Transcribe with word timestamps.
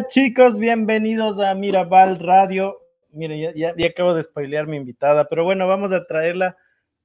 Chicos, 0.00 0.58
bienvenidos 0.58 1.38
a 1.38 1.54
Mirabal 1.54 2.18
Radio. 2.18 2.80
Miren, 3.10 3.38
ya, 3.40 3.52
ya, 3.54 3.74
ya, 3.76 3.88
acabo 3.88 4.14
de 4.14 4.22
spoilear 4.22 4.66
mi 4.66 4.78
invitada, 4.78 5.28
pero 5.28 5.44
bueno, 5.44 5.68
vamos 5.68 5.92
a 5.92 6.06
traerla 6.06 6.56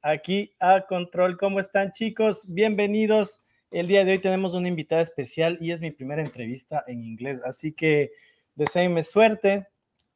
aquí 0.02 0.56
a 0.60 0.86
Control. 0.88 1.38
¿Cómo 1.38 1.60
están 1.60 1.92
chicos? 1.92 2.46
Bienvenidos. 2.48 3.42
El 3.72 3.88
día 3.88 4.06
de 4.06 4.12
hoy 4.12 4.20
tenemos 4.20 4.54
una 4.54 4.70
invitada 4.70 5.02
especial 5.02 5.58
y 5.60 5.72
es 5.72 5.82
mi 5.82 5.92
primera 5.92 6.22
entrevista 6.22 6.82
en 6.88 7.04
inglés, 7.04 7.42
así 7.44 7.74
que 7.74 8.12
deseenme 8.56 9.04
suerte. 9.04 9.68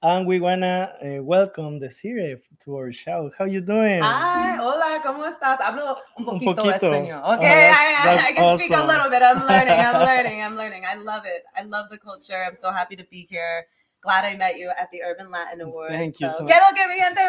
And 0.03 0.25
we 0.25 0.39
wanna 0.39 0.95
uh, 0.97 1.21
welcome 1.21 1.77
Desiree 1.77 2.35
to 2.65 2.75
our 2.75 2.91
show. 2.91 3.29
How 3.37 3.45
you 3.45 3.61
doing? 3.61 4.01
Hi, 4.01 4.57
hola, 4.57 4.99
¿cómo 5.05 5.27
estás? 5.27 5.59
Hablo 5.59 5.95
un 6.17 6.25
poquito, 6.25 6.49
un 6.49 6.55
poquito. 6.55 6.73
español. 6.73 7.21
Okay, 7.21 7.35
oh, 7.35 7.39
that's, 7.39 7.77
I, 7.77 8.03
that's 8.03 8.23
I, 8.23 8.33
can 8.33 8.43
awesome. 8.43 8.65
speak 8.65 8.77
a 8.79 8.87
little 8.87 9.09
bit. 9.11 9.21
I'm 9.21 9.45
learning. 9.47 9.79
I'm 9.79 10.01
learning. 10.01 10.41
I'm 10.41 10.55
learning. 10.55 10.85
I 10.87 10.95
love 10.95 11.21
it. 11.25 11.43
I 11.55 11.61
love 11.61 11.91
the 11.91 11.99
culture. 11.99 12.43
I'm 12.43 12.55
so 12.55 12.71
happy 12.71 12.95
to 12.95 13.03
be 13.11 13.27
here. 13.29 13.67
Glad 14.01 14.25
I 14.25 14.35
met 14.35 14.57
you 14.57 14.71
at 14.75 14.89
the 14.89 15.03
Urban 15.03 15.29
Latin 15.29 15.61
Awards. 15.61 15.91
Thank 15.91 16.19
you 16.19 16.29
so, 16.31 16.37
so 16.37 16.43
much. 16.45 16.51
Que 16.51 16.59
lo 16.59 16.73
que 16.73 16.87
mi 16.87 16.97
gente 16.97 17.21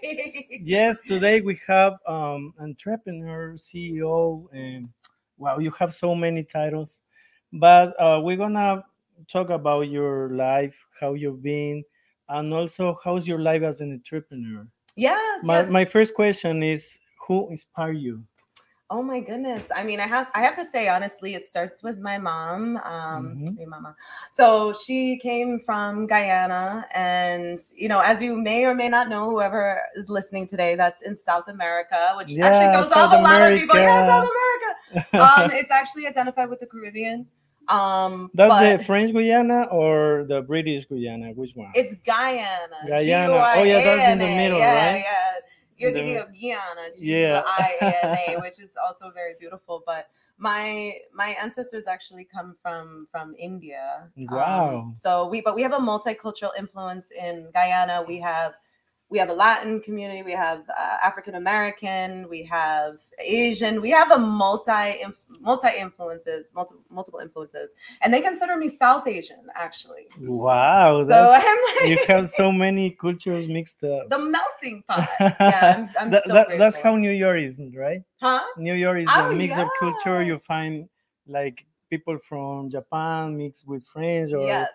hey. 0.00 0.60
Yes, 0.64 1.02
today 1.02 1.42
we 1.42 1.60
have 1.66 1.98
um 2.06 2.54
entrepreneur, 2.58 3.56
CEO, 3.58 4.46
and 4.54 4.88
wow, 5.36 5.58
you 5.58 5.70
have 5.72 5.92
so 5.92 6.14
many 6.14 6.42
titles. 6.44 7.02
But 7.52 7.92
uh, 8.00 8.22
we're 8.24 8.38
gonna 8.38 8.84
talk 9.28 9.50
about 9.50 9.88
your 9.88 10.30
life, 10.30 10.84
how 11.00 11.14
you've 11.14 11.42
been, 11.42 11.84
and 12.28 12.52
also 12.52 12.96
how's 13.04 13.26
your 13.26 13.40
life 13.40 13.62
as 13.62 13.80
an 13.80 13.92
entrepreneur. 13.92 14.66
Yes. 14.96 15.44
My 15.44 15.60
yes. 15.60 15.70
my 15.70 15.84
first 15.84 16.14
question 16.14 16.62
is, 16.62 16.98
who 17.26 17.48
inspired 17.50 17.98
you? 17.98 18.24
Oh 18.90 19.02
my 19.02 19.20
goodness. 19.20 19.68
I 19.74 19.84
mean, 19.84 20.00
I 20.00 20.06
have 20.06 20.30
I 20.34 20.42
have 20.42 20.54
to 20.56 20.66
say 20.66 20.88
honestly, 20.88 21.32
it 21.32 21.46
starts 21.46 21.82
with 21.82 21.98
my 21.98 22.18
mom. 22.18 22.76
Um 22.76 22.82
mm-hmm. 22.84 23.60
my 23.60 23.64
mama. 23.64 23.96
So 24.32 24.74
she 24.74 25.18
came 25.18 25.60
from 25.60 26.06
Guyana 26.06 26.84
and 26.94 27.58
you 27.74 27.88
know, 27.88 28.00
as 28.00 28.20
you 28.20 28.36
may 28.36 28.64
or 28.64 28.74
may 28.74 28.90
not 28.90 29.08
know, 29.08 29.30
whoever 29.30 29.80
is 29.96 30.10
listening 30.10 30.46
today, 30.46 30.74
that's 30.74 31.00
in 31.00 31.16
South 31.16 31.48
America, 31.48 32.12
which 32.18 32.32
yeah, 32.32 32.46
actually 32.46 32.74
goes 32.76 32.90
South 32.90 33.14
off 33.14 33.18
a 33.18 33.22
lot 33.22 33.40
of 33.50 33.58
people. 33.58 33.76
Yeah, 33.76 34.06
South 34.06 34.28
America. 34.28 35.24
um, 35.24 35.50
it's 35.58 35.70
actually 35.70 36.06
identified 36.06 36.50
with 36.50 36.60
the 36.60 36.66
Caribbean. 36.66 37.26
Um, 37.68 38.30
That's 38.34 38.50
but 38.52 38.76
the 38.78 38.84
French 38.84 39.12
Guyana 39.12 39.64
or 39.70 40.24
the 40.28 40.42
British 40.42 40.84
Guyana? 40.86 41.32
Which 41.32 41.52
one? 41.54 41.70
It's 41.74 41.94
Guyana. 42.04 42.76
Guyana. 42.86 43.32
Oh 43.56 43.62
yeah, 43.62 43.82
that's 43.84 44.12
in 44.12 44.18
the 44.18 44.24
middle, 44.26 44.58
yeah, 44.58 44.92
right? 44.92 45.04
Yeah, 45.04 45.40
You're 45.78 45.92
The- 45.92 45.98
thinking 45.98 46.16
of 46.18 46.28
Guyana, 46.32 46.88
Yeah. 46.96 47.42
G-U-I-A-N-A, 47.80 48.40
which 48.40 48.58
is 48.60 48.76
also 48.84 49.10
very 49.10 49.34
beautiful. 49.38 49.82
But 49.86 50.08
my 50.38 50.94
my 51.14 51.36
ancestors 51.40 51.86
actually 51.86 52.24
come 52.24 52.56
from 52.62 53.06
from 53.12 53.34
India. 53.38 54.08
Um, 54.18 54.26
Wow. 54.30 54.92
so 54.96 55.28
we 55.28 55.40
but 55.40 55.54
we 55.54 55.62
have 55.62 55.72
a 55.72 55.78
multicultural 55.78 56.50
influence 56.58 57.10
in 57.12 57.48
Guyana. 57.54 58.02
We 58.06 58.18
have 58.20 58.54
we 59.12 59.18
have 59.18 59.28
a 59.28 59.34
Latin 59.46 59.80
community, 59.86 60.22
we 60.22 60.32
have 60.32 60.60
uh, 60.70 60.96
African 61.08 61.34
American, 61.34 62.26
we 62.34 62.42
have 62.44 62.94
Asian, 63.20 63.82
we 63.86 63.90
have 63.90 64.10
a 64.10 64.18
multi 64.18 65.04
multi 65.40 65.68
influences, 65.78 66.50
multiple 66.54 66.82
multiple 66.98 67.20
influences, 67.20 67.68
and 68.00 68.08
they 68.12 68.22
consider 68.22 68.56
me 68.56 68.68
South 68.68 69.06
Asian 69.06 69.42
actually. 69.54 70.04
Wow, 70.18 71.02
So 71.04 71.26
like 71.36 71.88
you 71.90 71.98
have 72.08 72.26
so 72.28 72.50
many 72.50 72.90
cultures 73.04 73.46
mixed 73.48 73.84
up. 73.84 74.08
the 74.08 74.18
melting 74.18 74.82
pot. 74.88 75.06
Yeah, 75.20 75.74
I'm, 75.76 75.90
I'm 76.00 76.10
That- 76.10 76.24
so 76.24 76.32
that- 76.32 76.48
that's 76.58 76.76
how 76.84 76.96
New 76.96 77.10
York 77.24 77.40
is, 77.48 77.60
right? 77.76 78.02
Huh? 78.20 78.40
New 78.56 78.74
York 78.74 78.98
is 79.02 79.08
Oh, 79.14 79.30
a 79.30 79.34
mix 79.34 79.56
of 79.58 79.68
culture. 79.78 80.22
You 80.22 80.38
find 80.38 80.88
like 81.26 81.66
people 81.90 82.16
from 82.18 82.70
Japan 82.70 83.36
mixed 83.36 83.66
with 83.70 83.82
French 83.92 84.32
or 84.32 84.46
Yes. 84.46 84.70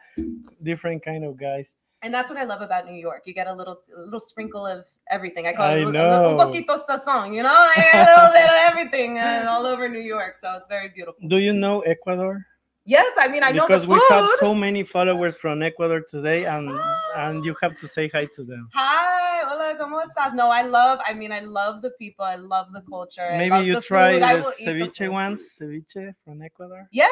different 0.62 1.04
kind 1.04 1.24
of 1.26 1.34
guys. 1.38 1.76
And 2.04 2.14
that's 2.14 2.30
what 2.30 2.38
I 2.38 2.44
love 2.44 2.62
about 2.62 2.86
New 2.86 2.96
York. 2.96 3.24
You 3.26 3.34
get 3.34 3.48
a 3.48 3.54
little 3.54 3.80
a 3.98 4.02
little 4.02 4.20
sprinkle 4.20 4.66
of 4.66 4.86
everything. 5.10 5.48
I 5.48 5.54
call 5.54 5.66
I 5.66 5.78
it 5.78 5.88
a, 5.88 5.92
know. 5.92 6.10
little 6.10 6.38
poquito 6.38 6.80
sazón, 6.86 7.34
you 7.34 7.42
know, 7.42 7.70
Like 7.78 7.94
a 7.94 8.06
little 8.06 8.32
bit 8.34 8.46
of 8.46 8.70
everything 8.70 9.18
uh, 9.18 9.48
all 9.50 9.66
over 9.66 9.90
New 9.90 10.02
York. 10.02 10.38
So 10.40 10.54
it's 10.56 10.68
very 10.68 10.90
beautiful. 10.90 11.28
Do 11.28 11.38
you 11.38 11.54
know 11.54 11.82
Ecuador? 11.82 12.46
Yes, 12.86 13.12
I 13.20 13.28
mean 13.28 13.44
I 13.44 13.52
know 13.52 13.68
because 13.68 13.86
we 13.86 14.02
have 14.10 14.30
so 14.40 14.56
many 14.56 14.82
followers 14.84 15.36
from 15.36 15.62
Ecuador 15.62 16.02
today, 16.08 16.46
and 16.46 16.72
and 17.18 17.44
you 17.44 17.54
have 17.62 17.78
to 17.80 17.88
say 17.88 18.08
hi 18.08 18.28
to 18.32 18.46
them. 18.46 18.70
Hi, 18.74 19.44
hola, 19.44 19.76
¿cómo 19.78 20.02
estás? 20.02 20.34
No, 20.34 20.50
I 20.50 20.62
love. 20.62 21.00
I 21.06 21.14
mean, 21.14 21.34
I 21.34 21.42
love 21.42 21.82
the 21.82 21.90
people. 22.00 22.24
I 22.24 22.36
love 22.36 22.72
the 22.72 22.82
culture. 22.90 23.28
I 23.30 23.38
Maybe 23.38 23.50
love 23.50 23.66
you 23.66 23.74
the 23.74 23.82
try 23.82 24.14
food. 24.14 24.22
The 24.22 24.38
the 24.38 24.72
ceviche 24.72 24.98
food. 25.00 25.10
ones, 25.10 25.58
ceviche 25.60 26.16
from 26.24 26.42
Ecuador. 26.42 26.88
Yeah, 26.92 27.10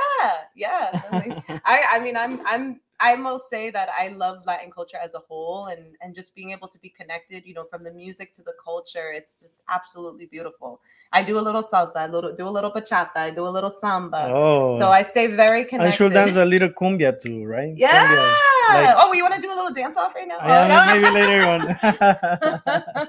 yeah. 0.56 1.02
I, 1.66 1.84
I 1.92 2.00
mean, 2.00 2.16
I'm, 2.16 2.40
I'm, 2.46 2.80
I 3.00 3.16
must 3.18 3.50
say 3.50 3.70
that 3.72 3.90
I 3.98 4.08
love 4.10 4.38
Latin 4.46 4.72
culture 4.72 4.98
as 5.04 5.14
a 5.16 5.20
whole, 5.20 5.66
and 5.68 5.96
and 6.02 6.16
just 6.16 6.34
being 6.34 6.52
able 6.52 6.68
to 6.70 6.80
be 6.80 6.90
connected, 6.90 7.46
you 7.46 7.54
know, 7.54 7.66
from 7.70 7.84
the 7.84 7.92
music 7.92 8.34
to 8.36 8.42
the 8.42 8.54
culture, 8.64 9.12
it's 9.12 9.42
just 9.42 9.64
absolutely 9.70 10.26
beautiful. 10.28 10.80
I 11.12 11.22
do 11.24 11.38
a 11.38 11.42
little 11.48 11.62
salsa, 11.64 11.98
I 11.98 12.08
little, 12.08 12.34
do 12.36 12.48
a 12.48 12.50
little 12.58 12.72
bachata, 12.72 13.18
I 13.18 13.30
do 13.32 13.46
a 13.48 13.50
little 13.50 13.70
samba, 13.70 14.32
Oh, 14.34 14.80
so 14.80 14.90
I 14.92 15.02
stay 15.04 15.28
very 15.28 15.66
connected. 15.66 15.88
I 15.88 15.92
should 15.92 16.14
dance 16.14 16.36
a 16.36 16.46
little 16.46 16.70
cumbia 16.70 17.20
too, 17.20 17.44
right? 17.46 17.74
yeah. 17.76 18.08
Cumbia, 18.08 18.84
like- 18.86 18.96
oh, 18.98 19.14
you 19.14 19.24
want 19.24 19.36
to 19.36 19.42
do 19.42 19.52
a 19.54 19.56
little 19.56 19.74
dance 19.74 19.98
off 19.98 20.16
right 20.16 20.28
now? 20.28 20.38
Yeah, 20.46 20.64
Oh, 20.64 20.68
no. 20.72 21.02
maybe 21.02 21.10
later 21.20 21.42
on. 21.54 23.08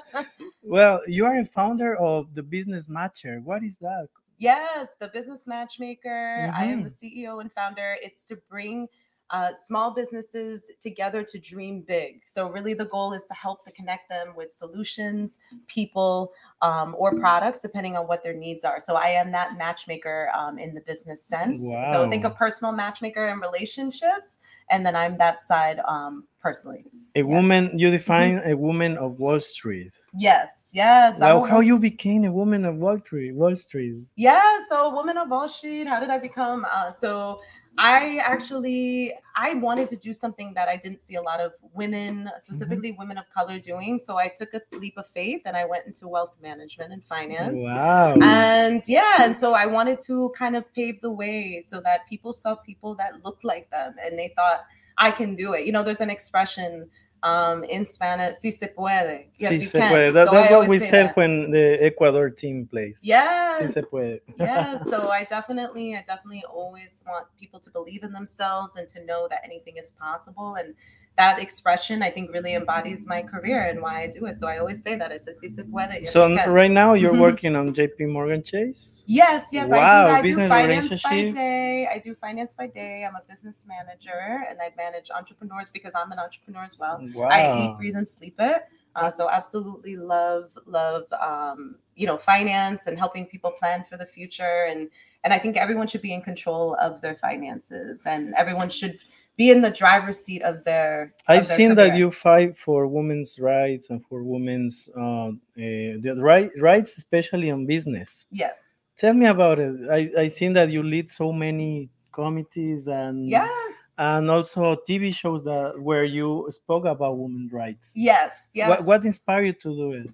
well, 0.62 1.00
you 1.06 1.24
are 1.24 1.38
a 1.38 1.44
founder 1.44 1.96
of 1.96 2.34
the 2.34 2.42
Business 2.42 2.88
Matcher. 2.88 3.42
What 3.42 3.62
is 3.62 3.78
that? 3.78 4.08
Yes, 4.38 4.88
the 5.00 5.08
business 5.08 5.46
matchmaker. 5.46 6.50
I 6.54 6.64
am 6.66 6.82
the 6.82 6.90
Mm-hmm. 6.90 7.28
CEO 7.28 7.40
and 7.40 7.50
founder. 7.52 7.96
It's 8.02 8.26
to 8.26 8.36
bring 8.50 8.86
uh, 9.30 9.52
small 9.52 9.92
businesses 9.92 10.70
together 10.80 11.22
to 11.22 11.38
dream 11.38 11.80
big. 11.80 12.22
So, 12.26 12.48
really, 12.50 12.74
the 12.74 12.84
goal 12.84 13.12
is 13.12 13.24
to 13.26 13.34
help 13.34 13.64
to 13.66 13.72
connect 13.72 14.08
them 14.08 14.34
with 14.36 14.52
solutions, 14.52 15.38
people, 15.66 16.32
um, 16.62 16.94
or 16.98 17.14
products, 17.18 17.60
depending 17.60 17.96
on 17.96 18.06
what 18.06 18.22
their 18.22 18.34
needs 18.34 18.64
are. 18.64 18.80
So, 18.80 18.94
I 18.94 19.08
am 19.08 19.32
that 19.32 19.58
matchmaker 19.58 20.30
um, 20.36 20.58
in 20.58 20.74
the 20.74 20.80
business 20.82 21.22
sense. 21.24 21.60
So, 21.60 22.08
think 22.08 22.24
of 22.24 22.36
personal 22.36 22.72
matchmaker 22.72 23.26
and 23.26 23.40
relationships, 23.40 24.38
and 24.70 24.84
then 24.86 24.94
I'm 24.94 25.16
that 25.18 25.42
side 25.42 25.80
um, 25.88 26.24
personally. 26.40 26.84
A 27.14 27.20
Yes. 27.20 27.26
woman, 27.26 27.78
you 27.78 27.88
Mm-hmm. 27.88 27.96
define 27.96 28.42
a 28.44 28.54
woman 28.56 28.96
of 28.98 29.18
Wall 29.18 29.40
Street. 29.40 29.90
Yes, 30.18 30.70
yes. 30.72 31.18
Wow, 31.18 31.44
a 31.44 31.48
how 31.48 31.60
you 31.60 31.78
became 31.78 32.24
a 32.24 32.32
woman 32.32 32.64
of 32.64 32.76
Wall 32.76 32.98
Street? 33.00 33.32
Wall 33.34 33.54
Street. 33.56 33.96
Yeah, 34.16 34.60
so 34.68 34.90
Woman 34.94 35.18
of 35.18 35.28
Wall 35.28 35.48
Street, 35.48 35.86
how 35.86 36.00
did 36.00 36.10
I 36.10 36.18
become? 36.18 36.66
Uh, 36.70 36.90
so 36.90 37.40
I 37.78 38.18
actually 38.18 39.12
I 39.36 39.54
wanted 39.54 39.88
to 39.90 39.96
do 39.96 40.12
something 40.12 40.54
that 40.54 40.68
I 40.68 40.76
didn't 40.76 41.02
see 41.02 41.16
a 41.16 41.22
lot 41.22 41.40
of 41.40 41.52
women, 41.74 42.24
mm-hmm. 42.24 42.28
specifically 42.40 42.92
women 42.92 43.18
of 43.18 43.24
color, 43.32 43.58
doing. 43.58 43.98
So 43.98 44.16
I 44.16 44.28
took 44.28 44.54
a 44.54 44.62
leap 44.76 44.94
of 44.96 45.06
faith 45.08 45.42
and 45.44 45.56
I 45.56 45.64
went 45.64 45.86
into 45.86 46.08
wealth 46.08 46.36
management 46.42 46.92
and 46.92 47.04
finance. 47.04 47.56
Wow. 47.56 48.14
And 48.22 48.82
yeah, 48.86 49.22
and 49.22 49.36
so 49.36 49.54
I 49.54 49.66
wanted 49.66 50.00
to 50.06 50.32
kind 50.36 50.56
of 50.56 50.72
pave 50.74 51.00
the 51.00 51.10
way 51.10 51.62
so 51.66 51.80
that 51.80 52.08
people 52.08 52.32
saw 52.32 52.54
people 52.54 52.94
that 52.96 53.24
looked 53.24 53.44
like 53.44 53.70
them 53.70 53.94
and 54.02 54.18
they 54.18 54.32
thought 54.36 54.64
I 54.98 55.10
can 55.10 55.34
do 55.34 55.52
it. 55.52 55.66
You 55.66 55.72
know, 55.72 55.82
there's 55.82 56.00
an 56.00 56.10
expression 56.10 56.88
um, 57.26 57.64
in 57.64 57.84
Spanish, 57.84 58.36
si 58.36 58.50
se 58.50 58.68
puede. 58.68 59.26
Yes, 59.38 59.52
Sí 59.52 59.58
you 59.60 59.66
se 59.66 59.78
can. 59.80 59.90
puede. 59.92 60.12
That- 60.12 60.28
So 60.28 60.32
that's 60.34 60.50
I 60.52 60.56
what 60.56 60.68
we 60.68 60.78
said 60.78 61.06
that. 61.08 61.16
when 61.16 61.50
the 61.50 61.78
Ecuador 61.82 62.30
team 62.30 62.66
plays. 62.66 63.00
Yes. 63.02 63.58
Sí 63.60 63.68
se 63.68 63.82
puede. 63.82 64.20
yeah 64.38 64.78
so 64.90 65.08
i 65.10 65.24
definitely 65.24 65.96
i 65.96 66.02
definitely 66.06 66.44
always 66.48 67.02
want 67.06 67.26
people 67.40 67.58
to 67.60 67.70
believe 67.70 68.02
in 68.06 68.12
themselves 68.12 68.76
and 68.76 68.86
to 68.94 68.98
know 69.04 69.26
that 69.28 69.40
anything 69.44 69.76
is 69.76 69.90
possible 69.98 70.54
and 70.60 70.74
that 71.16 71.38
expression 71.40 72.02
i 72.02 72.10
think 72.10 72.30
really 72.32 72.54
embodies 72.54 73.06
my 73.06 73.22
career 73.22 73.60
and 73.70 73.80
why 73.80 74.02
i 74.02 74.06
do 74.06 74.26
it 74.26 74.38
so 74.38 74.46
i 74.46 74.58
always 74.58 74.82
say 74.82 74.94
that 74.96 75.10
it's 75.10 75.26
a 75.26 75.34
si 75.34 75.48
se 75.48 75.62
puede 75.62 76.06
so 76.06 76.20
right 76.60 76.70
now 76.70 76.92
you're 76.92 77.12
Mhm. 77.14 77.20
working 77.28 77.56
on 77.56 77.72
JP 77.74 77.98
Morgan 78.16 78.42
Chase. 78.42 79.02
yes 79.06 79.48
yes 79.52 79.68
Wow, 79.70 79.78
i 79.78 79.94
do 79.94 80.16
i 80.18 80.22
do 80.22 80.48
finance 80.48 81.02
by 81.02 81.22
day 81.42 81.88
i 81.94 81.98
do 81.98 82.14
finance 82.14 82.52
by 82.54 82.66
day 82.66 83.04
i'm 83.06 83.16
a 83.16 83.22
business 83.32 83.64
manager 83.66 84.22
and 84.48 84.56
i 84.60 84.68
manage 84.76 85.08
entrepreneurs 85.10 85.68
because 85.72 85.94
i'm 85.94 86.12
an 86.12 86.18
entrepreneur 86.18 86.64
as 86.70 86.78
well 86.78 86.96
Wow. 87.14 87.28
I 87.38 87.40
eat, 87.60 87.72
breathe, 87.78 87.96
and 87.96 88.08
sleep 88.08 88.36
it. 88.38 88.62
Uh, 88.96 89.10
so 89.10 89.28
absolutely 89.28 89.94
love, 89.94 90.48
love, 90.64 91.04
um, 91.20 91.76
you 91.96 92.06
know, 92.06 92.16
finance 92.16 92.86
and 92.86 92.98
helping 92.98 93.26
people 93.26 93.50
plan 93.50 93.84
for 93.90 93.96
the 94.02 94.06
future. 94.06 94.64
And 94.70 94.88
and 95.22 95.34
I 95.34 95.38
think 95.38 95.56
everyone 95.58 95.86
should 95.86 96.00
be 96.00 96.14
in 96.14 96.22
control 96.22 96.76
of 96.86 96.92
their 97.02 97.16
finances, 97.16 98.06
and 98.06 98.32
everyone 98.42 98.70
should 98.70 98.96
be 99.36 99.50
in 99.50 99.60
the 99.60 99.70
driver's 99.70 100.18
seat 100.18 100.42
of 100.42 100.64
their. 100.64 101.12
I've 101.28 101.46
their 101.46 101.56
seen 101.56 101.74
that 101.76 101.96
you 101.96 102.10
fight 102.10 102.56
for 102.56 102.86
women's 102.86 103.38
rights 103.38 103.90
and 103.90 104.04
for 104.06 104.22
women's 104.22 104.88
uh, 104.96 105.28
uh, 105.58 106.14
right 106.16 106.50
rights, 106.58 106.96
especially 106.98 107.50
on 107.50 107.66
business. 107.66 108.26
Yes. 108.30 108.56
Tell 108.96 109.12
me 109.12 109.26
about 109.26 109.58
it. 109.58 109.76
I 109.90 110.22
I 110.22 110.28
seen 110.28 110.54
that 110.54 110.70
you 110.70 110.82
lead 110.82 111.10
so 111.10 111.32
many 111.32 111.90
committees 112.12 112.88
and 112.88 113.28
Yes. 113.28 113.50
and 113.98 114.30
also 114.30 114.76
TV 114.88 115.14
shows 115.14 115.44
that 115.44 115.74
where 115.78 116.04
you 116.04 116.48
spoke 116.50 116.86
about 116.86 117.18
women's 117.18 117.52
rights. 117.52 117.92
Yes. 117.94 118.32
Yes. 118.54 118.70
What 118.70 118.84
what 118.84 119.04
inspired 119.04 119.44
you 119.46 119.52
to 119.52 119.68
do 119.76 119.92
it? 119.92 120.10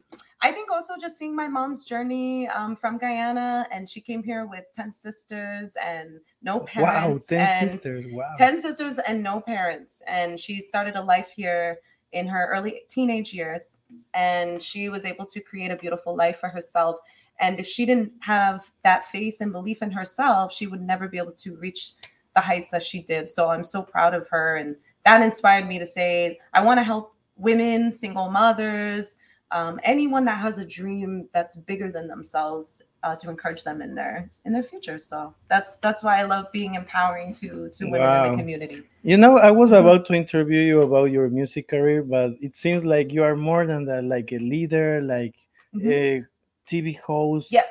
Also 0.83 0.95
just 1.01 1.17
seeing 1.17 1.37
my 1.37 1.47
mom's 1.47 1.85
journey 1.85 2.49
um, 2.49 2.75
from 2.75 2.99
Guyana, 2.99 3.69
and 3.71 3.89
she 3.89 4.01
came 4.01 4.21
here 4.21 4.47
with 4.47 4.65
ten 4.75 4.93
sisters 4.93 5.77
and 5.81 6.19
no 6.43 6.59
parents. 6.59 7.29
Wow, 7.31 7.37
ten 7.37 7.69
sisters. 7.69 8.05
Wow. 8.11 8.33
10 8.37 8.61
sisters 8.61 8.99
and 9.07 9.23
no 9.23 9.41
parents. 9.41 10.03
And 10.09 10.41
she 10.41 10.59
started 10.59 10.97
a 10.97 11.01
life 11.01 11.31
here 11.37 11.79
in 12.11 12.27
her 12.27 12.49
early 12.53 12.81
teenage 12.89 13.33
years. 13.33 13.79
And 14.15 14.61
she 14.61 14.89
was 14.89 15.05
able 15.05 15.25
to 15.27 15.39
create 15.39 15.71
a 15.71 15.77
beautiful 15.77 16.17
life 16.17 16.41
for 16.41 16.49
herself. 16.49 16.97
And 17.39 17.61
if 17.61 17.67
she 17.69 17.87
didn't 17.87 18.15
have 18.19 18.69
that 18.83 19.07
faith 19.07 19.37
and 19.39 19.53
belief 19.53 19.83
in 19.83 19.93
herself, 19.93 20.53
she 20.53 20.67
would 20.67 20.83
never 20.83 21.07
be 21.07 21.17
able 21.17 21.31
to 21.45 21.55
reach 21.59 21.93
the 22.35 22.41
heights 22.41 22.73
that 22.73 22.83
she 22.83 23.03
did. 23.03 23.29
So 23.29 23.51
I'm 23.51 23.63
so 23.63 23.83
proud 23.83 24.15
of 24.15 24.29
her. 24.31 24.57
And 24.57 24.75
that 25.05 25.23
inspired 25.23 25.69
me 25.69 25.79
to 25.79 25.87
say, 25.87 26.41
I 26.53 26.61
want 26.61 26.79
to 26.79 26.85
help 26.85 27.15
women, 27.37 27.93
single 27.93 28.33
mothers, 28.33 29.17
um, 29.53 29.79
anyone 29.85 30.25
that 30.25 30.39
has 30.39 30.59
a 30.59 30.65
dream 30.65 31.29
that's 31.33 31.57
bigger 31.57 31.91
than 31.93 32.09
themselves 32.09 32.83
uh, 33.03 33.15
to 33.17 33.31
encourage 33.31 33.65
them 33.65 33.83
in 33.83 33.95
their 33.95 34.31
in 34.45 34.53
their 34.53 34.63
future. 34.63 34.99
So 34.99 35.35
that's 35.49 35.77
that's 35.77 36.03
why 36.03 36.19
I 36.21 36.23
love 36.23 36.51
being 36.53 36.75
empowering 36.75 37.33
to 37.35 37.69
to 37.71 37.85
women 37.87 38.15
in 38.15 38.31
the 38.33 38.37
community. 38.39 38.83
You 39.03 39.17
know, 39.17 39.39
I 39.39 39.51
was 39.51 39.73
Mhm. 39.73 39.81
about 39.81 40.07
to 40.07 40.15
interview 40.15 40.61
you 40.61 40.83
about 40.83 41.11
your 41.11 41.29
music 41.29 41.69
career, 41.69 42.03
but 42.03 42.33
it 42.41 42.57
seems 42.57 42.85
like 42.85 43.13
you 43.13 43.23
are 43.25 43.37
more 43.37 43.67
than 43.67 43.85
that, 43.87 44.05
like 44.05 44.33
a 44.33 44.39
leader, 44.39 45.01
like 45.03 45.35
Mhm. 45.75 45.91
a 45.91 46.27
TV 46.67 46.93
host. 46.95 47.51
Yes. 47.53 47.67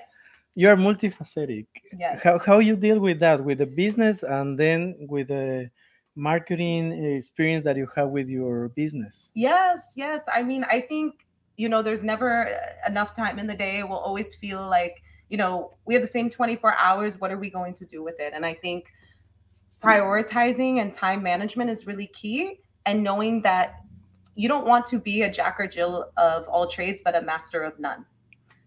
You 0.56 0.68
are 0.70 0.76
multifaceted. 0.76 1.66
Yes. 1.98 2.22
How 2.24 2.38
how 2.38 2.60
you 2.60 2.76
deal 2.76 3.00
with 3.00 3.20
that, 3.22 3.44
with 3.44 3.60
the 3.60 3.66
business 3.66 4.24
and 4.24 4.60
then 4.60 4.96
with 5.08 5.28
the 5.30 5.70
marketing 6.16 6.92
experience 7.16 7.64
that 7.64 7.78
you 7.78 7.88
have 7.96 8.10
with 8.10 8.28
your 8.28 8.68
business? 8.70 9.32
Yes, 9.34 9.94
yes. 9.96 10.22
I 10.28 10.44
mean, 10.44 10.66
I 10.66 10.82
think, 10.82 11.26
you 11.62 11.70
know, 11.70 11.84
there's 11.84 12.04
never 12.04 12.58
enough 12.88 13.16
time 13.16 13.38
in 13.38 13.46
the 13.46 13.54
day. 13.54 13.84
We'll 13.84 14.00
always 14.00 14.34
feel 14.34 14.68
like, 14.68 15.04
you 15.30 15.38
know, 15.38 15.70
we 15.86 15.94
have 15.94 16.02
the 16.02 16.10
same 16.10 16.28
24 16.28 16.76
hours. 16.76 17.20
What 17.20 17.32
are 17.32 17.38
we 17.38 17.52
going 17.52 17.76
to 17.76 17.86
do 17.86 18.04
with 18.04 18.20
it? 18.20 18.34
And 18.34 18.44
I 18.44 18.56
think 18.56 18.92
prioritizing 19.80 20.82
and 20.82 20.92
time 20.92 21.22
management 21.22 21.70
is 21.70 21.86
really 21.86 22.08
key. 22.08 22.62
And 22.88 23.04
knowing 23.04 23.44
that 23.44 23.76
you 24.34 24.50
don't 24.50 24.66
want 24.66 24.86
to 24.86 24.98
be 24.98 25.22
a 25.22 25.32
jack 25.32 25.58
or 25.60 25.68
Jill 25.68 26.10
of 26.18 26.48
all 26.48 26.66
trades, 26.66 27.00
but 27.06 27.16
a 27.16 27.22
master 27.22 27.62
of 27.62 27.78
none. 27.78 28.08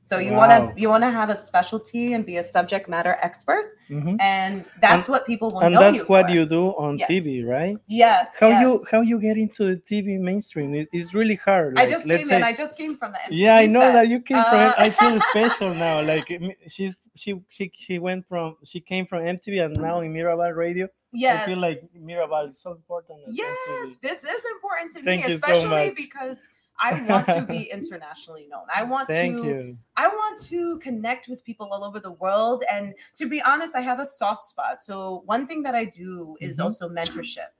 So 0.07 0.19
you 0.19 0.33
Wow. 0.33 0.39
want 0.43 0.51
to 0.77 0.81
you 0.81 0.89
want 0.91 1.03
to 1.03 1.11
have 1.11 1.31
a 1.31 1.37
specialty 1.37 2.13
and 2.13 2.27
be 2.27 2.37
a 2.37 2.43
subject 2.43 2.89
matter 2.95 3.17
expert, 3.23 3.65
Mhm. 3.89 4.17
and 4.21 4.65
that's 4.81 5.09
what 5.09 5.25
people 5.27 5.49
will 5.51 5.63
And 5.63 5.75
that's 5.77 5.97
you 5.97 6.05
what 6.13 6.27
for. 6.27 6.33
you 6.37 6.45
do 6.45 6.65
on 6.85 6.99
Yes. 6.99 7.09
TV, 7.09 7.43
right? 7.43 7.77
Yes. 7.87 8.29
How 8.39 8.49
yes. 8.49 8.61
you 8.63 8.71
how 8.91 9.01
you 9.01 9.17
get 9.19 9.37
into 9.45 9.63
the 9.71 9.77
TV 9.91 10.19
mainstream? 10.21 10.75
It, 10.75 10.89
it's 10.93 11.15
really 11.15 11.37
hard. 11.49 11.79
I 11.79 11.87
just 11.89 12.05
came 12.07 12.31
in. 12.37 12.43
I 12.45 12.53
just 12.53 12.77
came 12.77 12.95
from 13.01 13.13
the 13.13 13.19
MTV 13.27 13.39
yeah 13.45 13.57
i 13.57 13.67
know 13.67 13.81
set. 13.81 13.93
that 13.97 14.07
you 14.13 14.19
came 14.31 14.45
from 14.51 14.61
Uh, 14.69 14.87
i 14.87 14.89
feel 15.01 15.17
special 15.31 15.71
now 15.75 15.97
like 16.13 16.29
she's 16.75 16.93
she 17.23 17.31
she 17.49 17.65
she 17.85 17.95
went 17.99 18.23
from 18.31 18.47
she 18.71 18.81
came 18.91 19.05
from 19.11 19.21
mtv 19.37 19.53
and 19.65 19.73
now 19.89 19.97
in 20.05 20.13
mirabal 20.13 20.53
radio 20.65 20.87
Yes. 21.13 21.43
i 21.43 21.47
feel 21.49 21.61
like 21.67 21.79
mirabal 22.09 22.45
is 22.53 22.59
so 22.65 22.71
important 22.81 23.19
as 23.29 23.33
yes, 23.39 23.57
MTV. 23.69 24.01
this 24.09 24.21
is 24.35 24.43
important 24.57 24.87
to 24.95 24.99
Thank 25.09 25.21
me, 25.25 25.33
you 25.33 25.39
so 25.39 25.47
especially 25.47 25.91
because 26.05 26.39
I 26.79 27.07
want 27.09 27.27
to 27.29 27.47
be 27.47 27.63
internationally 27.73 28.47
known. 28.51 28.67
I 28.75 28.83
want 28.83 29.09
thank 29.09 29.41
to 29.41 29.47
you 29.47 29.79
I 29.97 30.09
want 30.09 30.41
to 30.47 30.79
connect 30.81 31.29
with 31.29 31.45
people 31.45 31.69
all 31.73 31.85
over 31.85 32.01
the 32.01 32.11
world. 32.13 32.65
And 32.71 32.95
to 33.17 33.29
be 33.29 33.41
honest, 33.43 33.77
I 33.77 33.81
have 33.81 34.01
a 34.01 34.05
soft 34.05 34.43
spot. 34.45 34.81
So 34.81 35.23
one 35.27 35.47
thing 35.47 35.63
that 35.63 35.75
I 35.77 35.85
do 35.85 36.37
is 36.41 36.59
Mhm. 36.59 36.65
also 36.65 36.89
mentorship. 36.89 37.54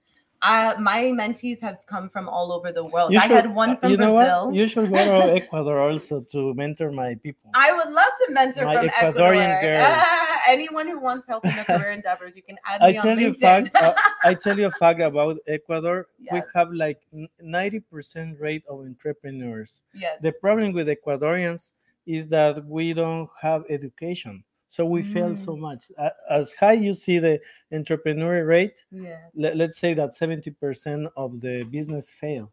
I, 0.45 0.77
my 0.79 1.01
mentees 1.05 1.59
have 1.63 1.79
come 1.87 2.11
from 2.11 2.29
all 2.29 2.53
over 2.53 2.71
the 2.71 2.85
world. 2.85 3.17
I 3.17 3.27
had 3.27 3.55
one 3.55 3.79
from 3.79 3.93
you 3.93 3.97
know 3.97 4.17
Brazil. 4.17 4.47
what 4.47 4.55
you 4.55 4.69
should 4.69 4.93
go 4.93 5.25
to 5.27 5.35
ecuador 5.41 5.81
also 5.81 6.21
to 6.21 6.53
mentor 6.53 6.93
my 6.93 7.15
people 7.15 7.51
I 7.55 7.73
would 7.73 7.89
love 7.91 8.13
to 8.27 8.33
mentor 8.33 8.67
My 8.67 8.75
from 8.77 8.89
Ecuadorian 8.89 9.49
Ecuador. 9.49 9.79
girls. 9.79 9.87
Ah, 9.89 10.41
anyone 10.49 10.87
who 10.87 11.01
wants 11.01 11.27
help 11.27 11.47
in 11.47 11.55
their 11.57 11.65
career 11.65 11.93
endeavors, 11.99 12.37
you 12.37 12.43
can 12.43 12.59
add 12.67 12.83
i 12.83 12.93
me 12.93 12.99
tell 12.99 13.13
on 13.13 13.19
you 13.19 13.31
LinkedIn. 13.33 13.41
fact 13.41 13.77
uh, 13.83 13.95
i 14.25 14.35
tell 14.35 14.59
you 14.59 14.67
a 14.67 14.71
fact 14.73 15.01
about 15.01 15.39
ecuador 15.47 16.09
we 16.31 16.43
have 16.55 16.71
like 16.73 17.01
90% 17.43 18.39
rate 18.39 18.65
of 18.69 18.81
entrepreneurs 18.81 19.81
yes. 19.95 20.19
the 20.21 20.33
problem 20.33 20.73
with 20.73 20.89
ecuadorians 20.89 21.73
is 22.07 22.29
that 22.29 22.63
we 22.67 22.93
don't 22.93 23.31
have 23.41 23.65
education 23.71 24.45
so 24.75 24.85
we 24.85 25.03
fail 25.15 25.37
so 25.37 25.53
Mm. 25.55 25.61
much 25.69 25.83
as 26.39 26.47
high 26.61 26.79
you 26.87 26.93
see 27.05 27.19
the 27.27 27.35
entrepreneur 27.73 28.45
rate 28.45 28.79
yeah. 28.91 29.19
let, 29.43 29.57
let's 29.57 29.79
say 29.79 29.95
that 29.95 30.11
70% 30.15 31.09
of 31.17 31.41
the 31.41 31.63
business 31.77 32.11
fail 32.11 32.51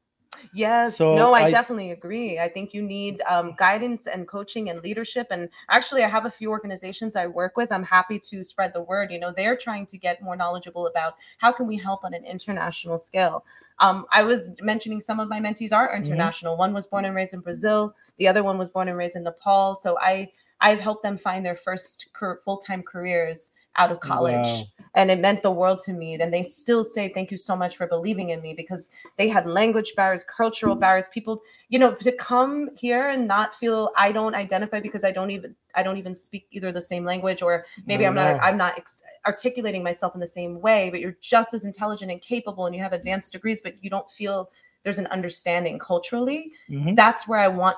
Yes, 0.54 0.98
So 0.98 1.16
no, 1.16 1.34
I, 1.34 1.42
I- 1.44 1.52
definitely 1.52 1.92
agree. 1.92 2.40
I 2.40 2.50
think 2.50 2.74
you 2.74 2.82
need 2.82 3.22
um, 3.34 3.54
guidance 3.58 4.08
and 4.08 4.28
coaching 4.28 4.70
and 4.72 4.82
leadership. 4.82 5.28
And 5.30 5.50
actually, 5.70 6.04
I 6.04 6.10
have 6.10 6.26
a 6.26 6.32
few 6.32 6.50
organizations 6.50 7.16
I 7.16 7.28
work 7.28 7.58
with. 7.58 7.72
I'm 7.72 7.84
happy 7.84 8.18
to 8.30 8.44
spread 8.44 8.72
the 8.74 8.82
word. 8.82 9.12
You 9.12 9.20
know, 9.20 9.32
they're 9.36 9.58
trying 9.68 9.86
to 9.88 9.98
get 9.98 10.22
more 10.24 10.36
knowledgeable 10.36 10.88
about 10.88 11.14
how 11.38 11.52
can 11.52 11.68
we 11.68 11.78
help 11.78 12.04
on 12.04 12.14
an 12.14 12.26
international 12.26 12.98
scale. 12.98 13.46
Um, 13.80 14.06
I 14.12 14.24
was 14.24 14.48
mentioning 14.62 15.00
some 15.02 15.20
of 15.20 15.28
my 15.30 15.40
mentees 15.40 15.74
are 15.74 15.96
international. 15.96 16.58
One 16.58 16.74
was 16.74 16.88
born 16.88 17.06
and 17.06 17.16
raised 17.16 17.34
in 17.34 17.42
Brazil. 17.42 17.94
The 18.18 18.28
other 18.28 18.44
one 18.44 18.58
was 18.58 18.72
born 18.72 18.88
and 18.88 18.98
raised 18.98 19.16
in 19.16 19.24
Nepal. 19.24 19.76
So 19.76 19.98
I 20.00 20.32
I've 20.62 20.80
helped 20.80 21.04
them 21.04 21.18
find 21.18 21.46
their 21.46 21.56
first 21.56 22.08
full 22.46 22.58
time 22.58 22.84
careers 22.84 23.54
out 23.78 23.92
of 23.92 24.00
college 24.02 24.36
Wow. 24.36 24.64
and 24.96 25.10
it 25.10 25.20
meant 25.20 25.42
the 25.44 25.50
world 25.52 25.80
to 25.86 25.94
me 25.94 26.16
and 26.16 26.34
they 26.34 26.44
still 26.44 26.84
say 26.84 27.08
thank 27.08 27.32
you 27.32 27.38
so 27.38 27.56
much 27.56 27.78
for 27.78 27.88
believing 27.88 28.32
in 28.32 28.42
me 28.42 28.54
because 28.54 28.90
they 29.18 29.30
had 29.30 29.48
language 29.48 29.94
barriers 29.96 30.26
cultural 30.26 30.76
barriers 30.76 31.08
people 31.08 31.42
you 31.70 31.80
know 31.80 31.94
to 31.96 32.12
come 32.12 32.70
here 32.76 33.12
and 33.12 33.26
not 33.26 33.56
feel 33.56 33.90
i 33.96 34.12
don't 34.12 34.36
identify 34.36 34.82
because 34.82 35.06
i 35.06 35.12
don't 35.12 35.32
even 35.32 35.56
i 35.74 35.82
don't 35.82 35.98
even 35.98 36.14
speak 36.14 36.48
either 36.52 36.74
the 36.74 36.82
same 36.82 37.06
language 37.06 37.42
or 37.42 37.66
maybe 37.86 38.06
i'm 38.06 38.14
not 38.14 38.36
know. 38.36 38.44
i'm 38.44 38.58
not 38.58 38.74
ex- 38.78 39.04
articulating 39.26 39.82
myself 39.82 40.14
in 40.16 40.20
the 40.20 40.26
same 40.28 40.60
way 40.60 40.90
but 40.90 41.00
you're 41.00 41.16
just 41.22 41.54
as 41.54 41.64
intelligent 41.64 42.12
and 42.12 42.22
capable 42.22 42.66
and 42.66 42.76
you 42.76 42.82
have 42.82 42.92
advanced 42.92 43.32
degrees 43.32 43.62
but 43.62 43.74
you 43.82 43.90
don't 43.90 44.12
feel 44.12 44.50
there's 44.84 45.00
an 45.00 45.08
understanding 45.08 45.80
culturally 45.80 46.52
Mhm. 46.70 46.94
that's 46.98 47.26
where 47.26 47.40
I 47.40 47.48
want 47.48 47.78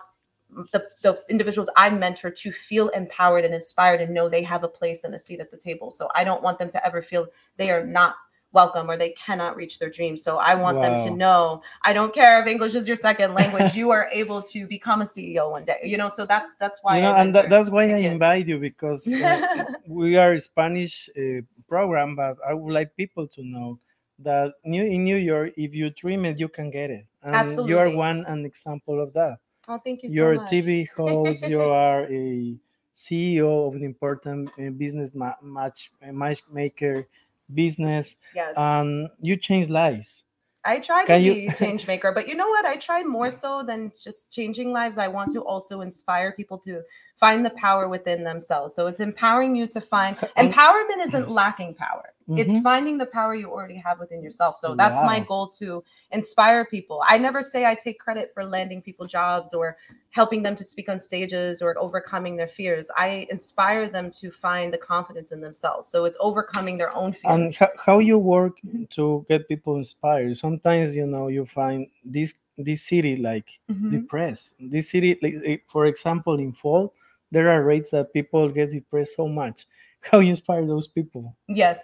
the, 0.71 0.88
the 1.01 1.23
individuals 1.29 1.69
I 1.77 1.89
mentor 1.89 2.31
to 2.31 2.51
feel 2.51 2.89
empowered 2.89 3.45
and 3.45 3.53
inspired 3.53 4.01
and 4.01 4.13
know 4.13 4.29
they 4.29 4.44
have 4.44 4.63
a 4.63 4.67
place 4.67 5.03
and 5.03 5.13
a 5.15 5.19
seat 5.19 5.39
at 5.39 5.51
the 5.51 5.57
table. 5.57 5.91
So 5.91 6.09
I 6.15 6.23
don't 6.23 6.44
want 6.44 6.59
them 6.59 6.69
to 6.71 6.85
ever 6.85 7.01
feel 7.01 7.27
they 7.57 7.71
are 7.71 7.85
not 7.85 8.15
welcome 8.53 8.89
or 8.89 8.95
they 8.95 9.09
cannot 9.11 9.55
reach 9.55 9.79
their 9.79 9.89
dreams. 9.89 10.23
So 10.23 10.38
I 10.38 10.55
want 10.55 10.81
them 10.81 10.98
to 11.00 11.10
know 11.10 11.62
I 11.81 11.91
don't 11.91 12.13
care 12.13 12.41
if 12.41 12.48
English 12.48 12.75
is 12.75 12.88
your 12.88 12.95
second 12.95 13.33
language, 13.33 13.74
you 13.74 13.89
are 13.89 14.10
able 14.13 14.41
to 14.43 14.67
become 14.67 15.01
a 15.01 15.05
CEO 15.05 15.51
one 15.51 15.65
day. 15.65 15.79
You 15.83 15.98
know, 15.98 16.10
so 16.10 16.25
that's 16.25 16.55
that's 16.57 16.79
why 16.83 16.98
you 16.98 17.03
know, 17.03 17.12
I 17.12 17.22
and 17.22 17.36
that, 17.36 17.50
that's 17.50 17.69
why 17.69 17.86
I 17.86 18.01
kids. 18.01 18.13
invite 18.13 18.48
you 18.48 18.60
because 18.60 19.07
uh, 19.07 19.65
we 19.88 20.15
are 20.15 20.33
a 20.33 20.39
Spanish 20.39 21.10
uh, 21.17 21.41
program, 21.67 22.15
but 22.15 22.38
I 22.48 22.53
would 22.53 22.74
like 22.74 22.95
people 22.95 23.27
to 23.27 23.43
know 23.43 23.79
that 24.19 24.53
new 24.63 24.86
in 24.86 25.03
New 25.03 25.17
York, 25.17 25.53
if 25.57 25.74
you 25.74 25.89
dream 25.89 26.25
it, 26.25 26.39
you 26.39 26.48
can 26.48 26.69
get 26.69 26.91
it, 26.91 27.05
and 27.24 27.67
you 27.67 27.79
are 27.79 27.89
one 27.89 28.24
an 28.27 28.45
example 28.45 29.01
of 29.01 29.13
that. 29.13 29.39
Oh, 29.67 29.77
thank 29.77 30.03
you 30.03 30.10
so 30.10 30.15
You're 30.15 30.34
a. 30.34 30.39
TV 30.39 30.89
host, 30.96 31.48
you 31.48 31.62
are 31.86 32.03
a 32.12 32.55
CEO 32.93 33.67
of 33.67 33.75
an 33.75 33.84
important 33.84 34.50
uh, 34.60 34.70
business 34.72 35.15
ma- 35.15 35.39
match 35.41 35.91
uh, 36.05 36.12
matchmaker 36.12 37.08
business, 37.53 38.17
Yes. 38.36 38.53
and 38.58 39.10
you 39.22 39.38
change 39.38 39.70
lives. 39.70 40.24
I 40.65 40.79
try 40.79 41.05
to 41.05 41.20
you- 41.20 41.34
be 41.34 41.48
a 41.48 41.53
change 41.55 41.88
maker, 41.88 42.12
but 42.13 42.27
you 42.27 42.36
know 42.36 42.48
what? 42.48 42.65
I 42.65 42.77
try 42.77 43.03
more 43.03 43.32
so 43.32 43.63
than 43.63 43.91
just 44.01 44.32
changing 44.32 44.72
lives. 44.72 44.98
I 44.98 45.08
want 45.10 45.32
to 45.34 45.41
also 45.41 45.82
inspire 45.82 46.32
people 46.32 46.58
to 46.60 46.84
find 47.15 47.46
the 47.46 47.51
power 47.51 47.88
within 47.88 48.24
themselves. 48.24 48.75
So 48.75 48.88
it's 48.88 49.00
empowering 49.00 49.55
you 49.55 49.67
to 49.67 49.82
find 49.82 50.17
empowerment 50.38 51.05
isn't 51.05 51.29
lacking 51.29 51.75
power. 51.75 52.10
It's 52.38 52.55
Mhm. 52.55 52.63
finding 52.63 52.98
the 52.98 53.05
power 53.05 53.36
you 53.36 53.51
already 53.51 53.75
have 53.75 54.00
within 54.00 54.22
yourself. 54.24 54.58
So 54.58 54.75
that's 54.75 54.98
my 55.05 55.20
goal 55.20 55.48
to 55.60 55.84
inspire 56.12 56.63
people. 56.63 57.03
I 57.05 57.17
never 57.17 57.41
say 57.41 57.65
I 57.65 57.75
take 57.75 58.00
credit 58.00 58.32
for 58.34 58.46
landing 58.46 58.82
people 58.82 59.05
jobs 59.05 59.53
or 59.53 59.75
helping 60.12 60.41
them 60.41 60.55
to 60.55 60.63
speak 60.63 60.88
on 60.88 61.01
stages 61.01 61.62
or 61.62 61.77
overcoming 61.77 62.38
their 62.38 62.48
fears. 62.48 62.89
I 62.96 63.27
inspire 63.29 63.89
them 63.89 64.10
to 64.22 64.32
find 64.32 64.72
the 64.74 64.77
confidence 64.77 65.34
in 65.34 65.41
themselves. 65.41 65.89
So 65.89 66.05
it's 66.05 66.17
overcoming 66.22 66.77
their 66.77 66.96
own 66.96 67.12
fears. 67.12 67.25
and 67.34 67.55
ho- 67.55 67.75
how 67.86 68.00
you 68.00 68.17
work 68.17 68.53
to 68.91 69.25
get 69.27 69.48
people 69.50 69.75
inspired 69.75 70.38
sometimes 70.38 70.96
you 70.96 71.05
know 71.05 71.27
you 71.27 71.46
find 71.46 71.88
this 72.05 72.34
this 72.57 72.83
city 72.83 73.15
like 73.15 73.50
Mhm. 73.69 73.89
depressed 73.89 74.53
this 74.60 74.89
city 74.89 75.17
like 75.22 75.36
eh, 75.45 75.57
for 75.67 75.86
example 75.86 76.39
in 76.39 76.51
fall 76.51 76.93
there 77.31 77.50
are 77.50 77.63
rates 77.63 77.89
that 77.91 78.13
people 78.13 78.48
get 78.50 78.72
depressed 78.72 79.15
so 79.15 79.27
much 79.27 79.65
how 80.01 80.19
you 80.19 80.29
inspire 80.31 80.65
those 80.65 80.88
people 80.88 81.36
Yes. 81.48 81.79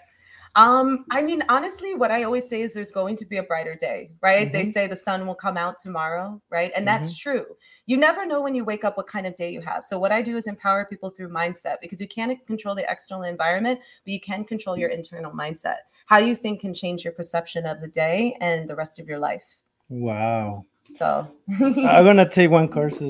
Um, 0.56 1.06
I 1.12 1.22
mean, 1.22 1.44
honestly, 1.48 1.94
what 1.94 2.10
I 2.10 2.24
always 2.24 2.50
say 2.50 2.62
is 2.62 2.74
there's 2.74 2.92
going 2.92 3.16
to 3.18 3.26
be 3.26 3.38
a 3.38 3.44
brighter 3.44 3.76
day, 3.76 4.12
right? 4.22 4.52
They 4.52 4.64
Mhm. 4.64 4.74
say 4.74 4.88
the 4.88 4.96
sun 4.96 5.28
will 5.28 5.36
come 5.36 5.58
out 5.58 5.78
tomorrow, 5.78 6.42
right? 6.50 6.72
And 6.76 6.88
that's 6.88 7.16
true. 7.16 7.46
You 7.86 7.98
never 7.98 8.26
know 8.26 8.42
when 8.42 8.56
you 8.56 8.66
wake 8.66 8.84
up 8.84 8.98
what 8.98 9.08
kind 9.08 9.28
of 9.28 9.36
day 9.36 9.52
you 9.52 9.62
have. 9.62 9.86
So, 9.86 10.00
what 10.00 10.12
I 10.12 10.24
do 10.24 10.36
is 10.38 10.48
empower 10.48 10.86
people 10.86 11.12
through 11.12 11.30
mindset 11.30 11.76
because 11.82 12.02
you 12.02 12.08
can't 12.08 12.46
control 12.48 12.74
the 12.74 12.92
external 12.92 13.24
environment, 13.24 13.80
but 14.04 14.12
you 14.12 14.20
can 14.20 14.44
control 14.44 14.76
your 14.78 14.90
internal 14.90 15.32
mindset. 15.32 15.78
How 16.08 16.18
you 16.18 16.34
think 16.36 16.62
can 16.62 16.74
change 16.74 17.04
your 17.04 17.14
perception 17.14 17.68
of 17.68 17.80
the 17.80 17.88
day 17.88 18.36
and 18.42 18.68
the 18.68 18.76
rest 18.76 19.00
of 19.00 19.08
your 19.08 19.20
life. 19.20 19.46
Wow 19.90 20.66
So, 20.84 21.28
i'm 21.60 21.74
gonna 22.06 22.28
take 22.38 22.50
one 22.50 22.68
course 22.68 23.02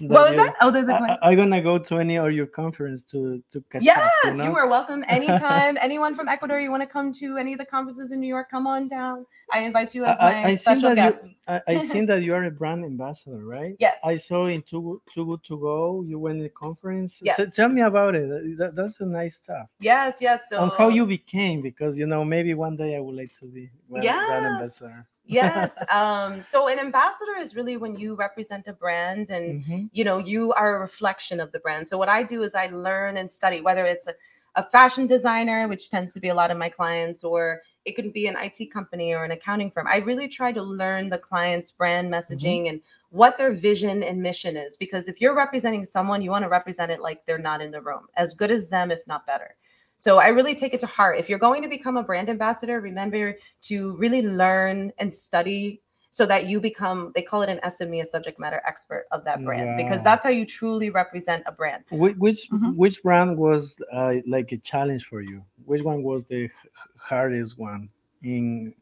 What 0.00 0.10
was 0.10 0.30
you- 0.32 0.36
that? 0.38 0.54
Oh, 0.60 0.72
there's 0.72 0.88
a 0.88 0.98
question. 0.98 1.16
I, 1.22 1.30
am 1.30 1.36
gonna 1.36 1.62
go 1.62 1.78
to 1.78 1.98
any 1.98 2.16
of 2.18 2.32
your 2.32 2.46
conference 2.46 3.02
to 3.12 3.40
to 3.52 3.60
catch 3.70 3.82
Yes, 3.82 3.98
up. 3.98 4.12
you, 4.24 4.30
You, 4.42 4.50
know? 4.50 4.56
are 4.56 4.66
welcome 4.68 5.04
anytime. 5.08 5.78
Anyone 5.80 6.16
from 6.16 6.26
Ecuador, 6.28 6.58
you 6.58 6.70
want 6.72 6.82
to 6.82 6.86
come 6.88 7.12
to 7.22 7.36
any 7.38 7.52
of 7.52 7.58
the 7.60 7.64
conferences 7.64 8.10
in 8.10 8.18
New 8.20 8.26
York? 8.26 8.50
Come 8.50 8.66
on 8.66 8.88
down. 8.88 9.24
I 9.52 9.60
invite 9.60 9.94
you 9.94 10.04
as 10.04 10.18
I, 10.20 10.32
my 10.32 10.44
I, 10.50 10.54
special 10.56 10.94
that 10.96 10.96
guest. 10.96 11.24
you, 11.24 11.34
I, 11.46 11.60
I 11.68 11.78
seen 11.84 12.06
that 12.06 12.22
you 12.24 12.34
are 12.34 12.42
a 12.44 12.50
brand 12.50 12.84
ambassador, 12.84 13.38
right? 13.46 13.76
Yes. 13.78 13.96
I 14.02 14.16
saw 14.16 14.46
in 14.46 14.62
Too 14.62 14.82
Good, 14.82 15.14
Too 15.14 15.24
Good 15.26 15.44
to 15.44 15.58
Go. 15.60 16.02
You 16.02 16.18
went 16.18 16.38
to 16.40 16.42
the 16.42 16.48
conference. 16.50 17.20
T- 17.20 17.26
Yes. 17.26 17.54
tell 17.54 17.68
me 17.68 17.82
about 17.82 18.16
it. 18.16 18.58
That, 18.58 18.74
that's 18.74 19.00
a 19.00 19.06
nice 19.06 19.36
stuff. 19.36 19.68
Yes, 19.78 20.16
yes. 20.20 20.40
So 20.50 20.58
On 20.58 20.70
how 20.76 20.88
you 20.88 21.06
became, 21.06 21.62
because 21.62 21.98
you 22.00 22.06
know 22.06 22.24
maybe 22.24 22.52
one 22.54 22.74
day 22.76 22.96
I 22.96 23.00
would 23.00 23.14
like 23.14 23.32
to 23.38 23.46
be 23.46 23.70
brand, 23.88 24.02
brand 24.04 24.44
Yes. 24.44 24.52
ambassador. 24.82 25.06
Yes. 25.26 25.70
Um, 25.92 26.42
so 26.44 26.68
an 26.68 26.78
ambassador 26.78 27.36
is 27.38 27.54
really 27.54 27.76
when 27.76 27.94
you 27.96 28.14
represent 28.14 28.68
a 28.68 28.72
brand 28.72 29.30
and 29.30 29.64
Mhm. 29.64 29.88
you 29.92 30.04
know 30.04 30.18
you 30.18 30.52
are 30.54 30.76
a 30.76 30.80
reflection 30.80 31.40
of 31.40 31.52
the 31.52 31.58
brand. 31.60 31.86
So 31.88 31.96
what 31.98 32.08
I 32.08 32.22
do 32.22 32.42
is 32.42 32.54
I 32.54 32.66
learn 32.68 33.16
and 33.16 33.30
study, 33.30 33.60
whether 33.60 33.84
it's 33.84 34.06
a, 34.08 34.14
a 34.56 34.62
fashion 34.62 35.06
designer, 35.06 35.66
which 35.68 35.90
tends 35.90 36.12
to 36.14 36.20
be 36.20 36.28
a 36.28 36.34
lot 36.34 36.50
of 36.50 36.56
my 36.58 36.68
clients, 36.68 37.24
or 37.24 37.62
it 37.84 37.96
could 37.96 38.12
be 38.12 38.26
an 38.26 38.36
IT 38.38 38.70
company 38.72 39.12
or 39.12 39.24
an 39.24 39.30
accounting 39.30 39.70
firm. 39.70 39.86
I 39.86 39.96
really 39.98 40.28
try 40.28 40.52
to 40.52 40.62
learn 40.62 41.10
the 41.10 41.18
client's 41.18 41.70
brand 41.70 42.10
messaging 42.10 42.68
and 42.70 42.80
what 43.10 43.36
their 43.36 43.52
vision 43.52 44.02
and 44.02 44.22
mission 44.22 44.56
is. 44.56 44.76
Because 44.76 45.08
if 45.08 45.20
you're 45.20 45.34
representing 45.34 45.84
someone, 45.84 46.22
you 46.22 46.30
want 46.30 46.44
to 46.44 46.48
represent 46.48 46.90
it 46.90 47.00
like 47.00 47.24
they're 47.26 47.38
not 47.38 47.60
in 47.60 47.70
the 47.72 47.82
room, 47.82 48.06
as 48.16 48.32
good 48.32 48.50
as 48.50 48.68
them, 48.70 48.90
if 48.90 49.00
not 49.06 49.26
better. 49.26 49.54
So 49.96 50.18
I 50.18 50.28
really 50.28 50.54
take 50.54 50.74
it 50.74 50.80
to 50.80 50.86
heart. 50.86 51.18
If 51.18 51.28
you're 51.28 51.38
going 51.38 51.62
to 51.62 51.68
become 51.68 51.96
a 51.96 52.02
brand 52.02 52.28
ambassador, 52.28 52.80
remember 52.80 53.36
to 53.62 53.96
really 53.96 54.22
learn 54.22 54.92
and 54.98 55.12
study 55.14 55.80
so 56.10 56.26
that 56.26 56.46
you 56.46 56.60
become, 56.60 57.10
they 57.14 57.22
call 57.22 57.42
it 57.42 57.48
an 57.48 57.58
SME, 57.64 58.00
a 58.02 58.04
subject 58.04 58.38
matter 58.38 58.62
expert 58.66 59.06
of 59.10 59.24
that 59.24 59.44
brand, 59.44 59.76
because 59.76 60.02
that's 60.04 60.22
how 60.22 60.30
you 60.30 60.46
truly 60.46 60.90
represent 60.90 61.42
a 61.46 61.52
brand. 61.52 61.84
Whi- 61.90 62.14
Which 62.18 62.48
Mhm. 62.50 62.76
which 62.76 63.02
brand 63.02 63.36
was 63.36 63.80
uh, 63.92 64.14
like 64.26 64.52
a 64.52 64.58
challenge 64.58 65.06
for 65.06 65.20
you? 65.22 65.44
Which 65.64 65.82
one 65.82 66.02
was 66.04 66.24
the 66.26 66.44
h- 66.44 66.50
hardest 66.98 67.58
one 67.58 67.88
in 68.22 68.74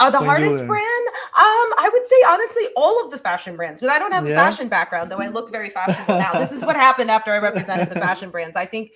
Oh, 0.00 0.10
the 0.10 0.18
hardest 0.18 0.62
were- 0.62 0.66
brand, 0.66 1.06
um, 1.36 1.68
I 1.78 1.88
would 1.92 2.04
say 2.06 2.16
honestly, 2.26 2.64
all 2.76 3.04
of 3.04 3.12
the 3.12 3.18
fashion 3.18 3.54
brands. 3.54 3.80
Because 3.80 3.94
I 3.94 3.98
don't 4.00 4.10
have 4.12 4.24
a 4.26 4.34
fashion 4.34 4.68
background, 4.68 5.08
though 5.10 5.20
I 5.20 5.28
look 5.28 5.52
very 5.52 5.70
fashionable 5.70 6.18
now. 6.18 6.36
This 6.38 6.50
is 6.50 6.64
what 6.64 6.74
happened 6.76 7.10
after 7.12 7.30
I 7.32 7.38
represented 7.38 7.90
the 7.90 8.00
fashion 8.08 8.30
brands. 8.30 8.56
I 8.56 8.66
think 8.66 8.90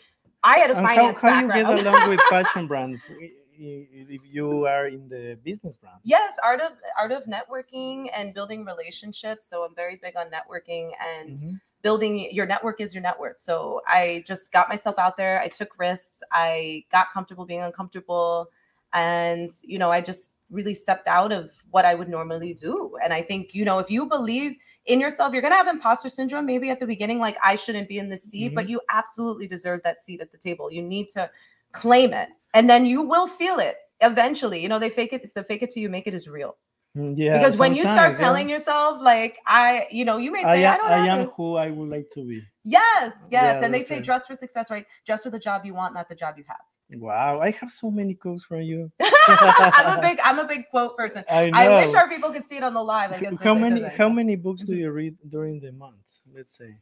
I 0.44 0.58
had 0.58 0.70
a 0.70 0.74
And 0.74 0.86
how, 0.86 0.88
finance 0.88 1.20
how 1.20 1.30
you 1.30 1.50
get 1.52 1.66
along 1.70 2.08
with 2.08 2.20
fashion 2.28 2.66
brands 2.66 3.10
if 3.10 4.22
you 4.24 4.66
are 4.66 4.86
in 4.86 5.08
the 5.08 5.38
business 5.42 5.76
brand? 5.76 6.00
yes, 6.04 6.36
art 6.42 6.60
of 6.60 6.72
art 6.98 7.12
of 7.12 7.24
networking 7.24 8.08
and 8.14 8.34
building 8.34 8.64
relationships. 8.64 9.48
So 9.48 9.64
I'm 9.64 9.74
very 9.74 9.96
big 9.96 10.16
on 10.16 10.30
networking 10.30 10.92
and 11.04 11.38
Mhm. 11.38 11.60
building 11.82 12.28
your 12.32 12.46
network 12.46 12.80
is 12.80 12.94
your 12.94 13.02
net 13.02 13.18
worth. 13.18 13.38
So 13.38 13.82
I 13.86 14.24
just 14.26 14.52
got 14.52 14.68
myself 14.68 14.96
out 14.98 15.16
there. 15.16 15.40
I 15.40 15.48
took 15.48 15.78
risks. 15.78 16.22
I 16.32 16.84
got 16.90 17.10
comfortable 17.12 17.44
being 17.46 17.62
uncomfortable. 17.62 18.48
And, 18.92 19.50
you 19.62 19.78
know, 19.78 19.90
I 19.92 20.00
just 20.00 20.36
really 20.50 20.74
stepped 20.74 21.06
out 21.08 21.30
of 21.30 21.50
what 21.70 21.84
I 21.84 21.94
would 21.94 22.08
normally 22.08 22.54
do. 22.54 22.96
And 23.02 23.12
I 23.12 23.22
think, 23.22 23.54
you 23.54 23.64
know, 23.64 23.78
if 23.78 23.90
you 23.90 24.06
believe 24.06 24.56
in 24.88 25.00
yourself, 25.00 25.32
you're 25.32 25.42
going 25.42 25.52
to 25.52 25.56
have 25.56 25.68
imposter 25.68 26.08
syndrome 26.08 26.46
maybe 26.46 26.70
at 26.70 26.80
the 26.80 26.86
beginning, 26.86 27.20
like 27.20 27.36
I 27.44 27.54
shouldn't 27.54 27.88
be 27.88 27.98
in 27.98 28.08
this 28.08 28.24
seat, 28.24 28.54
but 28.54 28.68
you 28.68 28.80
absolutely 28.90 29.46
deserve 29.46 29.82
that 29.84 30.02
seat 30.02 30.20
at 30.20 30.32
the 30.32 30.38
table. 30.38 30.72
You 30.72 30.82
need 30.82 31.08
to 31.10 31.30
claim 31.72 32.12
it. 32.12 32.28
And 32.54 32.68
then 32.68 32.86
you 32.86 33.02
will 33.02 33.26
feel 33.26 33.58
it 33.58 33.76
eventually. 34.00 34.60
You 34.62 34.68
know, 34.68 34.78
they 34.78 34.90
fake 34.90 35.12
it. 35.12 35.22
It's 35.22 35.34
the 35.34 35.44
fake 35.44 35.62
it 35.62 35.70
till 35.70 35.82
you 35.82 35.88
make 35.88 36.06
it 36.06 36.14
is 36.14 36.26
real. 36.26 36.56
Mm, 36.96 37.14
Yeah, 37.16 37.38
because 37.38 37.58
when 37.58 37.74
you 37.74 37.82
start 37.82 37.96
sometimes, 37.96 38.18
yeah. 38.18 38.26
telling 38.26 38.48
yourself, 38.48 39.02
like, 39.02 39.38
I, 39.46 39.86
you 39.90 40.04
know, 40.04 40.16
you 40.16 40.32
may 40.32 40.42
say, 40.42 40.64
I, 40.64 40.72
am, 40.74 40.78
don't 40.78 40.90
I 40.90 41.06
am 41.06 41.26
this. 41.26 41.34
who 41.36 41.56
I 41.56 41.70
would 41.70 41.90
like 41.90 42.08
to 42.14 42.24
be. 42.24 42.42
Yes, 42.64 43.12
yes. 43.30 43.30
Yeah, 43.30 43.64
and 43.64 43.72
they 43.72 43.82
say 43.82 43.98
it. 43.98 44.04
dress 44.04 44.26
for 44.26 44.34
success, 44.34 44.70
right? 44.70 44.86
Dress 45.06 45.22
for 45.22 45.30
the 45.30 45.38
job 45.38 45.66
you 45.66 45.74
want, 45.74 45.92
not 45.94 46.08
the 46.08 46.14
job 46.14 46.36
you 46.38 46.44
have. 46.48 46.56
Wow, 46.94 47.40
I 47.40 47.50
have 47.50 47.70
so 47.70 47.90
many 47.90 48.14
quotes 48.14 48.44
from 48.44 48.62
you. 48.62 48.90
I'm 49.00 49.98
a 49.98 50.00
big, 50.00 50.18
I'm 50.24 50.38
a 50.38 50.46
big 50.46 50.68
quote 50.70 50.96
person. 50.96 51.22
I 51.30 51.50
know. 51.50 51.58
I 51.58 51.84
wish 51.84 51.94
our 51.94 52.08
people 52.08 52.32
could 52.32 52.48
see 52.48 52.56
it 52.56 52.62
on 52.62 52.72
the 52.72 52.82
live. 52.82 53.12
I 53.12 53.20
guess 53.20 53.38
how 53.40 53.54
many 53.54 53.82
how 53.82 54.08
many 54.08 54.36
books 54.36 54.62
do 54.62 54.74
you 54.74 54.90
read 54.90 55.16
during 55.28 55.60
the 55.60 55.72
month? 55.72 55.96
Let's 56.34 56.56
say. 56.56 56.74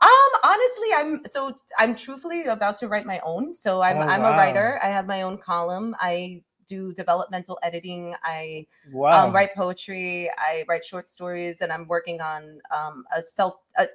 Um, 0.00 0.30
honestly, 0.42 0.88
I'm 0.96 1.20
so 1.26 1.54
I'm 1.78 1.94
truthfully 1.94 2.46
about 2.46 2.78
to 2.78 2.88
write 2.88 3.04
my 3.04 3.20
own. 3.20 3.54
So 3.54 3.82
I'm 3.82 3.98
Oh, 3.98 4.00
I'm 4.00 4.22
wow. 4.22 4.32
a 4.32 4.36
writer. 4.36 4.80
I 4.82 4.88
have 4.88 5.06
my 5.06 5.22
own 5.22 5.36
column. 5.36 5.94
I 6.00 6.42
do 6.66 6.92
developmental 6.94 7.58
editing. 7.62 8.14
I 8.22 8.66
Wow. 8.90 9.26
um, 9.26 9.34
write 9.34 9.50
poetry. 9.54 10.30
I 10.38 10.64
write 10.68 10.84
short 10.86 11.06
stories, 11.06 11.60
and 11.60 11.70
I'm 11.70 11.86
working 11.86 12.22
on 12.22 12.60
um, 12.70 13.04
a 13.14 13.20
self. 13.20 13.56
A, 13.76 13.88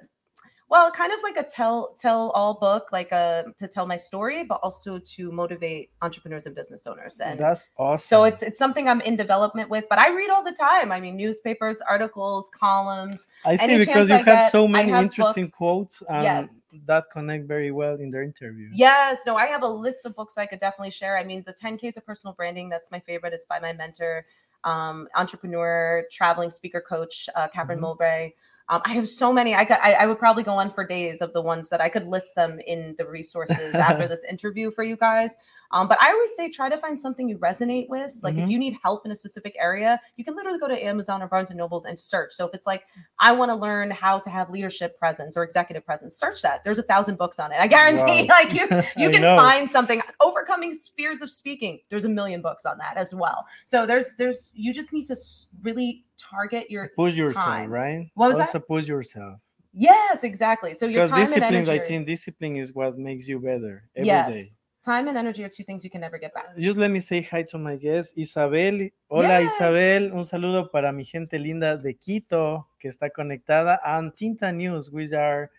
well, 0.68 0.90
kind 0.90 1.12
of 1.12 1.20
like 1.22 1.36
a 1.36 1.48
tell 1.48 1.94
tell 1.98 2.30
all 2.30 2.54
book, 2.54 2.88
like 2.90 3.12
a 3.12 3.44
to 3.58 3.68
tell 3.68 3.86
my 3.86 3.96
story, 3.96 4.42
but 4.42 4.58
also 4.62 4.98
to 4.98 5.30
motivate 5.30 5.90
entrepreneurs 6.02 6.46
and 6.46 6.54
business 6.56 6.86
owners. 6.88 7.20
And 7.20 7.38
That's 7.38 7.68
awesome. 7.78 8.04
so 8.04 8.24
it's 8.24 8.42
it's 8.42 8.58
something 8.58 8.88
I'm 8.88 9.00
in 9.02 9.16
development 9.16 9.70
with. 9.70 9.84
But 9.88 9.98
I 10.00 10.08
read 10.14 10.28
all 10.30 10.42
the 10.42 10.52
time. 10.52 10.90
I 10.90 10.98
mean, 11.00 11.16
newspapers, 11.16 11.80
articles, 11.88 12.50
columns. 12.58 13.28
I 13.44 13.54
see 13.56 13.78
because 13.78 14.08
you 14.08 14.16
I 14.16 14.18
have 14.18 14.26
get, 14.26 14.50
so 14.52 14.66
many 14.66 14.90
have 14.90 15.04
interesting 15.04 15.44
books. 15.44 15.56
quotes 15.56 16.02
and 16.08 16.22
Yes. 16.24 16.48
that 16.86 17.10
connect 17.12 17.46
very 17.46 17.70
well 17.70 17.94
in 17.94 18.10
their 18.10 18.22
interview. 18.24 18.68
Yes, 18.74 19.20
no, 19.24 19.36
I 19.36 19.46
have 19.46 19.62
a 19.62 19.68
list 19.68 20.04
of 20.04 20.16
books 20.16 20.36
I 20.36 20.46
could 20.46 20.58
definitely 20.58 20.90
share. 20.90 21.16
I 21.16 21.22
mean, 21.22 21.44
the 21.46 21.52
10 21.52 21.78
Ks 21.78 21.96
of 21.96 22.04
personal 22.04 22.34
branding, 22.34 22.68
that's 22.68 22.90
my 22.90 22.98
favorite. 23.00 23.32
It's 23.32 23.46
by 23.46 23.60
my 23.60 23.72
mentor, 23.72 24.26
um, 24.64 25.06
entrepreneur, 25.14 26.04
traveling 26.10 26.50
speaker 26.50 26.80
coach, 26.80 27.28
uh, 27.36 27.46
Catherine 27.48 27.78
Mhm. 27.78 27.82
Mowbray. 27.82 28.32
Um, 28.68 28.82
I 28.84 28.94
have 28.94 29.08
so 29.08 29.32
many. 29.32 29.54
I, 29.54 29.64
could, 29.64 29.78
I 29.80 29.92
I 29.92 30.06
would 30.06 30.18
probably 30.18 30.42
go 30.42 30.54
on 30.54 30.72
for 30.72 30.84
days 30.84 31.20
of 31.20 31.32
the 31.32 31.40
ones 31.40 31.68
that 31.68 31.80
I 31.80 31.88
could 31.88 32.06
list 32.06 32.34
them 32.34 32.58
in 32.66 32.96
the 32.98 33.06
resources 33.06 33.74
after 33.74 34.08
this 34.08 34.24
interview 34.28 34.70
for 34.72 34.82
you 34.82 34.96
guys. 34.96 35.36
Um, 35.72 35.88
but 35.88 36.00
I 36.00 36.10
always 36.12 36.34
say 36.36 36.48
try 36.50 36.68
to 36.68 36.78
find 36.78 36.98
something 36.98 37.28
you 37.28 37.38
resonate 37.38 37.88
with. 37.88 38.12
Like 38.22 38.34
Mhm. 38.36 38.44
if 38.44 38.48
you 38.50 38.58
need 38.58 38.76
help 38.82 39.04
in 39.04 39.10
a 39.12 39.14
specific 39.14 39.54
area, 39.58 40.00
you 40.16 40.24
can 40.24 40.36
literally 40.36 40.58
go 40.58 40.68
to 40.68 40.84
Amazon 40.84 41.22
or 41.22 41.26
Barnes 41.28 41.50
and 41.50 41.58
Nobles 41.58 41.84
and 41.84 41.98
search. 41.98 42.32
So 42.32 42.46
if 42.46 42.54
it's 42.54 42.66
like 42.66 42.86
I 43.18 43.32
want 43.32 43.50
to 43.50 43.54
learn 43.56 43.90
how 43.90 44.18
to 44.20 44.30
have 44.30 44.50
leadership 44.50 44.98
presence 44.98 45.36
or 45.36 45.42
executive 45.42 45.84
presence, 45.84 46.16
search 46.16 46.42
that. 46.42 46.62
There's 46.64 46.78
a 46.78 46.82
thousand 46.82 47.18
books 47.18 47.38
on 47.38 47.52
it. 47.52 47.56
I 47.60 47.66
guarantee. 47.66 48.28
Wow. 48.28 48.36
Like 48.36 48.52
you, 48.52 48.60
you 49.02 49.10
can 49.10 49.22
know. 49.22 49.36
find 49.36 49.68
something. 49.68 50.02
Overcoming 50.20 50.72
fears 50.74 51.22
of 51.22 51.30
speaking. 51.30 51.80
There's 51.88 52.04
a 52.04 52.08
million 52.08 52.42
books 52.42 52.66
on 52.66 52.78
that 52.78 52.96
as 52.96 53.14
well. 53.14 53.46
So 53.64 53.86
there's 53.86 54.14
there's 54.16 54.52
you 54.54 54.72
just 54.72 54.92
need 54.92 55.06
to 55.06 55.16
really 55.62 56.04
target 56.18 56.70
your 56.70 56.90
push 56.96 57.14
yourself, 57.14 57.44
time. 57.44 57.70
right? 57.70 58.10
What 58.14 58.28
was 58.28 58.36
that? 58.38 58.46
also 58.48 58.58
push 58.60 58.88
yourself. 58.88 59.40
yes 59.72 60.24
exactly. 60.24 60.72
So 60.74 60.86
your 60.86 61.06
time 61.06 61.18
and 61.18 61.26
discipline, 61.26 61.54
energy. 61.54 61.70
I 61.72 61.78
think 61.84 62.06
discipline 62.06 62.56
is 62.56 62.72
what 62.74 62.96
makes 62.96 63.28
you 63.28 63.38
better 63.40 63.84
every 63.94 64.06
day. 64.06 64.50
Time 64.86 65.08
and 65.08 65.18
energy 65.18 65.42
are 65.42 65.48
two 65.48 65.64
things 65.64 65.82
you 65.82 65.90
can 65.90 66.00
never 66.00 66.16
get 66.16 66.32
back. 66.32 66.56
Just 66.56 66.78
let 66.78 66.90
me 66.90 67.00
say 67.00 67.20
hi 67.20 67.42
to 67.50 67.58
my 67.58 67.76
guest, 67.76 68.14
Isabel. 68.16 68.88
Hola 69.10 69.40
Yes. 69.40 69.52
Isabel, 69.54 70.12
un 70.12 70.24
saludo 70.24 70.70
para 70.70 70.92
mi 70.92 71.02
gente 71.02 71.38
linda 71.38 71.76
de 71.76 71.94
Quito 71.94 72.68
que 72.78 72.88
está 72.88 73.10
conectada 73.10 73.80
and 73.84 74.12
Tinta 74.14 74.52
News, 74.52 74.90
which 74.90 75.12
are 75.12 75.50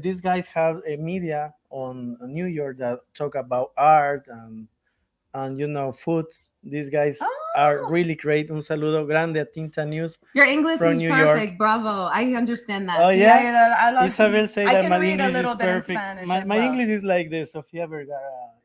these 0.00 0.20
guys 0.20 0.46
have 0.46 0.80
a 0.86 0.96
media 0.96 1.52
on 1.70 2.16
New 2.28 2.46
York 2.46 2.78
that 2.78 3.00
talk 3.14 3.34
about 3.34 3.72
art 3.76 4.28
and 4.28 4.68
and 5.32 5.58
you 5.58 5.66
know 5.66 5.90
food. 5.90 6.26
These 6.62 6.90
guys 6.90 7.18
oh, 7.20 7.43
are 7.54 7.86
really 7.88 8.14
great. 8.14 8.50
Un 8.50 8.58
saludo 8.60 9.06
grande 9.06 9.36
a 9.38 9.44
Tinta 9.44 9.84
News. 9.86 10.18
Your 10.34 10.46
English 10.46 10.78
From 10.78 10.92
is 10.92 10.98
New 10.98 11.14
York. 11.14 11.56
Bravo. 11.56 12.08
I 12.12 12.34
understand 12.34 12.88
that. 12.88 13.00
Oh, 13.00 13.10
See, 13.12 13.20
yeah? 13.20 13.36
I, 13.36 13.46
uh, 13.46 13.88
I 13.88 13.90
love 13.92 14.06
Isabel 14.06 14.46
say 14.46 14.64
I 14.64 14.74
that 14.74 14.80
can 14.82 14.90
my 14.90 14.98
read 14.98 15.20
a 15.20 15.24
English 15.24 15.32
little 15.34 15.52
is 15.52 15.58
bit 15.58 15.66
perfect. 15.66 16.26
My 16.26 16.44
my 16.44 16.56
well. 16.58 16.66
English 16.68 16.88
is 16.88 17.02
like 17.04 17.30
the 17.30 17.44
Sofia 17.44 17.86
Vergara 17.86 18.18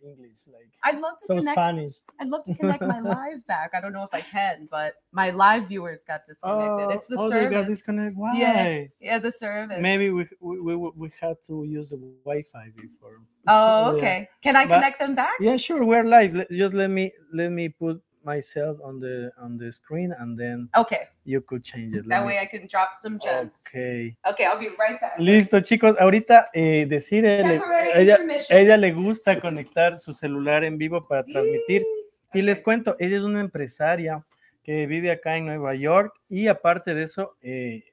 English, 0.03 0.39
like 0.48 0.69
I'd 0.84 1.00
love 1.00 1.17
to 1.19 1.25
so 1.25 1.38
connect. 1.38 1.55
Spanish. 1.55 1.93
I'd 2.19 2.29
love 2.29 2.43
to 2.46 2.55
connect 2.60 2.81
my 2.81 3.00
live 3.00 3.46
back. 3.48 3.72
I 3.75 3.81
don't 3.81 3.93
know 3.93 4.03
if 4.03 4.13
I 4.13 4.22
can, 4.22 4.67
but 4.72 4.93
my 5.12 5.29
live 5.31 5.67
viewers 5.67 6.03
got 6.03 6.22
disconnected. 6.25 6.88
Oh, 6.88 6.89
it's 6.89 7.08
the 7.08 7.17
oh, 7.19 7.29
service. 7.29 7.50
they 7.50 7.55
got 7.55 7.67
disconnected. 7.67 8.17
Why? 8.17 8.34
Yeah. 8.38 8.84
Yeah, 9.00 9.19
the 9.19 9.31
service. 9.31 9.77
Maybe 9.79 10.10
we, 10.10 10.25
we 10.39 10.62
we 10.62 10.75
we 10.96 11.12
had 11.19 11.38
to 11.48 11.63
use 11.63 11.89
the 11.89 11.98
Wi-Fi 12.25 12.72
before. 12.75 13.22
Oh, 13.48 13.91
Yeah. 13.91 13.98
okay. 13.98 14.29
Can 14.41 14.55
I 14.55 14.65
But- 14.65 14.75
connect 14.75 15.00
them 15.00 15.15
back? 15.15 15.36
Yeah, 15.39 15.58
sure. 15.58 15.84
We're 15.84 16.03
live. 16.03 16.34
Let- 16.34 16.50
Just 16.51 16.74
let 16.74 16.89
me 16.89 17.12
let 17.34 17.51
me 17.51 17.69
put 17.69 18.01
myself 18.29 18.79
on 18.83 19.00
the 19.00 19.31
on 19.38 19.57
the 19.57 19.71
screen, 19.71 20.13
and 20.19 20.38
then 20.38 20.69
Okay. 20.75 21.07
you 21.25 21.41
could 21.41 21.63
change 21.63 21.95
it. 21.95 22.05
That 22.07 22.21
me- 22.21 22.27
way 22.27 22.39
I 22.39 22.48
can 22.48 22.67
drop 22.67 22.89
some 23.01 23.17
gems. 23.19 23.55
Okay. 23.67 24.15
Okay, 24.31 24.45
I'll 24.45 24.59
be 24.59 24.69
right 24.69 25.00
back. 25.01 25.17
Listo, 25.17 25.59
chicos. 25.62 25.95
Ahorita 26.00 26.50
eh, 26.53 26.86
decir 26.88 27.24
Temporary 27.24 27.89
ella, 27.95 28.17
ella 28.50 28.77
le 28.77 28.91
gusta 28.91 29.39
conectar 29.39 29.98
su 29.98 30.13
celular 30.13 30.63
en 30.63 30.77
vivo 30.77 31.07
para 31.07 31.24
Sí. 31.24 31.33
transmitir. 31.33 31.83
Y 32.33 32.41
les 32.43 32.62
cuento, 32.62 32.95
ella 33.00 33.17
es 33.17 33.24
una 33.24 33.41
empresaria 33.41 34.24
que 34.63 34.86
vive 34.86 35.09
acá 35.12 35.36
en 35.38 35.45
Nueva 35.48 35.74
York 35.74 36.13
y 36.29 36.48
aparte 36.48 36.93
de 36.93 37.03
eso 37.03 37.36
eh, 37.41 37.83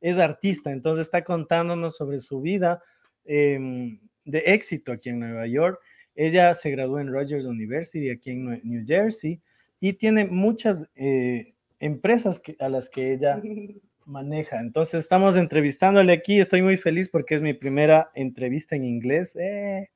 es 0.00 0.18
artista, 0.18 0.70
entonces 0.70 1.06
está 1.06 1.22
contándonos 1.24 1.96
sobre 1.96 2.20
su 2.20 2.40
vida 2.40 2.80
em, 3.24 3.98
de 4.24 4.38
éxito 4.46 4.92
aquí 4.92 5.10
en 5.10 5.18
Nueva 5.20 5.46
York. 5.46 5.78
Ella 6.14 6.54
se 6.54 6.70
graduó 6.70 7.00
en 7.00 7.12
Rogers 7.12 7.44
University 7.44 8.08
aquí 8.10 8.30
en 8.30 8.60
New 8.64 8.84
Jersey 8.86 9.40
y 9.80 9.92
tiene 9.94 10.24
muchas 10.26 10.88
eh, 10.94 11.54
empresas 11.80 12.40
que- 12.40 12.56
a 12.60 12.68
las 12.68 12.88
que 12.88 13.12
ella 13.12 13.40
maneja. 14.04 14.58
Entonces 14.60 15.02
estamos 15.02 15.36
entrevistándole 15.36 16.12
aquí. 16.12 16.38
Estoy 16.40 16.62
muy 16.62 16.76
feliz 16.76 17.08
porque 17.08 17.34
es 17.34 17.42
mi 17.42 17.52
primera 17.54 18.10
entrevista 18.14 18.76
en 18.76 18.84
inglés. 18.84 19.34
Eh. 19.36 19.88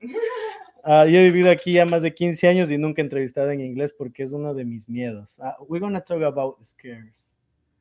Ah, 0.83 1.05
yo 1.07 1.19
he 1.19 1.25
vivido 1.25 1.51
aquí 1.51 1.75
ya 1.75 1.85
más 1.85 2.03
de 2.03 2.15
15 2.15 2.49
años 2.49 2.71
y 2.71 2.79
nunca 2.79 3.03
he 3.03 3.05
entrevistado 3.05 3.51
en 3.51 3.61
inglés 3.61 3.93
porque 3.93 4.23
es 4.23 4.33
uno 4.33 4.55
de 4.55 4.65
mis 4.65 4.89
miedos. 4.89 5.39
Ah, 5.41 5.57
we're 5.69 5.81
gonna 5.81 6.01
talk 6.01 6.23
about 6.23 6.57
scares. 6.65 7.37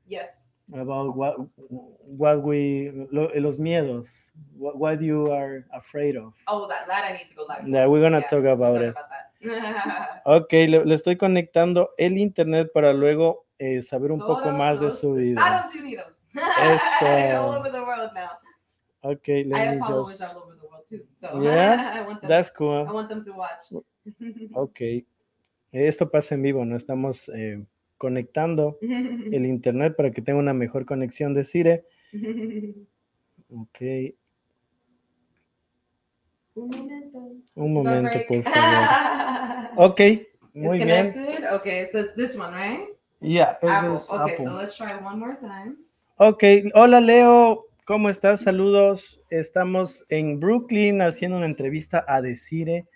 Yes. 0.07 0.45
About 0.71 1.15
what, 1.15 1.35
what 2.05 2.43
we, 2.43 2.91
lo- 3.09 3.31
los 3.33 3.57
miedos. 3.57 4.31
What, 4.55 4.75
what 4.77 4.99
you 5.01 5.31
are 5.31 5.65
afraid 5.71 6.15
of. 6.15 6.33
Oh, 6.47 6.67
that, 6.67 6.85
that 6.87 7.09
I 7.09 7.13
need 7.17 7.27
to 7.27 7.33
go 7.35 7.45
live. 7.47 7.67
Yeah, 7.67 7.87
we're 7.87 8.01
gonna 8.03 8.19
Yeah, 8.19 8.27
talk 8.27 8.45
about 8.45 8.79
it. 8.81 8.89
about. 8.89 9.05
Ok, 10.25 10.51
le, 10.51 10.85
le 10.85 10.95
estoy 10.95 11.17
conectando 11.17 11.91
el 11.97 12.17
internet 12.17 12.71
para 12.73 12.93
luego 12.93 13.45
eh, 13.57 13.81
saber 13.81 14.11
un 14.11 14.19
poco 14.19 14.51
más 14.51 14.79
de 14.79 14.91
su 14.91 15.13
vida. 15.13 15.41
Estados 15.41 15.75
Unidos. 15.75 16.07
Eso. 16.35 17.05
all 17.41 17.57
over 17.59 17.71
the 17.71 17.79
world 17.81 18.11
now. 18.13 18.29
Ok, 19.01 19.27
I 19.29 19.43
let 19.45 19.57
have 19.59 19.75
me 19.75 19.79
followers 19.81 20.19
just. 20.19 20.35
all 20.35 20.43
over 20.43 20.55
the 20.57 20.67
world 20.67 20.83
too. 20.87 21.05
So 21.15 21.41
Yeah, 21.43 21.93
I 21.95 22.07
want 22.07 22.21
them. 22.21 22.29
That's 22.29 22.49
I 22.49 22.53
cool. 22.57 22.85
want 22.85 23.09
them 23.09 23.23
to 23.23 23.31
watch. 23.33 23.71
Ok. 24.53 24.79
Esto 25.71 26.09
pasa 26.09 26.35
en 26.35 26.41
vivo, 26.41 26.65
no 26.65 26.75
estamos 26.75 27.29
eh, 27.29 27.63
conectando 27.97 28.77
el 28.81 29.45
internet 29.45 29.95
para 29.95 30.09
que 30.11 30.21
tenga 30.21 30.39
una 30.39 30.53
mejor 30.53 30.85
conexión 30.85 31.33
de 31.33 31.43
Cire. 31.43 31.85
Ok, 33.51 33.79
Un 37.55 37.73
momento. 37.73 38.17
un 38.17 38.27
por 38.27 38.43
favor. 38.43 38.89
Ok, 39.75 40.01
muy 40.53 40.77
it's 40.77 40.85
bien. 40.85 41.11
connected. 41.11 41.53
Okay, 41.53 41.87
so 41.89 41.99
it's 41.99 42.13
this 42.15 42.35
one, 42.35 42.53
right? 42.53 42.89
Apple. 43.41 43.95
es 43.95 44.09
Okay, 44.11 44.33
Apple. 44.33 44.45
so 44.45 44.55
let's 44.55 44.75
try 44.75 44.95
one 45.01 45.17
more 45.19 45.37
time. 45.39 45.77
Ok, 46.17 46.43
hola 46.73 46.99
Leo, 46.99 47.67
¿cómo 47.85 48.09
estás? 48.09 48.41
Saludos. 48.41 49.21
Estamos 49.29 50.03
en 50.09 50.39
Brooklyn 50.39 51.01
haciendo 51.01 51.37
una 51.37 51.45
entrevista 51.45 52.03
a 52.07 52.21
Desire, 52.21 52.87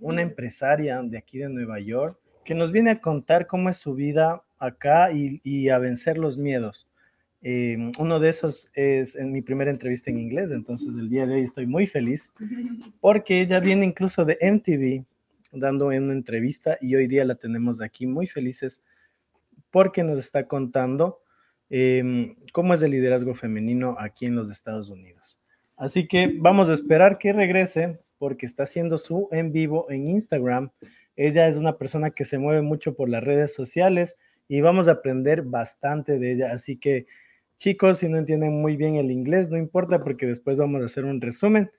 una 0.00 0.22
empresaria 0.22 1.02
de 1.02 1.18
aquí 1.18 1.38
de 1.38 1.50
Nueva 1.50 1.78
York, 1.78 2.18
que 2.42 2.54
nos 2.54 2.72
viene 2.72 2.92
a 2.92 3.00
contar 3.00 3.46
cómo 3.46 3.68
es 3.68 3.76
su 3.76 3.94
vida 3.94 4.42
acá 4.58 5.12
y, 5.12 5.40
y 5.44 5.68
a 5.68 5.78
vencer 5.78 6.16
los 6.16 6.38
miedos. 6.38 6.88
Eh, 7.46 7.92
uno 7.98 8.20
de 8.20 8.30
esos 8.30 8.70
es 8.72 9.16
en 9.16 9.30
mi 9.30 9.42
primera 9.42 9.70
entrevista 9.70 10.10
en 10.10 10.18
inglés, 10.18 10.50
entonces 10.50 10.88
el 10.88 11.10
día 11.10 11.26
de 11.26 11.34
hoy 11.34 11.42
estoy 11.42 11.66
muy 11.66 11.86
feliz 11.86 12.32
porque 13.02 13.42
ella 13.42 13.60
viene 13.60 13.84
incluso 13.84 14.24
de 14.24 14.38
MTV 14.40 15.04
dando 15.52 15.88
una 15.88 16.14
entrevista 16.14 16.78
y 16.80 16.94
hoy 16.94 17.06
día 17.06 17.22
la 17.26 17.34
tenemos 17.34 17.82
aquí 17.82 18.06
muy 18.06 18.26
felices 18.26 18.82
porque 19.70 20.02
nos 20.02 20.18
está 20.20 20.48
contando 20.48 21.20
em, 21.68 22.34
cómo 22.50 22.72
es 22.72 22.82
el 22.82 22.92
liderazgo 22.92 23.34
femenino 23.34 23.94
aquí 23.98 24.24
en 24.24 24.36
los 24.36 24.48
Estados 24.48 24.88
Unidos. 24.88 25.38
Así 25.76 26.08
que 26.08 26.34
vamos 26.38 26.70
a 26.70 26.72
esperar 26.72 27.18
que 27.18 27.34
regrese 27.34 28.00
porque 28.16 28.46
está 28.46 28.62
haciendo 28.62 28.96
su 28.96 29.28
en 29.32 29.52
vivo 29.52 29.90
en 29.90 30.08
Instagram. 30.08 30.70
Ella 31.14 31.46
es 31.46 31.58
una 31.58 31.76
persona 31.76 32.10
que 32.10 32.24
se 32.24 32.38
mueve 32.38 32.62
mucho 32.62 32.94
por 32.94 33.10
las 33.10 33.22
redes 33.22 33.52
sociales 33.52 34.16
y 34.48 34.62
vamos 34.62 34.88
a 34.88 34.92
aprender 34.92 35.42
bastante 35.42 36.18
de 36.18 36.32
ella. 36.32 36.52
Así 36.52 36.76
que 36.76 37.06
chicos, 37.58 37.98
si 37.98 38.08
no 38.08 38.18
entienden 38.18 38.60
muy 38.60 38.76
bien 38.76 38.96
el 38.96 39.10
inglés, 39.10 39.48
no 39.50 39.56
importa 39.58 40.02
porque 40.02 40.26
después 40.26 40.58
vamos 40.58 40.82
a 40.82 40.86
hacer 40.86 41.04
un 41.04 41.20
resumen. 41.20 41.70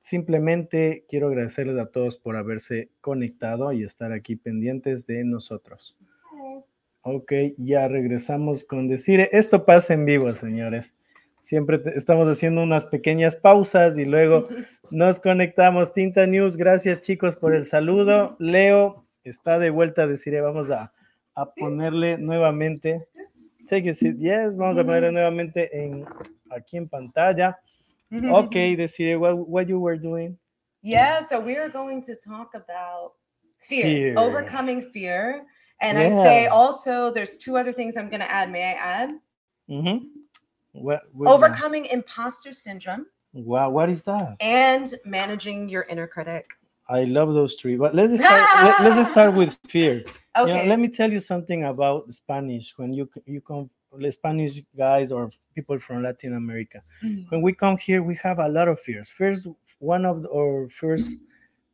Simplemente 0.00 1.04
quiero 1.08 1.28
agradecerles 1.28 1.76
a 1.78 1.86
todos 1.86 2.16
por 2.16 2.36
haberse 2.36 2.90
conectado 3.00 3.72
y 3.72 3.84
estar 3.84 4.12
aquí 4.12 4.34
pendientes 4.36 5.06
de 5.06 5.22
nosotros. 5.24 5.96
Ok, 7.02 7.32
ya 7.58 7.86
regresamos 7.88 8.64
con 8.64 8.88
decir, 8.88 9.28
esto 9.32 9.64
pasa 9.64 9.94
en 9.94 10.04
vivo, 10.04 10.30
señores. 10.32 10.94
Siempre 11.40 11.78
te- 11.78 11.96
estamos 11.96 12.28
haciendo 12.28 12.62
unas 12.62 12.86
pequeñas 12.86 13.36
pausas 13.36 13.98
y 13.98 14.04
luego 14.04 14.48
nos 14.90 15.18
conectamos. 15.20 15.92
Tinta 15.92 16.26
News, 16.26 16.56
gracias 16.56 17.00
chicos 17.00 17.36
por 17.36 17.54
el 17.54 17.64
saludo. 17.64 18.36
Leo 18.38 19.04
está 19.24 19.58
de 19.58 19.70
vuelta 19.70 20.02
a 20.02 20.06
decir, 20.06 20.40
vamos 20.40 20.70
a, 20.70 20.92
a 21.34 21.46
Sí. 21.46 21.60
ponerle 21.60 22.18
nuevamente. 22.18 23.06
Take 23.66 23.86
a 23.86 23.94
seat. 23.94 24.16
Yes, 24.18 24.56
vamos 24.56 24.78
a 24.78 24.84
ponerle 24.84 25.12
nuevamente 25.12 25.68
en, 25.72 26.06
aquí 26.50 26.76
en 26.76 26.88
pantalla. 26.88 27.56
Ok, 28.30 28.76
Desiree, 28.76 29.16
what, 29.16 29.36
what 29.48 29.68
you 29.68 29.80
were 29.80 29.96
doing. 29.96 30.36
Yeah, 30.82 31.24
so 31.24 31.40
we 31.40 31.56
are 31.56 31.68
going 31.68 32.02
to 32.02 32.14
talk 32.16 32.54
about 32.54 33.12
fear, 33.60 33.84
Fear. 33.84 34.18
overcoming 34.18 34.90
fear. 34.92 35.44
And 35.80 35.98
I 35.98 36.10
say 36.10 36.46
also 36.46 37.10
there's 37.10 37.36
two 37.36 37.56
other 37.56 37.72
things 37.72 37.96
I'm 37.96 38.08
going 38.08 38.20
to 38.20 38.30
add. 38.30 38.50
May 38.50 38.64
I 38.64 38.72
add? 38.72 39.10
Mm-hmm. 39.70 40.06
What, 40.72 41.02
what 41.12 41.26
is 41.26 41.40
that? 41.40 41.46
Overcoming 41.46 41.86
imposter 41.86 42.52
syndrome 42.52 43.06
Wow, 43.32 43.70
what 43.70 43.88
is 43.88 44.02
that? 44.02 44.36
and 44.40 44.94
managing 45.04 45.68
your 45.68 45.82
inner 45.84 46.06
critic. 46.06 46.46
I 46.88 47.04
love 47.04 47.32
those 47.32 47.54
three. 47.54 47.76
But 47.76 47.94
let's 47.94 48.16
start. 48.18 48.80
let, 48.80 48.92
us 48.92 49.10
start 49.10 49.34
with 49.34 49.56
fear. 49.66 50.04
You 50.36 50.46
know, 50.46 50.64
let 50.64 50.78
me 50.78 50.88
tell 50.88 51.12
you 51.12 51.18
something 51.18 51.64
about 51.64 52.12
Spanish. 52.12 52.72
When 52.76 52.92
you 52.92 53.08
you 53.26 53.40
come, 53.40 53.68
the 53.92 54.10
Spanish 54.10 54.62
guys 54.76 55.12
or 55.12 55.30
people 55.54 55.78
from 55.78 56.02
Latin 56.02 56.34
America, 56.34 56.82
Mhm. 57.02 57.30
when 57.30 57.42
we 57.42 57.52
come 57.52 57.76
here, 57.76 58.02
we 58.02 58.14
have 58.22 58.38
a 58.38 58.48
lot 58.48 58.66
of 58.68 58.80
fears. 58.80 59.10
First, 59.10 59.46
one 59.78 60.06
of 60.06 60.24
our 60.34 60.68
first 60.70 61.16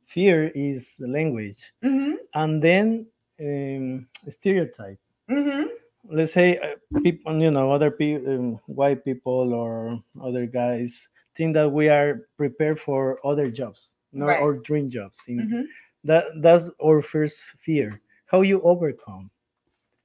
fear 0.07 0.49
is 0.55 0.97
the 0.97 1.07
language, 1.07 1.73
Mhm. 1.83 2.16
and 2.35 2.62
then 2.62 3.07
um, 3.40 4.09
stereotype. 4.29 4.99
Mhm. 5.31 5.68
Let's 6.11 6.33
say 6.33 6.59
uh, 6.59 6.75
people, 7.05 7.40
you 7.40 7.53
know, 7.53 7.71
other 7.71 7.92
people, 7.92 8.27
um, 8.35 8.61
white 8.66 9.05
people 9.05 9.55
or 9.55 10.03
other 10.21 10.47
guys 10.47 11.07
think 11.37 11.55
that 11.55 11.71
we 11.71 11.88
are 11.88 12.27
prepared 12.37 12.81
for 12.81 13.25
other 13.25 13.49
jobs, 13.51 13.94
not 14.12 14.27
Right. 14.27 14.42
or 14.42 14.55
dream 14.55 14.90
jobs. 14.90 15.25
Mhm. 15.29 15.66
that 16.05 16.25
that's 16.42 16.71
our 16.83 17.01
first 17.03 17.38
fear 17.59 18.01
how 18.29 18.43
you 18.43 18.61
overcome 18.62 19.31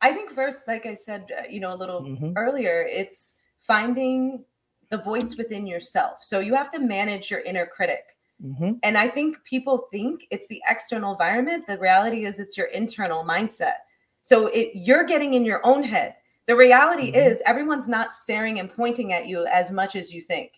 I 0.01 0.11
think 0.11 0.31
first, 0.31 0.67
like 0.67 0.85
I 0.85 0.95
said, 0.95 1.31
uh, 1.31 1.47
you 1.49 1.61
know, 1.61 1.73
a 1.73 1.77
little 1.77 2.01
Mhm. 2.01 2.33
earlier, 2.35 2.85
it's 2.89 3.35
finding 3.59 4.43
the 4.89 4.97
voice 4.97 5.37
within 5.37 5.65
yourself. 5.65 6.21
So 6.25 6.39
you 6.41 6.53
have 6.55 6.69
to 6.71 6.79
manage 6.79 7.31
your 7.31 7.39
inner 7.39 7.65
critic. 7.65 8.17
Mhm. 8.43 8.79
And 8.83 8.97
I 8.97 9.07
think 9.07 9.41
people 9.45 9.87
think 9.93 10.27
it's 10.29 10.47
the 10.47 10.61
external 10.67 11.13
environment. 11.13 11.67
The 11.67 11.77
reality 11.77 12.25
is 12.25 12.37
it's 12.37 12.57
your 12.57 12.67
internal 12.67 13.23
mindset. 13.23 13.77
So 14.23 14.47
it, 14.47 14.71
you're 14.75 15.05
getting 15.05 15.35
in 15.35 15.45
your 15.45 15.65
own 15.65 15.83
head. 15.83 16.15
The 16.47 16.55
reality 16.57 17.13
Mhm. 17.13 17.15
is 17.15 17.41
everyone's 17.45 17.87
not 17.87 18.11
staring 18.11 18.59
and 18.59 18.69
pointing 18.69 19.13
at 19.13 19.27
you 19.27 19.45
as 19.45 19.71
much 19.71 19.95
as 19.95 20.13
you 20.13 20.21
think. 20.21 20.51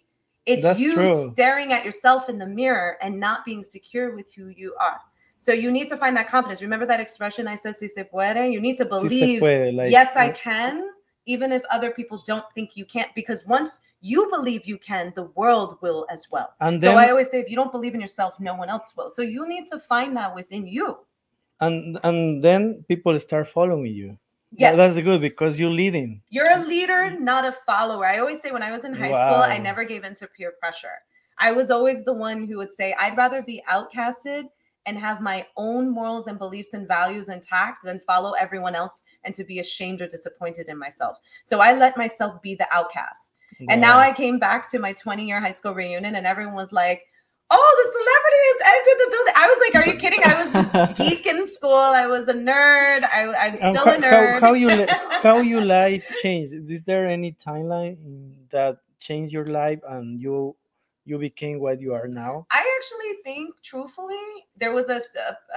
It's 0.47 0.63
That's 0.63 0.80
you 0.80 0.95
true. 0.95 1.32
staring 1.34 1.71
at 1.71 1.86
yourself 1.86 2.30
in 2.30 2.39
the 2.39 2.47
mirror 2.47 2.97
and 2.99 3.19
not 3.19 3.45
being 3.45 3.62
secure 3.62 4.15
with 4.15 4.34
who 4.34 4.47
you 4.47 4.75
are. 4.80 4.99
So 5.45 5.53
you 5.53 5.71
need 5.71 5.89
to 5.89 5.97
find 5.97 6.17
that 6.17 6.27
confidence. 6.27 6.63
Remember 6.63 6.88
that 6.88 6.99
expression 6.99 7.47
I 7.47 7.53
said, 7.53 7.75
si 7.77 7.88
se 7.88 8.05
puede? 8.12 8.51
You 8.51 8.60
need 8.60 8.77
to 8.77 8.86
believe 8.86 9.41
puede, 9.41 9.75
like, 9.75 9.91
yes, 9.91 10.15
I 10.15 10.31
can, 10.31 10.89
even 11.27 11.51
if 11.51 11.62
other 11.69 11.91
people 11.91 12.23
don't 12.25 12.45
think 12.55 12.75
you 12.75 12.84
can't. 12.84 13.13
Because 13.13 13.45
once 13.45 13.84
you 14.01 14.27
believe 14.31 14.65
you 14.65 14.79
can, 14.79 15.13
the 15.15 15.25
world 15.39 15.77
will 15.84 16.08
as 16.10 16.25
well. 16.31 16.55
and 16.60 16.81
So 16.81 16.93
I 16.93 17.12
always 17.12 17.29
say, 17.29 17.39
if 17.41 17.47
you 17.47 17.55
don't 17.55 17.71
believe 17.71 17.93
in 17.93 18.01
yourself, 18.01 18.39
no 18.39 18.55
one 18.55 18.69
else 18.69 18.91
will. 18.97 19.12
So 19.12 19.21
you 19.21 19.47
need 19.47 19.67
to 19.67 19.77
find 19.79 20.17
that 20.17 20.34
within 20.34 20.65
you. 20.65 20.97
and 21.62 21.97
and 22.03 22.43
then 22.43 22.84
people 22.91 23.17
start 23.25 23.47
following 23.47 23.93
you 24.01 24.17
yeah, 24.58 24.73
that's 24.75 24.99
good 25.10 25.21
because 25.21 25.60
you're 25.60 25.77
leading 25.84 26.21
You're 26.29 26.51
a 26.60 26.63
leader, 26.65 27.01
not 27.31 27.45
a 27.45 27.51
follower. 27.51 28.05
I 28.05 28.19
always 28.19 28.41
say 28.41 28.51
when 28.51 28.65
I 28.69 28.71
was 28.71 28.84
in 28.86 28.93
high 28.93 29.15
school, 29.23 29.43
I 29.55 29.58
never 29.58 29.84
gave 29.84 30.03
into 30.10 30.27
peer 30.27 30.53
pressure. 30.60 30.97
I 31.38 31.51
was 31.51 31.69
always 31.69 32.03
the 32.05 32.13
one 32.13 32.47
who 32.47 32.58
would 32.58 32.71
say, 32.71 32.95
I'd 32.99 33.17
rather 33.17 33.41
be 33.41 33.58
outcasted 33.69 34.43
and 34.86 34.98
have 34.98 35.21
my 35.21 35.45
own 35.58 35.89
morals 35.89 36.28
and 36.28 36.38
beliefs 36.38 36.74
and 36.74 36.88
values 36.88 37.30
intact 37.30 37.84
than 37.84 38.00
follow 38.08 38.34
everyone 38.34 38.76
else 38.76 39.04
and 39.24 39.34
to 39.36 39.43
be 39.43 39.60
ashamed 39.60 40.02
or 40.02 40.08
disappointed 40.08 40.67
in 40.67 40.78
myself. 40.78 41.19
So 41.45 41.60
I 41.60 41.78
let 41.78 41.98
myself 41.98 42.41
be 42.41 42.56
the 42.56 42.67
outcast. 42.71 43.36
And 43.69 43.80
now 43.80 43.98
I 43.98 44.12
came 44.12 44.38
back 44.38 44.69
to 44.71 44.80
my 44.80 44.93
20 44.93 45.26
year 45.26 45.39
high 45.39 45.52
school 45.52 45.74
reunion 45.74 46.15
and 46.15 46.28
everyone 46.28 46.56
was 46.56 46.71
like, 46.71 47.04
Oh, 47.52 47.76
the 47.78 47.91
celebrity 47.95 48.41
has 48.52 48.62
entered 48.76 49.00
the 49.06 49.12
building. 49.12 49.34
I 49.38 49.48
was 49.48 49.60
like, 49.62 49.76
Are 49.76 49.93
you 49.93 50.00
kidding? 50.00 50.21
I 50.26 50.84
was 50.84 50.93
geek 50.98 51.26
in 51.26 51.48
school. 51.48 51.71
I 51.71 52.08
was 52.08 52.28
a 52.28 52.34
nerd. 52.34 53.04
I, 53.04 53.34
I'm 53.39 53.58
still 53.58 53.86
how, 53.86 53.93
a 53.93 53.98
nerd. 53.98 54.34
how, 54.34 54.39
how 54.48 54.54
you 54.54 54.88
how 55.21 55.38
your 55.39 55.62
life 55.62 56.06
changed 56.21 56.54
is 56.54 56.84
there 56.84 57.08
any 57.08 57.34
timeline 57.34 58.34
that 58.52 58.80
changed 59.00 59.32
your 59.32 59.45
life 59.45 59.80
and 59.88 60.19
you 60.19 60.56
you 61.05 61.17
became 61.19 61.59
what 61.59 61.79
you 61.79 61.93
are 61.93 62.07
now 62.07 62.45
I 62.49 62.61
actually 62.77 63.13
think, 63.23 63.55
truthfully, 63.61 64.17
there 64.57 64.73
was 64.73 64.89
a, 64.89 65.01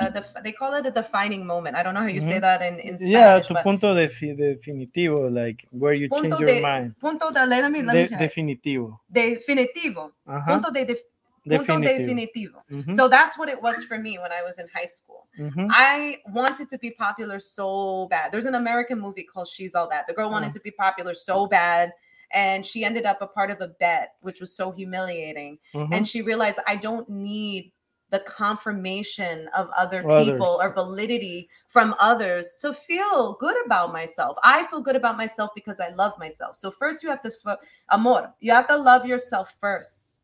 a, 0.00 0.06
a 0.06 0.42
they 0.42 0.52
call 0.52 0.74
it 0.74 0.84
a 0.86 0.90
defining 0.90 1.46
moment. 1.46 1.74
I 1.76 1.82
don't 1.82 1.94
know 1.94 2.00
how 2.00 2.06
you 2.18 2.20
say 2.20 2.36
Mhm. 2.38 2.40
that 2.42 2.60
in, 2.62 2.74
in 2.80 2.98
Spanish. 2.98 3.12
yeah 3.12 3.40
tu 3.40 3.54
punto 3.62 3.94
defi- 3.94 4.36
definitivo 4.36 5.32
like 5.32 5.66
where 5.70 5.94
you 5.94 6.08
change 6.10 6.38
your 6.38 6.46
de, 6.48 6.60
mind 6.60 6.94
punto 7.00 7.30
de, 7.30 7.46
let 7.46 7.70
me, 7.72 7.82
let 7.82 7.94
De- 7.94 8.08
check. 8.08 8.18
definitivo 8.20 8.98
definitivo. 9.10 10.12
Ajá. 10.26 10.46
Punto 10.52 10.70
de, 10.70 10.84
punto 10.84 11.00
definitivo 11.46 11.98
definitivo. 11.98 12.58
Ujú, 12.70 12.92
So 12.94 13.08
that's 13.08 13.38
what 13.38 13.48
it 13.48 13.60
was 13.62 13.82
for 13.84 13.98
me 13.98 14.18
when 14.18 14.32
I 14.32 14.42
was 14.42 14.58
in 14.58 14.66
high 14.74 14.84
school. 14.96 15.26
ujú. 15.38 15.66
I 15.70 16.18
wanted 16.32 16.68
to 16.68 16.78
be 16.78 16.90
popular 16.90 17.38
so 17.40 18.06
bad. 18.10 18.32
There's 18.32 18.46
an 18.46 18.54
American 18.54 18.98
movie 19.00 19.24
called 19.24 19.48
She's 19.48 19.74
All 19.74 19.88
That. 19.88 20.06
The 20.06 20.12
girl 20.14 20.30
wanted 20.30 20.50
Oh. 20.50 20.58
to 20.58 20.60
be 20.60 20.70
popular 20.72 21.14
so 21.14 21.46
bad. 21.46 21.92
And 22.32 22.64
she 22.64 22.84
ended 22.84 23.06
up 23.06 23.22
a 23.22 23.26
part 23.26 23.50
of 23.50 23.60
a 23.60 23.68
bet, 23.68 24.14
which 24.20 24.40
was 24.40 24.54
so 24.54 24.70
humiliating. 24.70 25.58
Mhm. 25.74 25.88
And 25.92 26.08
she 26.08 26.22
realized 26.22 26.58
I 26.66 26.76
don't 26.76 27.08
need 27.08 27.72
the 28.10 28.20
confirmation 28.20 29.48
of 29.56 29.68
other 29.76 30.08
Others. 30.10 30.24
people 30.24 30.58
or 30.62 30.72
validity 30.72 31.48
from 31.66 31.94
others 31.98 32.56
to 32.62 32.72
feel 32.72 33.34
good 33.34 33.56
about 33.66 33.92
myself. 33.92 34.36
I 34.42 34.66
feel 34.68 34.80
good 34.80 34.96
about 34.96 35.16
myself 35.18 35.50
because 35.54 35.78
I 35.78 35.88
love 35.90 36.12
myself. 36.18 36.56
So 36.56 36.70
first 36.70 37.02
you 37.02 37.10
have 37.10 37.22
to 37.22 37.58
amor, 37.90 38.32
you 38.40 38.52
have 38.52 38.66
to 38.68 38.76
love 38.76 39.04
yourself 39.04 39.54
first. 39.60 40.17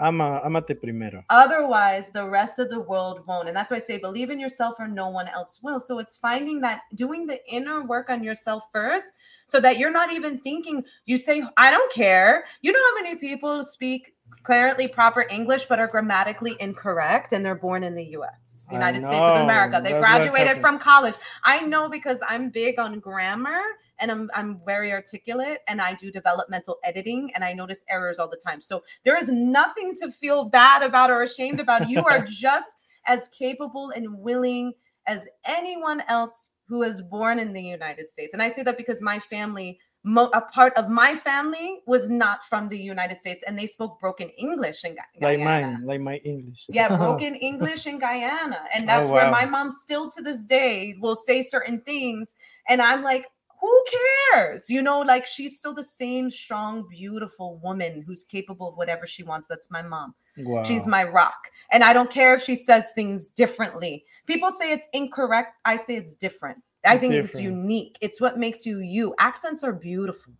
Ama, 0.00 0.40
amate 0.44 0.80
primero. 0.80 1.22
Otherwise, 1.28 2.10
the 2.10 2.26
rest 2.26 2.58
of 2.58 2.70
the 2.70 2.80
world 2.80 3.20
won't. 3.26 3.48
And 3.48 3.56
that's 3.56 3.70
why 3.70 3.76
I 3.76 3.80
say 3.80 3.98
believe 3.98 4.30
in 4.30 4.40
yourself 4.40 4.76
or 4.78 4.88
no 4.88 5.08
one 5.08 5.28
else 5.28 5.60
will. 5.62 5.78
So 5.78 5.98
it's 5.98 6.16
finding 6.16 6.60
that 6.62 6.80
doing 6.94 7.26
the 7.26 7.38
inner 7.46 7.84
work 7.84 8.08
on 8.08 8.24
yourself 8.24 8.64
first 8.72 9.12
so 9.44 9.60
that 9.60 9.78
you're 9.78 9.90
not 9.90 10.10
even 10.12 10.38
thinking, 10.38 10.84
you 11.04 11.18
say, 11.18 11.42
I 11.58 11.70
don't 11.70 11.92
care. 11.92 12.44
You 12.62 12.72
know 12.72 12.80
how 12.90 13.02
many 13.02 13.16
people 13.16 13.62
speak 13.62 14.14
clearly 14.42 14.88
proper 14.88 15.26
English 15.28 15.66
but 15.66 15.78
are 15.78 15.88
grammatically 15.88 16.56
incorrect 16.60 17.32
and 17.32 17.44
they're 17.44 17.54
born 17.54 17.82
in 17.82 17.94
the 17.94 18.04
US, 18.16 18.68
United 18.72 19.04
States 19.04 19.16
of. 19.16 19.42
America. 19.42 19.80
They 19.82 19.92
That's 19.92 20.06
graduated 20.06 20.60
from 20.60 20.78
college. 20.78 21.14
I 21.44 21.60
know 21.60 21.88
because 21.88 22.18
I'm 22.26 22.48
big 22.48 22.78
on 22.78 23.00
grammar 23.00 23.60
and 24.00 24.10
I'm, 24.10 24.30
I'm 24.34 24.60
very 24.64 24.92
articulate 24.92 25.58
and 25.68 25.80
I 25.80 25.94
do 25.94 26.10
developmental 26.10 26.78
editing 26.84 27.30
and 27.34 27.44
I 27.44 27.52
notice 27.52 27.84
errors 27.88 28.18
all 28.18 28.28
the 28.28 28.36
time. 28.44 28.60
So 28.60 28.82
there 29.04 29.16
is 29.18 29.28
nothing 29.28 29.94
to 30.00 30.10
feel 30.10 30.44
bad 30.44 30.82
about 30.82 31.10
or 31.10 31.22
ashamed 31.22 31.60
about. 31.60 31.88
You 31.88 32.04
are 32.04 32.24
just 32.26 32.82
as 33.06 33.28
capable 33.28 33.90
and 33.94 34.18
willing 34.18 34.72
as 35.06 35.26
anyone 35.44 36.02
else 36.08 36.52
who 36.68 36.82
is 36.82 37.02
born 37.02 37.38
in 37.38 37.52
the 37.52 37.62
United 37.62 38.08
States. 38.08 38.32
And 38.32 38.42
I 38.42 38.48
say 38.48 38.62
that 38.62 38.76
because 38.76 39.02
my 39.02 39.18
family, 39.18 39.78
mo- 40.04 40.30
a 40.32 40.40
part 40.40 40.72
of 40.76 40.88
my 40.88 41.16
family 41.16 41.80
was 41.86 42.08
not 42.08 42.44
from 42.44 42.68
the 42.68 42.78
United 42.78 43.16
States 43.16 43.42
and 43.46 43.58
they 43.58 43.66
spoke 43.66 43.98
broken 43.98 44.28
English 44.30 44.84
in 44.84 44.94
Like 45.20 45.38
Guyana. 45.38 45.44
mine, 45.44 45.82
like 45.84 46.00
my 46.00 46.16
English. 46.16 46.64
Yeah, 46.68 46.96
broken 46.96 47.34
English 47.34 47.86
in 47.86 47.98
Guyana. 47.98 48.60
And 48.72 48.84
Oh, 48.84 48.86
that's 48.86 49.10
where 49.10 49.30
my 49.30 49.44
mom 49.44 49.70
still 49.70 50.08
to 50.10 50.22
this 50.22 50.46
day 50.46 50.94
will 51.00 51.16
say 51.16 51.42
certain 51.42 51.80
things. 51.80 52.34
And 52.68 52.80
I'm 52.80 53.02
like, 53.02 53.26
who 53.60 53.84
cares? 54.32 54.70
You 54.70 54.82
know, 54.82 55.00
like 55.00 55.26
she's 55.26 55.58
still 55.58 55.74
the 55.74 55.82
same 55.82 56.30
strong, 56.30 56.86
beautiful 56.88 57.58
woman 57.58 58.02
who's 58.06 58.24
capable 58.24 58.68
of 58.68 58.76
whatever 58.76 59.06
she 59.06 59.22
wants. 59.22 59.48
That's 59.48 59.70
my 59.70 59.82
mom. 59.82 60.14
Wow. 60.38 60.64
She's 60.64 60.86
my 60.86 61.04
rock. 61.04 61.50
And 61.72 61.84
I 61.84 61.92
don't 61.92 62.10
care 62.10 62.34
if 62.34 62.42
she 62.42 62.54
says 62.54 62.90
things 62.94 63.28
differently. 63.28 64.04
People 64.26 64.50
say 64.50 64.72
it's 64.72 64.86
incorrect. 64.92 65.56
I 65.64 65.76
say 65.76 65.96
it's 65.96 66.16
different. 66.16 66.62
I 66.84 66.94
It's 66.94 67.02
think 67.02 67.14
it's 67.14 67.38
unique. 67.38 67.98
It's 68.00 68.20
what 68.20 68.38
makes 68.38 68.64
you 68.64 68.80
you. 68.80 69.14
Accents 69.18 69.62
are 69.62 69.72
beautiful. 69.72 70.32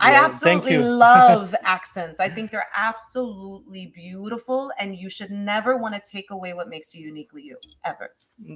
I 0.00 0.12
Yeah, 0.12 0.22
thank 0.28 0.64
absolutely 0.64 0.78
love 0.98 1.54
accents. 1.64 2.20
I 2.20 2.28
think 2.28 2.50
they're 2.50 2.68
absolutely 2.74 3.86
beautiful, 3.86 4.70
and 4.78 4.96
you 4.96 5.08
should 5.08 5.30
never 5.30 5.76
want 5.76 5.94
to 5.94 6.00
take 6.00 6.30
away 6.30 6.54
what 6.54 6.68
makes 6.68 6.94
you 6.94 7.06
uniquely 7.06 7.42
you, 7.42 7.56
ever. 7.84 8.10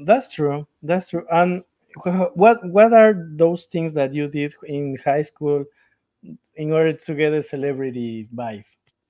That's 0.05 0.33
true. 0.33 0.67
That's 0.83 1.11
true. 1.11 1.27
And 1.33 1.65
what 2.35 2.65
what 2.67 2.93
are 2.93 3.15
those 3.37 3.65
things 3.65 3.95
that 3.95 4.15
you 4.15 4.29
did 4.29 4.55
in 4.65 4.97
high 5.05 5.23
school 5.23 5.65
in 6.57 6.73
order 6.73 6.93
to 6.93 7.15
get 7.15 7.33
a 7.33 7.43
celebrity 7.43 8.29
vibe? 8.35 8.65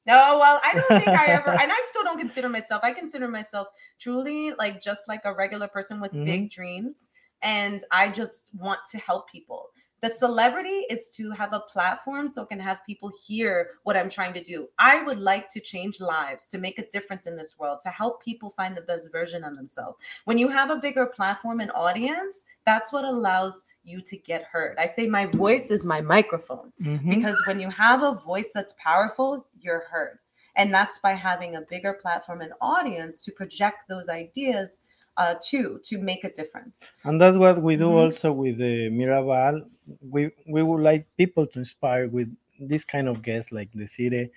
No, 0.05 0.39
well, 0.41 0.61
I 0.65 0.75
don't 0.75 0.89
think 0.89 1.09
I 1.09 1.27
ever, 1.27 1.51
and 1.63 1.71
I 1.71 1.87
still 1.91 2.03
don't 2.03 2.19
consider 2.19 2.49
myself. 2.49 2.83
I 2.83 2.93
consider 2.93 3.29
myself 3.29 3.69
truly 4.01 4.53
like 4.59 4.83
just 4.83 5.03
like 5.07 5.21
a 5.25 5.33
regular 5.35 5.69
person 5.69 6.01
with 6.01 6.13
mm-hmm. 6.13 6.25
big 6.25 6.51
dreams, 6.51 7.11
and 7.43 7.83
I 7.91 8.09
just 8.09 8.55
want 8.57 8.81
to 8.91 8.99
help 8.99 9.31
people. 9.31 9.71
The 10.03 10.09
celebrity 10.09 10.85
is 10.91 11.11
to 11.13 11.31
have 11.31 11.53
a 11.53 11.61
platform 11.61 12.29
so 12.29 12.43
it 12.43 12.49
can 12.49 12.59
have 12.59 12.85
people 12.85 13.13
hear 13.25 13.71
what 13.85 13.97
I'm 13.97 14.11
trying 14.11 14.35
to 14.35 14.43
do. 14.43 14.69
I 14.77 15.05
would 15.05 15.21
like 15.21 15.49
to 15.51 15.61
change 15.61 16.01
lives, 16.01 16.49
to 16.49 16.59
make 16.59 16.81
a 16.81 16.89
difference 16.89 17.29
in 17.29 17.37
this 17.37 17.57
world, 17.57 17.79
to 17.83 17.89
help 17.89 18.21
people 18.21 18.51
find 18.51 18.77
the 18.77 18.81
best 18.81 19.13
version 19.13 19.45
of 19.45 19.55
themselves. 19.55 19.97
When 20.25 20.39
you 20.39 20.49
have 20.49 20.71
a 20.71 20.77
bigger 20.77 21.07
platform 21.07 21.61
and 21.61 21.71
audience, 21.73 22.47
that's 22.67 22.93
what 22.93 23.05
allows 23.05 23.67
you 23.85 24.01
to 24.01 24.17
get 24.17 24.43
heard. 24.43 24.77
I 24.77 24.87
say 24.87 25.07
my 25.07 25.27
voice 25.27 25.71
is 25.71 25.87
my 25.87 26.01
microphone 26.01 26.73
Mhm. 26.81 27.09
because 27.09 27.41
when 27.47 27.61
you 27.61 27.71
have 27.71 28.03
a 28.03 28.13
voice 28.13 28.51
that's 28.53 28.75
powerful, 28.79 29.47
you're 29.61 29.85
heard. 29.89 30.19
And 30.57 30.75
that's 30.75 30.99
by 30.99 31.13
having 31.13 31.55
a 31.55 31.63
bigger 31.63 31.93
platform 31.95 32.41
and 32.41 32.53
audience 32.61 33.25
to 33.25 33.33
project 33.33 33.89
those 33.89 34.09
ideas 34.09 34.81
uh, 35.17 35.35
to 35.51 35.79
to 35.85 35.99
make 35.99 36.25
a 36.25 36.31
difference. 36.31 36.93
And 37.05 37.21
that's 37.21 37.37
what 37.37 37.63
we 37.63 37.77
do 37.77 37.85
Mhm. 37.91 38.01
also 38.03 38.33
with 38.33 38.59
the 38.59 38.89
Mirabal. 38.91 39.69
We 40.01 40.31
we 40.47 40.63
would 40.63 40.83
like 40.83 41.07
people 41.17 41.47
to 41.47 41.59
inspire 41.59 42.09
with 42.09 42.35
this 42.61 42.85
kind 42.85 43.09
of 43.09 43.23
guests 43.23 43.53
like 43.53 43.71
the 43.73 43.87
city 43.87 44.31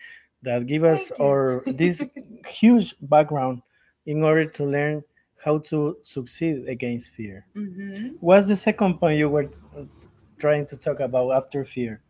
that 0.44 0.66
give 0.68 0.84
us 0.84 1.12
or 1.20 1.64
this 1.68 2.04
huge 2.48 2.96
background 3.02 3.62
in 4.06 4.24
order 4.24 4.46
to 4.46 4.66
learn 4.66 5.04
how 5.44 5.60
to 5.60 5.98
succeed 6.04 6.68
against 6.68 7.12
fear. 7.12 7.46
Mhm. 7.56 8.16
What's 8.20 8.46
the 8.48 8.56
second 8.56 9.00
point 9.00 9.18
you 9.18 9.30
were 9.30 9.50
trying 10.38 10.66
to 10.68 10.78
talk 10.78 11.00
about 11.00 11.32
after 11.32 11.66
fear? 11.66 12.02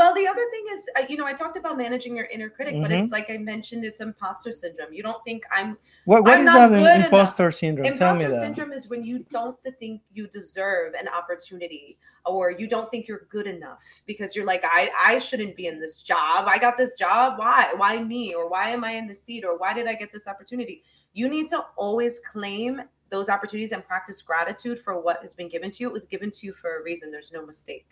Well, 0.00 0.14
the 0.14 0.26
other 0.26 0.46
thing 0.50 0.64
is, 0.72 0.88
uh, 0.98 1.02
you 1.10 1.18
know, 1.18 1.26
I 1.26 1.34
talked 1.34 1.58
about 1.58 1.76
managing 1.76 2.16
your 2.16 2.24
inner 2.24 2.48
critic, 2.48 2.76
but 2.80 2.90
Mm-hmm. 2.90 3.02
it's 3.02 3.12
like 3.12 3.28
I 3.28 3.36
mentioned, 3.36 3.84
it's 3.84 4.00
imposter 4.00 4.50
syndrome. 4.50 4.94
You 4.94 5.02
don't 5.02 5.22
think 5.24 5.44
I'm 5.52 5.76
What, 6.06 6.24
what 6.24 6.32
I'm 6.38 6.40
is 6.40 6.46
not 6.46 6.70
that 6.70 6.76
good 6.78 6.86
in 6.86 6.96
enough. 6.96 7.04
imposter 7.04 7.50
syndrome? 7.50 7.94
Tell 7.94 8.14
me 8.14 8.24
Imposter 8.24 8.40
syndrome 8.40 8.72
is 8.72 8.88
when 8.88 9.04
you 9.04 9.26
don't 9.30 9.58
think 9.78 10.00
you 10.14 10.26
deserve 10.26 10.94
an 10.94 11.06
opportunity 11.06 11.98
or 12.24 12.50
you 12.50 12.66
don't 12.66 12.90
think 12.90 13.08
you're 13.08 13.26
good 13.28 13.46
enough 13.46 13.82
because 14.06 14.34
you're 14.34 14.46
like 14.46 14.62
I 14.64 14.90
I 14.98 15.18
shouldn't 15.18 15.54
be 15.54 15.66
in 15.66 15.78
this 15.78 16.00
job. 16.00 16.46
I 16.48 16.56
got 16.56 16.78
this 16.78 16.94
job. 16.94 17.38
Why? 17.38 17.74
Why 17.76 18.02
me? 18.02 18.32
Or 18.32 18.48
why 18.48 18.70
am 18.70 18.84
I 18.84 18.92
in 18.92 19.06
this 19.06 19.22
seat? 19.22 19.44
Or 19.44 19.58
why 19.58 19.74
did 19.74 19.86
I 19.86 19.96
get 19.96 20.14
this 20.14 20.26
opportunity? 20.26 20.82
You 21.12 21.28
need 21.28 21.48
to 21.48 21.58
always 21.76 22.20
claim 22.20 22.80
those 23.10 23.28
opportunities 23.28 23.72
and 23.72 23.86
practice 23.86 24.22
gratitude 24.22 24.80
for 24.80 24.98
what 24.98 25.20
has 25.20 25.34
been 25.34 25.50
given 25.50 25.70
to 25.72 25.82
you. 25.82 25.88
It 25.88 25.92
was 25.92 26.06
given 26.06 26.30
to 26.30 26.46
you 26.46 26.54
for 26.54 26.78
a 26.78 26.82
reason. 26.82 27.10
There's 27.10 27.32
no 27.32 27.44
mistake. 27.44 27.86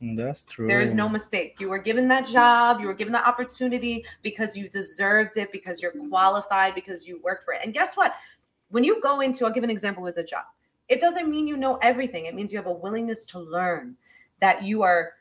That's 0.00 0.44
true. 0.44 0.68
There 0.68 0.80
is 0.80 0.92
no 0.92 1.08
mistake. 1.08 1.56
You 1.58 1.68
were 1.68 1.78
given 1.78 2.08
that 2.08 2.26
job, 2.26 2.80
you 2.80 2.86
were 2.86 2.94
given 2.94 3.12
the 3.12 3.26
opportunity 3.26 4.04
because 4.22 4.56
you 4.56 4.68
deserved 4.68 5.36
it, 5.36 5.50
because 5.52 5.80
you're 5.80 5.92
qualified, 6.10 6.74
because 6.74 7.06
you 7.06 7.20
worked 7.22 7.44
for 7.44 7.54
it. 7.54 7.60
And 7.64 7.72
guess 7.72 7.96
what? 7.96 8.14
When 8.70 8.84
you 8.84 9.00
go 9.00 9.20
into, 9.20 9.46
I'll 9.46 9.52
give 9.52 9.64
an 9.64 9.70
example 9.70 10.02
with 10.02 10.18
a 10.18 10.24
job, 10.24 10.44
it 10.88 11.00
doesn't 11.00 11.30
mean 11.30 11.46
you 11.46 11.56
know 11.56 11.76
everything. 11.76 12.26
It 12.26 12.34
means 12.34 12.52
you 12.52 12.58
have 12.58 12.66
a 12.66 12.72
willingness 12.72 13.24
to 13.26 13.38
learn, 13.38 13.96
that 14.40 14.62
you 14.62 14.82
are 14.82 15.12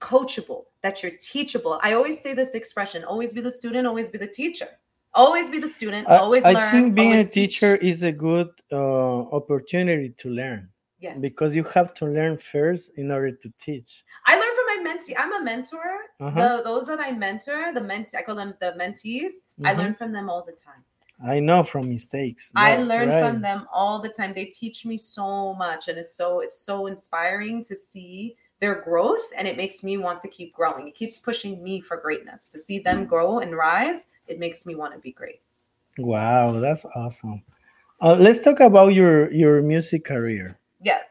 coachable, 0.00 0.64
that 0.82 1.02
you're 1.02 1.12
teachable. 1.20 1.78
I 1.82 1.92
always 1.92 2.20
say 2.20 2.32
this 2.32 2.54
expression 2.54 3.04
always 3.04 3.34
be 3.34 3.40
the 3.42 3.50
student, 3.50 3.86
always 3.86 4.10
be 4.10 4.18
the 4.18 4.28
teacher. 4.28 4.68
Always 5.12 5.50
be 5.50 5.58
the 5.58 5.68
student, 5.68 6.06
always 6.06 6.44
I 6.44 6.52
learn. 6.52 6.70
think 6.70 6.94
being 6.94 7.08
a 7.08 7.10
always 7.16 7.30
teach. 7.30 7.54
teacher 7.54 7.74
is 7.74 8.04
a 8.04 8.12
good 8.12 8.48
uh, 8.70 8.76
opportunity 8.76 10.10
to 10.18 10.30
learn 10.30 10.68
yes. 11.00 11.20
because 11.20 11.54
you 11.54 11.64
have 11.64 11.92
to 11.94 12.06
learn 12.06 12.38
first 12.38 12.98
in 12.98 13.10
order 13.10 13.32
to 13.32 13.52
teach. 13.58 14.04
I 14.26 14.34
learned 14.34 14.56
from 14.56 14.66
my 14.84 14.90
mentee. 14.90 15.14
I'm 15.18 15.34
a 15.34 15.44
mentor. 15.44 15.82
Uh-huh. 16.20 16.40
The, 16.40 16.62
those 16.62 16.86
that 16.86 17.00
I 17.00 17.12
mentor, 17.12 17.72
the 17.74 17.80
mentee, 17.80 18.14
I 18.14 18.22
call 18.22 18.36
them 18.36 18.54
the 18.60 18.72
mentees. 18.78 19.32
I 19.64 19.74
Mhm. 19.74 19.78
learn 19.78 19.94
from 19.94 20.12
them 20.12 20.30
all 20.30 20.42
the 20.44 20.52
time. 20.52 20.84
I 21.22 21.38
know 21.40 21.62
from 21.62 21.88
mistakes. 21.88 22.52
I 22.56 22.76
Yeah, 22.76 22.84
learn 22.84 23.08
right. 23.10 23.20
from 23.20 23.42
them 23.42 23.68
all 23.72 24.00
the 24.00 24.08
time. 24.08 24.32
They 24.32 24.46
teach 24.46 24.86
me 24.86 24.96
so 24.96 25.52
much, 25.54 25.88
and 25.88 25.98
it's 25.98 26.14
so 26.14 26.40
it's 26.40 26.58
so 26.58 26.86
inspiring 26.86 27.62
to 27.64 27.74
see 27.74 28.36
their 28.60 28.76
growth, 28.76 29.24
and 29.36 29.46
it 29.46 29.56
makes 29.56 29.82
me 29.82 29.98
want 29.98 30.20
to 30.20 30.28
keep 30.28 30.54
growing. 30.54 30.88
It 30.88 30.94
keeps 30.94 31.18
pushing 31.18 31.62
me 31.62 31.80
for 31.80 31.96
greatness. 31.96 32.50
To 32.52 32.58
see 32.58 32.78
them 32.78 33.04
grow 33.04 33.40
and 33.40 33.54
rise, 33.54 34.08
it 34.28 34.38
makes 34.38 34.64
me 34.64 34.74
want 34.74 34.94
to 34.94 34.98
be 34.98 35.12
great. 35.12 35.40
Wow, 35.98 36.60
that's 36.60 36.84
awesome. 36.94 37.42
Uh, 38.00 38.16
let's 38.16 38.40
talk 38.40 38.60
about 38.60 38.94
your 38.94 39.30
your 39.30 39.60
music 39.60 40.04
career. 40.04 40.59
Yes. 40.82 41.06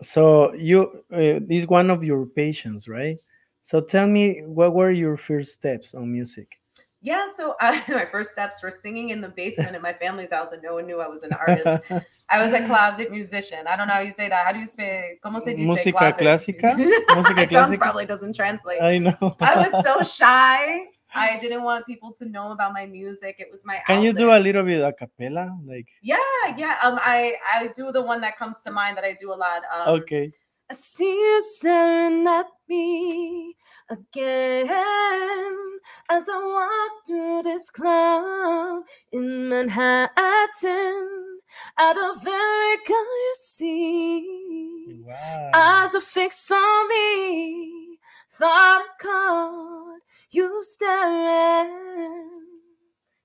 So 0.00 0.54
you 0.54 1.04
uh, 1.12 1.40
is 1.48 1.66
one 1.66 1.90
of 1.90 2.02
your 2.02 2.26
patients, 2.26 2.88
right? 2.88 3.18
So 3.62 3.80
tell 3.80 4.06
me, 4.06 4.42
what 4.46 4.74
were 4.74 4.90
your 4.90 5.16
first 5.16 5.52
steps 5.52 5.94
on 5.94 6.10
music? 6.10 6.58
Yeah, 7.02 7.26
so 7.34 7.54
I, 7.60 7.82
my 7.88 8.06
first 8.10 8.30
steps 8.30 8.62
were 8.62 8.70
singing 8.70 9.10
in 9.10 9.20
the 9.20 9.28
basement 9.28 9.74
at 9.74 9.82
my 9.82 9.92
family's 9.92 10.32
house, 10.32 10.52
and 10.52 10.62
no 10.62 10.74
one 10.74 10.86
knew 10.86 11.00
I 11.00 11.08
was 11.08 11.22
an 11.22 11.32
artist. 11.32 11.82
I 12.28 12.44
was 12.44 12.54
a 12.54 12.64
closet 12.66 13.10
musician. 13.10 13.66
I 13.66 13.76
don't 13.76 13.88
know 13.88 13.94
how 13.94 14.00
you 14.00 14.12
say 14.12 14.28
that. 14.28 14.46
How 14.46 14.52
do 14.52 14.58
you 14.58 14.66
say? 14.66 15.18
¿Cómo 15.24 15.40
se 15.40 15.54
dice 15.54 15.66
Música 15.66 16.12
clásica? 16.16 16.76
Música 17.14 17.46
clásica? 17.46 17.78
probably 17.78 18.06
doesn't 18.06 18.34
translate. 18.34 18.80
I 18.80 18.98
know. 18.98 19.36
I 19.40 19.56
was 19.56 19.84
so 19.84 20.02
shy. 20.02 20.86
I 21.14 21.38
didn't 21.38 21.62
want 21.62 21.86
people 21.86 22.12
to 22.14 22.26
know 22.26 22.52
about 22.52 22.72
my 22.72 22.86
music. 22.86 23.36
It 23.38 23.48
was 23.50 23.64
my. 23.64 23.80
Can 23.86 24.02
you 24.02 24.12
do 24.12 24.30
a 24.30 24.38
little 24.38 24.62
bit 24.62 24.82
a 24.82 24.92
cappella? 24.92 25.58
Like, 25.64 25.88
Yeah, 26.02 26.16
yeah. 26.56 26.76
Um, 26.82 26.98
I 27.02 27.34
I 27.52 27.68
do 27.74 27.92
the 27.92 28.02
one 28.02 28.20
that 28.20 28.38
comes 28.38 28.60
to 28.62 28.72
mind 28.72 28.96
that 28.96 29.04
I 29.04 29.14
do 29.20 29.32
a 29.32 29.34
lot. 29.34 29.62
Um, 29.74 30.00
okay. 30.00 30.32
I 30.70 30.74
see 30.74 31.12
you 31.12 31.42
staring 31.42 32.26
at 32.28 32.46
me 32.68 33.56
again 33.90 34.68
as 36.08 36.28
I 36.28 36.38
walk 36.38 37.06
through 37.08 37.42
this 37.42 37.70
club 37.70 38.84
in 39.10 39.48
Manhattan. 39.48 41.08
At 41.76 41.96
a 41.96 42.14
very 42.22 42.76
girl 42.86 42.96
you 42.96 43.34
see. 43.36 45.02
Wow. 45.04 45.50
Eyes 45.52 45.94
are 45.96 46.00
fixed 46.00 46.52
on 46.52 46.88
me. 46.88 47.98
Thought 48.30 48.82
I 48.82 49.02
caught 49.02 50.00
you 50.30 50.62
staring. 50.62 52.28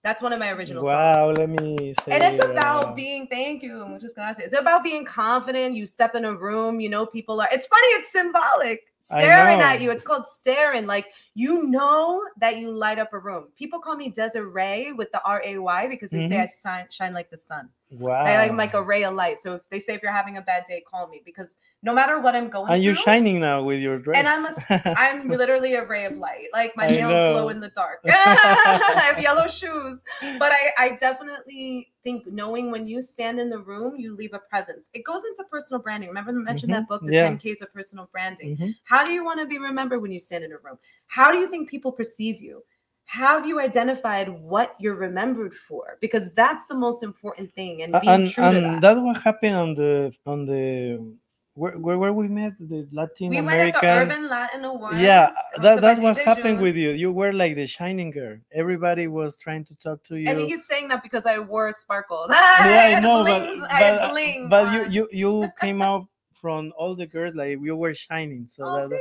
That's 0.04 0.22
one 0.22 0.34
of 0.34 0.39
my 0.39 0.52
original 0.52 0.84
Wow, 0.84 1.34
songs. 1.34 1.38
let 1.39 1.50
me 1.50 1.96
say. 2.02 2.12
And 2.12 2.22
it's 2.22 2.44
about 2.44 2.96
being, 2.96 3.26
thank 3.26 3.63
you, 3.63 3.88
muchas 3.88 4.13
gracias. 4.13 4.46
It's 4.46 4.60
about 4.60 4.84
being 4.84 5.04
confident. 5.04 5.76
You 5.76 5.88
step 5.88 6.13
in 6.13 6.26
a 6.26 6.36
room, 6.36 6.80
you 6.80 6.89
know, 6.89 7.08
people 7.08 7.41
are, 7.41 7.50
it's 7.52 7.65
funny, 7.65 7.88
it's 7.88 8.12
symbolic. 8.12 8.84
Staring 9.00 9.62
at 9.62 9.82
you. 9.82 9.91
It's 9.91 10.04
called 10.04 10.26
staring. 10.26 10.88
Like, 10.88 11.08
you 11.36 11.68
know 11.68 12.24
that 12.39 12.58
you 12.58 12.72
light 12.72 12.98
up 12.98 13.13
a 13.13 13.20
room. 13.20 13.50
People 13.56 13.80
call 13.80 13.96
me 13.96 14.10
Desiree 14.10 14.94
with 14.94 15.12
the 15.12 15.22
R 15.24 15.44
A 15.46 15.60
Y 15.60 15.88
because 15.88 16.10
they 16.10 16.28
say 16.28 16.36
mm-hmm. 16.36 16.70
I 16.70 16.80
shine, 16.80 16.86
shine 16.89 17.13
like 17.13 17.30
the 17.30 17.38
sun. 17.38 17.70
Wow. 17.91 18.24
I, 18.24 18.48
I'm 18.48 18.58
like 18.58 18.74
a 18.74 18.82
ray 18.82 19.04
of 19.04 19.13
light. 19.13 19.39
So 19.39 19.56
if 19.56 19.62
they 19.69 19.80
say 19.80 19.93
if 19.93 20.02
you're 20.02 20.12
having 20.12 20.38
a 20.38 20.41
bad 20.41 20.63
day, 20.67 20.84
call 20.89 21.08
me 21.08 21.21
because 21.24 21.60
no 21.84 21.93
matter 21.93 22.19
what 22.19 22.36
I'm 22.36 22.50
going 22.50 22.74
and 22.74 22.84
you're 22.84 22.95
through, 22.95 23.04
shining 23.04 23.39
now 23.39 23.62
with 23.63 23.80
your 23.80 24.00
dress. 24.00 24.17
And 24.17 24.28
I'm 24.28 24.45
a- 24.45 24.95
I'm 24.98 25.28
literally 25.30 25.76
a 25.76 25.86
ray 25.86 26.06
of 26.06 26.17
light. 26.17 26.48
Like 26.52 26.76
my 26.76 26.86
I 26.86 26.88
nails 26.88 27.24
glow 27.32 27.50
in 27.50 27.60
the 27.60 27.69
dark. 27.69 28.00
I 28.06 29.12
have 29.13 29.21
yellow 29.21 29.48
shoes. 29.48 30.04
But 30.39 30.52
I, 30.52 30.71
I 30.78 30.95
definitely 31.00 31.93
think 32.04 32.26
knowing 32.28 32.71
when 32.71 32.88
you 32.88 33.02
stand 33.02 33.39
in 33.39 33.50
the 33.50 33.60
room, 33.60 33.95
you 33.98 34.15
leave 34.15 34.34
a 34.34 34.39
presence. 34.39 34.89
It 34.93 35.04
goes 35.04 35.24
into 35.24 35.43
personal 35.50 35.82
branding. 35.82 36.10
Remember 36.10 36.32
I 36.32 36.34
mentioned 36.34 36.74
that 36.74 36.88
book, 36.88 37.06
The 37.06 37.13
Yeah. 37.13 37.30
10 37.30 37.38
Ks 37.39 37.62
of 37.62 37.71
Personal 37.74 38.10
Branding. 38.12 38.58
Mhm. 38.58 38.76
How 38.86 39.06
do 39.06 39.12
you 39.12 39.24
want 39.24 39.39
to 39.39 39.45
be 39.45 39.60
remembered 39.60 40.02
when 40.02 40.12
you 40.12 40.19
stand 40.19 40.43
in 40.43 40.52
a 40.52 40.58
room? 40.58 40.80
How 41.08 41.32
do 41.32 41.38
you 41.38 41.48
think 41.48 41.69
people 41.69 41.91
perceive 41.91 42.41
you? 42.41 42.63
Have 43.06 43.46
you 43.46 43.60
identified 43.60 44.30
what 44.30 44.76
you're 44.80 44.96
remembered 44.96 45.54
for? 45.54 45.98
Because 46.02 46.32
that's 46.34 46.65
the 46.68 46.76
most 46.76 47.04
important 47.04 47.54
thing. 47.54 47.84
And 47.84 47.94
being 48.02 48.13
and 48.13 48.30
true 48.30 48.44
to 48.44 48.50
and 48.50 48.65
that. 48.65 48.82
that's 48.82 49.00
what 49.00 49.22
happened 49.22 49.56
on 49.56 49.74
the 49.76 50.15
on 50.26 50.46
the 50.46 51.15
where 51.54 51.78
where, 51.78 51.98
where 51.98 52.13
we 52.13 52.28
met 52.28 52.54
the 52.60 52.88
Latin 52.91 53.30
we 53.30 53.38
American. 53.38 53.74
went 53.74 53.76
at 53.76 53.82
the 53.82 54.15
Urban 54.15 54.30
Latin 54.30 54.65
Awards. 54.65 55.00
yeah, 55.00 55.32
uh, 55.58 55.62
that, 55.62 55.82
that's 55.82 56.02
what 56.02 56.18
happened 56.18 56.60
with 56.60 56.76
you. 56.76 56.91
You 56.91 57.12
were 57.12 57.32
like 57.32 57.56
the 57.56 57.65
shining 57.68 58.12
girl. 58.12 58.38
Everybody 58.54 59.08
was 59.08 59.38
trying 59.39 59.63
to 59.65 59.76
talk 59.76 60.04
to 60.06 60.18
you. 60.18 60.30
And 60.30 60.39
he's 60.39 60.65
saying 60.65 60.89
that 60.89 61.02
because 61.02 61.26
I 61.26 61.39
wore 61.39 61.72
sparkles. 61.72 62.28
yeah, 62.30 62.98
I 62.98 63.00
know, 63.06 63.24
but 63.24 63.72
I 63.72 64.50
but, 64.50 64.50
but 64.50 64.74
you 64.74 64.89
you 64.89 65.10
you 65.12 65.52
came 65.62 65.82
out 65.82 66.08
from 66.34 66.74
all 66.78 66.96
the 66.96 67.08
girls 67.08 67.34
like 67.34 67.58
you 67.62 67.76
were 67.76 67.94
shining. 67.94 68.46
So 68.48 68.65
Oh, 68.65 68.88
that. 68.88 69.00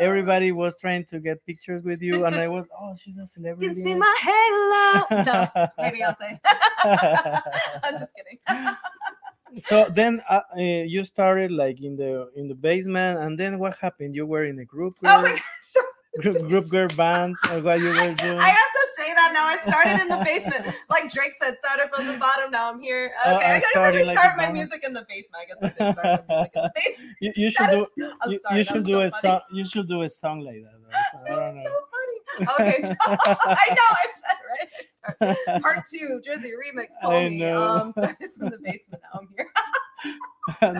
Everybody 0.00 0.52
was 0.52 0.78
trying 0.78 1.04
to 1.06 1.20
get 1.20 1.44
pictures 1.46 1.84
with 1.84 2.02
you, 2.02 2.24
and 2.26 2.34
I 2.36 2.48
was 2.48 2.66
oh 2.78 2.94
she's 3.00 3.16
a 3.18 3.20
You 3.22 3.26
celebrity. 3.26 3.66
can 3.66 3.74
see 3.74 3.94
my 3.94 4.14
halo. 4.20 5.22
No, 5.24 5.70
maybe 5.78 6.02
I'll 6.02 6.16
say. 6.16 6.40
I'm 6.84 7.98
just 7.98 8.12
kidding. 8.14 8.38
so 9.58 9.86
then 9.90 10.20
uh, 10.28 10.40
uh, 10.56 10.60
you 10.60 11.04
started 11.04 11.50
like 11.52 11.80
in 11.80 11.96
the 11.96 12.30
in 12.36 12.48
the 12.48 12.54
basement 12.54 13.20
and 13.20 13.38
then 13.38 13.58
what 13.58 13.76
happened 13.78 14.14
you 14.14 14.26
were 14.26 14.44
in 14.44 14.58
a 14.58 14.64
group 14.64 14.96
Oh 15.04 15.22
my 15.22 15.30
god. 15.30 15.84
group, 16.22 16.48
group 16.48 16.68
girl 16.70 16.88
band 16.96 17.36
or 17.52 17.60
what 17.60 17.78
you 17.78 17.86
were 17.88 18.14
doing 18.14 18.38
I 18.40 18.48
have 18.48 18.72
to 18.78 18.83
say 19.04 19.14
that 19.14 19.30
now. 19.32 19.46
I 19.46 19.58
started 19.68 20.00
in 20.02 20.08
the 20.08 20.24
basement. 20.24 20.74
Like 20.88 21.12
Drake 21.12 21.32
said, 21.34 21.58
started 21.58 21.88
from 21.94 22.06
the 22.06 22.16
bottom. 22.18 22.50
Now 22.50 22.70
I'm 22.72 22.80
here. 22.80 23.12
Oh, 23.24 23.36
Okay, 23.36 23.44
I 23.46 23.56
I 23.56 23.60
gotta 23.74 23.80
really 23.96 24.04
like 24.04 24.18
start 24.18 24.36
my 24.36 24.44
bottom. 24.44 24.54
music 24.56 24.84
in 24.84 24.92
the 24.92 25.04
basement. 25.08 25.42
I 25.42 25.46
guess 25.46 25.58
I 25.62 25.84
did 25.84 25.92
start 25.94 26.24
my 26.28 26.34
music 26.36 26.52
in 26.54 26.62
the 26.62 26.72
basement. 26.74 27.16
you, 27.20 27.32
you 27.36 27.50
should 27.50 27.66
That 27.66 27.70
do 27.72 27.82
is- 27.82 28.12
I'm 28.20 28.30
you, 28.32 28.38
sorry, 28.40 28.58
you 28.58 28.64
should 28.64 28.84
do 28.84 28.92
so 28.92 29.00
a 29.00 29.10
funny. 29.10 29.20
song 29.20 29.40
you 29.52 29.64
should 29.64 29.88
do 29.88 30.02
a 30.02 30.10
song 30.10 30.40
like 30.40 30.62
that 30.62 30.72
though. 30.82 30.98
So, 31.12 31.32
I 31.32 31.36
don't 31.36 31.54
know. 31.56 31.64
so 31.64 31.70
funny. 31.92 32.70
Okay, 32.70 32.82
so 32.82 32.88
I 33.06 33.66
know 33.70 33.90
I 34.02 34.06
said 34.20 34.38
right. 34.50 35.36
I 35.56 35.60
part 35.62 35.84
two, 35.92 36.20
Jersey 36.24 36.50
remix. 36.52 36.88
Call 37.00 37.12
I 37.12 37.28
me. 37.28 37.38
know. 37.38 37.62
Um, 37.62 37.92
started 37.92 38.30
from 38.38 38.50
the 38.50 38.58
basement. 38.58 39.02
Now 39.12 39.20
I'm 39.20 39.28
here. 39.36 39.50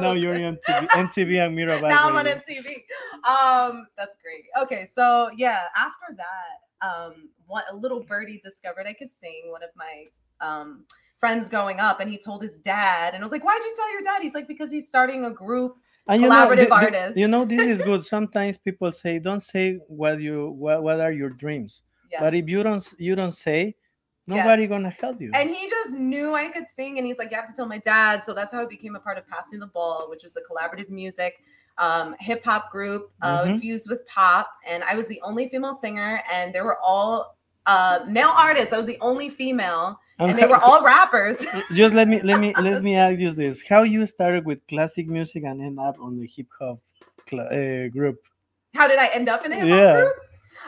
now 0.02 0.12
you're 0.12 0.34
on 0.34 0.58
MTV, 0.68 0.88
MTV 0.88 1.46
and 1.46 1.56
Mirabal. 1.56 1.88
now 1.88 2.08
I'm 2.08 2.16
on. 2.16 2.26
MTV. 2.26 2.84
Um, 3.24 3.86
that's 3.96 4.16
great. 4.22 4.44
Okay, 4.62 4.86
so 4.92 5.30
yeah, 5.36 5.62
after 5.76 6.14
that, 6.16 6.58
um, 6.82 7.28
what 7.46 7.64
a 7.70 7.76
little 7.76 8.02
birdie 8.02 8.40
discovered 8.42 8.86
I 8.86 8.92
could 8.92 9.12
sing. 9.12 9.42
One 9.50 9.62
of 9.62 9.70
my 9.76 10.06
um 10.40 10.84
friends 11.18 11.48
growing 11.48 11.80
up, 11.80 12.00
and 12.00 12.10
he 12.10 12.18
told 12.18 12.42
his 12.42 12.58
dad, 12.58 13.14
and 13.14 13.22
I 13.22 13.24
was 13.24 13.32
like, 13.32 13.44
"Why'd 13.44 13.62
you 13.62 13.74
tell 13.76 13.92
your 13.92 14.02
dad?" 14.02 14.22
He's 14.22 14.34
like, 14.34 14.48
"Because 14.48 14.70
he's 14.70 14.88
starting 14.88 15.24
a 15.24 15.30
group." 15.30 15.76
And 16.06 16.20
you 16.20 16.28
collaborative 16.28 16.56
know, 16.56 16.64
thi- 16.64 16.70
artists. 16.70 17.16
you 17.16 17.28
know, 17.28 17.44
this 17.46 17.62
is 17.62 17.82
good. 17.88 18.04
Sometimes 18.04 18.58
people 18.58 18.92
say, 18.92 19.18
"Don't 19.18 19.40
say 19.40 19.78
what 19.88 20.20
you 20.20 20.50
what, 20.50 20.82
what 20.82 21.00
are 21.00 21.12
your 21.12 21.30
dreams." 21.30 21.82
Yeah. 22.12 22.20
But 22.20 22.34
if 22.34 22.48
you 22.48 22.62
don't 22.62 22.84
you 22.98 23.14
don't 23.14 23.30
say, 23.30 23.74
nobody 24.26 24.66
gonna 24.66 24.90
help 24.90 25.20
you. 25.20 25.30
And 25.34 25.50
he 25.50 25.68
just 25.68 25.96
knew 25.96 26.34
I 26.34 26.48
could 26.48 26.68
sing, 26.68 26.98
and 26.98 27.06
he's 27.06 27.18
like, 27.18 27.30
"You 27.30 27.36
have 27.36 27.48
to 27.48 27.54
tell 27.56 27.66
my 27.66 27.78
dad." 27.78 28.22
So 28.24 28.34
that's 28.34 28.52
how 28.52 28.60
I 28.60 28.66
became 28.66 28.94
a 28.96 29.00
part 29.00 29.16
of 29.16 29.26
Passing 29.26 29.60
the 29.60 29.66
Ball, 29.66 30.08
which 30.10 30.22
was 30.22 30.36
a 30.36 30.42
collaborative 30.42 30.90
music, 30.90 31.42
um, 31.78 32.14
hip 32.20 32.44
hop 32.44 32.70
group 32.70 33.10
uh, 33.22 33.42
Mhm. 33.42 33.54
infused 33.54 33.88
with 33.90 34.06
pop. 34.06 34.48
And 34.66 34.84
I 34.84 34.94
was 34.94 35.08
the 35.08 35.20
only 35.22 35.48
female 35.48 35.74
singer, 35.74 36.22
and 36.32 36.52
they 36.54 36.60
were 36.60 36.78
all 36.80 37.36
uh, 37.66 38.00
male 38.06 38.32
artists. 38.36 38.72
I 38.72 38.76
was 38.76 38.86
the 38.86 38.98
only 39.00 39.30
female, 39.30 39.98
and 40.18 40.38
they 40.38 40.46
were 40.46 40.58
all 40.58 40.82
rappers. 40.84 41.44
just 41.72 41.94
let 41.94 42.08
me 42.08 42.20
let 42.22 42.38
me 42.38 42.54
let 42.60 42.82
me 42.82 42.94
ask 43.04 43.18
you 43.18 43.32
this: 43.32 43.66
How 43.66 43.82
you 43.82 44.04
started 44.06 44.44
with 44.44 44.64
classic 44.68 45.08
music 45.08 45.44
and 45.44 45.62
end 45.62 45.80
up 45.80 45.96
on 45.98 46.18
the 46.18 46.26
hip 46.26 46.46
hop 46.58 46.78
cl- 47.28 47.48
uh, 47.48 47.88
group? 47.88 48.18
How 48.74 48.86
did 48.86 48.98
I 48.98 49.06
end 49.08 49.28
up 49.28 49.44
in 49.46 49.52
a 49.52 49.56
hip 49.56 49.64
hop 49.64 49.70
Yeah. 49.70 49.92
group? 49.94 50.14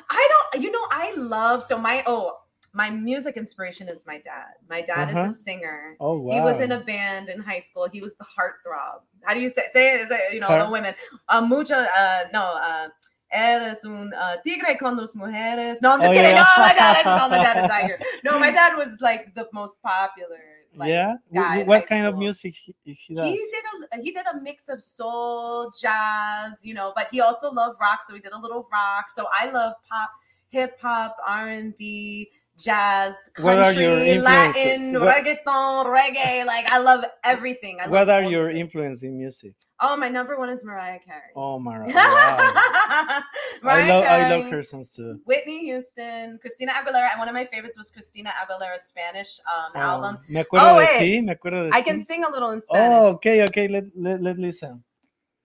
I 0.08 0.28
don't, 0.52 0.62
you 0.62 0.70
know, 0.72 0.86
I 0.90 1.14
love 1.16 1.64
so 1.64 1.78
my 1.78 2.02
oh 2.06 2.38
my 2.82 2.88
music 2.90 3.34
inspiration 3.42 3.88
is 3.88 4.04
my 4.06 4.18
dad. 4.30 4.52
My 4.68 4.80
dad 4.82 5.08
Uh-huh. 5.08 5.24
is 5.26 5.32
a 5.34 5.36
singer. 5.48 5.96
Oh 5.98 6.18
wow! 6.18 6.34
He 6.34 6.40
was 6.48 6.60
in 6.60 6.72
a 6.72 6.80
band 6.80 7.28
in 7.34 7.40
high 7.40 7.58
school. 7.66 7.88
He 7.96 8.00
was 8.06 8.14
the 8.16 8.26
heartthrob. 8.36 9.00
How 9.24 9.32
do 9.34 9.40
you 9.40 9.50
say 9.56 9.64
say 9.72 9.84
it? 9.94 10.00
Is 10.02 10.10
it 10.10 10.20
you 10.34 10.40
know 10.40 10.48
Heart- 10.48 10.66
the 10.66 10.72
women? 10.76 10.94
Uh, 11.28 11.40
mucho. 11.40 11.74
Uh, 11.74 12.20
no. 12.32 12.42
Uh, 12.70 12.88
Eres 13.32 13.84
un 13.84 14.12
uh, 14.14 14.36
tigre 14.44 14.76
con 14.78 14.96
dos 14.96 15.14
mujeres. 15.16 15.82
No, 15.82 15.90
I'm 15.92 16.00
just 16.00 16.10
Oh, 16.10 16.14
kidding. 16.14 16.36
yeah. 16.36 16.46
No, 16.56 16.62
my 16.62 16.74
dad. 16.80 16.96
I 16.96 17.02
just 17.02 17.16
called 17.18 17.32
my 17.32 17.42
dad 17.42 17.64
a 17.64 17.68
tiger. 17.76 17.98
No, 18.22 18.38
my 18.38 18.52
dad 18.52 18.76
was 18.76 19.00
like 19.00 19.34
the 19.34 19.48
most 19.52 19.82
popular. 19.82 20.38
Like, 20.76 20.90
yeah. 20.90 21.16
Guy 21.34 21.64
what 21.64 21.86
kind 21.88 22.06
of 22.06 22.16
music 22.18 22.54
he, 22.54 22.72
he 22.84 23.14
does? 23.16 23.26
He 23.28 23.36
did 23.54 23.64
a 23.66 24.02
he 24.04 24.10
did 24.12 24.26
a 24.32 24.40
mix 24.40 24.68
of 24.68 24.80
soul, 24.82 25.72
jazz, 25.82 26.52
you 26.62 26.72
know, 26.72 26.92
but 26.94 27.08
he 27.10 27.20
also 27.20 27.50
loved 27.50 27.80
rock, 27.80 28.00
so 28.06 28.14
he 28.14 28.20
did 28.20 28.32
a 28.32 28.38
little 28.38 28.68
rock. 28.72 29.06
So 29.10 29.26
I 29.32 29.50
love 29.50 29.72
pop, 29.90 30.10
hip 30.50 30.78
hop, 30.80 31.16
R 31.26 31.48
and 31.48 31.76
B, 31.76 32.30
jazz, 32.58 33.14
What 33.40 33.58
are 33.58 33.72
your 33.72 33.96
country, 33.96 34.18
Latin. 34.18 35.00
What- 35.00 35.14
reggaeton, 35.24 35.86
reggae. 35.86 36.46
Like 36.46 36.70
I 36.72 36.78
love 36.78 37.04
everything. 37.24 37.78
I 37.80 37.88
what 37.88 38.08
are 38.08 38.22
your 38.22 38.48
of 38.50 38.56
it. 38.56 38.60
influence 38.60 39.02
in 39.02 39.18
music? 39.18 39.52
Oh, 39.80 39.94
my 39.96 40.08
number 40.08 40.38
one 40.38 40.48
is 40.48 40.64
Mariah 40.64 40.98
Carey. 41.04 41.32
Oh 41.36 41.58
my! 41.58 41.78
Wow. 41.86 41.92
I 41.92 43.22
Mariah 43.62 43.88
love 43.88 44.04
I 44.04 44.28
love 44.30 44.40
Carey, 44.42 44.50
her 44.52 44.62
songs 44.62 44.90
too. 44.92 45.20
Whitney 45.26 45.60
Houston, 45.66 46.38
Christina 46.40 46.72
Aguilera, 46.72 47.10
and 47.12 47.18
one 47.18 47.28
of 47.28 47.34
my 47.34 47.44
favorites 47.44 47.76
was 47.76 47.90
Christina 47.90 48.30
Aguilera's 48.40 48.84
Spanish 48.88 49.38
um, 49.46 49.72
Oh, 49.74 49.80
album. 49.80 50.18
Me 50.28 50.40
acuerdo 50.42 50.76
Oh, 50.76 50.80
de 50.80 50.98
ti. 50.98 51.20
Me 51.20 51.32
acuerdo 51.34 51.64
de 51.70 51.76
I 51.76 51.80
ti. 51.82 51.90
can 51.90 52.04
sing 52.04 52.24
a 52.24 52.30
little 52.30 52.50
in 52.52 52.60
Spanish. 52.62 52.90
Oh, 53.04 53.06
okay, 53.16 53.42
okay. 53.44 53.68
Let 53.68 53.84
let 53.96 54.22
let 54.22 54.38
listen. 54.38 54.82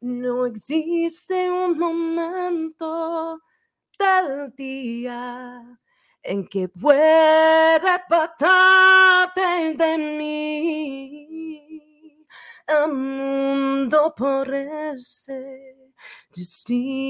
No 0.02 0.46
existe 0.46 1.50
un 1.52 1.78
momento 1.78 3.40
del 4.00 4.52
día 4.58 5.78
en 6.24 6.48
que 6.48 6.68
pueda 6.70 7.96
apartarte 7.96 9.76
de 9.76 9.98
mí. 9.98 11.28
El 12.68 12.94
mundo 12.94 14.14
parece 14.16 15.76
distinto 16.32 17.10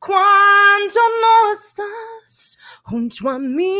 cuando 0.00 1.00
no 1.20 1.52
estás 1.52 2.58
junto 2.84 3.28
a 3.28 3.38
mí. 3.38 3.74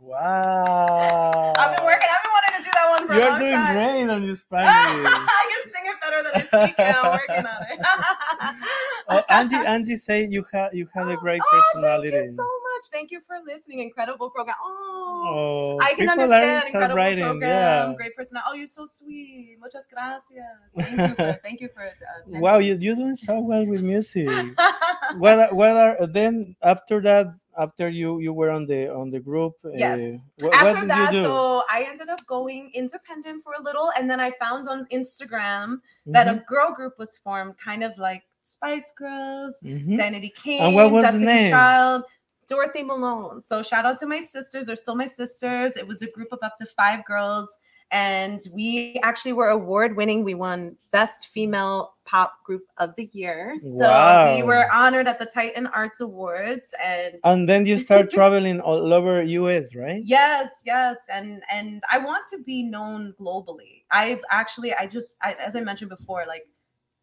Wow. 0.00 1.52
I've 1.56 1.76
been 1.76 1.84
working. 1.84 2.08
I've 2.08 2.22
been 2.22 2.32
wanting 2.32 2.42
to 2.42 2.43
do 2.43 2.43
that 2.74 2.88
one 2.90 3.06
for 3.06 3.12
a 3.12 3.16
You're 3.16 3.28
long 3.30 3.38
doing 3.38 3.52
time. 3.52 3.74
great 3.74 4.10
on 4.14 4.22
your 4.24 4.34
Spanish. 4.44 4.68
I 4.70 5.44
can 5.50 5.70
sing 5.72 5.84
it 5.86 6.00
better 6.00 6.22
than 6.22 6.32
I 6.34 6.66
speak 6.66 6.78
it. 6.78 6.94
I'm 6.96 7.12
working 7.12 7.46
on 7.46 7.62
it. 7.70 7.78
oh, 9.08 9.22
Angie, 9.28 9.56
Angie 9.56 9.96
say 9.96 10.26
you 10.26 10.44
had 10.52 10.70
you 10.72 10.86
had 10.94 11.08
a 11.08 11.16
great 11.16 11.40
Oh, 11.52 11.62
personality. 11.72 12.10
Thank 12.10 12.26
you 12.26 12.34
so 12.34 12.42
much. 12.44 12.84
Thank 12.92 13.10
you 13.10 13.20
for 13.26 13.36
listening. 13.46 13.80
Incredible 13.80 14.30
program. 14.30 14.56
Oh, 14.62 15.00
Oh, 15.26 15.78
I 15.80 15.94
can 15.94 16.08
understand. 16.10 16.64
Incredible 16.66 16.96
writing, 16.96 17.24
program. 17.24 17.90
Yeah. 17.90 17.96
Great 17.96 18.14
personality. 18.16 18.48
Oh, 18.50 18.54
you're 18.54 18.66
so 18.66 18.84
sweet. 18.86 19.56
Muchas 19.60 19.86
gracias. 19.90 20.30
Thank 20.76 20.98
you 21.00 21.14
for. 21.14 21.40
Thank 21.42 21.60
you 21.60 21.68
for. 21.72 21.82
Uh, 21.82 22.40
Wow, 22.40 22.58
you 22.58 22.76
you're 22.76 22.94
doing 22.96 23.16
so 23.16 23.40
well 23.40 23.64
with 23.64 23.80
music. 23.82 24.28
well, 25.16 25.40
are 25.78 26.06
then 26.06 26.56
after 26.62 27.00
that? 27.02 27.26
After 27.58 27.88
you 27.88 28.18
you 28.20 28.32
were 28.32 28.50
on 28.50 28.66
the 28.66 28.92
on 28.92 29.10
the 29.10 29.20
group. 29.20 29.54
Yes. 29.74 29.98
Uh, 29.98 30.18
what, 30.40 30.52
what 30.52 30.66
After 30.66 30.80
did 30.80 30.90
that, 30.90 31.12
you 31.12 31.22
do? 31.22 31.24
so 31.24 31.62
I 31.70 31.86
ended 31.88 32.08
up 32.08 32.24
going 32.26 32.70
independent 32.74 33.44
for 33.44 33.54
a 33.58 33.62
little, 33.62 33.90
and 33.98 34.10
then 34.10 34.20
I 34.20 34.32
found 34.40 34.68
on 34.68 34.86
Instagram 34.92 35.80
that 36.06 36.26
Mhm, 36.26 36.40
a 36.42 36.44
girl 36.44 36.72
group 36.72 36.98
was 36.98 37.16
formed, 37.18 37.56
kind 37.58 37.82
of 37.84 37.96
like 37.98 38.22
Spice 38.42 38.92
Girls, 38.96 39.54
mhm. 39.62 39.94
Identity 39.94 40.32
King, 40.36 40.60
And 40.60 40.74
what 40.74 40.90
was 40.92 41.02
the 41.06 41.12
Destiny's 41.12 41.26
name? 41.26 41.50
Child, 41.52 42.04
Dorothy 42.48 42.82
Malone. 42.82 43.40
So 43.40 43.62
shout 43.62 43.86
out 43.86 43.98
to 44.00 44.06
my 44.06 44.20
sisters. 44.20 44.68
or 44.68 44.76
so 44.76 44.94
my 44.94 45.06
sisters. 45.06 45.76
It 45.76 45.86
was 45.86 46.02
a 46.02 46.10
group 46.10 46.28
of 46.32 46.40
up 46.42 46.56
to 46.58 46.66
five 46.66 47.04
girls, 47.06 47.48
and 47.94 48.40
we 48.52 48.98
actually 49.04 49.32
were 49.32 49.48
award 49.48 49.96
winning. 49.96 50.24
We 50.24 50.34
won 50.34 50.76
Best 50.90 51.28
Female 51.28 51.90
Pop 52.04 52.32
Group 52.44 52.62
of 52.78 52.94
the 52.96 53.08
Year. 53.12 53.56
So 53.60 53.88
Wow. 53.88 54.34
we 54.34 54.42
were 54.42 54.66
honored 54.72 55.06
at 55.06 55.20
the 55.20 55.26
Titan 55.26 55.68
Arts 55.68 56.00
Awards, 56.00 56.74
and 56.84 57.20
And 57.22 57.48
then 57.48 57.66
you 57.66 57.78
start 57.78 58.10
traveling 58.10 58.60
all 58.60 58.92
over 58.92 59.22
US, 59.22 59.76
right? 59.76 60.02
Yes, 60.04 60.50
yes, 60.66 60.96
and 61.08 61.42
and 61.48 61.84
I 61.88 61.98
want 61.98 62.26
to 62.32 62.38
be 62.38 62.64
known 62.64 63.14
globally. 63.18 63.84
I 63.92 64.20
actually, 64.30 64.74
I 64.74 64.86
just, 64.86 65.16
I, 65.22 65.34
as 65.34 65.54
I 65.54 65.60
mentioned 65.60 65.90
before, 65.90 66.24
like 66.26 66.46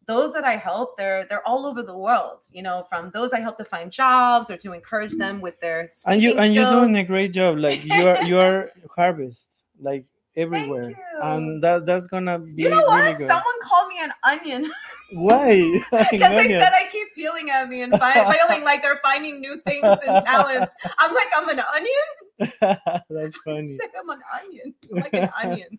those 0.06 0.34
that 0.34 0.44
I 0.44 0.56
help, 0.56 0.98
they're 0.98 1.24
they're 1.24 1.46
all 1.48 1.64
over 1.64 1.82
the 1.82 1.96
world. 1.96 2.40
You 2.52 2.62
know, 2.62 2.84
from 2.90 3.10
those 3.14 3.32
I 3.32 3.40
help 3.40 3.56
to 3.56 3.64
find 3.64 3.90
jobs 3.90 4.50
or 4.50 4.58
to 4.58 4.74
encourage 4.74 5.16
them 5.16 5.40
with 5.40 5.58
their 5.60 5.88
And 6.04 6.20
you 6.20 6.36
and 6.36 6.52
you're 6.52 6.68
doing 6.68 6.96
a 6.98 7.04
great 7.04 7.32
job. 7.32 7.56
Like 7.56 7.82
you 7.96 8.06
are 8.06 8.22
you 8.24 8.38
are 8.38 8.70
harvest 8.94 9.48
like 9.80 10.04
everywhere. 10.36 10.92
And 11.22 11.62
that 11.62 11.86
that's 11.86 12.06
gonna 12.06 12.38
be 12.38 12.62
You 12.62 12.70
know 12.70 12.82
what? 12.84 13.02
really 13.04 13.18
good. 13.18 13.28
Someone 13.28 13.60
called 13.62 13.88
me 13.88 13.96
an 14.00 14.12
onion 14.24 14.70
Why? 15.12 15.54
because 16.10 16.30
they 16.30 16.48
said 16.48 16.72
I 16.72 16.88
keep 16.90 17.08
peeling 17.14 17.50
at 17.50 17.68
me 17.68 17.82
and 17.82 17.92
fi- 17.92 18.32
feeling 18.34 18.64
like 18.64 18.82
they're 18.82 19.00
finding 19.02 19.40
new 19.40 19.60
things 19.66 19.98
and 20.06 20.24
talents. 20.24 20.72
I'm 20.98 21.14
like, 21.14 21.28
I'm 21.36 21.48
an 21.48 21.60
onion. 21.60 23.04
that's 23.10 23.36
funny. 23.44 23.76
Say 23.76 23.84
I'm 23.98 24.08
an 24.10 24.20
onion. 24.42 24.74
I'm 24.92 25.00
like 25.00 25.14
an 25.14 25.30
onion. 25.42 25.78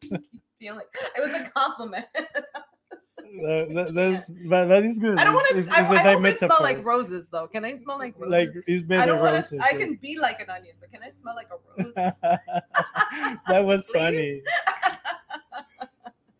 Feeling. 0.59 0.85
It 1.17 1.21
was 1.21 1.33
a 1.33 1.49
compliment. 1.49 2.05
That- 3.43 3.73
that- 3.75 3.93
that's 3.93 4.29
but 4.29 4.65
that 4.65 4.84
is 4.86 4.99
good. 4.99 5.19
I 5.19 5.23
don't 5.25 5.34
want 5.34 5.47
to. 5.49 5.56
I, 5.73 6.15
I 6.15 6.27
it 6.29 6.39
smell 6.39 6.58
like 6.62 6.86
roses, 6.86 7.29
though. 7.29 7.47
Can 7.47 7.65
I 7.65 7.77
smell 7.77 7.97
like 7.97 8.15
roses? 8.17 8.32
like 8.32 8.49
it's 8.67 8.84
better 8.86 9.03
I 9.03 9.06
don't 9.06 9.19
want 9.19 9.34
roses. 9.34 9.62
I 9.62 9.73
can 9.73 9.95
be 9.95 10.17
like 10.17 10.39
an 10.39 10.49
onion, 10.49 10.75
but 10.79 10.91
can 10.91 11.01
I 11.03 11.10
smell 11.10 11.36
like 11.36 11.49
a 11.51 11.60
rose? 11.84 11.93
that 13.47 13.65
was 13.65 13.88
funny. 13.89 14.41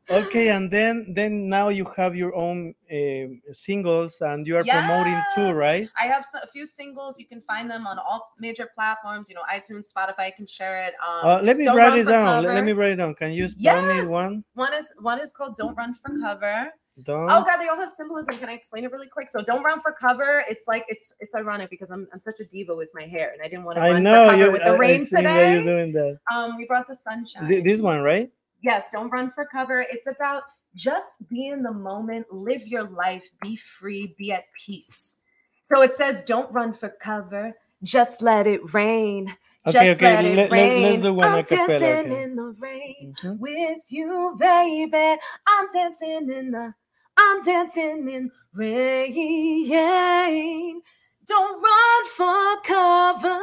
Okay, 0.10 0.50
and 0.50 0.70
then 0.70 1.08
then 1.16 1.48
now 1.50 1.70
you 1.70 1.86
have 1.98 2.14
your 2.16 2.36
own 2.36 2.76
um 2.92 3.42
singles 3.52 4.22
and 4.22 4.46
you 4.46 4.58
are 4.58 4.64
promoting 4.64 5.20
too, 5.34 5.52
right? 5.52 5.88
I 5.98 6.06
have 6.06 6.26
a 6.44 6.48
few 6.48 6.66
singles. 6.68 7.18
You 7.20 7.26
can 7.26 7.42
find 7.48 7.72
them 7.72 7.88
on 7.88 7.98
all 7.98 8.34
major 8.38 8.70
platforms. 8.76 9.30
You 9.30 9.36
know, 9.36 9.46
iTunes, 9.50 9.92
Spotify. 9.92 10.28
I 10.30 10.32
can 10.32 10.46
share 10.46 10.84
it. 10.86 10.94
Um, 11.02 11.26
Uh, 11.30 11.42
let 11.42 11.58
me 11.58 11.68
write 11.68 11.98
it 11.98 12.04
down. 12.06 12.44
Let, 12.44 12.56
let 12.56 12.64
me 12.64 12.74
write 12.74 12.92
it 12.92 12.96
down. 12.98 13.16
Can 13.16 13.32
you 13.32 13.48
spell 13.48 13.82
me 13.82 14.06
one? 14.08 14.44
one 14.54 14.74
is 14.74 14.88
one 15.00 15.20
is 15.20 15.32
called 15.32 15.56
"Don't 15.56 15.76
Run 15.76 15.96
for 15.96 16.12
Cover." 16.20 16.70
Don't. 17.02 17.24
Oh 17.30 17.44
God, 17.44 17.58
they 17.58 17.68
all 17.70 17.76
have 17.78 17.92
symbolism. 17.92 18.38
Can 18.38 18.50
I 18.50 18.54
explain 18.54 18.84
it 18.84 18.92
really 18.92 19.08
quick? 19.08 19.32
So, 19.32 19.42
"Don't 19.42 19.64
Run 19.64 19.82
for 19.82 19.92
Cover." 19.92 20.44
It's 20.48 20.68
like 20.68 20.86
it's 20.88 21.14
it's 21.20 21.34
ironic 21.34 21.72
because 21.72 21.90
I'm 21.90 22.08
I'm 22.14 22.20
such 22.20 22.40
a 22.40 22.46
diva 22.46 22.76
with 22.76 22.90
my 22.94 23.04
hair, 23.04 23.32
and 23.34 23.42
I 23.42 23.48
didn't 23.48 23.64
want 23.64 23.78
to 23.78 23.82
I 23.82 23.92
run 23.94 24.04
know 24.04 24.26
for 24.30 24.32
cover 24.38 24.52
with 24.52 24.62
the 24.62 24.74
I 24.74 24.78
rain 24.78 25.00
that 25.12 25.18
today. 25.18 25.54
you're 25.54 25.64
doing 25.64 25.92
that. 25.94 26.20
Um, 26.32 26.56
we 26.56 26.66
brought 26.66 26.88
the 26.88 26.96
sunshine. 26.96 27.50
Th- 27.50 27.64
This 27.64 27.82
one, 27.82 28.02
right? 28.02 28.32
Yes, 28.62 28.86
don't 28.92 29.10
run 29.10 29.32
for 29.32 29.44
cover. 29.46 29.82
It's 29.82 30.06
about 30.06 30.44
just 30.76 31.28
be 31.30 31.48
in 31.48 31.64
the 31.64 31.72
moment, 31.72 32.32
live 32.32 32.68
your 32.68 32.84
life, 32.84 33.28
be 33.42 33.56
free, 33.56 34.14
be 34.18 34.32
at 34.32 34.44
peace. 34.56 35.18
So 35.64 35.82
it 35.82 35.94
says, 35.94 36.24
don't 36.24 36.52
run 36.52 36.74
for 36.74 36.90
cover, 36.90 37.54
just 37.84 38.22
let 38.22 38.48
it 38.48 38.74
rain. 38.74 39.36
Okay, 39.66 39.88
just 39.94 39.98
okay. 40.02 40.16
let 40.16 40.26
it 40.26 40.36
Let, 40.36 40.52
rain. 40.52 40.82
let, 40.82 40.94
us 40.96 41.02
do 41.02 41.14
one 41.14 41.28
I'm 41.28 41.40
a 41.40 41.44
cappella. 41.44 41.80
dancing 41.80 42.12
Okay. 42.12 42.24
in 42.24 42.36
the 42.36 42.56
rain 42.60 43.16
Mhm. 43.22 43.40
with 43.40 43.84
you, 43.92 44.36
baby. 44.38 45.20
I'm 45.48 45.68
dancing 45.74 46.30
in 46.30 46.52
the, 46.52 46.74
I'm 47.26 47.42
dancing 47.42 48.10
in 48.10 48.32
rain. 48.54 49.72
Don't 51.26 51.62
run 51.64 52.06
for 52.16 52.62
cover. 52.64 53.40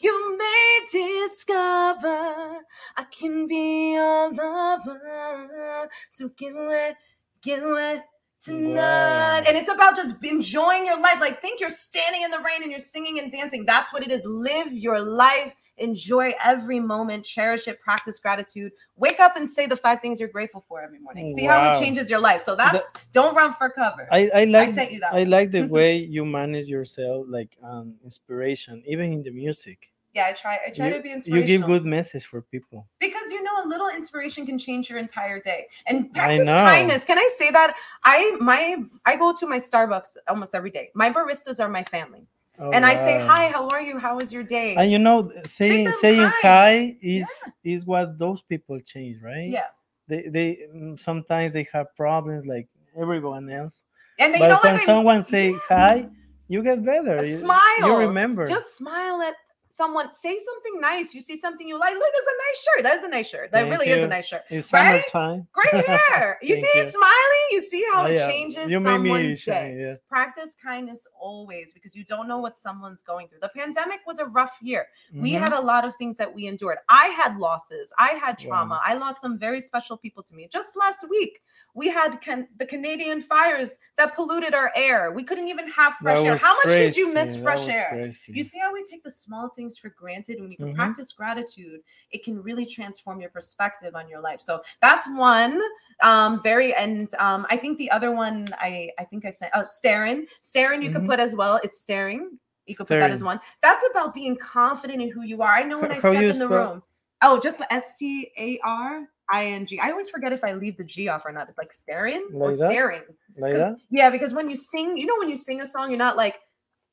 You 0.00 0.38
may 0.38 0.80
discover 0.90 2.62
I 2.96 3.04
can 3.10 3.46
be 3.46 3.92
your 3.92 4.32
lover. 4.32 5.88
So 6.10 6.30
get 6.36 6.54
wet, 6.54 6.96
get 7.42 7.62
wet 7.62 8.06
tonight. 8.42 8.76
Wow. 8.76 9.44
And 9.46 9.56
it's 9.56 9.68
about 9.70 9.96
just 9.96 10.22
enjoying 10.24 10.86
your 10.86 11.00
life. 11.00 11.20
Like, 11.20 11.40
think 11.40 11.60
you're 11.60 11.70
standing 11.70 12.22
in 12.22 12.30
the 12.30 12.38
rain 12.38 12.62
and 12.62 12.70
you're 12.70 12.80
singing 12.80 13.18
and 13.18 13.30
dancing. 13.30 13.64
That's 13.66 13.92
what 13.92 14.02
it 14.02 14.10
is. 14.10 14.24
Live 14.24 14.72
your 14.72 15.00
life. 15.00 15.54
Enjoy 15.78 16.32
every 16.42 16.80
moment. 16.80 17.24
Cherish 17.24 17.66
it. 17.68 17.80
Practice 17.80 18.18
gratitude. 18.18 18.72
Wake 18.96 19.18
up 19.20 19.36
and 19.36 19.48
say 19.48 19.66
the 19.66 19.76
five 19.76 20.00
things 20.00 20.20
you're 20.20 20.28
grateful 20.28 20.64
for 20.68 20.80
every 20.80 20.98
morning. 21.00 21.36
See 21.36 21.44
how 21.46 21.72
it 21.72 21.78
changes 21.80 22.08
your 22.08 22.20
life. 22.20 22.42
So 22.42 22.54
that's 22.56 22.84
don't 23.12 23.34
run 23.34 23.54
for 23.54 23.70
cover. 23.70 24.06
I, 24.10 24.30
I 24.34 24.44
like 24.44 24.72
sent 24.74 24.92
you 24.92 25.00
that 25.00 25.12
I 25.12 25.20
one. 25.20 25.30
like 25.30 25.50
the 25.50 25.62
way 25.76 25.96
you 25.96 26.24
manage 26.24 26.66
yourself, 26.66 27.26
like 27.28 27.50
um, 27.62 27.94
inspiration, 28.04 28.82
even 28.86 29.12
in 29.12 29.22
the 29.22 29.30
music. 29.30 29.90
yeah, 30.14 30.26
I 30.30 30.32
try. 30.32 30.58
I 30.64 30.70
try 30.70 30.86
You, 30.88 30.94
to 30.94 31.02
be 31.02 31.10
inspirational. 31.12 31.40
you 31.40 31.58
give 31.58 31.66
good 31.66 31.84
message 31.84 32.24
for 32.26 32.40
people. 32.40 32.86
because 33.00 33.32
you 33.32 33.42
know 33.42 33.56
a 33.64 33.66
little 33.66 33.88
inspiration 33.88 34.46
can 34.46 34.58
change 34.58 34.88
your 34.88 34.98
entire 35.00 35.40
day 35.40 35.66
and 35.88 36.12
practice 36.14 36.46
kindness 36.46 37.04
can 37.04 37.18
i 37.18 37.28
say 37.36 37.50
that 37.50 37.74
i 38.04 38.36
my 38.50 38.76
i 39.10 39.16
go 39.16 39.32
to 39.40 39.44
my 39.54 39.58
starbucks 39.58 40.10
almost 40.28 40.54
every 40.54 40.70
day 40.70 40.90
my 40.94 41.08
baristas 41.10 41.58
are 41.58 41.68
my 41.68 41.82
family 41.82 42.22
Oh, 42.60 42.70
and 42.70 42.86
i 42.86 42.94
say 42.94 43.18
hi 43.26 43.48
how 43.50 43.68
are 43.68 43.82
you 43.82 43.98
how 43.98 44.16
was 44.16 44.32
your 44.32 44.44
day 44.44 44.74
And 44.76 44.90
you 44.90 44.98
know, 44.98 45.32
saying 45.44 45.90
saying 46.00 46.22
hi. 46.22 46.40
hi 46.42 46.96
is 47.02 47.26
is 47.64 47.84
what 47.84 48.18
those 48.18 48.42
people 48.42 48.78
change, 48.80 49.20
right? 49.22 49.50
yeah 49.50 49.74
They 50.06 50.28
they 50.28 50.48
mm, 50.74 50.98
sometimes 50.98 51.52
they 51.52 51.66
have 51.72 51.94
problems 51.96 52.46
like 52.46 52.68
everyone 52.96 53.50
else. 53.50 53.82
and 54.20 54.32
then 54.32 54.40
but 54.40 54.46
you 54.46 54.54
know 54.54 54.60
when 54.62 54.76
they- 54.76 54.84
someone 54.86 55.22
say 55.22 55.58
hi, 55.68 56.08
you 56.46 56.62
get 56.62 56.84
better. 56.84 57.18
A 57.18 57.26
You, 57.26 57.38
smile. 57.38 57.82
You 57.88 57.96
remember. 58.06 58.46
just 58.46 58.76
smile 58.76 59.18
at 59.22 59.34
someone 59.74 60.12
say 60.14 60.38
something 60.38 60.80
nice 60.80 61.12
you 61.14 61.20
see 61.20 61.36
something 61.36 61.66
you 61.66 61.76
like 61.78 61.94
look 61.94 62.12
it's 62.14 62.28
a 62.32 62.38
nice 62.46 62.64
shirt 62.64 62.82
that 62.84 62.94
is 62.96 63.02
a 63.02 63.08
nice 63.08 63.28
shirt 63.28 63.50
that 63.50 63.62
Thank 63.62 63.72
really 63.72 63.88
is 63.90 64.04
a 64.04 64.06
nice 64.06 64.26
shirt 64.26 64.42
it's 64.48 64.72
right? 64.72 65.02
summertime. 65.12 65.48
great 65.52 65.84
hair 66.08 66.38
you 66.42 66.54
see 66.54 66.70
you. 66.78 66.90
smiling 66.90 67.46
you 67.50 67.60
see 67.60 67.84
how 67.92 68.02
Oh, 68.04 68.06
it 68.06 68.14
yeah. 68.14 68.28
changes 68.30 68.70
You 68.70 68.78
made 68.78 68.98
me 68.98 69.08
someone's 69.10 69.44
day 69.44 69.76
Yeah. 69.80 69.94
practice 70.08 70.54
kindness 70.62 71.08
always 71.20 71.72
because 71.72 71.96
you 71.96 72.04
don't 72.04 72.28
know 72.28 72.38
what 72.38 72.56
someone's 72.56 73.02
going 73.02 73.26
through 73.28 73.40
the 73.42 73.48
pandemic 73.56 74.00
was 74.06 74.20
a 74.20 74.26
rough 74.26 74.54
year 74.62 74.86
we 75.12 75.32
Mhm. 75.32 75.40
had 75.40 75.52
a 75.52 75.60
lot 75.60 75.84
of 75.84 75.96
things 75.96 76.16
that 76.18 76.32
we 76.32 76.46
endured 76.46 76.78
i 76.88 77.06
had 77.20 77.36
losses 77.38 77.92
i 77.98 78.10
had 78.24 78.36
Wow. 78.40 78.46
trauma 78.46 78.80
i 78.84 78.94
lost 78.94 79.20
some 79.20 79.36
very 79.38 79.60
special 79.60 79.96
people 79.96 80.22
to 80.22 80.34
me 80.36 80.48
just 80.52 80.76
last 80.76 81.04
week 81.10 81.40
we 81.74 81.88
had 81.88 82.20
can- 82.20 82.46
the 82.60 82.66
canadian 82.74 83.20
fires 83.20 83.70
that 83.98 84.14
polluted 84.14 84.54
our 84.54 84.70
air 84.76 85.10
we 85.18 85.24
couldn't 85.24 85.48
even 85.48 85.66
have 85.80 85.94
fresh 85.94 86.18
That 86.18 86.26
air 86.26 86.36
how 86.36 86.54
much 86.62 86.72
did 86.82 86.96
you 86.96 87.12
miss 87.12 87.34
That 87.34 87.42
fresh 87.42 87.66
air 87.68 87.88
crazy. 87.90 88.32
you 88.38 88.42
see 88.44 88.58
how 88.64 88.72
we 88.72 88.84
take 88.84 89.02
the 89.02 89.10
small 89.24 89.48
things 89.48 89.63
for 89.78 89.90
granted. 89.90 90.40
When 90.40 90.50
you 90.50 90.56
can 90.56 90.72
Mhm. 90.72 90.76
practice 90.76 91.12
gratitude 91.12 91.80
it 92.10 92.24
can 92.24 92.42
really 92.42 92.66
transform 92.66 93.20
your 93.20 93.30
perspective 93.30 93.94
on 93.96 94.08
your 94.08 94.20
life. 94.20 94.40
So 94.40 94.62
that's 94.80 95.06
one 95.16 95.60
um 96.02 96.42
very 96.42 96.74
and 96.74 97.12
um 97.14 97.46
i 97.50 97.56
think 97.56 97.78
the 97.78 97.90
other 97.90 98.10
one 98.10 98.52
i 98.58 98.90
i 98.98 99.04
think 99.04 99.24
i 99.24 99.30
said 99.30 99.50
oh 99.54 99.64
staring. 99.68 100.26
Staring 100.40 100.82
you 100.82 100.90
Mhm. 100.90 100.94
could 100.94 101.06
put 101.06 101.20
as 101.20 101.34
well 101.34 101.60
it's 101.62 101.80
staring. 101.80 102.38
You 102.66 102.76
could 102.76 102.86
put 102.86 103.00
that 103.00 103.10
as 103.10 103.22
one. 103.22 103.40
That's 103.62 103.82
about 103.90 104.14
being 104.14 104.36
confident 104.36 105.02
in 105.02 105.10
who 105.10 105.22
you 105.22 105.42
are. 105.42 105.52
I 105.52 105.62
know 105.62 105.80
when 105.80 105.90
i 105.92 105.94
how 105.94 106.12
step 106.12 106.30
in 106.30 106.38
the 106.38 106.48
room 106.48 106.82
oh 107.22 107.38
just 107.40 107.60
s-t-a-r-i-n-g 107.70 109.80
i 109.80 109.90
always 109.90 110.10
forget 110.10 110.32
if 110.32 110.42
i 110.44 110.52
leave 110.52 110.76
the 110.76 110.84
g 110.84 111.08
off 111.08 111.22
or 111.24 111.32
not. 111.32 111.48
It's 111.48 111.58
like 111.58 111.72
staring 111.72 112.28
or 112.34 112.50
that? 112.56 112.56
staring. 112.56 113.02
Like 113.36 113.76
yeah 113.90 114.10
because 114.10 114.32
when 114.34 114.50
you 114.50 114.56
sing 114.56 114.96
you 114.96 115.06
know 115.06 115.14
when 115.18 115.28
you 115.28 115.38
sing 115.38 115.60
a 115.60 115.66
song 115.66 115.90
you're 115.90 115.98
not 115.98 116.16
like 116.16 116.36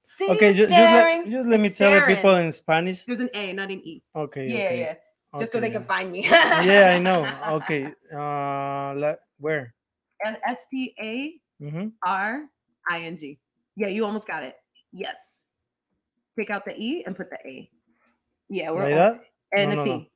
sing 0.03 0.29
Okay, 0.31 0.53
ju- 0.53 0.59
just, 0.67 0.71
let, 0.71 1.29
just 1.29 1.47
let 1.49 1.59
me 1.59 1.67
it's 1.67 1.77
tell 1.77 1.91
the 1.93 2.05
people 2.05 2.35
in 2.35 2.51
Spanish. 2.51 3.05
there's 3.05 3.19
an 3.19 3.29
a 3.33 3.53
not 3.53 3.69
an 3.71 3.79
e 3.85 4.01
Okay. 4.15 4.47
yeah 4.47 4.55
okay. 4.65 4.79
yeah 4.79 4.95
just 5.39 5.51
so 5.53 5.59
they 5.61 5.69
can 5.69 5.83
find 5.83 6.11
me 6.11 6.27
yeah, 6.27 6.91
I 6.95 6.99
know. 6.99 7.23
Okay. 7.61 7.85
Uh, 8.11 8.93
la- 8.99 9.21
where? 9.39 9.73
and 10.25 10.37
s-t-a 10.45 11.39
Mm-hmm. 11.61 11.87
R 12.03 12.45
I 12.89 13.01
N 13.05 13.17
G. 13.17 13.37
Yeah, 13.77 13.87
you 13.87 14.03
almost 14.03 14.25
got 14.27 14.41
it. 14.43 14.55
Yes. 14.91 15.15
Take 16.35 16.49
out 16.49 16.65
the 16.65 16.73
E 16.75 17.03
and 17.05 17.15
put 17.15 17.29
the 17.29 17.37
A. 17.45 17.69
Yeah, 18.49 18.71
we're 18.71 18.83
Like 18.89 18.93
on- 18.93 18.97
that? 18.97 19.21
and 19.55 19.69
No, 19.69 19.73
a 19.73 19.77
no, 19.77 19.83
T. 19.85 20.09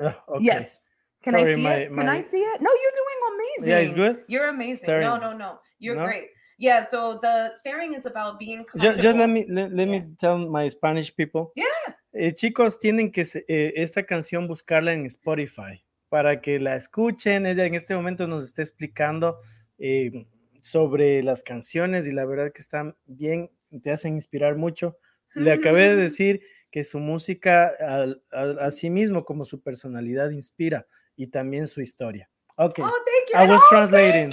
no. 0.00 0.06
Uh, 0.06 0.12
okay. 0.36 0.44
Yes. 0.44 0.74
Can 1.22 1.34
Sorry, 1.36 1.52
I 1.52 1.54
see 1.56 1.62
my, 1.62 1.74
it? 1.84 1.88
Can 1.94 2.08
I 2.08 2.22
see 2.22 2.38
it? 2.40 2.60
No, 2.62 2.70
you're 2.72 2.96
doing 2.96 3.20
amazing. 3.34 3.68
Yeah, 3.70 3.78
it's 3.84 3.92
good. 3.92 4.24
You're 4.26 4.48
amazing. 4.48 4.84
Staring. 4.84 5.02
No, 5.04 5.18
no, 5.18 5.36
no. 5.36 5.58
You're 5.78 5.96
No? 5.96 6.06
great. 6.06 6.28
Yeah, 6.60 6.84
so 6.84 7.18
the 7.18 7.52
staring 7.58 7.94
is 7.94 8.04
about 8.04 8.38
being 8.38 8.66
Just, 8.76 9.00
just 9.00 9.16
let 9.18 9.28
me 9.30 9.46
let, 9.48 9.72
let 9.72 9.88
me 9.88 10.04
tell 10.18 10.36
my 10.36 10.68
Spanish 10.68 11.10
people. 11.10 11.52
Yeah. 11.56 11.64
Eh, 12.12 12.34
chicos, 12.34 12.78
tienen 12.78 13.10
que 13.10 13.22
eh, 13.48 13.72
esta 13.76 14.04
canción 14.04 14.46
buscarla 14.46 14.92
en 14.92 15.06
Spotify 15.06 15.82
para 16.10 16.42
que 16.42 16.58
la 16.60 16.76
escuchen. 16.76 17.46
Ella 17.46 17.64
en 17.64 17.74
este 17.74 17.94
momento 17.94 18.26
nos 18.26 18.44
está 18.44 18.60
explicando 18.60 19.38
eh, 19.78 20.26
sobre 20.60 21.22
las 21.22 21.42
canciones 21.42 22.06
y 22.06 22.12
la 22.12 22.26
verdad 22.26 22.52
que 22.52 22.60
están 22.60 22.94
bien, 23.06 23.50
te 23.82 23.90
hacen 23.90 24.16
inspirar 24.16 24.56
mucho. 24.56 24.98
Le 25.34 25.52
acabé 25.52 25.88
de 25.88 25.96
decir 25.96 26.42
que 26.70 26.84
su 26.84 26.98
música, 26.98 27.72
al- 27.80 28.22
así 28.60 28.90
mismo 28.90 29.24
como 29.24 29.46
su 29.46 29.62
personalidad, 29.62 30.28
inspira 30.30 30.86
y 31.16 31.28
también 31.28 31.66
su 31.66 31.80
historia. 31.80 32.28
Ok. 32.56 32.80
Oh, 32.80 32.82
thank 32.82 33.30
you. 33.32 33.38
I 33.38 33.48
was 33.48 33.62
translating. 33.70 34.30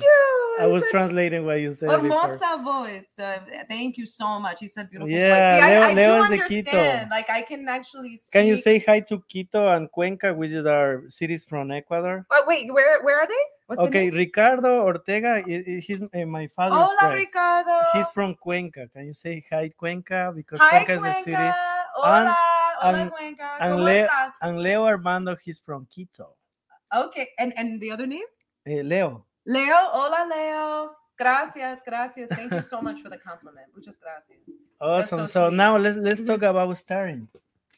I 0.59 0.65
was 0.67 0.83
translating 0.91 1.45
what 1.45 1.59
you 1.59 1.71
said. 1.71 1.89
Hermosa 1.89 2.61
voice. 2.63 3.17
Uh, 3.19 3.39
thank 3.69 3.97
you 3.97 4.05
so 4.05 4.39
much. 4.39 4.59
He 4.59 4.67
said 4.67 4.89
beautiful 4.89 5.09
Yeah, 5.09 5.29
voice. 5.29 5.63
See, 5.63 5.69
Leo- 5.69 5.81
I, 5.81 5.89
I 5.89 5.93
Leo 5.93 6.27
do 6.37 6.43
Quito. 6.47 6.69
understand. 6.71 7.11
Like 7.11 7.29
I 7.29 7.41
can 7.41 7.67
actually 7.69 8.17
speak. 8.17 8.31
Can 8.33 8.47
you 8.47 8.55
say 8.55 8.79
hi 8.79 8.99
to 9.01 9.19
Quito 9.29 9.67
and 9.69 9.91
Cuenca, 9.91 10.33
which 10.33 10.51
is 10.51 10.65
our 10.65 11.03
cities 11.09 11.43
from 11.43 11.71
Ecuador? 11.71 12.25
Oh, 12.31 12.43
wait, 12.47 12.71
where 12.73 13.01
where 13.03 13.19
are 13.21 13.27
they? 13.27 13.43
What's 13.67 13.81
Okay, 13.81 14.05
name? 14.05 14.13
Ricardo 14.15 14.81
Ortega, 14.83 15.43
he's 15.45 16.01
uh, 16.01 16.25
my 16.25 16.47
father's 16.55 16.77
Hola, 16.87 16.97
friend. 16.99 17.15
Ricardo. 17.15 17.81
He's 17.93 18.09
from 18.11 18.33
Cuenca. 18.35 18.87
Can 18.93 19.05
you 19.07 19.13
say 19.13 19.43
hi, 19.49 19.69
Cuenca? 19.77 20.31
Because 20.33 20.61
Hi, 20.61 20.85
Cuenca 20.85 20.93
is 20.93 21.03
a 21.03 21.13
city. 21.19 21.35
Cuenca. 21.35 21.55
Hola, 21.95 22.35
hola, 22.81 22.97
and- 22.97 23.11
Cuenca. 23.11 23.57
and 23.59 23.73
¿Cómo 23.73 23.83
Leo- 23.85 24.05
estás? 24.07 24.31
And 24.41 24.59
Leo 24.61 24.85
Armando, 24.85 25.35
he's 25.35 25.59
from 25.59 25.85
Quito. 25.91 26.29
Okay, 26.95 27.27
and 27.37 27.51
and 27.57 27.81
the 27.81 27.91
other 27.91 28.07
name? 28.07 28.23
Eh, 28.65 28.81
Leo. 28.83 29.25
Leo. 29.47 29.75
Hola, 29.93 30.27
Leo. 30.29 30.91
Gracias, 31.17 31.81
gracias. 31.83 32.29
Thank 32.29 32.51
you 32.51 32.61
so 32.61 32.81
much 32.81 33.01
for 33.01 33.09
the 33.09 33.17
compliment. 33.17 33.67
Muchas 33.75 33.97
gracias. 33.97 34.37
Awesome. 34.79 35.25
so 35.25 35.25
So, 35.25 35.49
now 35.49 35.77
let's 35.77 35.97
let's 35.97 36.21
Mhm. 36.21 36.27
talk 36.27 36.41
about 36.43 36.77
staring. 36.77 37.27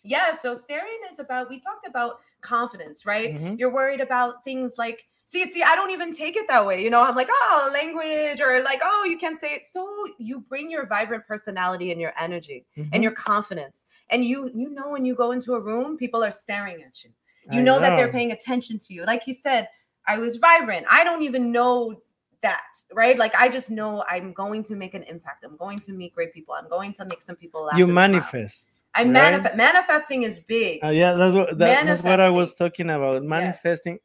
Yeah, 0.03 0.36
so 0.36 0.55
staring 0.55 0.99
is 1.11 1.20
about 1.20 1.47
we 1.49 1.59
talked 1.59 1.88
about 1.88 2.20
confidence, 2.41 3.05
right? 3.05 3.34
Mhm. 3.36 3.59
You're 3.59 3.72
worried 3.72 4.01
about 4.01 4.43
things 4.43 4.78
like 4.78 5.07
see, 5.26 5.45
see, 5.45 5.61
I 5.61 5.76
don't 5.76 5.91
even 5.91 6.11
take 6.11 6.36
it 6.36 6.47
that 6.47 6.65
way. 6.65 6.82
You 6.84 6.89
know, 6.89 7.03
I'm 7.03 7.15
like, 7.15 7.30
oh, 7.32 7.70
language, 7.72 8.41
or 8.41 8.63
like, 8.63 8.82
oh, 8.84 9.05
you 9.07 9.15
can't 9.15 9.38
say 9.38 9.53
it. 9.53 9.63
So 9.63 9.88
you 10.17 10.39
bring 10.39 10.72
your 10.72 10.88
vibrant 10.88 11.28
personality 11.28 11.91
and 11.91 12.01
your 12.01 12.13
energy 12.20 12.65
Mhm. 12.76 12.89
and 12.93 13.03
your 13.03 13.11
confidence. 13.13 13.86
And 14.09 14.26
you 14.26 14.49
you 14.55 14.70
know 14.72 14.89
when 14.89 15.05
you 15.05 15.13
go 15.15 15.32
into 15.32 15.53
a 15.53 15.59
room, 15.59 15.97
people 15.97 16.24
are 16.24 16.32
staring 16.32 16.82
at 16.84 17.03
you. 17.03 17.11
You 17.51 17.59
I 17.61 17.63
know, 17.63 17.80
that 17.80 17.95
they're 17.95 18.11
paying 18.11 18.32
attention 18.32 18.78
to 18.80 18.93
you. 18.93 19.03
Like 19.05 19.24
he 19.24 19.34
said, 19.34 19.70
I 20.10 20.18
was 20.18 20.38
vibrant. 20.38 20.88
I 20.91 21.03
don't 21.03 21.22
even 21.22 21.51
know 21.51 22.01
that, 22.41 22.64
right? 22.93 23.18
Like 23.18 23.36
I 23.36 23.47
just 23.49 23.70
know 23.70 24.03
I'm 24.10 24.34
going 24.34 24.64
to 24.64 24.76
make 24.76 24.93
an 24.95 25.03
impact. 25.03 25.43
I'm 25.43 25.57
going 25.57 25.80
to 25.80 25.93
meet 25.93 26.14
great 26.16 26.34
people. 26.34 26.55
I'm 26.55 26.70
going 26.70 26.93
to 26.93 27.05
make 27.05 27.22
some 27.22 27.36
people 27.36 27.66
laugh. 27.66 27.78
You 27.78 27.86
manifest. 27.86 28.82
I 28.95 29.03
right? 29.03 29.12
manifest. 29.12 29.55
Manifesting 29.55 30.24
is 30.24 30.39
big. 30.39 30.84
Uh, 30.84 30.89
yeah, 30.89 31.14
that's 31.14 31.36
what 31.36 31.57
that, 31.60 31.86
that's 31.86 32.01
what 32.03 32.20
I 32.20 32.30
was 32.30 32.55
talking 32.55 32.89
about. 32.89 33.24
Manifesting. 33.24 33.99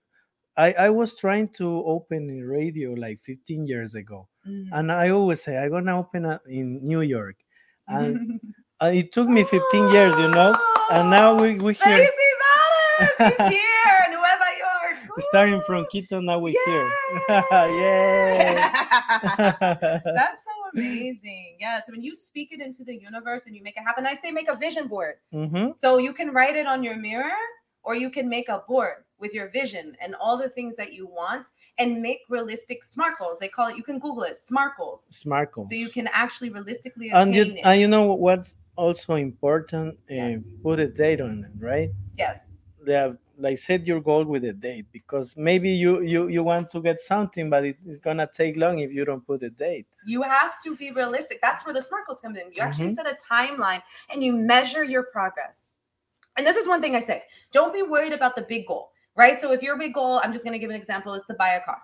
I 0.56 0.72
I 0.72 0.90
was 0.90 1.16
trying 1.16 1.48
to 1.58 1.82
open 1.86 2.30
a 2.30 2.46
radio 2.46 2.92
like 2.92 3.20
15 3.24 3.66
years 3.66 3.94
ago, 3.94 4.28
Mhm. 4.46 4.68
and 4.72 4.92
I 4.92 5.08
always 5.10 5.42
say 5.42 5.56
I'm 5.58 5.70
gonna 5.70 5.98
open 5.98 6.26
a, 6.26 6.40
in 6.46 6.84
New 6.84 7.00
York, 7.00 7.36
and 7.88 8.40
uh, 8.82 8.92
it 8.94 9.10
took 9.10 9.26
me 9.28 9.42
15 9.42 9.90
years, 9.92 10.16
you 10.18 10.28
know, 10.28 10.54
and 10.92 11.10
now 11.10 11.34
we 11.34 11.56
we 11.56 11.74
here! 11.84 12.08
He's 13.18 13.48
here. 13.48 14.03
Starting 15.18 15.60
from! 15.66 15.86
Quito. 15.90 16.20
Now 16.20 16.38
we're 16.38 16.54
here. 16.64 16.90
Yay! 17.28 18.54
yeah. 18.54 20.00
That's 20.04 20.44
so 20.44 20.50
amazing. 20.74 21.56
Yes, 21.60 21.82
when 21.88 22.02
you 22.02 22.14
speak 22.14 22.52
it 22.52 22.60
into 22.60 22.84
the 22.84 22.94
universe 22.94 23.46
and 23.46 23.54
you 23.56 23.62
make 23.62 23.76
it 23.76 23.82
happen, 23.82 24.06
I 24.06 24.14
say 24.14 24.30
make 24.30 24.48
a 24.48 24.56
vision 24.56 24.88
board. 24.88 25.14
hmm 25.32 25.68
So 25.76 25.98
you 25.98 26.12
can 26.12 26.30
write 26.32 26.56
it 26.56 26.66
on 26.66 26.82
your 26.82 26.96
mirror 26.96 27.32
or 27.82 27.94
you 27.94 28.10
can 28.10 28.28
make 28.28 28.48
a 28.48 28.62
board 28.66 29.04
with 29.18 29.34
your 29.34 29.48
vision 29.50 29.96
and 30.00 30.14
all 30.16 30.36
the 30.36 30.48
things 30.48 30.74
that 30.76 30.92
you 30.92 31.06
want 31.06 31.46
and 31.78 32.00
make 32.02 32.20
realistic 32.28 32.82
smart 32.84 33.18
goals. 33.18 33.38
They 33.38 33.48
call 33.48 33.68
it, 33.68 33.76
you 33.76 33.82
can 33.82 33.98
Google 33.98 34.24
it, 34.24 34.36
smart 34.36 34.72
goals. 34.76 35.04
Smart 35.10 35.52
goals. 35.52 35.68
So 35.68 35.74
you 35.76 35.88
can 35.88 36.08
actually 36.12 36.50
realistically 36.50 37.10
attain 37.10 37.22
and 37.28 37.34
you 37.34 37.42
it. 37.42 37.60
and 37.62 37.80
you 37.80 37.88
know 37.88 38.12
what's 38.14 38.56
also 38.76 39.14
important? 39.14 39.94
Uh, 40.10 40.14
Yes. 40.14 40.40
Put 40.62 40.80
a 40.80 40.88
date 40.88 41.20
on 41.20 41.44
it, 41.44 41.64
right? 41.64 41.90
yes. 42.18 42.38
yeah 42.86 43.12
like 43.38 43.58
set 43.58 43.86
your 43.86 44.00
goal 44.00 44.24
with 44.24 44.44
a 44.44 44.52
date 44.52 44.86
because 44.92 45.36
maybe 45.36 45.70
you 45.70 46.02
you 46.02 46.28
you 46.28 46.42
want 46.42 46.68
to 46.70 46.80
get 46.80 47.00
something 47.00 47.50
but 47.50 47.64
it, 47.64 47.76
it's 47.86 48.00
gonna 48.00 48.28
take 48.32 48.56
long 48.56 48.78
if 48.78 48.92
you 48.92 49.04
don't 49.04 49.26
put 49.26 49.42
a 49.42 49.50
date 49.50 49.86
You 50.06 50.22
have 50.22 50.54
to 50.64 50.76
be 50.76 50.90
realistic. 50.92 51.40
That's 51.40 51.64
where 51.64 51.74
the 51.74 51.82
smart 51.82 52.06
goals 52.06 52.20
come 52.20 52.36
in. 52.36 52.52
You 52.52 52.62
actually 52.62 52.90
Mhm. 52.90 52.96
set 52.96 53.06
a 53.06 53.16
timeline 53.32 53.82
and 54.10 54.22
you 54.22 54.32
measure 54.32 54.84
your 54.84 55.04
progress. 55.04 55.74
And 56.36 56.46
this 56.46 56.56
is 56.56 56.66
one 56.68 56.80
thing 56.80 56.94
I 56.94 57.00
say 57.00 57.22
don't 57.52 57.72
be 57.72 57.82
worried 57.82 58.12
about 58.12 58.34
the 58.36 58.42
big 58.42 58.66
goal, 58.66 58.92
right? 59.16 59.38
So 59.38 59.52
if 59.52 59.62
your 59.62 59.76
big 59.78 59.94
goal, 59.94 60.20
I'm 60.22 60.32
just 60.32 60.44
going 60.44 60.52
to 60.52 60.58
give 60.58 60.70
an 60.70 60.76
example, 60.76 61.14
is 61.14 61.26
to 61.26 61.34
buy 61.34 61.50
a 61.50 61.60
car, 61.60 61.80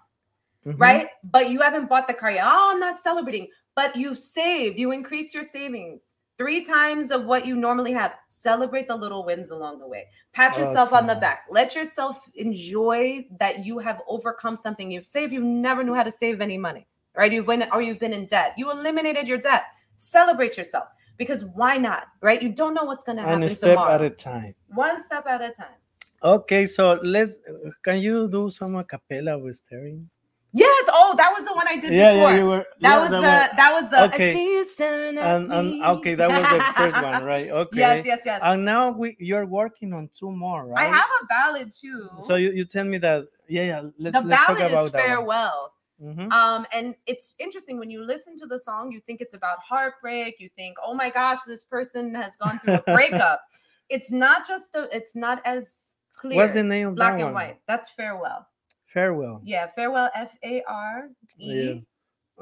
Mhm. 0.67 0.75
right? 0.79 1.09
But 1.25 1.51
you 1.51 1.61
haven't 1.61 1.89
bought 1.89 2.07
the 2.09 2.15
car 2.15 2.31
yet. 2.33 2.45
Oh, 2.47 2.71
I'm 2.73 2.81
not 2.81 2.99
celebrating. 2.99 3.49
But 3.75 3.95
you 3.97 4.15
saved, 4.15 4.79
you 4.79 4.91
increased 4.93 5.35
your 5.35 5.45
savings 5.45 6.17
three 6.41 6.65
times 6.65 7.11
of 7.11 7.27
what 7.27 7.45
you 7.45 7.55
normally 7.55 7.93
have. 7.93 8.15
Celebrate 8.29 8.89
the 8.89 8.97
little 8.97 9.27
wins 9.27 9.51
along 9.51 9.79
the 9.79 9.87
way. 9.87 10.07
Pat 10.33 10.57
yourself 10.57 10.95
on 10.95 11.07
the 11.07 11.15
back. 11.17 11.41
Let 11.51 11.75
yourself 11.75 12.19
enjoy 12.35 13.27
that 13.39 13.67
you 13.67 13.79
have 13.79 14.01
overcome 14.09 14.57
something. 14.57 14.91
You've 14.91 15.07
saved, 15.07 15.35
you 15.35 15.43
never 15.45 15.85
knew 15.85 15.93
how 15.93 16.03
to 16.03 16.11
save 16.11 16.41
any 16.41 16.57
money, 16.57 16.87
right? 17.15 17.31
You've 17.31 17.45
been 17.45 17.67
or 17.73 17.83
you've 17.83 17.99
been 17.99 18.15
in 18.15 18.25
debt. 18.25 18.55
You 18.57 18.71
eliminated 18.71 19.29
your 19.29 19.37
debt. 19.37 19.65
Celebrate 19.97 20.57
yourself 20.57 20.87
because 21.19 21.45
why 21.45 21.77
not, 21.77 22.05
right? 22.23 22.43
You 22.43 22.49
don't 22.49 22.73
know 22.73 22.85
what's 22.85 23.05
going 23.05 23.19
to 23.19 23.23
happen 23.23 23.43
a 23.43 23.51
step 23.51 23.73
tomorrow. 23.73 23.97
at 23.97 24.01
a 24.01 24.09
time 24.09 24.55
One 24.69 25.05
step 25.05 25.27
at 25.27 25.43
a 25.43 25.53
time. 25.53 25.77
okay 26.23 26.65
so 26.67 26.99
let's 27.03 27.37
can 27.83 27.99
you 27.99 28.29
do 28.29 28.51
some 28.51 28.77
a 28.77 28.85
cappella 28.85 29.39
with 29.39 29.57
staring 29.57 30.09
Yes. 30.53 30.89
Oh, 30.93 31.15
that 31.17 31.33
was 31.37 31.47
the 31.47 31.53
one 31.55 31.69
I 31.69 31.77
did 31.77 31.93
yeah 31.93 32.13
before. 32.15 32.31
yeah 32.31 32.37
you 32.39 32.47
were 32.47 32.67
That 32.81 32.89
yeah, 32.91 33.01
was 33.01 33.11
the 33.11 33.17
was- 33.19 33.51
that 33.57 33.73
was 33.73 33.91
the 33.91 34.05
okay. 34.15 34.31
I 34.31 34.35
see 34.35 34.47
you 34.55 34.65
staring 34.65 35.17
at 35.19 35.37
and, 35.37 35.53
and 35.53 35.71
me. 35.71 35.85
okay 35.85 36.15
that 36.17 36.29
was 36.29 36.51
the 36.51 36.61
first 36.77 37.01
one 37.03 37.25
right 37.25 37.51
okay 37.51 37.79
Yes, 37.79 38.05
yes, 38.05 38.21
yes. 38.25 38.41
and 38.43 38.65
now 38.65 38.91
we 38.91 39.17
you're 39.21 39.47
working 39.47 39.93
on 39.93 40.09
two 40.13 40.31
more 40.33 40.67
right? 40.67 40.91
I 40.93 40.97
have 40.97 41.09
a 41.23 41.27
ballad 41.27 41.71
too. 41.73 42.09
so 42.19 42.35
you, 42.35 42.51
you 42.51 42.65
tell 42.65 42.85
me 42.85 42.99
that 42.99 43.27
yeah 43.49 43.63
yeah 43.63 43.81
let's, 43.99 44.17
the 44.17 44.23
let's 44.29 44.45
talk 44.45 44.57
ballad 44.59 44.73
about 44.73 44.87
is 44.87 44.93
that 44.93 45.03
farewell. 45.03 45.73
Mhm. 46.03 46.33
Um, 46.33 46.67
and 46.73 46.95
it's 47.07 47.35
interesting 47.39 47.79
when 47.79 47.91
you 47.91 48.03
listen 48.03 48.35
to 48.39 48.47
the 48.47 48.59
song, 48.59 48.91
you 48.91 49.01
think 49.01 49.21
it's 49.21 49.35
about 49.35 49.59
heartbreak. 49.61 50.41
You 50.41 50.49
think, 50.57 50.79
oh 50.83 50.95
my 50.95 51.11
gosh, 51.11 51.39
this 51.47 51.63
person 51.65 52.15
has 52.15 52.37
gone 52.37 52.59
through 52.59 52.77
a 52.77 52.83
breakup. 52.95 53.43
it's 53.91 54.11
not 54.11 54.49
just 54.49 54.75
a, 54.75 54.89
it's 54.97 55.15
not 55.15 55.43
as 55.45 55.93
clear. 56.17 56.37
what's 56.37 56.55
the 56.55 56.63
name 56.63 56.89
of 56.89 56.95
black 56.95 57.13
that 57.13 57.17
and 57.17 57.25
one 57.27 57.35
white. 57.35 57.61
That's 57.69 57.91
farewell. 57.91 58.47
Farewell 58.93 59.41
Yeah, 59.45 59.67
farewell. 59.69 60.11
F 60.15 60.37
A 60.45 60.63
R 60.69 61.09
Yeah. 61.37 61.55
E. 61.55 61.85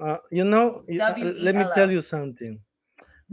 Uh, 0.01 0.17
you 0.31 0.45
know, 0.45 0.83
uh, 0.89 1.15
let 1.41 1.55
me 1.57 1.65
tell 1.75 1.91
you 1.91 2.03
something. 2.03 2.61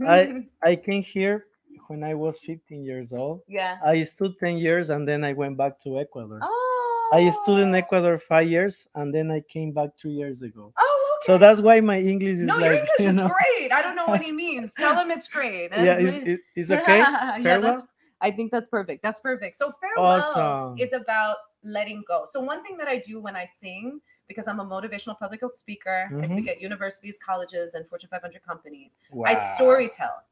I 0.06 0.44
I 0.62 0.76
came 0.76 1.02
here 1.02 1.46
when 1.88 2.02
I 2.02 2.14
was 2.14 2.38
15 2.40 2.82
years 2.84 3.12
old. 3.12 3.42
yeah. 3.48 3.78
I 3.84 4.02
stood 4.04 4.34
10 4.38 4.58
years 4.58 4.90
and 4.90 5.06
then 5.06 5.22
I 5.24 5.32
went 5.32 5.56
back 5.56 5.78
to 5.84 6.00
Ecuador. 6.00 6.40
Oh. 6.42 7.10
I 7.14 7.30
stood 7.30 7.60
in 7.60 7.72
Ecuador 7.74 8.18
five 8.18 8.48
years 8.50 8.88
and 8.96 9.14
then 9.14 9.30
I 9.30 9.40
came 9.40 9.70
back 9.72 9.90
two 9.96 10.10
years 10.10 10.42
ago. 10.42 10.72
Oh, 10.76 11.18
okay. 11.22 11.26
So 11.32 11.38
that's 11.38 11.60
why 11.60 11.80
my 11.80 11.98
English 12.00 12.38
is 12.42 12.50
no, 12.50 12.54
like 12.56 12.64
your 12.64 12.72
English 12.82 12.98
you 12.98 13.08
is 13.10 13.16
great. 13.16 13.70
I 13.72 13.80
don't 13.82 13.94
know 13.94 14.06
what 14.06 14.22
he 14.22 14.32
means. 14.44 14.72
Tell 14.76 14.98
him 14.98 15.12
it's 15.12 15.28
great. 15.28 15.70
yeah, 15.70 15.94
That's 16.02 16.16
it's, 16.16 16.42
it's 16.56 16.70
okay. 16.72 16.98
yeah, 16.98 17.38
Farewell? 17.42 17.62
that's, 17.76 17.82
I 18.20 18.30
think 18.32 18.50
that's 18.50 18.66
perfect. 18.66 19.04
That's 19.04 19.20
perfect. 19.20 19.56
So 19.56 19.70
farewell 19.80 20.18
Awesome. 20.18 20.78
is 20.80 20.92
about 20.92 21.36
letting 21.66 22.02
go. 22.06 22.24
So 22.28 22.40
one 22.40 22.62
thing 22.62 22.76
that 22.78 22.88
I 22.88 22.98
do 22.98 23.20
when 23.20 23.36
I 23.36 23.44
sing, 23.44 24.00
because 24.28 24.46
I'm 24.48 24.60
a 24.60 24.64
motivational 24.64 25.18
public 25.18 25.40
speaker, 25.50 26.08
I 26.10 26.14
Mhm. 26.14 26.30
speak 26.32 26.48
at 26.48 26.60
universities, 26.60 27.18
colleges, 27.18 27.74
and 27.74 27.86
Fortune 27.88 28.08
500 28.10 28.42
companies. 28.44 28.96
Wow. 29.10 29.30
I 29.30 29.34
story 29.56 29.88
tell. 29.88 30.22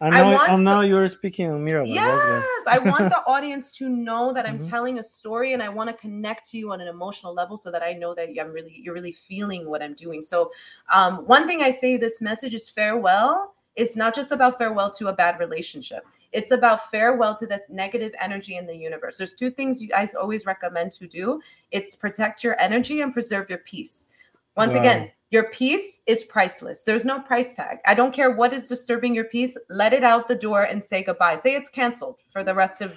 And 0.00 0.14
I 0.14 0.22
now, 0.22 0.32
want 0.36 0.52
and 0.52 0.58
the- 0.66 0.70
now 0.74 0.80
you're 0.82 1.08
speaking 1.08 1.50
on 1.50 1.64
Mirabal. 1.64 1.92
Yes, 1.92 2.66
I 2.68 2.78
want 2.78 3.08
the 3.10 3.18
audience 3.26 3.72
to 3.72 3.88
know 3.88 4.32
that 4.32 4.46
I'm 4.46 4.58
Mhm. 4.60 4.70
telling 4.70 4.98
a 5.00 5.02
story, 5.02 5.54
and 5.54 5.62
I 5.62 5.68
want 5.68 5.90
to 5.90 5.96
connect 5.96 6.48
to 6.50 6.58
you 6.58 6.70
on 6.72 6.80
an 6.80 6.86
emotional 6.86 7.34
level, 7.34 7.56
so 7.56 7.72
that 7.72 7.82
I 7.82 7.94
know 7.94 8.14
that 8.14 8.28
I'm 8.40 8.52
really 8.52 8.80
you're 8.80 8.94
really 8.94 9.12
feeling 9.12 9.68
what 9.68 9.82
I'm 9.82 9.94
doing. 9.94 10.22
So, 10.22 10.52
um, 10.92 11.26
one 11.26 11.48
thing 11.48 11.62
I 11.62 11.72
say 11.72 11.96
this 11.96 12.20
message 12.20 12.54
is 12.54 12.68
farewell. 12.68 13.54
It's 13.74 13.96
not 13.96 14.14
just 14.14 14.30
about 14.30 14.56
farewell 14.56 14.90
to 14.90 15.08
a 15.08 15.12
bad 15.12 15.40
relationship. 15.40 16.04
It's 16.32 16.50
about 16.50 16.90
farewell 16.90 17.34
to 17.36 17.46
the 17.46 17.62
negative 17.68 18.12
energy 18.20 18.56
in 18.56 18.66
the 18.66 18.76
universe. 18.76 19.16
There's 19.16 19.34
two 19.34 19.50
things 19.50 19.80
you 19.82 19.88
guys 19.88 20.14
always 20.14 20.44
recommend 20.46 20.92
to 20.94 21.06
do. 21.06 21.40
It's 21.70 21.94
protect 21.96 22.44
your 22.44 22.60
energy 22.60 23.00
and 23.00 23.12
preserve 23.12 23.48
your 23.48 23.58
peace. 23.60 24.08
Once 24.56 24.74
Wow. 24.74 24.80
again, 24.80 25.10
your 25.30 25.50
peace 25.50 26.00
is 26.06 26.24
priceless. 26.24 26.84
There's 26.84 27.04
no 27.04 27.20
price 27.20 27.54
tag. 27.54 27.78
I 27.86 27.94
don't 27.94 28.12
care 28.12 28.30
what 28.30 28.52
is 28.52 28.66
disturbing 28.68 29.14
your 29.14 29.24
peace. 29.24 29.56
Let 29.68 29.92
it 29.92 30.02
out 30.02 30.26
the 30.26 30.34
door 30.34 30.62
and 30.62 30.82
say 30.82 31.02
goodbye. 31.02 31.36
Say 31.36 31.54
it's 31.54 31.68
canceled 31.68 32.16
for 32.30 32.42
the 32.42 32.54
rest 32.54 32.80
of 32.80 32.92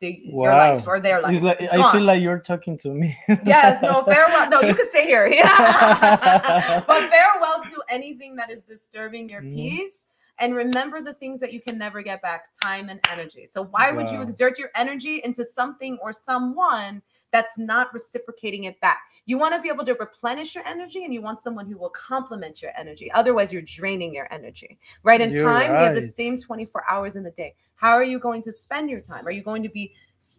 the, 0.00 0.20
your 0.24 0.52
life 0.52 0.86
or 0.86 1.00
their 1.00 1.20
life. 1.20 1.40
Like, 1.42 1.60
I 1.72 1.76
gone. 1.76 1.92
feel 1.92 2.02
like 2.02 2.20
you're 2.22 2.38
talking 2.40 2.76
to 2.78 2.90
me. 2.90 3.16
yes, 3.44 3.80
no, 3.82 4.02
farewell. 4.04 4.48
No, 4.50 4.60
you 4.60 4.74
can 4.74 4.86
stay 4.88 5.06
here. 5.06 5.26
Yeah. 5.28 6.84
but 6.86 7.10
farewell 7.10 7.62
to 7.64 7.82
anything 7.88 8.36
that 8.36 8.50
is 8.50 8.62
disturbing 8.62 9.28
your 9.28 9.42
Mhm. 9.42 9.54
peace. 9.54 10.06
And 10.40 10.54
remember 10.54 11.00
the 11.02 11.14
things 11.14 11.40
that 11.40 11.52
you 11.52 11.60
can 11.60 11.78
never 11.78 12.02
get 12.02 12.22
back 12.22 12.46
time 12.62 12.88
and 12.88 13.00
energy. 13.10 13.46
So, 13.46 13.64
why 13.64 13.90
would 13.90 14.08
you 14.10 14.22
exert 14.22 14.58
your 14.58 14.70
energy 14.76 15.20
into 15.24 15.44
something 15.44 15.98
or 16.00 16.12
someone 16.12 17.02
that's 17.30 17.58
not 17.58 17.92
reciprocating 17.92 18.64
it 18.64 18.80
back? 18.80 19.00
You 19.26 19.36
want 19.36 19.54
to 19.54 19.60
be 19.60 19.68
able 19.68 19.84
to 19.84 19.94
replenish 19.94 20.54
your 20.54 20.66
energy 20.66 21.04
and 21.04 21.12
you 21.12 21.20
want 21.20 21.40
someone 21.40 21.66
who 21.66 21.76
will 21.76 21.90
complement 21.90 22.62
your 22.62 22.70
energy. 22.78 23.10
Otherwise, 23.12 23.52
you're 23.52 23.62
draining 23.62 24.14
your 24.14 24.32
energy. 24.32 24.78
Right? 25.02 25.20
In 25.20 25.32
You're 25.32 25.44
time, 25.44 25.72
you 25.72 25.76
have 25.76 25.94
the 25.94 26.02
same 26.02 26.38
24 26.38 26.84
hours 26.88 27.16
in 27.16 27.24
the 27.24 27.30
day. 27.32 27.54
How 27.74 27.90
are 27.90 28.04
you 28.04 28.18
going 28.18 28.42
to 28.42 28.52
spend 28.52 28.88
your 28.90 29.00
time? 29.00 29.26
Are 29.26 29.30
you 29.30 29.42
going 29.42 29.62
to 29.64 29.68
be 29.68 29.92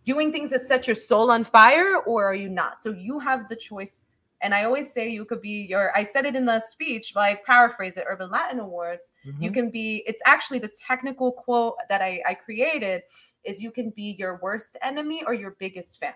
doing 0.06 0.32
things 0.32 0.50
that 0.52 0.62
set 0.62 0.88
your 0.88 0.95
soul 0.95 1.30
on 1.30 1.43
fire 1.43 1.97
or 1.97 2.26
are 2.26 2.36
you 2.36 2.50
not? 2.50 2.82
So, 2.82 2.91
you 2.91 3.20
have 3.20 3.50
the 3.50 3.56
choice 3.56 4.06
And 4.42 4.54
I 4.54 4.64
always 4.64 4.94
say 4.94 5.10
you 5.10 5.26
could 5.26 5.42
be 5.42 5.66
your, 5.68 5.92
I 5.96 6.04
said 6.04 6.26
it 6.26 6.36
in 6.36 6.46
the 6.46 6.60
speech, 6.62 7.12
but 7.14 7.22
I 7.24 7.36
paraphrase 7.46 7.98
it, 7.98 8.06
Urban 8.08 8.30
Latin 8.32 8.60
Awards. 8.60 9.14
You 9.40 9.50
Mhm. 9.52 9.54
can 9.54 9.70
be, 9.70 10.04
it's 10.08 10.22
actually 10.26 10.60
the 10.60 10.70
technical 10.88 11.32
quote 11.34 11.76
that 11.90 12.02
I, 12.02 12.22
I 12.26 12.36
created 12.36 13.04
is 13.44 13.62
you 13.62 13.72
can 13.72 13.92
be 13.96 14.16
your 14.18 14.40
worst 14.42 14.78
enemy 14.82 15.24
or 15.28 15.34
your 15.34 15.56
biggest 15.60 16.00
fan. 16.00 16.14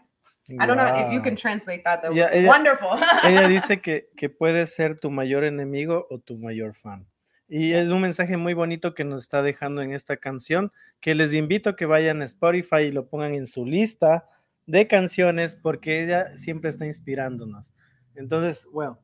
I 0.59 0.65
don't 0.65 0.75
know 0.77 0.87
if 0.93 1.11
you 1.11 1.21
can 1.21 1.35
translate 1.37 1.83
that 1.85 2.01
though. 2.01 2.11
Yeah, 2.13 2.29
ella- 2.31 2.49
Wonderful. 2.49 2.97
Ella 3.23 3.47
dice 3.55 3.81
que, 3.81 4.07
que 4.17 4.29
puedes 4.29 4.73
ser 4.75 4.99
tu 4.99 5.09
mayor 5.09 5.43
enemigo 5.43 6.05
o 6.09 6.17
tu 6.19 6.37
mayor 6.37 6.73
fan. 6.73 7.05
Y 7.49 7.73
es 7.73 7.89
un 7.89 8.01
mensaje 8.01 8.35
muy 8.37 8.53
bonito 8.53 8.93
que 8.93 9.03
nos 9.03 9.23
está 9.23 9.41
dejando 9.41 9.81
en 9.81 9.93
esta 9.93 10.17
canción, 10.17 10.71
que 11.01 11.13
les 11.13 11.33
invito 11.33 11.69
a 11.71 11.75
que 11.75 11.85
vayan 11.85 12.21
a 12.21 12.25
Spotify 12.25 12.83
y 12.87 12.91
lo 12.91 13.07
pongan 13.07 13.35
en 13.35 13.45
su 13.47 13.65
lista 13.65 14.27
de 14.65 14.87
canciones, 14.87 15.55
porque 15.55 16.03
ella 16.03 16.35
siempre 16.35 16.69
está 16.69 16.85
inspirándonos. 16.85 17.73
Entonces, 18.17 18.65
well, 18.71 18.99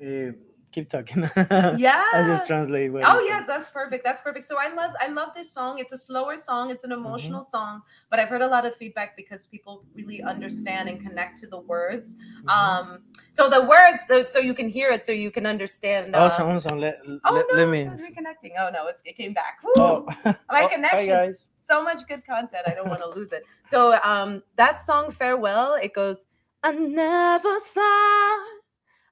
eh, 0.00 0.32
keep 0.72 0.88
talking. 0.88 1.22
yeah. 1.36 2.04
I 2.14 2.22
just 2.28 2.46
translate 2.46 2.92
what 2.92 3.02
Oh 3.04 3.18
yes, 3.26 3.44
that's 3.46 3.68
perfect. 3.70 4.04
That's 4.04 4.22
perfect. 4.22 4.46
So 4.46 4.56
I 4.58 4.72
love 4.72 4.92
I 5.00 5.08
love 5.08 5.30
this 5.34 5.52
song. 5.52 5.78
It's 5.78 5.92
a 5.92 5.98
slower 5.98 6.36
song. 6.36 6.70
It's 6.70 6.84
an 6.84 6.90
Mm-hmm. 6.90 7.00
emotional 7.06 7.42
song, 7.44 7.82
but 8.08 8.20
I've 8.20 8.28
heard 8.28 8.42
a 8.42 8.46
lot 8.46 8.64
of 8.66 8.74
feedback 8.76 9.16
because 9.16 9.46
people 9.46 9.84
really 9.94 10.22
understand 10.22 10.88
and 10.88 11.00
connect 11.00 11.38
to 11.40 11.46
the 11.48 11.58
words. 11.60 12.16
Mhm. 12.44 12.52
Um, 12.52 13.02
so 13.32 13.48
the 13.48 13.62
words, 13.62 14.06
the, 14.08 14.26
so 14.28 14.38
you 14.38 14.54
can 14.54 14.68
hear 14.68 14.90
it, 14.90 15.02
so 15.04 15.12
you 15.12 15.30
can 15.30 15.46
understand. 15.46 16.14
Uh, 16.14 16.20
awesome, 16.20 16.48
awesome. 16.48 16.78
Let, 16.78 16.98
oh 17.24 17.34
let, 17.34 17.46
no, 17.50 17.54
let 17.56 17.68
me. 17.68 17.84
says 17.84 18.06
reconnecting. 18.06 18.52
Oh 18.60 18.70
no, 18.72 18.86
it's, 18.86 19.02
it 19.04 19.16
came 19.16 19.32
back. 19.34 19.58
Oh, 19.64 20.06
My 20.24 20.34
oh, 20.62 20.68
hi 20.68 20.68
connection. 20.68 21.08
guys. 21.08 21.50
so 21.56 21.82
much 21.82 22.06
good 22.06 22.24
content. 22.26 22.62
I 22.66 22.74
don't 22.74 22.88
want 22.88 23.02
to 23.02 23.08
lose 23.08 23.32
it. 23.32 23.44
So 23.64 23.98
um 24.04 24.42
that 24.56 24.78
song 24.80 25.10
farewell, 25.10 25.74
it 25.74 25.94
goes, 25.94 26.26
I 26.62 26.72
never 26.72 27.58
thought 27.58 28.46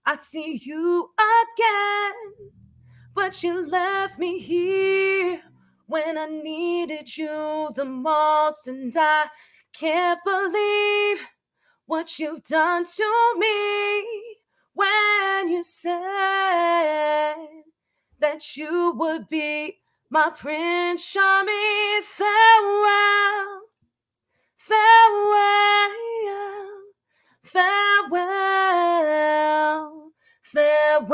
I'd 0.04 0.18
see 0.20 0.60
you 0.62 1.08
again, 1.18 2.12
but 3.14 3.42
you 3.42 3.66
left 3.66 4.18
me 4.18 4.38
here 4.38 5.40
when 5.86 6.18
I 6.18 6.26
needed 6.26 7.16
you 7.16 7.70
the 7.74 7.86
most, 7.86 8.68
and 8.68 8.92
I 8.94 9.28
can't 9.72 10.20
believe 10.26 11.26
what 11.86 12.18
you've 12.18 12.44
done 12.44 12.84
to 12.84 13.34
me 13.38 14.04
when 14.74 15.48
you 15.48 15.62
said 15.62 16.02
that 18.20 18.56
you 18.56 18.92
would 18.94 19.26
be 19.30 19.78
my 20.10 20.28
prince 20.36 21.10
charming. 21.10 22.02
Farewell. 22.02 23.62
Farewell 24.56 25.94
farewell 27.48 28.12
farewell 30.42 31.08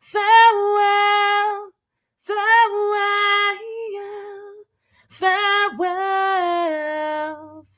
farewell 0.00 1.70
farewell 2.20 3.58
farewell 5.08 6.46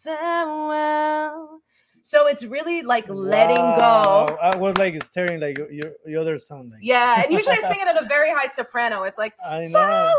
farewell 0.03 1.61
so 2.03 2.27
it's 2.27 2.45
really 2.45 2.83
like 2.83 3.05
letting 3.09 3.57
Wow, 3.57 4.27
go 4.29 4.37
I 4.43 4.57
was 4.57 4.77
like 4.79 5.01
staring 5.05 5.41
like 5.41 5.59
your, 5.59 5.71
your, 5.71 5.93
your 6.07 6.21
other 6.23 6.39
song. 6.39 6.71
Like, 6.73 6.81
yeah 6.83 7.23
and 7.23 7.33
usually 7.33 7.55
i 7.57 7.61
sing 7.71 7.79
it 7.81 7.87
at 7.87 8.03
a 8.03 8.07
very 8.09 8.31
high 8.31 8.49
soprano 8.49 9.03
it's 9.05 9.19
like 9.19 9.35
I 9.45 9.67
know. 9.67 9.79
farewell, 9.79 10.17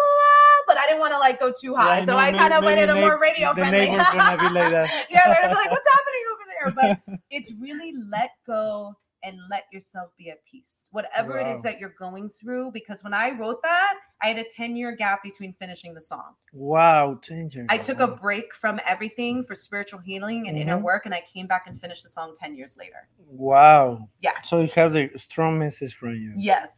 I 0.79 0.87
didn't 0.87 0.99
want 0.99 1.13
to 1.13 1.19
like 1.19 1.39
go 1.39 1.51
too 1.51 1.71
Yeah, 1.73 1.81
high, 1.81 2.05
so 2.05 2.13
know, 2.13 2.17
I 2.17 2.31
kind 2.31 2.53
of 2.53 2.63
went 2.63 2.79
in 2.79 2.89
a 2.89 2.95
more 2.95 3.19
radio 3.19 3.49
The 3.49 3.61
friendly. 3.61 3.79
neighbor's 3.89 4.07
gonna 4.09 4.37
be 4.37 4.49
like 4.49 4.71
that. 4.71 5.05
yeah, 5.09 5.21
they're 5.25 5.35
gonna 5.41 5.49
be 5.49 5.55
like, 5.55 5.71
"What's 5.71 5.87
happening 5.95 6.23
over 6.31 6.43
there?" 6.75 6.99
But 7.07 7.19
it's 7.29 7.51
really 7.59 7.93
let 8.09 8.31
go 8.45 8.95
and 9.21 9.37
let 9.49 9.65
yourself 9.73 10.11
be 10.17 10.29
at 10.29 10.43
peace, 10.45 10.87
whatever 10.93 11.37
it 11.37 11.45
Wow. 11.45 11.53
is 11.53 11.61
that 11.63 11.77
you're 11.77 11.89
going 11.99 12.29
through. 12.29 12.71
Because 12.71 13.03
when 13.03 13.13
I 13.13 13.31
wrote 13.31 13.61
that, 13.63 13.95
I 14.21 14.27
had 14.29 14.37
a 14.39 14.45
10 14.55 14.77
year 14.77 14.93
gap 14.95 15.23
between 15.23 15.51
finishing 15.59 15.93
the 15.93 15.99
song. 15.99 16.35
Wow, 16.53 17.19
changer. 17.21 17.65
I 17.69 17.77
took 17.79 17.99
a 17.99 18.07
break 18.07 18.53
from 18.55 18.79
everything 18.87 19.43
for 19.43 19.55
spiritual 19.57 19.99
healing 19.99 20.47
and 20.47 20.57
inner 20.57 20.77
Mhm. 20.77 20.83
work, 20.83 21.05
and 21.05 21.13
I 21.13 21.19
came 21.21 21.47
back 21.47 21.67
and 21.67 21.77
finished 21.79 22.03
the 22.03 22.07
song 22.09 22.33
10 22.33 22.55
years 22.55 22.77
later. 22.77 23.09
Wow. 23.27 24.07
Yeah. 24.21 24.41
So 24.43 24.59
it 24.61 24.71
has 24.75 24.95
a 24.95 25.09
strong 25.17 25.59
message 25.59 25.93
from 25.95 26.15
you. 26.15 26.33
Yes. 26.37 26.71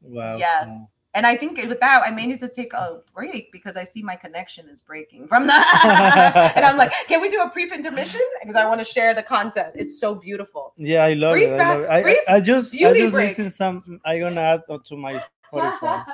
Wow. 0.00 0.36
Yes. 0.36 0.68
wow. 0.68 0.88
And 1.14 1.26
I 1.26 1.36
think 1.36 1.56
with 1.56 1.80
that, 1.80 2.02
I 2.06 2.10
may 2.10 2.26
need 2.26 2.40
to 2.40 2.48
take 2.48 2.72
a 2.74 3.00
break 3.14 3.50
because 3.50 3.76
I 3.76 3.84
see 3.84 4.02
my 4.02 4.14
connection 4.14 4.68
is 4.68 4.80
breaking 4.80 5.26
from 5.26 5.46
that. 5.46 6.52
and 6.56 6.64
I'm 6.64 6.76
like, 6.76 6.92
can 7.08 7.20
we 7.22 7.30
do 7.30 7.40
a 7.40 7.48
brief 7.48 7.72
intermission? 7.72 8.20
Because 8.40 8.56
I 8.56 8.66
want 8.66 8.80
to 8.80 8.84
share 8.84 9.14
the 9.14 9.22
content. 9.22 9.72
It's 9.74 9.98
so 9.98 10.14
beautiful. 10.14 10.74
Yeah, 10.76 11.04
I 11.04 11.14
love 11.14 11.32
Brief 11.32 11.48
it. 11.48 11.54
I, 11.54 11.58
back- 11.58 11.74
love 11.76 11.84
it. 11.84 11.90
I, 11.90 12.02
brief 12.02 12.18
I, 12.28 12.34
I 12.34 12.40
just 12.40 12.74
I 12.74 12.78
beauty 12.78 13.00
just 13.00 13.12
break. 13.12 13.28
listen 13.30 13.50
some. 13.50 14.00
I 14.04 14.18
gonna 14.18 14.40
add 14.40 14.62
to 14.68 14.96
my 14.96 15.14
Spotify. 15.50 16.04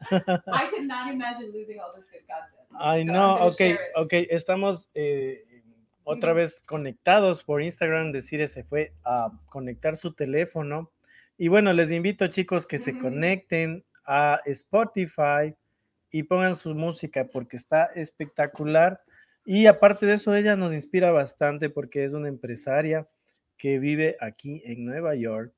I 0.10 0.66
could 0.72 0.84
not 0.84 1.12
imagine 1.12 1.52
losing 1.52 1.78
all 1.78 1.92
this 1.94 2.08
good 2.10 2.22
content. 2.26 2.60
I 2.80 3.04
So 3.04 3.12
know. 3.12 3.38
Okay, 3.52 3.78
okay. 3.96 4.26
Estamos 4.30 4.90
eh, 4.94 5.44
otra 6.04 6.30
mm-hmm. 6.30 6.36
vez 6.36 6.60
conectados 6.60 7.44
por 7.44 7.62
Instagram. 7.62 8.10
Desiree 8.10 8.48
se 8.48 8.64
fue 8.64 8.92
a 9.04 9.30
conectar 9.48 9.96
su 9.96 10.12
teléfono. 10.12 10.90
Y 11.38 11.48
bueno, 11.48 11.72
les 11.72 11.90
invito, 11.90 12.26
chicos, 12.26 12.66
que 12.66 12.78
se 12.78 12.92
mm-hmm. 12.92 13.00
conecten 13.00 13.84
a 14.04 14.40
Spotify 14.46 15.54
y 16.10 16.24
pongan 16.24 16.54
su 16.54 16.74
música 16.74 17.26
porque 17.32 17.56
está 17.56 17.86
espectacular. 17.94 19.00
Y 19.44 19.66
aparte 19.66 20.06
de 20.06 20.14
eso, 20.14 20.34
ella 20.34 20.56
nos 20.56 20.72
inspira 20.74 21.10
bastante 21.12 21.70
porque 21.70 22.04
es 22.04 22.12
una 22.12 22.28
empresaria 22.28 23.08
que 23.56 23.78
vive 23.78 24.16
aquí 24.20 24.62
en 24.66 24.84
Nueva 24.84 25.14
York 25.14 25.52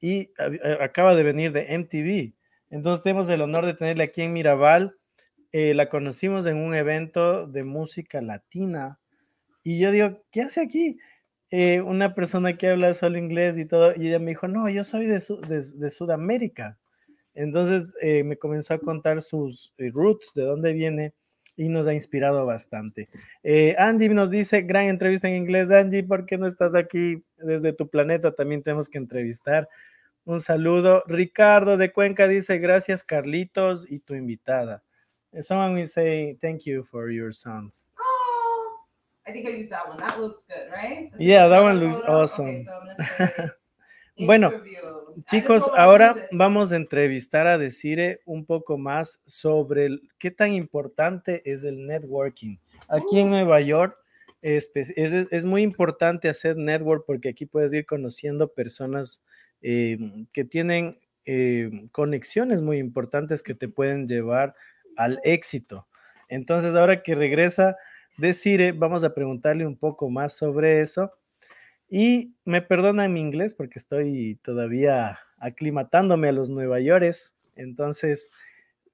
y 0.00 0.32
a- 0.38 0.84
acaba 0.84 1.14
de 1.14 1.22
venir 1.22 1.52
de 1.52 1.74
MTV. 1.74 2.34
Entonces 2.70 3.02
tenemos 3.02 3.28
el 3.28 3.40
honor 3.42 3.66
de 3.66 3.74
tenerla 3.74 4.04
aquí 4.04 4.22
en 4.22 4.32
Mirabal. 4.32 4.96
Eh, 5.52 5.74
la 5.74 5.88
conocimos 5.88 6.46
en 6.46 6.58
un 6.58 6.74
evento 6.74 7.46
de 7.46 7.64
música 7.64 8.20
latina 8.20 8.98
y 9.62 9.78
yo 9.78 9.90
digo, 9.92 10.22
¿qué 10.30 10.42
hace 10.42 10.60
aquí? 10.62 10.98
Eh, 11.50 11.80
una 11.80 12.14
persona 12.14 12.56
que 12.56 12.68
habla 12.70 12.94
solo 12.94 13.18
inglés 13.18 13.58
y 13.58 13.66
todo, 13.66 13.92
y 13.96 14.08
ella 14.08 14.18
me 14.18 14.30
dijo, 14.32 14.48
no, 14.48 14.68
yo 14.68 14.84
soy 14.84 15.06
de- 15.06 15.20
de 15.76 15.90
Sudamérica. 15.90 16.78
Entonces 17.36 17.94
eh, 18.00 18.24
me 18.24 18.36
comenzó 18.36 18.74
a 18.74 18.78
contar 18.78 19.20
sus 19.20 19.72
eh, 19.78 19.90
roots, 19.92 20.32
de 20.34 20.42
dónde 20.42 20.72
viene, 20.72 21.12
y 21.56 21.68
nos 21.68 21.86
ha 21.86 21.94
inspirado 21.94 22.44
bastante. 22.44 23.08
Eh, 23.42 23.74
Angie 23.78 24.08
nos 24.08 24.30
dice, 24.30 24.62
gran 24.62 24.86
entrevista 24.86 25.28
en 25.28 25.36
inglés, 25.36 25.70
Angie, 25.70 26.02
¿por 26.02 26.26
qué 26.26 26.36
no 26.38 26.46
estás 26.46 26.74
aquí 26.74 27.22
desde 27.36 27.72
tu 27.72 27.88
planeta? 27.88 28.34
También 28.34 28.62
tenemos 28.62 28.88
que 28.88 28.98
entrevistar. 28.98 29.68
Un 30.24 30.40
saludo. 30.40 31.04
Ricardo 31.06 31.76
de 31.76 31.92
Cuenca 31.92 32.26
dice, 32.26 32.58
gracias 32.58 33.04
Carlitos 33.04 33.90
y 33.90 34.00
tu 34.00 34.14
invitada. 34.14 34.82
Eh, 35.32 35.42
Someone 35.42 35.74
will 35.74 35.86
say, 35.86 36.36
thank 36.40 36.62
you 36.64 36.82
for 36.82 37.10
your 37.10 37.32
songs. 37.32 37.88
Oh, 37.98 38.86
I 39.26 39.32
think 39.32 39.46
I 39.46 39.50
used 39.50 39.70
that 39.70 39.88
one. 39.88 39.98
That 39.98 40.18
looks 40.18 40.46
good, 40.46 40.70
right? 40.72 41.12
Yeah, 41.18 41.48
that 41.48 41.62
one 41.62 41.80
looks 41.80 42.00
awesome. 42.00 42.48
Okay, 42.48 42.64
so 42.64 43.44
Bueno, 44.26 44.50
Chicos, 45.24 45.60
don't 45.60 45.70
wanna 45.72 45.82
ahora 45.84 46.14
vamos 46.32 46.72
a 46.72 46.76
entrevistar 46.76 47.46
a 47.46 47.56
Desire 47.58 48.20
un 48.26 48.44
poco 48.44 48.76
más 48.76 49.18
sobre 49.24 49.86
el- 49.86 50.08
qué 50.18 50.30
tan 50.30 50.52
importante 50.52 51.42
es 51.50 51.64
el 51.64 51.86
networking. 51.86 52.58
Aquí 52.88 53.20
en 53.20 53.30
Nueva 53.30 53.60
York 53.60 53.96
es, 54.42 54.70
es- 54.74 55.32
es 55.32 55.44
muy 55.44 55.62
importante 55.62 56.28
hacer 56.28 56.56
network 56.56 57.04
porque 57.06 57.30
aquí 57.30 57.46
puedes 57.46 57.72
ir 57.72 57.86
conociendo 57.86 58.52
personas 58.52 59.22
eh, 59.62 59.98
que 60.34 60.44
tienen 60.44 60.94
eh, 61.24 61.88
conexiones 61.92 62.62
muy 62.62 62.78
importantes 62.78 63.42
que 63.42 63.54
te 63.54 63.68
pueden 63.68 64.06
llevar 64.06 64.54
al 64.96 65.18
éxito. 65.24 65.88
Entonces, 66.28 66.74
ahora 66.74 67.02
que 67.02 67.14
regresa 67.14 67.76
Desire, 68.18 68.72
vamos 68.72 69.02
a 69.02 69.14
preguntarle 69.14 69.66
un 69.66 69.76
poco 69.76 70.08
más 70.10 70.36
sobre 70.36 70.80
eso. 70.82 71.10
Y 71.88 72.34
me 72.44 72.62
perdona 72.62 73.08
mi 73.08 73.20
inglés 73.20 73.54
porque 73.54 73.78
estoy 73.78 74.38
todavía 74.42 75.18
aclimatándome 75.38 76.28
a 76.28 76.32
los 76.32 76.50
Nueva 76.50 76.80
Yorkes. 76.80 77.34
Entonces, 77.54 78.30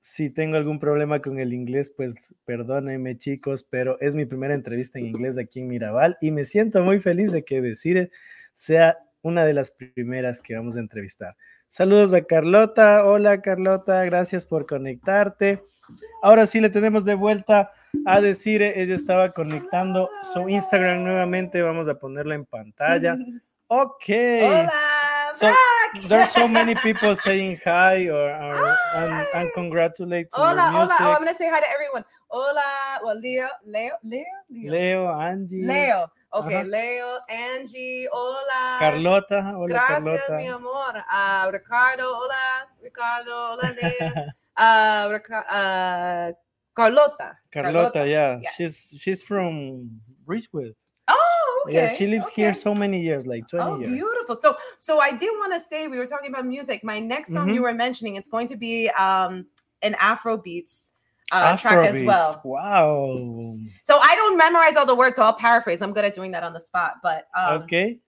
si 0.00 0.30
tengo 0.30 0.56
algún 0.56 0.78
problema 0.78 1.22
con 1.22 1.38
el 1.38 1.52
inglés, 1.52 1.92
pues 1.96 2.34
perdónenme 2.44 3.16
chicos, 3.16 3.64
pero 3.64 3.98
es 4.00 4.16
mi 4.16 4.26
primera 4.26 4.54
entrevista 4.54 4.98
en 4.98 5.06
inglés 5.06 5.38
aquí 5.38 5.60
en 5.60 5.68
Mirabal 5.68 6.16
y 6.20 6.32
me 6.32 6.44
siento 6.44 6.82
muy 6.82 7.00
feliz 7.00 7.32
de 7.32 7.44
que 7.44 7.62
Decir 7.62 8.10
sea 8.52 8.98
una 9.22 9.44
de 9.44 9.54
las 9.54 9.70
primeras 9.70 10.42
que 10.42 10.56
vamos 10.56 10.76
a 10.76 10.80
entrevistar. 10.80 11.36
Saludos 11.72 12.12
a 12.12 12.20
Carlota. 12.20 13.02
Hola 13.06 13.40
Carlota, 13.40 14.04
gracias 14.04 14.44
por 14.44 14.66
conectarte. 14.66 15.64
Ahora 16.22 16.44
sí 16.44 16.60
le 16.60 16.68
tenemos 16.68 17.06
de 17.06 17.14
vuelta 17.14 17.72
a 18.04 18.20
decir, 18.20 18.60
ella 18.60 18.94
estaba 18.94 19.32
conectando 19.32 20.10
su 20.34 20.50
Instagram 20.50 21.02
nuevamente, 21.02 21.62
vamos 21.62 21.88
a 21.88 21.94
ponerla 21.94 22.34
en 22.34 22.44
pantalla. 22.44 23.16
Ok. 23.74 24.04
Hola, 24.10 24.70
So. 25.32 25.50
There's 26.08 26.30
so 26.32 26.46
many 26.46 26.74
people 26.82 27.16
saying 27.16 27.56
hi 27.64 28.10
or, 28.10 28.28
or 28.28 28.76
and, 28.96 29.26
and 29.34 29.50
congratulate 29.54 30.30
to 30.30 30.36
Hola, 30.36 30.56
your 30.56 30.72
hola. 30.72 30.96
Oh, 31.00 31.12
I'm 31.12 31.24
gonna 31.24 31.32
say 31.32 31.48
hi 31.48 31.58
to 31.58 31.70
everyone. 31.72 32.04
Hola. 32.28 33.00
Well, 33.02 33.18
Leo, 33.18 33.48
Leo, 33.64 33.96
Leo, 34.02 34.24
Leo, 34.50 35.08
Angie, 35.18 35.64
Leo. 35.64 36.10
Okay, 36.34 36.54
Ajá. 36.56 36.64
Leo, 36.64 37.18
Angie, 37.28 38.08
hola. 38.10 38.76
Carlota, 38.78 39.52
hola 39.54 39.68
Gracias, 39.68 39.86
Carlota. 40.02 40.36
mi 40.38 40.46
amor. 40.48 41.04
Ah, 41.08 41.48
Ricardo, 41.52 42.04
hola. 42.16 42.68
Ricardo, 42.82 43.30
hola, 43.52 43.70
Leo. 43.72 44.12
Ah, 44.56 45.08
Rica- 45.10 45.46
ah, 45.48 46.30
Carlota. 46.74 47.38
Carlota, 47.50 48.06
yeah, 48.06 48.38
yes. 48.42 48.54
she's 48.54 48.98
she's 49.00 49.22
from 49.22 49.88
Ridgewood. 50.26 50.74
Oh, 51.08 51.62
okay. 51.66 51.74
Yeah, 51.74 51.86
she 51.86 52.06
lives 52.06 52.28
here 52.28 52.52
so 52.52 52.74
many 52.74 53.00
years, 53.00 53.26
like 53.26 53.48
20 53.48 53.64
Oh, 53.66 53.76
years. 53.78 53.92
beautiful. 53.92 54.36
So, 54.36 54.56
so 54.78 55.00
I 55.00 55.12
did 55.12 55.30
want 55.38 55.54
to 55.54 55.60
say 55.60 55.86
we 55.86 55.96
were 55.98 56.06
talking 56.06 56.30
about 56.30 56.44
music. 56.46 56.84
My 56.84 56.98
next 57.00 57.32
song 57.32 57.48
you 57.48 57.60
Mhm. 57.60 57.62
were 57.64 57.74
mentioning, 57.74 58.16
it's 58.16 58.28
going 58.28 58.46
to 58.48 58.56
be 58.56 58.90
um 58.90 59.46
an 59.80 59.96
Afro 60.00 60.36
beats 60.36 60.92
uh, 61.32 61.56
track 61.56 61.86
as 61.86 61.94
Afrobeats, 61.94 62.06
well. 62.06 62.40
Wow. 62.44 63.58
So 63.82 63.98
I 63.98 64.14
don't 64.14 64.36
memorize 64.36 64.76
all 64.76 64.86
the 64.86 64.94
words, 64.94 65.16
so 65.16 65.22
I'll 65.22 65.32
paraphrase. 65.32 65.82
I'm 65.82 65.92
good 65.92 66.04
at 66.04 66.14
doing 66.14 66.30
that 66.32 66.42
on 66.42 66.52
the 66.52 66.60
spot, 66.60 66.94
but 67.02 67.26
um, 67.36 67.62
okay. 67.62 67.98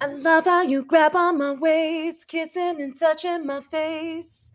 I 0.00 0.06
love 0.06 0.44
how 0.44 0.62
you 0.62 0.84
grab 0.84 1.14
on 1.16 1.38
my 1.38 1.52
waist, 1.52 2.28
kissing 2.28 2.80
and 2.80 2.98
touching 2.98 3.46
my 3.46 3.60
face. 3.60 4.52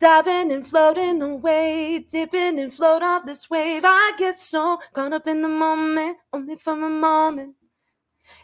Diving 0.00 0.50
and 0.50 0.66
floating 0.66 1.22
away, 1.22 2.04
dipping 2.10 2.58
and 2.58 2.74
float 2.74 3.02
off 3.02 3.26
this 3.26 3.48
wave. 3.48 3.82
I 3.84 4.12
get 4.18 4.34
so 4.34 4.78
caught 4.92 5.12
up 5.12 5.26
in 5.26 5.40
the 5.40 5.48
moment, 5.48 6.18
only 6.32 6.56
for 6.56 6.72
a 6.72 6.90
moment. 6.90 7.54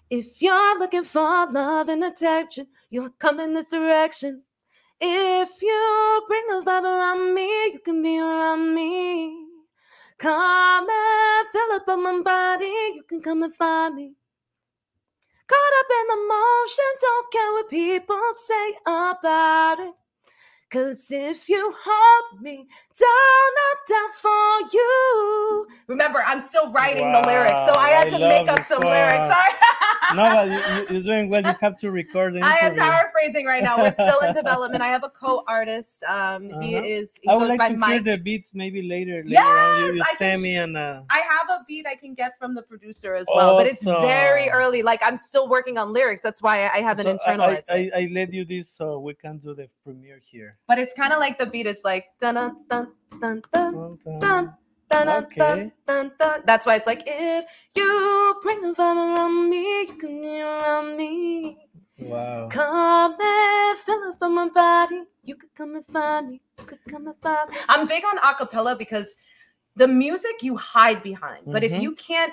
If 0.08 0.40
you're 0.40 0.78
looking 0.78 1.04
for 1.04 1.50
love 1.50 1.88
and 1.88 2.04
attention, 2.04 2.68
you'll 2.88 3.10
come 3.18 3.40
in 3.40 3.52
this 3.52 3.70
direction. 3.70 4.42
If 5.00 5.62
you 5.62 6.24
bring 6.28 6.44
a 6.50 6.62
vibe 6.62 6.82
around 6.84 7.34
me, 7.34 7.46
you 7.72 7.80
can 7.84 8.02
be 8.02 8.18
around 8.18 8.74
me. 8.74 9.46
Come 10.18 10.86
and 10.90 11.48
fill 11.48 11.72
up 11.76 11.88
on 11.88 12.02
my 12.02 12.20
body, 12.22 12.66
you 12.96 13.04
can 13.08 13.22
come 13.22 13.42
and 13.42 13.54
find 13.54 13.94
me. 13.94 14.12
Caught 15.48 15.80
up 15.80 15.86
in 16.00 16.06
the 16.08 16.16
motion, 16.28 16.84
don't 17.00 17.32
care 17.32 17.52
what 17.52 17.70
people 17.70 18.20
say 18.34 18.74
about 18.86 19.80
it. 19.80 19.94
Cause 20.70 21.08
if 21.10 21.48
you 21.48 21.74
hold 21.84 22.42
me 22.42 22.56
down, 22.56 23.50
I'm 23.66 23.76
down 23.88 24.10
for 24.14 24.72
you. 24.72 25.66
Remember, 25.88 26.22
I'm 26.24 26.38
still 26.38 26.70
writing 26.70 27.10
the 27.10 27.20
lyrics, 27.22 27.62
so 27.66 27.74
I 27.74 27.88
had 27.88 28.12
Wow, 28.12 28.18
to 28.18 28.24
I 28.24 28.28
make 28.28 28.48
up 28.48 28.62
some 28.62 28.82
lyrics. 28.82 29.24
Sorry. 29.24 29.52
no, 30.14 30.30
but 30.30 30.48
you, 30.48 30.74
you- 30.76 30.86
you're 30.90 31.00
doing 31.02 31.28
well. 31.28 31.44
You 31.44 31.54
have 31.60 31.76
to 31.78 31.90
record 31.90 32.34
the 32.34 32.42
I 32.44 32.56
am 32.62 32.76
paraphrasing 32.76 33.46
right 33.46 33.64
now. 33.64 33.78
We're 33.78 33.90
still 33.92 34.20
in 34.20 34.32
development. 34.32 34.80
I 34.82 34.86
have 34.88 35.02
a 35.02 35.08
co-artist. 35.22 36.04
Um, 36.04 36.44
he 36.62 36.76
Uh-huh. 36.76 36.82
is 36.86 37.18
he 37.20 37.28
I 37.28 37.34
would 37.34 37.40
goes 37.40 37.48
like 37.48 37.58
by 37.58 37.68
to 37.70 37.86
hear 37.86 38.00
the 38.00 38.16
beats 38.18 38.54
maybe 38.54 38.80
later. 38.82 39.24
later 39.26 39.40
on. 39.42 39.80
You, 39.80 39.86
Yes, 39.86 39.94
you 39.96 40.02
I 40.02 40.06
can 40.06 40.16
send 40.18 40.42
me 40.42 40.54
an. 40.56 40.76
Uh, 40.76 41.02
I 41.10 41.18
have 41.18 41.50
a 41.50 41.64
beat 41.66 41.84
I 41.86 41.96
can 41.96 42.14
get 42.14 42.38
from 42.38 42.54
the 42.54 42.62
producer 42.62 43.14
as 43.16 43.26
well, 43.34 43.56
but 43.56 43.66
it's 43.66 43.82
very 43.84 44.48
early. 44.50 44.82
Like 44.84 45.00
I'm 45.04 45.16
still 45.16 45.48
working 45.48 45.78
on 45.78 45.92
lyrics. 45.92 46.22
That's 46.22 46.40
why 46.40 46.66
I 46.66 46.74
I 46.74 46.78
haven't 46.78 47.06
so 47.06 47.18
I, 47.26 47.34
internalized 47.34 47.64
I, 47.70 47.76
it. 47.76 47.92
I, 47.94 48.00
I 48.02 48.08
let 48.12 48.32
you 48.32 48.44
this 48.44 48.68
so 48.68 49.00
we 49.00 49.14
can 49.14 49.38
do 49.38 49.52
the 49.54 49.68
premiere 49.84 50.20
here. 50.22 50.56
But 50.70 50.78
it's 50.78 50.92
kind 50.94 51.12
of 51.12 51.18
like 51.18 51.36
the 51.36 51.46
beat 51.46 51.66
is 51.66 51.80
like 51.82 52.04
dun 52.20 52.36
dun 52.36 52.54
dun 52.70 52.92
dun 53.20 53.42
dun 54.20 54.54
Dun, 54.88 55.08
Okay. 55.08 55.36
dun 55.36 55.72
dun 55.84 56.12
dun. 56.16 56.42
That's 56.46 56.64
why 56.64 56.76
it's 56.76 56.86
like 56.86 57.02
if 57.06 57.44
you 57.74 58.40
bring 58.40 58.64
a 58.64 58.72
vibe 58.72 58.96
around 58.96 59.50
me, 59.50 59.62
you 59.88 59.94
can 59.98 60.22
be 60.22 60.40
around 60.40 60.96
me. 60.96 61.58
Wow. 61.98 62.48
Come 62.52 63.16
and 63.20 63.78
fill 63.78 64.02
up 64.10 64.22
on 64.22 64.34
my 64.36 64.48
body. 64.48 65.02
You 65.24 65.34
could 65.34 65.52
come 65.56 65.74
and 65.74 65.84
find 65.86 66.28
me. 66.30 66.40
You 66.60 66.64
could 66.66 66.84
come 66.88 67.08
and 67.08 67.16
find 67.20 67.50
me. 67.50 67.56
I'm 67.68 67.88
big 67.88 68.04
on 68.04 68.18
acapella 68.18 68.78
because 68.78 69.16
the 69.74 69.88
music 69.88 70.36
you 70.42 70.56
hide 70.56 71.02
behind. 71.02 71.46
But 71.46 71.64
if 71.64 71.72
Mhm. 71.72 71.82
you 71.82 71.92
can't, 71.96 72.32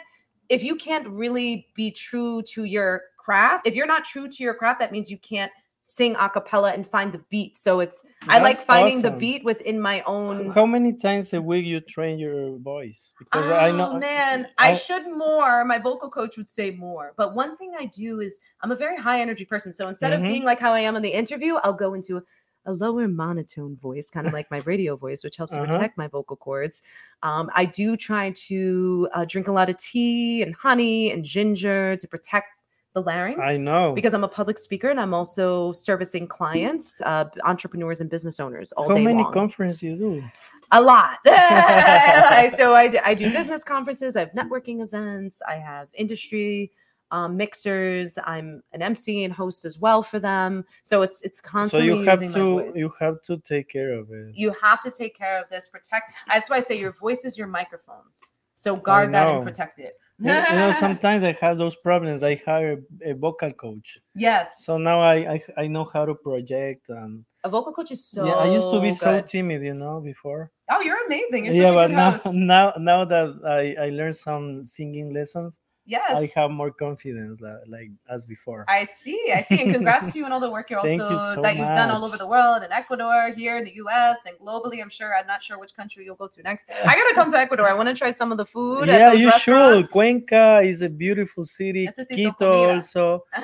if 0.49 0.63
you 0.63 0.75
can't 0.75 1.07
really 1.07 1.69
be 1.73 1.89
true 1.89 2.43
to 2.53 2.65
your 2.65 3.01
craft, 3.17 3.65
if 3.65 3.73
you're 3.73 3.87
not 3.87 4.05
true 4.05 4.27
to 4.27 4.43
your 4.43 4.53
craft, 4.53 4.79
that 4.81 4.91
means 4.91 5.09
you 5.09 5.17
can't 5.17 5.51
sing 5.89 6.15
acapella 6.15 6.73
and 6.73 6.85
find 6.85 7.11
the 7.13 7.21
beat. 7.29 7.57
So 7.57 7.79
it's 7.79 8.03
I 8.27 8.39
like 8.39 8.57
That's 8.57 8.65
finding 8.65 9.01
the 9.01 9.11
beat 9.11 9.43
within 9.45 9.79
my 9.79 10.01
own. 10.05 10.49
How 10.49 10.65
many 10.65 10.91
times 10.93 11.33
a 11.33 11.41
week 11.41 11.65
you 11.65 11.79
train 11.79 12.19
your 12.19 12.57
voice? 12.57 13.13
Because 13.17 13.45
I 13.49 13.71
know. 13.71 13.91
Oh 13.93 13.99
man, 13.99 14.47
I, 14.57 14.71
I- 14.71 14.73
should 14.73 15.07
more. 15.07 15.63
My 15.65 15.77
vocal 15.79 16.09
coach 16.09 16.35
would 16.37 16.49
say 16.49 16.71
more. 16.71 17.13
But 17.15 17.33
one 17.35 17.55
thing 17.57 17.73
I 17.79 17.85
do 17.85 18.19
is 18.19 18.39
I'm 18.61 18.71
a 18.71 18.75
very 18.75 18.97
high 18.97 19.21
energy 19.21 19.45
person. 19.45 19.71
So 19.73 19.87
instead 19.87 20.11
Mhm. 20.11 20.21
of 20.23 20.27
being 20.27 20.43
like 20.43 20.59
how 20.59 20.73
I 20.73 20.81
am 20.81 20.95
in 20.97 21.01
the 21.03 21.13
interview, 21.13 21.55
I'll 21.63 21.73
go 21.73 21.93
into 21.93 22.21
a 22.65 22.73
lower 22.73 23.07
monotone 23.07 23.77
voice, 23.77 24.09
kind 24.09 24.27
of 24.27 24.33
like 24.33 24.51
my 24.51 24.57
radio 24.65 24.97
voice, 24.97 25.23
which 25.23 25.37
helps 25.37 25.53
Uh-huh. 25.53 25.65
protect 25.67 25.97
my 25.97 26.07
vocal 26.07 26.35
cords. 26.35 26.83
Um, 27.23 27.49
I 27.55 27.63
do 27.63 27.95
try 27.95 28.31
to 28.49 29.07
uh, 29.15 29.23
drink 29.23 29.47
a 29.47 29.53
lot 29.53 29.69
of 29.69 29.77
tea 29.77 30.41
and 30.43 30.53
honey 30.53 31.09
and 31.11 31.23
ginger 31.23 31.95
to 31.95 32.07
protect 32.09 32.47
the 32.93 33.01
larynx. 33.01 33.39
I 33.43 33.57
know. 33.57 33.93
Because 33.93 34.13
I'm 34.13 34.23
a 34.23 34.27
public 34.27 34.57
speaker 34.57 34.89
and 34.89 34.99
I'm 34.99 35.13
also 35.13 35.71
servicing 35.71 36.27
clients, 36.27 37.01
uh, 37.01 37.25
entrepreneurs, 37.43 38.01
and 38.01 38.09
business 38.09 38.39
owners 38.39 38.71
all 38.73 38.89
How 38.89 38.95
day 38.95 39.05
many 39.05 39.23
long 39.23 39.33
conferences 39.33 39.83
you 39.83 39.95
do? 39.95 40.23
a 40.71 40.81
lot. 40.81 41.19
so 41.25 42.73
I 42.73 42.89
do, 42.91 42.99
I 43.05 43.13
do 43.13 43.31
business 43.31 43.63
conferences, 43.63 44.15
I 44.15 44.21
have 44.21 44.31
networking 44.31 44.81
events, 44.81 45.41
I 45.47 45.55
have 45.55 45.87
industry 45.93 46.71
um, 47.11 47.37
mixers. 47.37 48.17
I'm 48.25 48.61
an 48.73 48.81
MC 48.81 49.23
and 49.23 49.33
host 49.33 49.65
as 49.65 49.79
well 49.79 50.03
for 50.03 50.19
them. 50.19 50.65
So 50.83 51.01
it's 51.01 51.21
it's 51.21 51.39
constantly. 51.39 51.89
So 51.89 51.95
you 51.95 52.05
have 52.05 52.33
to 52.33 52.71
you 52.75 52.91
have 52.99 53.21
to 53.23 53.37
take 53.37 53.69
care 53.69 53.93
of 53.93 54.11
it. 54.11 54.35
You 54.35 54.53
have 54.61 54.81
to 54.81 54.91
take 54.91 55.17
care 55.17 55.39
of 55.41 55.49
this. 55.49 55.67
Protect. 55.67 56.11
That's 56.27 56.49
why 56.49 56.57
I 56.57 56.59
say 56.59 56.79
your 56.79 56.93
voice 56.93 57.25
is 57.25 57.37
your 57.37 57.47
microphone. 57.47 58.03
So 58.55 58.75
guard 58.75 59.13
that 59.13 59.27
and 59.27 59.45
protect 59.45 59.79
it. 59.79 59.97
You, 60.19 60.31
you 60.49 60.55
know, 60.55 60.71
sometimes 60.71 61.23
I 61.23 61.33
have 61.33 61.57
those 61.57 61.75
problems. 61.75 62.23
I 62.23 62.35
hire 62.35 62.81
a 63.03 63.13
vocal 63.13 63.51
coach, 63.53 63.99
yes. 64.15 64.65
so 64.65 64.77
now 64.77 65.01
I 65.01 65.33
I, 65.33 65.43
I 65.57 65.67
know 65.67 65.85
how 65.85 66.05
to 66.05 66.15
project 66.15 66.89
and 66.89 67.23
a 67.43 67.49
vocal 67.49 67.73
coach 67.73 67.91
is 67.91 68.05
so. 68.05 68.25
yeah. 68.25 68.33
I 68.33 68.51
used 68.51 68.69
to 68.71 68.81
be 68.81 68.91
so 68.91 69.21
timid, 69.21 69.61
you 69.63 69.73
know, 69.73 69.99
before. 69.99 70.51
Oh, 70.69 70.81
you're 70.81 71.05
amazing. 71.05 71.45
You're 71.45 71.53
yeah, 71.53 71.71
but 71.71 71.91
now 71.91 72.11
host. 72.11 72.35
now 72.35 72.73
now 72.77 73.05
that 73.05 73.29
I 73.45 73.85
I 73.85 73.89
learned 73.89 74.15
some 74.15 74.65
singing 74.65 75.13
lessons, 75.13 75.59
Yes. 75.87 76.11
I 76.13 76.29
have 76.35 76.51
more 76.51 76.69
confidence 76.69 77.39
like, 77.39 77.53
like 77.67 77.89
as 78.09 78.25
before. 78.25 78.65
I 78.67 78.83
see, 78.83 79.31
I 79.33 79.41
see, 79.41 79.61
and 79.63 79.73
congrats 79.73 80.11
to 80.11 80.19
you 80.19 80.25
on 80.25 80.33
all 80.33 80.41
the 80.41 80.51
work 80.51 80.69
you're 80.71 80.79
also 80.79 80.89
you 80.91 81.17
so 81.17 81.41
that 81.41 81.55
you've 81.55 81.65
done 81.81 81.89
all 81.89 82.03
over 82.05 82.17
the 82.17 82.27
world, 82.27 82.61
in 82.63 82.71
Ecuador, 82.73 83.31
here 83.35 83.57
in 83.57 83.63
the 83.63 83.73
U.S. 83.75 84.17
and 84.27 84.35
globally. 84.37 84.81
I'm 84.81 84.89
sure. 84.89 85.15
I'm 85.17 85.25
not 85.27 85.41
sure 85.41 85.57
which 85.57 85.73
country 85.73 86.03
you'll 86.03 86.15
go 86.17 86.27
to 86.27 86.41
next. 86.43 86.69
I 86.85 86.93
gotta 86.93 87.15
come 87.15 87.31
to 87.31 87.37
Ecuador. 87.37 87.69
I 87.69 87.73
want 87.73 87.87
to 87.87 87.95
try 87.95 88.11
some 88.11 88.33
of 88.33 88.37
the 88.37 88.45
food. 88.45 88.89
yeah, 88.89 89.13
you 89.13 89.31
should. 89.39 89.89
Cuenca 89.89 90.59
is 90.61 90.81
a 90.81 90.89
beautiful 90.89 91.45
city. 91.45 91.87
Necesito 91.87 92.15
Quito 92.15 92.51
comida. 92.51 92.73
also. 92.75 93.23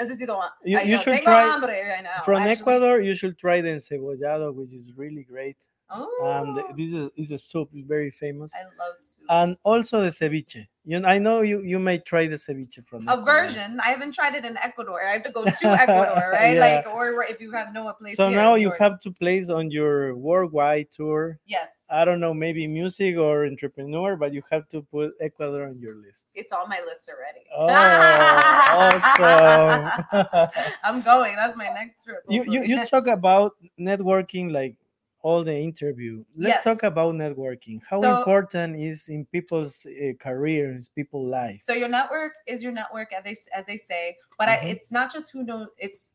Necesito 0.00 0.36
one. 0.36 0.50
You- 0.64 0.80
you 0.80 0.98
should 1.00 1.20
try- 1.22 1.42
hambre 1.42 1.66
right 1.72 2.02
now, 2.04 2.22
From 2.24 2.36
actually. 2.42 2.52
Ecuador, 2.52 3.00
you 3.00 3.14
should 3.14 3.36
try 3.36 3.60
the 3.60 3.70
encebollado, 3.70 4.54
which 4.54 4.72
is 4.72 4.92
really 4.96 5.24
great. 5.24 5.56
Oh, 5.90 6.06
And 6.22 6.76
this 6.76 6.92
is, 6.92 7.10
is 7.16 7.30
a 7.30 7.38
soup, 7.38 7.70
very 7.72 8.10
famous. 8.10 8.52
I 8.54 8.64
love 8.78 8.98
soup. 8.98 9.24
And 9.30 9.56
also 9.62 10.02
the 10.02 10.08
ceviche. 10.10 10.66
You, 10.84 11.02
I 11.04 11.18
know 11.18 11.40
you, 11.42 11.62
you 11.62 11.78
may 11.78 11.98
try 11.98 12.26
the 12.26 12.36
ceviche 12.36 12.84
from 12.86 13.08
a 13.08 13.12
Ecuador. 13.12 13.46
version. 13.46 13.80
I 13.82 13.88
haven't 13.90 14.12
tried 14.14 14.34
it 14.34 14.44
in 14.44 14.56
Ecuador. 14.58 15.02
I 15.06 15.12
have 15.12 15.22
to 15.24 15.30
go 15.32 15.44
to 15.44 15.50
Ecuador, 15.62 16.30
right? 16.32 16.54
Yeah. 16.56 16.82
Like, 16.84 16.86
or 16.94 17.22
if 17.24 17.40
you 17.40 17.52
have 17.52 17.72
no 17.72 17.90
place. 17.92 18.16
So 18.16 18.28
now 18.28 18.54
you 18.56 18.70
have 18.78 19.00
to 19.00 19.10
place 19.10 19.48
on 19.48 19.70
your 19.70 20.14
worldwide 20.14 20.90
tour. 20.90 21.38
yes, 21.46 21.70
I 21.90 22.04
don't 22.04 22.20
know, 22.20 22.34
maybe 22.34 22.66
music 22.66 23.16
or 23.16 23.46
entrepreneur, 23.46 24.14
but 24.14 24.34
you 24.34 24.42
have 24.50 24.68
to 24.68 24.82
put 24.82 25.14
Ecuador 25.22 25.68
on 25.68 25.80
your 25.80 25.94
list. 25.96 26.26
it's 26.34 26.52
on 26.52 26.68
my 26.68 26.82
list 26.84 27.08
already. 27.08 27.46
Oh, 27.56 27.68
awesome. 30.12 30.50
I'm 30.84 31.00
going. 31.02 31.34
That's 31.36 31.56
my 31.56 31.68
next 31.72 32.04
trip. 32.04 32.22
you, 32.28 32.44
you, 32.46 32.62
you 32.64 32.86
talk 32.86 33.06
about 33.06 33.54
networking 33.80 34.52
like 34.52 34.76
all 35.22 35.42
the 35.44 35.54
interview. 35.56 36.24
Let's 36.36 36.56
Yes. 36.56 36.64
talk 36.64 36.82
about 36.84 37.14
networking. 37.14 37.80
How 37.88 38.00
So- 38.00 38.18
important 38.18 38.76
is 38.80 39.08
in 39.08 39.26
people's 39.26 39.84
uh, 39.86 40.12
careers, 40.20 40.88
people 40.88 41.26
life? 41.26 41.60
So 41.62 41.72
your 41.74 41.88
network 41.88 42.34
is 42.46 42.62
your 42.62 42.72
network, 42.72 43.12
as 43.12 43.24
they 43.24 43.36
as 43.54 43.66
they 43.66 43.76
say. 43.78 44.16
But 44.38 44.48
I, 44.48 44.56
Mhm. 44.58 44.70
it's 44.72 44.92
not 44.92 45.12
just 45.12 45.30
who 45.32 45.42
knows. 45.42 45.68
It's 45.78 46.12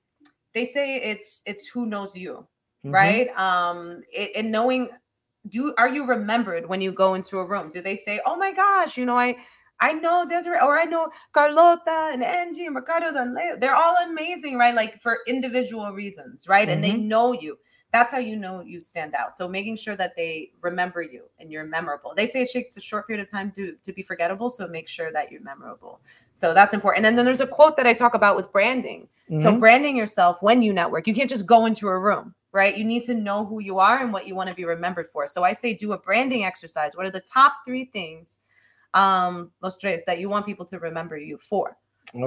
they 0.53 0.65
say 0.65 0.97
it's 0.97 1.41
it's 1.45 1.67
who 1.67 1.85
knows 1.85 2.15
you, 2.15 2.47
Mhm. 2.85 2.93
right? 2.93 3.27
Um, 3.37 4.03
it, 4.11 4.31
and 4.35 4.51
knowing, 4.51 4.89
do 5.49 5.73
are 5.77 5.89
you 5.89 6.05
remembered 6.05 6.67
when 6.69 6.79
you 6.79 6.91
go 6.93 7.13
into 7.15 7.39
a 7.39 7.45
room? 7.45 7.69
Do 7.69 7.81
they 7.81 7.95
say, 7.97 8.21
"Oh 8.25 8.35
my 8.37 8.51
gosh, 8.53 8.97
you 8.97 9.05
know, 9.05 9.17
I 9.19 9.35
I 9.79 9.91
know 9.93 10.25
Desiree, 10.25 10.59
or 10.61 10.79
I 10.79 10.85
know 10.85 11.09
Carlota 11.33 12.09
and 12.13 12.23
Angie 12.23 12.65
and 12.67 12.75
Ricardo 12.75 13.07
and 13.19 13.33
Leo. 13.33 13.57
They're 13.57 13.75
all 13.75 13.97
amazing, 14.03 14.57
right? 14.57 14.73
Like 14.73 15.01
for 15.01 15.17
individual 15.27 15.91
reasons, 15.91 16.47
right? 16.47 16.69
And 16.69 16.81
they 16.81 16.91
Mhm. 16.91 17.03
know 17.05 17.33
you. 17.33 17.57
That's 17.93 18.11
how 18.11 18.17
you 18.17 18.35
know 18.35 18.61
you 18.61 18.81
stand 18.81 19.15
out. 19.15 19.33
So 19.33 19.47
making 19.47 19.77
sure 19.77 19.95
that 19.95 20.15
they 20.17 20.51
remember 20.61 21.01
you 21.01 21.23
and 21.39 21.51
you're 21.51 21.63
memorable. 21.63 22.13
They 22.15 22.25
say 22.25 22.41
it 22.41 22.51
takes 22.51 22.75
a 22.75 22.81
short 22.81 23.07
period 23.07 23.23
of 23.23 23.31
time 23.31 23.53
to, 23.55 23.77
to 23.83 23.93
be 23.93 24.03
forgettable. 24.03 24.49
So 24.49 24.67
make 24.67 24.89
sure 24.89 25.11
that 25.13 25.31
you're 25.31 25.43
memorable. 25.43 26.01
So 26.35 26.53
that's 26.53 26.73
important. 26.73 27.05
And 27.05 27.17
then 27.17 27.23
there's 27.23 27.39
a 27.39 27.47
quote 27.47 27.77
that 27.77 27.87
I 27.87 27.93
talk 27.93 28.15
about 28.15 28.35
with 28.35 28.51
branding. 28.51 29.07
So 29.39 29.53
Mhm. 29.53 29.59
branding 29.59 29.95
yourself 29.95 30.41
when 30.41 30.61
you 30.61 30.73
network, 30.73 31.07
you 31.07 31.13
can't 31.13 31.29
just 31.29 31.45
go 31.45 31.65
into 31.65 31.87
a 31.87 31.97
room, 31.97 32.35
right? 32.51 32.75
You 32.75 32.83
need 32.83 33.03
to 33.05 33.13
know 33.13 33.45
who 33.45 33.61
you 33.61 33.79
are 33.79 33.99
and 33.99 34.11
what 34.11 34.27
you 34.27 34.35
want 34.35 34.49
to 34.49 34.55
be 34.55 34.65
remembered 34.65 35.07
for. 35.09 35.27
So 35.27 35.43
I 35.43 35.53
say 35.53 35.73
do 35.73 35.93
a 35.93 35.97
branding 35.97 36.43
exercise. 36.43 36.97
What 36.97 37.05
are 37.05 37.11
the 37.11 37.21
top 37.21 37.53
three 37.65 37.85
things 37.85 38.39
um, 38.93 39.51
los 39.61 39.77
tres 39.77 40.03
that 40.05 40.19
you 40.19 40.29
want 40.29 40.45
people 40.45 40.65
to 40.67 40.79
remember 40.79 41.17
you 41.17 41.37
for. 41.37 41.77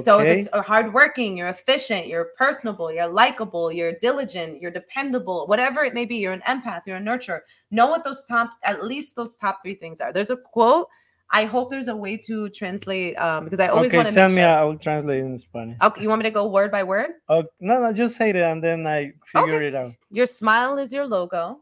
So 0.02 0.20
if 0.20 0.26
it's 0.26 0.48
hardworking, 0.66 1.36
you're 1.36 1.48
efficient, 1.48 2.08
you're 2.08 2.30
personable, 2.36 2.92
you're 2.92 3.06
likable, 3.06 3.70
you're 3.70 3.92
diligent, 4.00 4.60
you're 4.60 4.72
dependable, 4.72 5.46
whatever 5.46 5.84
it 5.84 5.94
may 5.94 6.04
be, 6.04 6.16
you're 6.16 6.32
an 6.32 6.42
empath, 6.48 6.82
you're 6.86 6.96
a 6.96 7.00
nurturer. 7.00 7.40
Know 7.70 7.86
what 7.88 8.02
those 8.02 8.24
top, 8.26 8.50
at 8.64 8.84
least 8.84 9.14
those 9.14 9.36
top 9.36 9.60
three 9.62 9.74
things 9.74 10.00
are. 10.00 10.12
There's 10.12 10.30
a 10.30 10.36
quote. 10.36 10.88
I 11.30 11.44
hope 11.44 11.70
there's 11.70 11.88
a 11.88 11.94
way 11.94 12.16
to 12.18 12.48
translate 12.50 13.16
um, 13.16 13.44
because 13.44 13.60
I 13.60 13.68
always 13.68 13.90
okay, 13.90 13.98
want 13.98 14.08
to 14.08 14.14
tell 14.14 14.28
me. 14.28 14.36
sure. 14.36 14.48
I 14.48 14.64
will 14.64 14.78
translate 14.78 15.20
in 15.20 15.38
Spanish. 15.38 15.76
Okay, 15.80 16.02
you 16.02 16.08
want 16.08 16.20
me 16.20 16.24
to 16.24 16.30
go 16.30 16.46
word 16.46 16.70
by 16.70 16.82
word? 16.82 17.10
Oh, 17.28 17.44
no, 17.60 17.80
no, 17.80 17.92
just 17.92 18.16
say 18.16 18.30
it 18.30 18.36
and 18.36 18.62
then 18.62 18.86
I 18.86 19.12
figure 19.24 19.62
it 19.62 19.74
out. 19.74 19.92
Your 20.10 20.26
smile 20.26 20.78
is 20.78 20.92
your 20.92 21.06
logo. 21.06 21.60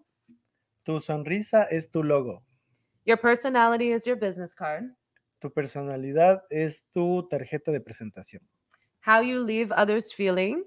Tu 0.85 0.93
sonrisa 0.93 1.66
es 1.70 1.87
tu 1.87 2.03
logo. 2.03 2.43
Your 3.05 3.16
personality 3.18 3.91
is 3.91 4.07
your 4.07 4.16
business 4.16 4.55
card. 4.55 4.85
Tu 5.45 5.53
personalidad 5.53 6.42
es 6.49 6.86
tu 6.90 7.28
tarjeta 7.28 7.70
de 7.70 7.78
presentación. 7.78 8.40
How 9.07 9.20
you 9.20 9.45
leave 9.45 9.70
others 9.76 10.11
feeling 10.11 10.64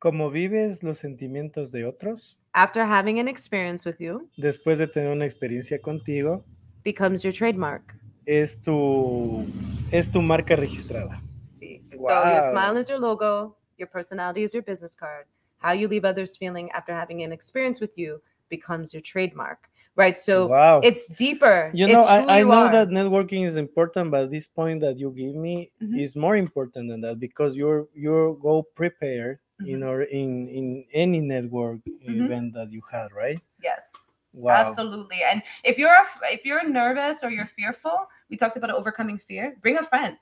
Cómo 0.00 0.32
vives 0.32 0.82
los 0.82 0.98
sentimientos 0.98 1.70
de 1.70 1.84
otros 1.86 2.36
after 2.52 2.82
having 2.84 3.20
an 3.20 3.28
experience 3.28 3.88
with 3.88 4.00
you 4.00 4.28
después 4.36 4.80
de 4.80 4.88
tener 4.88 5.12
una 5.12 5.26
experiencia 5.26 5.80
contigo 5.80 6.44
becomes 6.82 7.22
your 7.22 7.32
trademark. 7.32 7.94
es 8.26 8.60
tu, 8.60 9.46
es 9.92 10.10
tu 10.10 10.20
marca 10.20 10.56
registrada. 10.56 11.22
See. 11.46 11.84
So 11.92 12.24
your 12.24 12.40
Wow. 12.40 12.50
smile 12.50 12.76
is 12.80 12.88
your 12.88 12.98
logo, 12.98 13.56
your 13.78 13.88
personality 13.88 14.42
is 14.42 14.52
your 14.52 14.64
business 14.64 14.96
card. 14.96 15.26
How 15.58 15.70
you 15.70 15.86
leave 15.86 16.04
others 16.04 16.36
feeling 16.36 16.68
after 16.72 16.92
having 16.92 17.22
an 17.22 17.30
experience 17.32 17.80
with 17.80 17.96
you 17.96 18.20
becomes 18.48 18.92
your 18.92 19.02
trademark. 19.02 19.70
Right. 19.96 20.16
So 20.18 20.46
wow. 20.46 20.80
it's 20.84 21.06
deeper. 21.08 21.70
you 21.74 21.86
know, 21.88 22.00
I, 22.04 22.20
I 22.28 22.38
you 22.40 22.44
know 22.44 22.66
are. 22.68 22.72
that 22.72 22.88
networking 22.88 23.46
is 23.46 23.56
important, 23.56 24.10
but 24.10 24.30
this 24.30 24.46
point 24.46 24.80
that 24.80 24.98
you 24.98 25.10
give 25.10 25.34
me 25.34 25.70
Mhm. 25.82 25.98
is 25.98 26.14
more 26.14 26.36
important 26.36 26.90
than 26.90 27.00
that 27.00 27.18
because 27.18 27.56
you're 27.56 27.88
you 27.94 28.38
go 28.42 28.62
prepared 28.62 29.38
in 29.64 29.80
Mhm. 29.80 29.88
or 29.88 30.02
in 30.02 30.48
in 30.48 30.84
any 30.92 31.20
network 31.20 31.80
Mhm. 31.88 32.28
event 32.28 32.52
that 32.54 32.70
you 32.72 32.82
had, 32.92 33.10
right? 33.12 33.40
yes. 33.62 33.82
Wow. 34.36 34.68
Absolutely. 34.68 35.22
And 35.24 35.42
if 35.64 35.78
you're 35.78 35.96
if 36.30 36.44
you're 36.44 36.68
nervous 36.68 37.24
or 37.24 37.30
you're 37.30 37.46
fearful, 37.48 37.96
we 38.28 38.36
talked 38.36 38.58
about 38.58 38.68
overcoming 38.70 39.16
fear. 39.16 39.56
Bring 39.62 39.78
a 39.78 39.82
friend. 39.82 40.18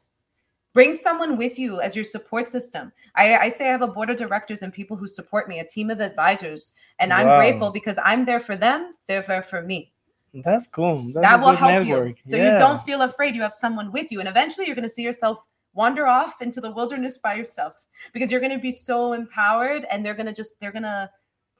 Bring 0.74 0.94
someone 0.96 1.36
with 1.38 1.56
you 1.56 1.80
as 1.80 1.94
your 1.94 2.04
support 2.04 2.48
system. 2.48 2.92
I, 3.14 3.36
I 3.36 3.48
say 3.48 3.68
I 3.68 3.70
have 3.70 3.82
a 3.82 3.86
board 3.86 4.10
of 4.10 4.16
directors 4.16 4.62
and 4.62 4.72
people 4.72 4.96
who 4.96 5.06
support 5.06 5.48
me, 5.48 5.60
a 5.60 5.64
team 5.64 5.88
of 5.88 6.00
advisors, 6.00 6.74
and 6.98 7.12
I'm 7.12 7.28
Wow. 7.28 7.38
grateful 7.38 7.70
because 7.70 7.96
I'm 8.04 8.24
there 8.24 8.40
for 8.40 8.56
them. 8.56 8.94
They're 9.06 9.22
there 9.22 9.44
for 9.44 9.62
me. 9.62 9.92
That's 10.34 10.66
cool. 10.66 10.96
That's 11.12 11.20
that 11.26 11.40
will 11.40 11.52
help 11.52 11.86
network. 11.86 12.18
you, 12.18 12.30
so 12.30 12.36
yeah. 12.36 12.52
you 12.52 12.58
don't 12.58 12.82
feel 12.84 13.02
afraid. 13.02 13.36
You 13.36 13.42
have 13.42 13.54
someone 13.54 13.92
with 13.92 14.10
you, 14.10 14.18
and 14.18 14.28
eventually 14.28 14.66
you're 14.66 14.74
going 14.74 14.88
to 14.88 14.92
see 14.92 15.04
yourself 15.04 15.38
wander 15.74 16.08
off 16.08 16.42
into 16.42 16.60
the 16.60 16.72
wilderness 16.72 17.18
by 17.18 17.34
yourself 17.34 17.74
because 18.12 18.32
you're 18.32 18.40
going 18.40 18.52
to 18.52 18.58
be 18.58 18.72
so 18.72 19.12
empowered, 19.12 19.86
and 19.92 20.04
they're 20.04 20.14
going 20.14 20.26
to 20.26 20.32
just 20.34 20.58
they're 20.60 20.72
going 20.72 20.82
to 20.82 21.08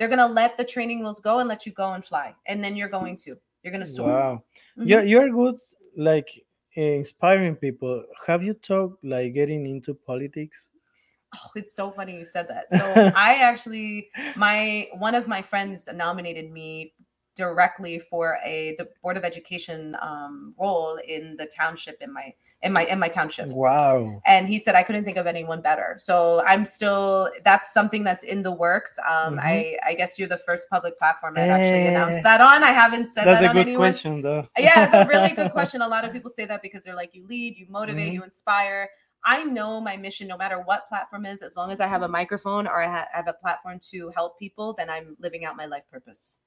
they're 0.01 0.09
going 0.09 0.19
to 0.19 0.27
let 0.27 0.57
the 0.57 0.65
training 0.65 0.99
wheels 0.99 1.21
go 1.21 1.39
and 1.39 1.49
let 1.49 1.65
you 1.67 1.71
go 1.73 1.93
and 1.93 2.05
fly, 2.05 2.35
and 2.47 2.65
then 2.65 2.75
you're 2.75 2.89
going 2.89 3.17
to 3.19 3.37
you're 3.62 3.71
going 3.73 3.85
to 3.85 3.91
soar. 3.91 4.09
Wow. 4.09 4.43
Mhm. 4.77 4.89
Yeah, 4.89 5.03
you're 5.03 5.31
good 5.31 5.57
like 5.97 6.45
inspiring 6.75 7.57
people. 7.57 8.05
Have 8.27 8.43
you 8.43 8.55
talked 8.55 9.05
like 9.05 9.35
getting 9.35 9.66
into 9.66 9.95
politics? 9.95 10.70
Oh, 11.35 11.51
it's 11.57 11.75
so 11.75 11.91
funny 11.91 12.16
you 12.16 12.25
said 12.25 12.49
that. 12.49 12.66
So 12.70 13.12
I 13.16 13.37
actually, 13.37 14.09
my 14.37 14.89
one 14.99 15.14
of 15.14 15.27
my 15.27 15.43
friends 15.43 15.89
nominated 15.93 16.51
me 16.53 16.95
directly 17.37 17.99
for 17.99 18.39
a 18.45 18.75
the 18.79 18.89
board 19.03 19.16
of 19.16 19.25
education 19.25 19.97
um, 20.01 20.55
role 20.59 20.99
in 21.07 21.37
the 21.37 21.51
township 21.57 22.01
in 22.01 22.12
my 22.12 22.33
in 22.65 22.73
my 22.73 22.85
in 22.87 22.99
my 22.99 23.09
township. 23.09 23.49
Wow. 23.49 24.21
And 24.27 24.49
he 24.49 24.59
said 24.59 24.75
I 24.75 24.83
couldn't 24.83 25.05
think 25.05 25.17
of 25.19 25.27
anyone 25.27 25.61
better. 25.61 25.95
So 25.99 26.43
I'm 26.47 26.65
still 26.65 27.31
that's 27.45 27.73
something 27.73 28.03
that's 28.05 28.25
in 28.25 28.43
the 28.43 28.51
works. 28.51 28.99
Um, 29.09 29.37
Mhm. 29.37 29.41
I 29.43 29.79
I 29.87 29.95
guess 29.95 30.19
you're 30.19 30.29
the 30.37 30.39
first 30.49 30.69
public 30.71 30.99
platform 30.99 31.35
I've 31.37 31.51
actually 31.51 31.85
Eh. 31.87 31.91
announced 31.91 32.23
that 32.25 32.41
on. 32.41 32.65
I 32.65 32.73
haven't 32.73 33.07
said 33.09 33.25
That's 33.27 33.41
that 33.41 33.47
a 33.47 33.49
on 33.51 33.55
good 33.55 33.67
anyone. 33.69 33.81
question 33.81 34.23
though. 34.23 34.49
Yeah, 34.59 34.85
it's 34.85 34.95
a 34.95 35.07
really 35.07 35.31
good 35.39 35.53
question. 35.59 35.83
A 35.83 35.89
lot 35.89 36.05
of 36.05 36.12
people 36.12 36.31
say 36.31 36.45
that 36.47 36.62
because 36.62 36.83
they're 36.85 36.95
like, 37.03 37.15
you 37.15 37.27
lead, 37.27 37.57
you 37.59 37.67
motivate, 37.69 38.09
Mhm. 38.11 38.15
you 38.15 38.23
inspire. 38.25 38.89
I 39.27 39.43
know 39.45 39.81
my 39.81 39.97
mission, 39.97 40.27
no 40.29 40.37
matter 40.37 40.59
what 40.61 40.89
platform 40.89 41.25
is, 41.27 41.41
as 41.43 41.57
long 41.57 41.71
as 41.71 41.81
I 41.81 41.87
have 41.87 42.03
a 42.03 42.09
microphone 42.09 42.67
or 42.67 42.83
I 42.83 42.89
ha- 42.89 43.09
have 43.12 43.27
a 43.29 43.33
platform 43.33 43.79
to 43.91 44.11
help 44.15 44.39
people, 44.39 44.75
then 44.75 44.91
I'm 44.91 45.17
living 45.19 45.45
out 45.47 45.57
my 45.57 45.65
life 45.67 45.85
purpose. 45.91 46.41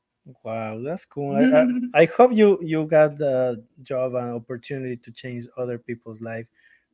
Wow, 0.43 0.80
that's 0.84 1.05
cool. 1.05 1.36
I, 1.36 1.61
I, 1.61 1.65
I 2.01 2.05
hope 2.05 2.32
you 2.34 2.59
you 2.61 2.86
got 2.86 3.17
the 3.17 3.63
job 3.84 4.15
and 4.15 4.34
opportunity 4.36 4.97
to 4.97 5.11
change 5.11 5.45
other 5.57 5.78
people's 5.78 6.21
life 6.21 6.47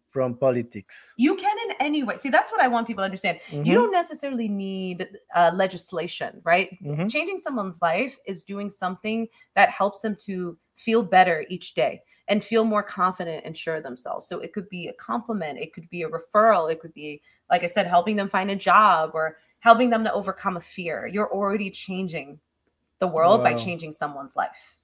from 0.09 0.35
politics. 0.37 1.15
You 1.17 1.35
can 1.35 1.55
in 1.69 1.75
any 1.79 2.03
way. 2.03 2.17
See, 2.17 2.29
that's 2.29 2.51
what 2.51 2.61
I 2.61 2.67
want 2.67 2.87
people 2.87 3.01
to 3.01 3.05
understand. 3.05 3.39
Mhm, 3.51 3.65
You 3.65 3.73
don't 3.75 3.91
necessarily 3.91 4.47
need 4.47 5.07
uh, 5.35 5.51
legislation, 5.53 6.41
right? 6.43 6.69
mhm. 6.81 7.07
Changing 7.09 7.37
someone's 7.37 7.81
life 7.81 8.17
is 8.25 8.43
doing 8.43 8.69
something 8.69 9.27
that 9.55 9.69
helps 9.69 10.01
them 10.01 10.15
to 10.21 10.57
feel 10.75 11.03
better 11.03 11.45
each 11.49 11.75
day 11.75 12.01
and 12.27 12.43
feel 12.43 12.63
more 12.65 12.81
confident 12.81 13.43
and 13.45 13.55
sure 13.55 13.75
of 13.75 13.83
themselves. 13.83 14.27
So 14.27 14.39
it 14.39 14.53
could 14.53 14.69
be 14.69 14.87
a 14.87 14.93
compliment, 14.93 15.59
it 15.59 15.71
could 15.73 15.87
be 15.89 16.01
a 16.01 16.09
referral, 16.09 16.71
it 16.71 16.79
could 16.79 16.93
be, 16.93 17.21
like 17.49 17.63
I 17.63 17.67
said, 17.67 17.85
helping 17.85 18.15
them 18.15 18.29
find 18.29 18.49
a 18.49 18.55
job 18.55 19.11
or 19.13 19.37
helping 19.59 19.89
them 19.91 20.03
to 20.05 20.13
overcome 20.13 20.57
a 20.57 20.61
fear. 20.61 21.05
You're 21.05 21.31
already 21.31 21.69
changing 21.69 22.39
the 23.03 23.11
world 23.15 23.43
by 23.43 23.53
changing 23.65 23.91
someone's 23.91 24.35
life. 24.35 24.79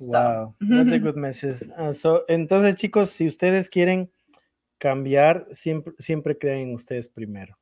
So- 0.00 0.12
Wow, 0.12 0.54
that's 0.76 0.92
a 0.92 0.98
good 0.98 1.16
message. 1.16 1.60
Ah, 1.78 1.92
so, 1.92 2.24
entonces, 2.28 2.74
chicos, 2.76 3.08
si 3.16 3.26
ustedes 3.26 3.68
quieren 3.70 4.08
cambiar, 4.78 5.46
siempre, 5.52 5.92
siempre 5.98 6.34
creen 6.34 6.68
en 6.68 6.74
ustedes 6.74 7.08
primero, 7.08 7.54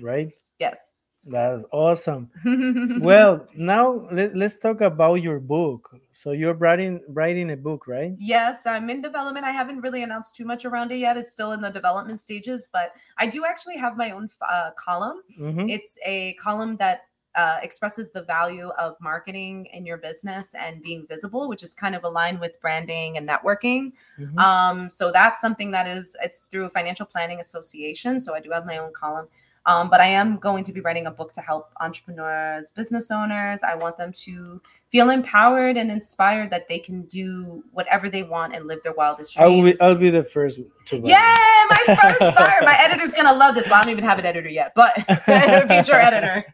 right? 0.00 0.30
Yes. 0.58 0.78
That's 1.24 1.64
awesome. 1.70 2.30
Well, 3.00 3.46
now 3.54 4.08
let, 4.10 4.34
let's 4.34 4.58
talk 4.58 4.80
about 4.80 5.22
your 5.22 5.38
book. 5.38 5.88
So 6.12 6.32
you're 6.32 6.54
writing 6.58 6.98
writing 7.08 7.50
a 7.52 7.56
book, 7.56 7.86
right? 7.86 8.12
Yes, 8.18 8.66
I'm 8.66 8.90
in 8.90 9.02
development. 9.02 9.46
I 9.46 9.52
haven't 9.52 9.82
really 9.82 10.02
announced 10.02 10.34
too 10.34 10.44
much 10.44 10.64
around 10.64 10.90
it 10.90 10.98
yet. 10.98 11.16
It's 11.16 11.30
still 11.32 11.52
in 11.52 11.60
the 11.60 11.70
development 11.70 12.18
stages, 12.18 12.66
but 12.72 12.90
I 13.18 13.26
do 13.30 13.44
actually 13.44 13.76
have 13.78 13.96
my 13.96 14.10
own 14.10 14.30
uh, 14.40 14.70
column. 14.74 15.22
Mhm. 15.38 15.70
It's 15.70 15.96
a 16.04 16.32
column 16.42 16.76
that 16.78 17.02
uh, 17.34 17.58
expresses 17.62 18.10
the 18.10 18.22
value 18.22 18.68
of 18.78 18.96
marketing 19.00 19.66
in 19.72 19.86
your 19.86 19.96
business 19.96 20.54
and 20.54 20.82
being 20.82 21.06
visible, 21.06 21.48
which 21.48 21.62
is 21.62 21.74
kind 21.74 21.94
of 21.94 22.04
aligned 22.04 22.38
with 22.38 22.60
branding 22.60 23.16
and 23.16 23.28
networking. 23.28 23.92
Mhm. 24.18 24.38
Um, 24.38 24.90
so 24.90 25.10
that's 25.10 25.40
something 25.40 25.70
that 25.70 25.86
is 25.86 26.16
it's 26.22 26.46
through 26.48 26.68
Financial 26.70 27.06
Planning 27.06 27.40
Association. 27.40 28.20
So 28.20 28.34
I 28.34 28.40
do 28.40 28.50
have 28.50 28.66
my 28.66 28.78
own 28.78 28.92
column. 28.92 29.28
Um, 29.64 29.88
but 29.88 30.00
I 30.00 30.06
am 30.06 30.38
going 30.38 30.64
to 30.64 30.72
be 30.72 30.80
writing 30.80 31.06
a 31.06 31.10
book 31.10 31.32
to 31.34 31.40
help 31.40 31.70
entrepreneurs, 31.80 32.72
business 32.72 33.12
owners. 33.12 33.62
I 33.62 33.76
want 33.76 33.96
them 33.96 34.12
to 34.12 34.60
feel 34.90 35.10
empowered 35.10 35.76
and 35.76 35.88
inspired 35.90 36.50
that 36.50 36.68
they 36.68 36.80
can 36.80 37.02
do 37.02 37.62
whatever 37.70 38.10
they 38.10 38.24
want 38.24 38.54
and 38.54 38.66
live 38.66 38.82
their 38.82 38.92
wildest 38.92 39.36
dreams. 39.36 39.74
be 39.74 39.80
I'll 39.80 39.98
be 39.98 40.10
the 40.10 40.24
first 40.24 40.58
to 40.86 41.00
buy. 41.00 41.08
Yay, 41.08 41.14
my 41.14 41.96
first 41.96 42.18
buyer. 42.36 42.58
My 42.62 42.76
editor's 42.80 43.14
gonna 43.14 43.32
love 43.32 43.54
this. 43.54 43.66
Well, 43.66 43.78
I 43.78 43.82
don't 43.82 43.92
even 43.92 44.04
have 44.04 44.18
an 44.18 44.26
editor 44.26 44.48
yet, 44.48 44.72
but 44.74 44.94
future 45.68 45.94
editor 45.94 46.44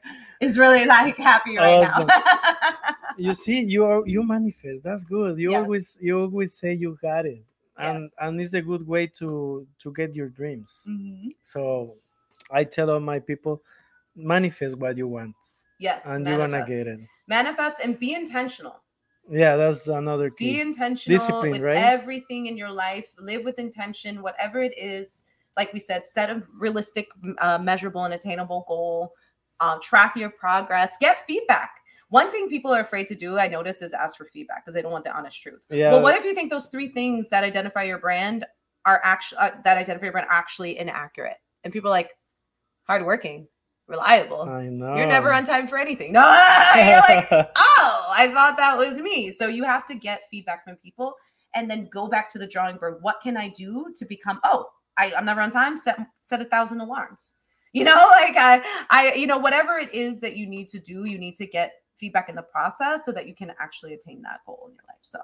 is 0.41 0.59
really 0.59 0.84
like 0.84 1.16
happy 1.16 1.57
right 1.57 1.80
Awesome. 1.80 2.07
now. 2.07 2.22
You 3.16 3.34
see, 3.34 3.62
you 3.64 3.84
are 3.84 4.07
you 4.07 4.22
manifest. 4.22 4.84
That's 4.84 5.03
good. 5.03 5.39
You 5.39 5.51
Yes. 5.51 5.62
always 5.62 5.99
you 6.01 6.20
always 6.20 6.55
say 6.55 6.74
you 6.74 6.97
got 7.03 7.26
it, 7.26 7.43
and 7.76 8.03
Yes. 8.05 8.12
and 8.20 8.41
it's 8.41 8.55
a 8.55 8.62
good 8.62 8.86
way 8.86 9.09
to 9.18 9.66
to 9.80 9.93
get 9.93 10.14
your 10.14 10.28
dreams. 10.28 10.86
Mhm. 10.89 11.30
So 11.43 11.97
I 12.49 12.62
tell 12.62 12.91
all 12.91 13.01
my 13.01 13.18
people, 13.18 13.61
manifest 14.14 14.76
what 14.76 14.97
you 14.97 15.09
want, 15.09 15.34
Yes, 15.80 16.03
and 16.05 16.24
you're 16.28 16.39
gonna 16.39 16.64
get 16.64 16.86
it. 16.86 17.01
Manifest 17.26 17.80
and 17.82 17.99
be 17.99 18.14
intentional. 18.14 18.80
Yeah, 19.28 19.57
that's 19.57 19.89
another 19.89 20.30
key. 20.30 20.53
Be 20.55 20.61
intentional 20.61 21.18
Discipline, 21.18 21.51
with 21.51 21.62
right? 21.62 21.76
everything 21.76 22.47
in 22.47 22.57
your 22.57 22.70
life. 22.70 23.12
Live 23.18 23.43
with 23.45 23.59
intention, 23.59 24.22
whatever 24.22 24.62
it 24.62 24.78
is. 24.78 25.24
Like 25.57 25.72
we 25.72 25.80
said, 25.80 26.07
set 26.07 26.30
a 26.30 26.41
realistic, 26.55 27.09
uh, 27.39 27.59
measurable, 27.59 28.05
and 28.05 28.14
attainable 28.14 28.64
goal. 28.68 29.12
Uh, 29.61 29.79
track 29.83 30.17
your 30.17 30.31
progress. 30.31 30.93
Get 31.01 31.27
feedback. 31.27 31.71
One 32.11 32.31
thing 32.31 32.49
people 32.49 32.73
are 32.73 32.81
afraid 32.81 33.07
to 33.09 33.15
do, 33.15 33.39
I 33.39 33.49
notice, 33.49 33.83
is 33.83 33.93
ask 33.93 34.17
for 34.17 34.25
feedback 34.27 34.65
because 34.65 34.75
they 34.75 34.83
don't 34.83 34.93
want 34.93 35.05
the 35.05 35.15
honest 35.15 35.43
truth. 35.43 35.67
Yeah. 35.69 35.93
Well, 35.93 36.03
what 36.03 36.15
if 36.15 36.25
you 36.25 36.35
think 36.35 36.51
those 36.51 36.69
three 36.69 36.89
things 36.89 37.29
that 37.29 37.45
identify 37.45 37.83
your 37.83 37.99
brand 37.99 38.47
are 38.87 39.01
actually 39.05 39.39
uh, 39.39 39.51
that 39.65 39.77
identify 39.77 40.07
your 40.07 40.13
brand 40.13 40.29
actually 40.31 40.79
inaccurate? 40.79 41.37
And 41.65 41.73
people 41.73 41.89
are 41.89 41.93
like 41.93 42.11
hardworking, 42.85 43.47
reliable. 43.89 44.43
I 44.43 44.69
know. 44.69 44.97
You're 44.97 45.07
never 45.07 45.33
on 45.35 45.45
time 45.45 45.69
for 45.69 45.77
anything. 45.77 46.13
No, 46.13 46.21
you're 46.77 47.01
like, 47.09 47.29
oh, 47.57 48.07
I 48.11 48.31
thought 48.33 48.57
that 48.57 48.79
was 48.79 49.01
me. 49.01 49.33
So 49.33 49.49
you 49.49 49.65
have 49.65 49.85
to 49.87 49.95
get 49.95 50.23
feedback 50.31 50.65
from 50.65 50.77
people 50.77 51.15
and 51.55 51.71
then 51.71 51.89
go 51.93 52.09
back 52.09 52.31
to 52.31 52.39
the 52.39 52.47
drawing 52.47 52.77
board. 52.79 52.99
What 53.01 53.21
can 53.23 53.37
I 53.37 53.49
do 53.51 53.93
to 53.97 54.07
become? 54.07 54.41
Oh, 54.45 54.67
I, 54.97 55.13
I'm 55.15 55.27
never 55.27 55.43
on 55.43 55.51
time. 55.51 55.77
Set 55.77 55.99
set 56.23 56.41
a 56.41 56.47
thousand 56.47 56.81
alarms. 56.81 57.35
You 57.73 57.85
know, 57.85 57.95
like 58.21 58.37
I, 58.37 58.62
I, 58.91 59.14
you 59.14 59.27
know, 59.27 59.39
whatever 59.39 59.79
it 59.79 59.93
is 59.95 60.21
that 60.21 60.37
you 60.37 60.47
need 60.47 60.69
to 60.69 60.79
do, 60.79 61.05
you 61.05 61.19
need 61.19 61.37
to 61.37 61.47
get 61.47 61.73
feedback 61.99 62.29
in 62.29 62.35
the 62.35 62.43
process 62.43 63.05
so 63.05 63.12
that 63.12 63.27
you 63.27 63.35
can 63.35 63.53
actually 63.61 63.95
attain 63.95 64.23
that 64.23 64.41
goal 64.47 64.69
in 64.69 64.75
your 64.75 64.85
life. 64.89 64.99
So 65.03 65.19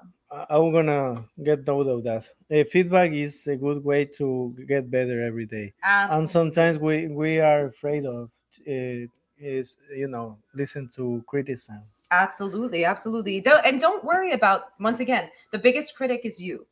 I'm 0.49 0.71
gonna 0.71 1.25
get 1.43 1.65
note 1.65 1.87
of 1.87 2.03
that. 2.03 2.25
Uh, 2.51 2.63
feedback 2.65 3.11
is 3.11 3.47
a 3.47 3.55
good 3.55 3.83
way 3.83 4.05
to 4.17 4.55
get 4.67 4.91
better 4.91 5.21
every 5.21 5.45
day, 5.45 5.73
and 5.83 6.27
sometimes 6.27 6.77
we 6.77 7.07
we 7.07 7.39
are 7.39 7.67
afraid 7.67 8.05
of 8.05 8.29
uh, 8.67 9.07
is 9.37 9.77
you 9.95 10.07
know 10.07 10.37
listen 10.53 10.89
to 10.95 11.23
criticism. 11.27 11.81
Absolutely, 12.11 12.85
absolutely. 12.85 13.41
Don't 13.41 13.65
and 13.65 13.81
don't 13.81 14.03
worry 14.03 14.31
about 14.31 14.79
once 14.79 14.99
again, 14.99 15.29
the 15.51 15.59
biggest 15.59 15.95
critic 15.95 16.21
is 16.23 16.39
you. 16.39 16.65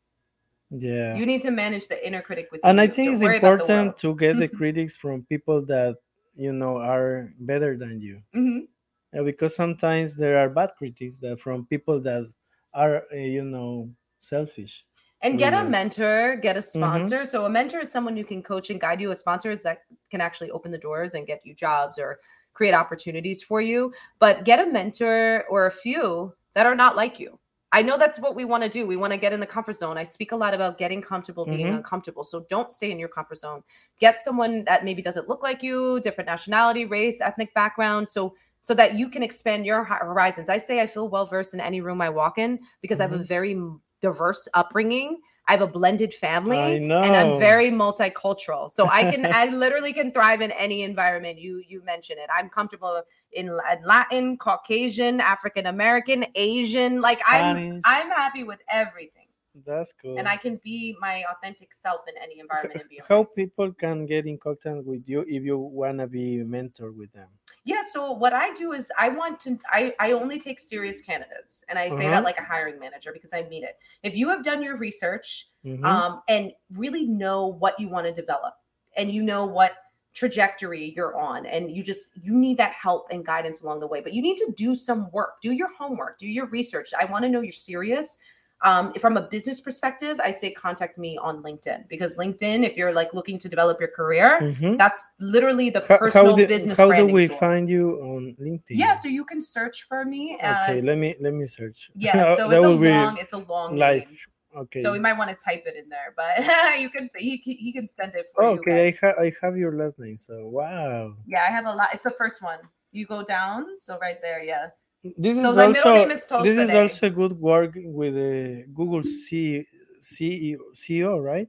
Yeah, 0.76 1.17
You 1.17 1.26
need 1.26 1.41
to 1.43 1.51
manage 1.51 1.88
the 1.88 2.05
inner 2.05 2.21
critic 2.21 2.49
with 2.51 2.61
and 2.63 2.78
you. 2.78 2.84
I 2.84 2.88
think 2.88 3.05
Don't 3.07 3.13
it's 3.13 3.21
worry 3.21 3.38
about 3.38 3.57
the 3.59 3.63
important 3.63 3.97
to 3.99 4.15
get 4.15 4.39
the 4.39 4.47
critics 4.57 4.95
from 4.95 5.24
people 5.24 5.61
that 5.67 5.97
you 6.36 6.51
know 6.51 6.78
are 6.78 7.30
better 7.39 7.78
than 7.78 8.01
you. 8.01 8.21
Mhm. 8.36 8.67
Yeah, 9.13 9.21
because 9.21 9.55
sometimes 9.55 10.15
there 10.15 10.38
are 10.39 10.49
bad 10.49 10.71
critics 10.78 11.19
that 11.19 11.39
from 11.39 11.65
people 11.67 11.99
that 12.01 12.26
are 12.74 13.03
uh, 13.13 13.15
you 13.15 13.43
know 13.43 13.89
selfish. 14.19 14.84
And 15.21 15.38
get 15.39 15.53
a 15.53 15.63
mentor, 15.69 16.36
get 16.41 16.57
a 16.57 16.59
Mm-hmm. 16.59 16.76
sponsor. 16.76 17.26
So 17.26 17.45
a 17.45 17.49
mentor 17.49 17.82
is 17.82 17.91
someone 17.91 18.17
who 18.17 18.26
can 18.26 18.41
coach 18.43 18.69
and 18.69 18.82
guide 18.82 18.99
you. 18.99 19.11
A 19.11 19.15
sponsor 19.15 19.51
is 19.51 19.63
that 19.63 19.84
can 20.11 20.19
actually 20.21 20.51
open 20.51 20.71
the 20.71 20.78
doors 20.78 21.13
and 21.13 21.26
get 21.28 21.41
you 21.45 21.53
jobs 21.53 21.97
or 21.99 22.19
create 22.53 22.74
opportunities 22.74 23.41
for 23.43 23.61
you. 23.61 23.93
But 24.19 24.43
get 24.43 24.59
a 24.59 24.65
mentor 24.71 25.45
or 25.49 25.67
a 25.67 25.71
few 25.71 26.34
that 26.55 26.65
are 26.65 26.76
not 26.76 26.95
like 26.97 27.19
you. 27.19 27.39
I 27.74 27.82
know 27.82 27.97
that's 27.97 28.19
what 28.19 28.36
we 28.36 28.45
want 28.45 28.63
to 28.63 28.69
do. 28.69 28.86
We 28.88 28.95
want 28.97 29.11
to 29.13 29.17
get 29.17 29.34
in 29.34 29.39
the 29.39 29.47
comfort 29.47 29.76
zone. 29.78 29.97
I 29.97 30.03
speak 30.03 30.32
a 30.32 30.36
lot 30.36 30.53
about 30.53 30.78
getting 30.78 31.01
comfortable, 31.01 31.45
being 31.45 31.67
Mhm. 31.67 31.78
uncomfortable. 31.78 32.24
So 32.24 32.45
don't 32.49 32.71
stay 32.71 32.91
in 32.91 32.99
your 32.99 33.09
comfort 33.09 33.39
zone. 33.39 33.63
Get 33.99 34.19
someone 34.19 34.63
that 34.65 34.86
maybe 34.86 35.01
doesn't 35.01 35.28
look 35.28 35.41
like 35.43 35.63
you, 35.63 35.99
different 36.01 36.28
nationality, 36.28 36.86
race, 36.86 37.19
ethnic 37.19 37.53
background. 37.53 38.09
So 38.09 38.36
so 38.61 38.74
that 38.76 38.97
you 38.97 39.09
can 39.09 39.21
expand 39.24 39.65
your 39.65 39.84
horizons. 39.84 40.47
I 40.47 40.57
say 40.57 40.82
I 40.82 40.88
feel 40.88 41.09
well 41.09 41.26
versed 41.26 41.53
in 41.53 41.59
any 41.59 41.82
room 41.82 41.99
I 42.01 42.07
walk 42.09 42.38
in 42.38 42.59
because 42.82 43.01
I 43.01 43.03
have 43.03 43.11
a 43.11 43.19
Mhm. 43.19 43.28
very 43.28 43.61
diverse 44.01 44.47
upbringing. 44.53 45.19
I 45.47 45.51
have 45.51 45.61
a 45.61 45.67
blended 45.67 46.13
family 46.13 46.77
and. 46.77 46.93
I'm 46.93 47.39
very 47.39 47.69
multicultural. 47.69 48.71
So 48.71 48.87
I 48.87 49.11
can 49.11 49.25
I 49.33 49.47
literally 49.47 49.93
can 49.93 50.11
thrive 50.11 50.41
in 50.41 50.51
any 50.51 50.83
environment. 50.83 51.39
You 51.39 51.61
you 51.67 51.83
mention 51.83 52.17
it. 52.17 52.29
I'm 52.33 52.49
comfortable 52.49 53.01
in 53.31 53.59
Latin, 53.83 54.37
Caucasian, 54.37 55.19
African 55.19 55.65
American, 55.65 56.25
Asian. 56.35 57.01
Like 57.01 57.19
Spanish. 57.19 57.81
I'm 57.85 58.05
I'm 58.05 58.11
happy 58.11 58.43
with 58.43 58.59
everything. 58.71 59.27
That's 59.65 59.93
cool. 59.93 60.17
And 60.17 60.27
I 60.27 60.37
can 60.37 60.59
be 60.63 60.95
my 60.99 61.23
authentic 61.31 61.73
self 61.73 62.01
in 62.07 62.15
any 62.21 62.39
environment 62.39 62.81
and 62.81 62.89
be 62.89 63.01
How 63.07 63.23
people 63.23 63.71
can 63.73 64.05
get 64.05 64.25
in 64.25 64.37
contact 64.37 64.85
with 64.85 65.03
you 65.05 65.21
if 65.27 65.43
you 65.43 65.57
wanna 65.57 66.07
be 66.07 66.37
mentor 66.37 66.91
with 66.91 67.11
them? 67.11 67.27
Yeah, 67.66 67.82
so 67.82 68.11
what 68.11 68.34
I 68.34 68.53
do 68.53 68.74
is 68.74 68.91
I 68.99 69.07
want 69.09 69.39
to 69.41 69.57
I 69.68 69.95
I 69.99 70.11
only 70.11 70.38
take 70.39 70.59
serious 70.59 71.01
candidates 71.01 71.64
and 71.70 71.80
I 71.80 71.88
say 71.89 72.09
that 72.09 72.24
like 72.24 72.38
a 72.38 72.43
hiring 72.43 72.78
manager 72.78 73.11
because 73.14 73.32
I 73.34 73.43
mean 73.43 73.64
it. 73.64 73.78
If 74.03 74.16
you 74.16 74.28
have 74.30 74.43
done 74.43 74.61
your 74.61 74.76
research 74.78 75.49
Mhm. 75.66 75.86
um, 75.86 76.22
and 76.28 76.51
really 76.72 77.05
know 77.05 77.47
what 77.47 77.80
you 77.80 77.88
want 77.88 78.05
to 78.05 78.11
develop 78.14 78.55
and 78.97 79.11
you 79.11 79.24
know 79.24 79.45
what 79.45 79.78
trajectory 80.14 80.93
you're 80.95 81.18
on 81.18 81.45
and 81.45 81.72
you 81.76 81.82
just 81.84 82.11
you 82.22 82.34
need 82.34 82.57
that 82.57 82.74
help 82.74 83.07
and 83.11 83.26
guidance 83.26 83.61
along 83.64 83.80
the 83.80 83.88
way 83.88 83.99
but 84.01 84.14
you 84.14 84.22
need 84.22 84.36
to 84.38 84.51
do 84.55 84.76
some 84.76 85.09
work 85.11 85.41
do 85.41 85.53
your 85.53 85.74
homework 85.74 86.20
do 86.20 86.28
your 86.28 86.45
research 86.47 86.93
i 86.99 87.05
want 87.05 87.24
to 87.24 87.30
know 87.30 87.41
you're 87.41 87.51
serious 87.51 88.20
um, 88.64 88.93
from 88.93 89.18
a 89.18 89.22
business 89.22 89.59
perspective 89.61 90.20
i 90.24 90.32
say 90.32 90.49
contact 90.51 90.97
me 90.97 91.18
on 91.18 91.43
linkedin 91.43 91.88
because 91.89 92.18
linkedin 92.18 92.64
if 92.64 92.78
you're 92.78 92.93
like 92.93 93.14
looking 93.14 93.38
to 93.38 93.47
develop 93.49 93.80
your 93.80 93.89
career 93.89 94.39
Mhm. 94.41 94.78
that's 94.78 95.05
literally 95.20 95.70
the 95.70 95.82
How, 95.82 95.97
personal 95.97 96.32
how, 96.32 96.38
do, 96.38 96.47
business 96.47 96.78
how 96.78 96.91
do 96.91 97.05
we 97.05 97.28
tool. 97.28 97.38
find 97.38 97.68
you 97.70 97.99
on 98.01 98.36
LinkedIn? 98.39 98.78
yeah 98.84 98.93
so 98.95 99.07
you 99.07 99.26
can 99.26 99.41
search 99.41 99.84
for 99.84 100.05
me 100.05 100.38
Okay, 100.43 100.82
let 100.82 100.97
me 100.97 101.16
let 101.20 101.34
me 101.34 101.45
search. 101.45 101.91
yeah 101.95 102.36
so 102.38 102.47
that 102.49 102.57
it's 102.57 102.66
a 102.66 102.78
be 102.78 102.89
long 102.89 103.18
it's 103.18 103.34
a 103.34 103.38
long 103.38 103.76
life. 103.78 104.07
name. 104.09 104.18
Okay. 104.55 104.82
So 104.82 104.91
we 104.91 104.99
might 104.99 105.18
want 105.18 105.32
to 105.32 105.36
type 105.36 105.64
it 105.66 105.76
in 105.76 105.89
there, 105.89 106.14
but 106.16 106.38
you 106.80 106.88
can 106.89 107.09
he 107.18 107.38
he 107.38 107.74
can 107.74 107.88
send 107.88 108.14
it 108.14 108.28
for 108.36 108.43
you. 108.43 108.59
okay, 108.61 108.89
I 108.89 108.91
have 109.01 109.16
I 109.18 109.32
have 109.41 109.57
your 109.57 109.74
last 109.76 109.97
name. 109.97 110.16
So 110.16 110.45
wow. 110.45 111.16
Yeah, 111.26 111.41
I 111.41 111.51
have 111.51 111.66
a 111.66 111.74
lot. 111.74 111.89
It's 111.91 112.03
the 112.03 112.11
first 112.11 112.39
one. 112.43 112.59
You 112.91 113.07
go 113.07 113.24
down, 113.24 113.66
so 113.80 113.97
right 113.97 114.22
there, 114.22 114.43
yeah. 114.43 114.68
This 115.17 115.35
So 115.35 115.49
is 115.49 115.57
also 115.57 116.09
is 116.09 116.27
this 116.43 116.57
is 116.69 116.73
also 116.73 117.09
good 117.09 117.33
work 117.33 117.73
with 117.75 118.13
the 118.15 118.65
Google 118.73 119.03
C, 119.03 119.65
CEO, 120.01 120.57
CEO, 120.73 121.21
right? 121.21 121.47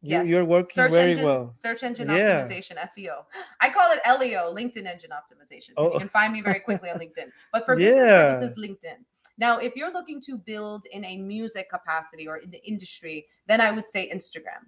You, 0.00 0.10
Yes. 0.18 0.26
you're 0.26 0.44
working 0.44 0.74
Search 0.74 0.92
very 0.92 1.12
engine, 1.12 1.24
well. 1.24 1.50
search 1.54 1.82
engine 1.82 2.08
Yeah. 2.08 2.40
optimization, 2.42 2.76
SEO. 2.78 3.24
I 3.60 3.70
call 3.70 3.90
it 3.92 4.00
LEO, 4.06 4.54
LinkedIn 4.54 4.86
engine 4.86 5.10
optimization. 5.10 5.70
Oh. 5.76 5.92
You 5.92 5.98
can 5.98 6.08
find 6.08 6.32
me 6.32 6.40
very 6.42 6.60
quickly 6.60 6.90
on 6.90 6.98
LinkedIn. 7.00 7.30
But 7.52 7.64
for 7.64 7.74
business 7.76 8.06
Yeah. 8.08 8.30
purposes, 8.32 8.56
LinkedIn. 8.58 8.98
Now, 9.38 9.58
if 9.58 9.74
you're 9.74 9.92
looking 9.92 10.20
to 10.28 10.36
build 10.36 10.84
in 10.92 11.04
a 11.04 11.16
music 11.16 11.68
capacity 11.70 12.28
or 12.28 12.36
in 12.36 12.50
the 12.50 12.62
industry, 12.64 13.26
then 13.48 13.60
I 13.60 13.70
would 13.72 13.88
say 13.88 14.08
Instagram. 14.14 14.62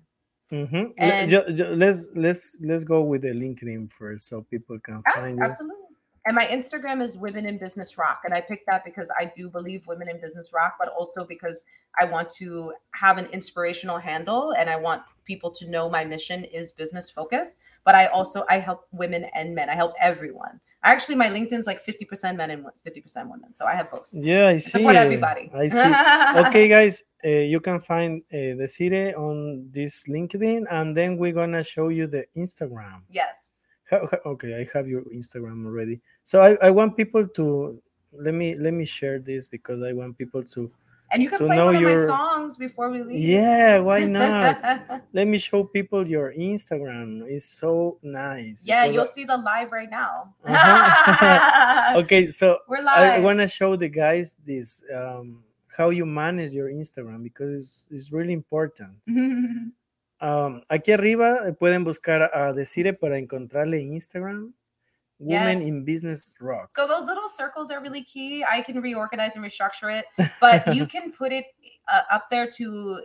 Mm-hmm. 0.51 0.85
And- 0.99 1.79
let's 1.79 2.09
let's 2.15 2.57
let's 2.61 2.85
go 2.85 3.03
with 3.03 3.23
the 3.23 3.29
LinkedIn 3.43 3.93
first, 3.93 4.29
so 4.29 4.43
people 4.43 4.79
can 4.81 5.03
Ah, 5.07 5.13
find 5.21 5.37
you. 5.39 5.45
absolutely. 5.45 5.86
And 6.27 6.35
my 6.35 6.47
Instagram 6.47 7.01
is 7.01 7.17
Women 7.17 7.47
in 7.47 7.57
Business 7.57 7.97
Rock. 7.97 8.23
And 8.25 8.35
I 8.35 8.41
picked 8.41 8.67
that 8.67 8.85
because 8.85 9.09
I 9.17 9.33
do 9.37 9.49
believe 9.49 9.87
women 9.87 10.09
in 10.09 10.21
business 10.21 10.53
rock, 10.53 10.75
but 10.77 10.89
also 10.89 11.25
because 11.25 11.65
I 12.01 12.05
want 12.05 12.29
to 12.31 12.73
have 12.95 13.17
an 13.17 13.27
inspirational 13.27 13.99
handle 13.99 14.53
and 14.59 14.69
I 14.69 14.75
want 14.75 15.03
people 15.25 15.53
to 15.53 15.71
know 15.71 15.89
my 15.89 16.05
mission 16.05 16.43
is 16.43 16.73
business 16.73 17.11
focus. 17.11 17.59
But 17.85 17.95
I 17.95 18.07
also 18.07 18.45
I 18.51 18.59
help 18.59 18.89
women 18.91 19.27
and 19.37 19.55
men. 19.55 19.71
I 19.71 19.77
help 19.77 19.95
everyone. 20.01 20.61
Actually, 20.83 21.15
my 21.15 21.29
LinkedIn's 21.29 21.67
like 21.67 21.85
50% 21.87 22.37
men 22.37 22.51
and 22.51 22.65
50% 22.87 23.31
women. 23.31 23.55
So 23.55 23.65
I 23.65 23.75
have 23.75 23.91
both. 23.91 24.09
Yeah, 24.13 24.49
I 24.49 24.57
see. 24.57 24.71
Support 24.71 24.97
everybody. 24.97 25.51
I 25.55 25.69
see. 26.35 26.49
okay 26.49 26.69
guys 26.69 27.05
uh, 27.25 27.29
you 27.29 27.61
can 27.61 27.81
find 27.81 28.23
uh, 28.33 28.55
the 28.59 28.67
city 28.69 29.15
on 29.15 29.69
this 29.71 30.05
linkedin 30.09 30.65
and 30.71 30.97
then 30.97 31.17
we're 31.17 31.33
gonna 31.33 31.65
show 31.65 31.89
you 31.89 32.07
the 32.07 32.27
instagram 32.37 33.03
yes. 33.11 33.46
How- 33.91 34.07
how- 34.11 34.23
okay 34.33 34.53
i 34.61 34.67
have 34.77 34.89
your 34.89 35.03
instagram 35.15 35.65
already 35.67 36.01
so 36.25 36.43
I, 36.43 36.57
I 36.69 36.71
want 36.71 36.97
people 36.97 37.27
to 37.39 37.81
let 38.13 38.35
me 38.35 38.57
let 38.57 38.73
me 38.75 38.85
share 38.85 39.19
this 39.19 39.47
because 39.49 39.83
i 39.83 39.93
want 39.93 40.19
people 40.19 40.43
to 40.55 40.71
And 41.13 41.23
you 41.23 41.31
can 41.31 41.39
To 41.39 41.47
play 41.47 41.55
know 41.57 41.67
one 41.71 41.77
of 41.79 41.83
my 41.87 41.91
your- 41.95 42.07
songs 42.11 42.57
before 42.59 42.91
we 42.91 42.99
leave. 43.07 43.23
yeah 43.23 43.79
why 43.79 44.03
not 44.19 44.59
let 45.15 45.27
me 45.31 45.39
show 45.39 45.63
people 45.63 46.03
your 46.03 46.35
instagram 46.35 47.23
it's 47.31 47.47
so 47.47 47.99
nice 48.03 48.65
yeah, 48.67 48.85
you'll 48.91 49.07
see 49.07 49.23
the 49.23 49.39
live 49.39 49.71
right 49.71 49.87
now. 50.03 50.35
I- 50.45 51.95
okay 52.03 52.27
so 52.27 52.59
We're 52.67 52.83
live. 52.83 52.99
i 53.15 53.21
want 53.23 53.39
to 53.39 53.47
show 53.47 53.77
the 53.79 53.87
guys 53.89 54.35
this 54.45 54.83
um 54.91 55.45
how 55.77 55.91
you 55.95 56.07
manage 56.07 56.53
your 56.59 56.69
instagram 56.75 57.23
because 57.23 57.55
it's, 57.55 57.77
it's 57.95 58.09
really 58.11 58.33
important 58.35 58.99
Um, 60.21 60.63
aquí 60.69 60.93
arriba 60.93 61.53
pueden 61.59 61.85
buscar 61.85 62.23
a 62.35 62.53
Desiree 62.53 62.93
para 62.95 63.19
encontrarle 63.19 63.79
en 63.81 63.93
Instagram. 63.95 64.55
Women 65.19 65.61
Yes. 65.61 65.69
in 65.69 65.85
Business 65.85 66.35
Rock. 66.41 66.71
So 66.75 66.87
those 66.87 67.07
little 67.07 67.29
circles 67.29 67.71
are 67.71 67.81
really 67.81 68.05
key. 68.05 68.45
I 68.45 68.61
can 68.61 68.83
reorganize 68.83 69.35
and 69.35 69.43
restructure 69.45 69.91
it, 69.99 70.05
but 70.43 70.75
you 70.75 70.87
can 70.93 71.11
put 71.11 71.33
it 71.33 71.47
uh, 71.91 72.03
up 72.11 72.29
there 72.31 72.47
to 72.59 73.01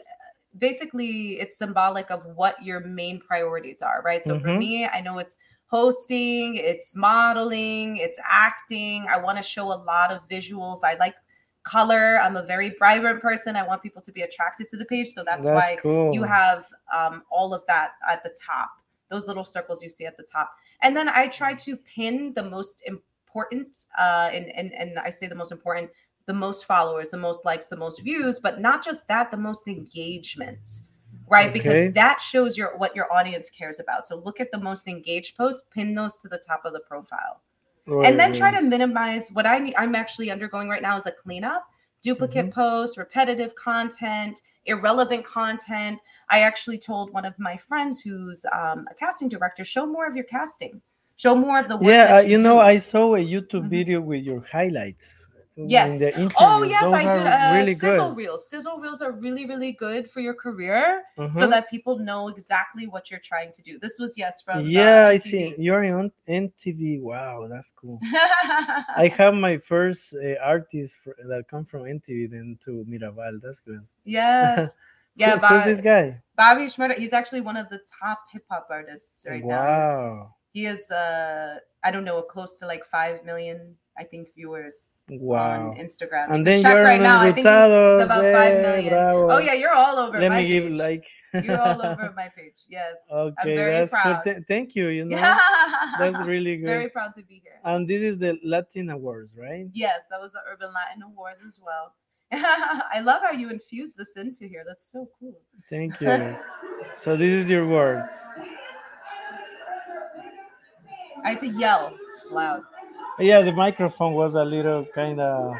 basically 0.60 1.40
it's 1.40 1.58
symbolic 1.58 2.12
of 2.12 2.22
what 2.36 2.62
your 2.62 2.82
main 2.82 3.20
priorities 3.22 3.82
are, 3.82 4.02
right? 4.04 4.26
So 4.26 4.38
for 4.38 4.48
Mhm. 4.50 4.58
me, 4.58 4.86
I 4.88 5.00
know 5.00 5.20
it's 5.20 5.38
hosting, 5.68 6.56
it's 6.58 6.94
modeling, 6.98 7.96
it's 7.96 8.20
acting. 8.30 9.06
I 9.10 9.18
want 9.18 9.38
to 9.38 9.44
show 9.44 9.72
a 9.72 9.80
lot 9.80 10.12
of 10.12 10.28
visuals. 10.30 10.80
I 10.84 10.96
like 10.96 11.16
color. 11.64 12.20
I'm 12.20 12.38
a 12.38 12.44
very 12.44 12.76
vibrant 12.80 13.22
person. 13.22 13.56
I 13.56 13.66
want 13.66 13.84
people 13.84 14.02
to 14.02 14.12
be 14.12 14.22
attracted 14.22 14.68
to 14.70 14.78
the 14.78 14.86
page, 14.86 15.10
so 15.10 15.24
that's, 15.24 15.46
why 15.46 15.78
cool. 15.82 16.14
you 16.14 16.24
have 16.24 16.66
um, 16.96 17.24
all 17.32 17.54
of 17.54 17.64
that 17.68 17.92
at 18.10 18.24
the 18.24 18.36
top 18.46 18.72
those 19.12 19.28
little 19.28 19.44
circles 19.44 19.84
you 19.84 19.90
see 19.90 20.06
at 20.06 20.18
the 20.18 20.24
top 20.24 20.52
and 20.82 20.96
then 20.98 21.08
i 21.10 21.28
try 21.28 21.54
to 21.54 21.76
pin 21.78 22.34
the 22.36 22.42
most 22.42 22.82
important 22.88 23.86
uh, 24.00 24.30
and, 24.34 24.46
and 24.56 24.74
and 24.74 24.98
i 25.00 25.10
say 25.10 25.28
the 25.28 25.36
most 25.36 25.52
important 25.52 25.92
the 26.26 26.34
most 26.34 26.66
followers 26.66 27.12
the 27.12 27.18
most 27.18 27.46
likes 27.46 27.68
the 27.68 27.76
most 27.76 28.02
views 28.02 28.40
but 28.40 28.60
not 28.60 28.84
just 28.84 29.08
that 29.08 29.30
the 29.30 29.38
most 29.38 29.68
engagement 29.68 30.68
right 31.28 31.50
Okay. 31.50 31.60
because 31.60 31.94
that 31.94 32.20
shows 32.22 32.58
your 32.58 32.78
what 32.78 32.96
your 32.96 33.12
audience 33.14 33.50
cares 33.50 33.80
about 33.80 34.08
so 34.08 34.16
look 34.16 34.40
at 34.40 34.50
the 34.52 34.60
most 34.60 34.88
engaged 34.88 35.38
posts 35.38 35.68
pin 35.72 35.94
those 35.94 36.16
to 36.18 36.28
the 36.28 36.42
top 36.48 36.62
of 36.66 36.74
the 36.74 36.80
profile 36.80 37.42
and 37.88 38.20
then 38.20 38.34
try 38.34 38.52
to 38.52 38.62
minimize 38.62 39.30
what 39.34 39.46
I 39.46 39.58
need. 39.60 39.76
I'm 39.78 39.96
actually 39.96 40.32
undergoing 40.32 40.70
right 40.70 40.82
now 40.82 40.98
is 40.98 41.06
a 41.06 41.12
cleanup, 41.12 41.66
duplicate 42.02 42.48
Mm-hmm. 42.48 42.60
posts, 42.62 42.98
repetitive 42.98 43.56
content, 43.56 44.42
irrelevant 44.66 45.26
content. 45.26 46.00
I 46.30 46.40
actually 46.42 46.78
told 46.78 47.12
one 47.12 47.26
of 47.26 47.38
my 47.40 47.58
friends 47.58 48.02
who's 48.02 48.46
um, 48.54 48.88
a 48.90 48.94
casting 48.94 49.30
director, 49.30 49.66
show 49.66 49.86
more 49.86 50.06
of 50.08 50.16
your 50.16 50.26
casting, 50.26 50.82
show 51.18 51.36
more 51.36 51.60
of 51.60 51.68
the 51.68 51.78
work. 51.78 51.86
Yeah, 51.86 52.18
uh, 52.18 52.22
you 52.22 52.38
know. 52.38 52.60
I 52.60 52.78
saw 52.78 53.16
a 53.16 53.20
YouTube 53.20 53.66
Mhm. 53.66 53.70
video 53.70 54.02
with 54.02 54.24
your 54.24 54.42
highlights. 54.42 55.28
In 55.70 55.98
the 56.00 56.08
interviews. 56.14 56.32
Oh 56.40 56.64
yes, 56.64 56.82
Those 56.84 56.94
I 56.94 57.04
did. 57.04 57.28
Uh, 57.28 57.52
really 57.58 57.76
sizzle 57.76 58.10
good. 58.10 58.18
reels. 58.18 58.50
Sizzle 58.50 58.78
reels 58.80 59.02
are 59.02 59.12
really, 59.12 59.46
really 59.46 59.72
good 59.74 60.10
for 60.12 60.20
your 60.22 60.34
career, 60.34 61.04
so 61.18 61.24
Uh-huh. 61.24 61.48
that 61.48 61.70
people 61.70 62.00
know 62.00 62.30
exactly 62.30 62.88
what 62.88 63.10
you're 63.12 63.20
trying 63.24 63.52
to 63.54 63.62
do. 63.62 63.78
This 63.80 64.00
was 64.00 64.18
yes 64.18 64.42
from. 64.42 64.60
uh, 64.60 64.62
yeah, 64.62 65.08
I 65.08 65.16
MTV. 65.16 65.20
see. 65.22 65.56
You're 65.58 65.86
on 66.00 66.12
MTV. 66.28 67.02
Wow, 67.02 67.48
that's 67.50 67.72
cool. 67.72 68.00
I 68.98 69.12
have 69.18 69.34
my 69.34 69.58
first 69.58 70.14
uh, 70.16 70.36
artist 70.44 70.98
fr- 71.04 71.12
that 71.28 71.48
come 71.48 71.66
from 71.66 71.82
MTV 71.84 72.30
then 72.32 72.58
to 72.66 72.86
Mirabal. 72.90 73.42
That's 73.42 73.60
good. 73.60 73.86
yes. 74.06 74.70
Yeah, 75.14 75.38
Who- 75.38 75.46
who's 75.48 75.66
this 75.66 75.82
guy? 75.82 76.22
Bobby 76.38 76.68
Shmurda. 76.72 76.98
He's 76.98 77.12
actually 77.12 77.42
one 77.42 77.58
of 77.58 77.68
the 77.68 77.80
top 78.02 78.20
hip 78.32 78.46
hop 78.50 78.68
artists 78.72 79.26
right 79.30 79.44
now. 79.44 79.60
Wow. 79.60 80.36
He 80.54 80.66
is, 80.66 80.90
uh, 80.90 81.60
I 81.84 81.92
don't 81.92 82.06
know, 82.06 82.22
close 82.22 82.56
to 82.60 82.66
like 82.66 82.86
five 82.86 83.26
million, 83.26 83.76
I 83.98 84.04
think, 84.06 84.30
viewers 84.34 85.00
Wow. 85.10 85.72
on 85.72 85.78
Instagram. 85.78 86.32
And 86.32 86.48
then 86.48 86.62
you're 86.62 86.82
right 86.82 87.02
now. 87.02 87.20
I 87.20 87.26
think 87.34 87.40
it's 87.40 87.46
about 87.46 88.24
eh, 88.24 88.34
five 88.34 88.62
million. 88.62 88.90
bravo. 88.90 89.32
Oh 89.32 89.38
yeah, 89.38 89.54
you're 89.54 89.74
all 89.74 89.98
over 90.00 90.20
Let 90.20 90.32
me 90.32 90.48
give 90.48 90.64
page. 90.70 90.78
like. 90.78 91.06
You're 91.46 91.60
all 91.62 91.86
over 91.92 92.14
my 92.16 92.30
page. 92.30 92.56
Yes. 92.70 92.96
I'm 93.12 93.18
Okay, 93.42 93.56
very 93.56 93.72
that's 93.74 93.92
proud. 93.92 94.24
cool. 94.24 94.34
Th- 94.34 94.44
thank 94.48 94.76
you. 94.76 94.88
You 94.88 95.06
know, 95.06 95.18
Yeah. 95.18 95.38
that's 96.00 96.20
really 96.34 96.58
good. 96.58 96.68
very 96.68 96.90
proud 96.90 97.14
to 97.18 97.24
be 97.24 97.42
here. 97.44 97.60
And 97.66 97.88
this 97.88 98.02
is 98.02 98.18
the 98.18 98.40
Latin 98.44 98.90
Awards, 98.90 99.36
right? 99.38 99.68
Yes, 99.74 100.00
that 100.10 100.20
was 100.22 100.32
the 100.32 100.40
Urban 100.52 100.70
Latin 100.74 101.04
Awards 101.04 101.40
as 101.46 101.60
well. 101.64 101.94
I 102.34 103.02
love 103.04 103.22
how 103.24 103.32
you 103.32 103.50
infuse 103.50 103.94
this 103.94 104.16
into 104.16 104.46
here. 104.48 104.64
That's 104.66 104.90
so 104.90 105.10
cool. 105.20 105.38
Thank 105.70 106.00
you. 106.00 106.38
so 106.96 107.18
this 107.18 107.30
is 107.32 107.50
your 107.50 107.68
words. 107.68 108.08
I 111.24 111.32
had 111.32 111.40
to 111.40 111.48
yell. 111.50 111.94
It's 112.22 112.32
loud. 112.32 112.62
Yeah, 113.22 113.42
the 113.42 113.52
microphone 113.52 114.14
was 114.14 114.36
a 114.36 114.44
little 114.44 114.86
kind 114.94 115.20
of 115.20 115.56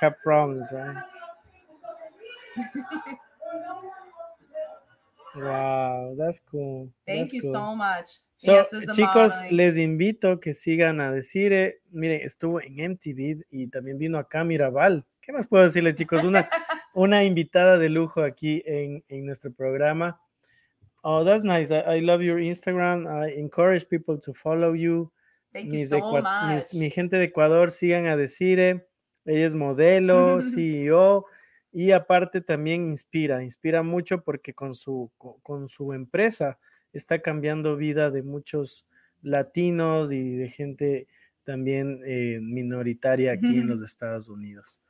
have 0.00 0.18
problems, 0.22 0.66
right? 0.72 0.96
wow, 5.36 6.14
that's 6.16 6.40
cool. 6.40 6.90
Thank 7.06 7.20
that's 7.20 7.32
you 7.32 7.42
cool. 7.42 7.52
so 7.52 7.76
much. 7.76 8.06
So, 8.36 8.52
Yes, 8.52 8.66
chicos, 8.96 9.32
modeling. 9.42 9.56
les 9.56 9.76
invito 9.76 10.40
que 10.40 10.54
sigan 10.54 11.00
a 11.00 11.12
decir, 11.12 11.52
eh, 11.52 11.74
miren, 11.92 12.22
estuvo 12.22 12.60
en 12.60 12.92
MTV 12.92 13.44
y 13.50 13.66
también 13.68 13.98
vino 13.98 14.18
acá 14.18 14.44
Mirabal. 14.44 15.04
¿Qué 15.20 15.32
más 15.32 15.46
puedo 15.46 15.64
decirles, 15.64 15.94
chicos? 15.94 16.24
Una, 16.24 16.48
una 16.94 17.22
invitada 17.22 17.76
de 17.78 17.90
lujo 17.90 18.22
aquí 18.24 18.62
en, 18.64 19.04
en 19.08 19.26
nuestro 19.26 19.52
programa. 19.52 20.18
Oh, 21.02 21.22
that's 21.24 21.44
nice. 21.44 21.70
I, 21.70 21.96
I 21.98 22.00
love 22.00 22.22
your 22.22 22.38
Instagram. 22.38 23.06
I 23.06 23.30
encourage 23.38 23.86
people 23.88 24.18
to 24.20 24.32
follow 24.34 24.72
you. 24.74 25.10
Thank 25.52 25.66
you 25.66 25.72
Mis 25.72 25.88
so 25.90 25.98
ecua- 25.98 26.22
much. 26.22 26.54
mis- 26.54 26.74
mi 26.74 26.90
gente 26.90 27.16
de 27.16 27.24
Ecuador 27.24 27.70
sigan 27.70 28.06
a 28.06 28.16
Desire. 28.16 28.86
Ella 29.24 29.46
es 29.46 29.54
modelo, 29.54 30.38
CEO 30.42 31.26
y 31.72 31.90
aparte 31.92 32.40
también 32.40 32.88
inspira, 32.88 33.42
inspira 33.42 33.82
mucho 33.82 34.22
porque 34.24 34.54
con 34.54 34.74
su, 34.74 35.10
co- 35.18 35.38
con 35.42 35.68
su 35.68 35.92
empresa 35.92 36.58
está 36.92 37.20
cambiando 37.20 37.76
vida 37.76 38.10
de 38.10 38.22
muchos 38.22 38.86
latinos 39.22 40.10
y 40.12 40.36
de 40.36 40.48
gente 40.48 41.06
también 41.44 42.00
eh, 42.04 42.38
minoritaria 42.40 43.32
aquí 43.32 43.58
en 43.58 43.66
los 43.68 43.82
Estados 43.82 44.28
Unidos. 44.28 44.80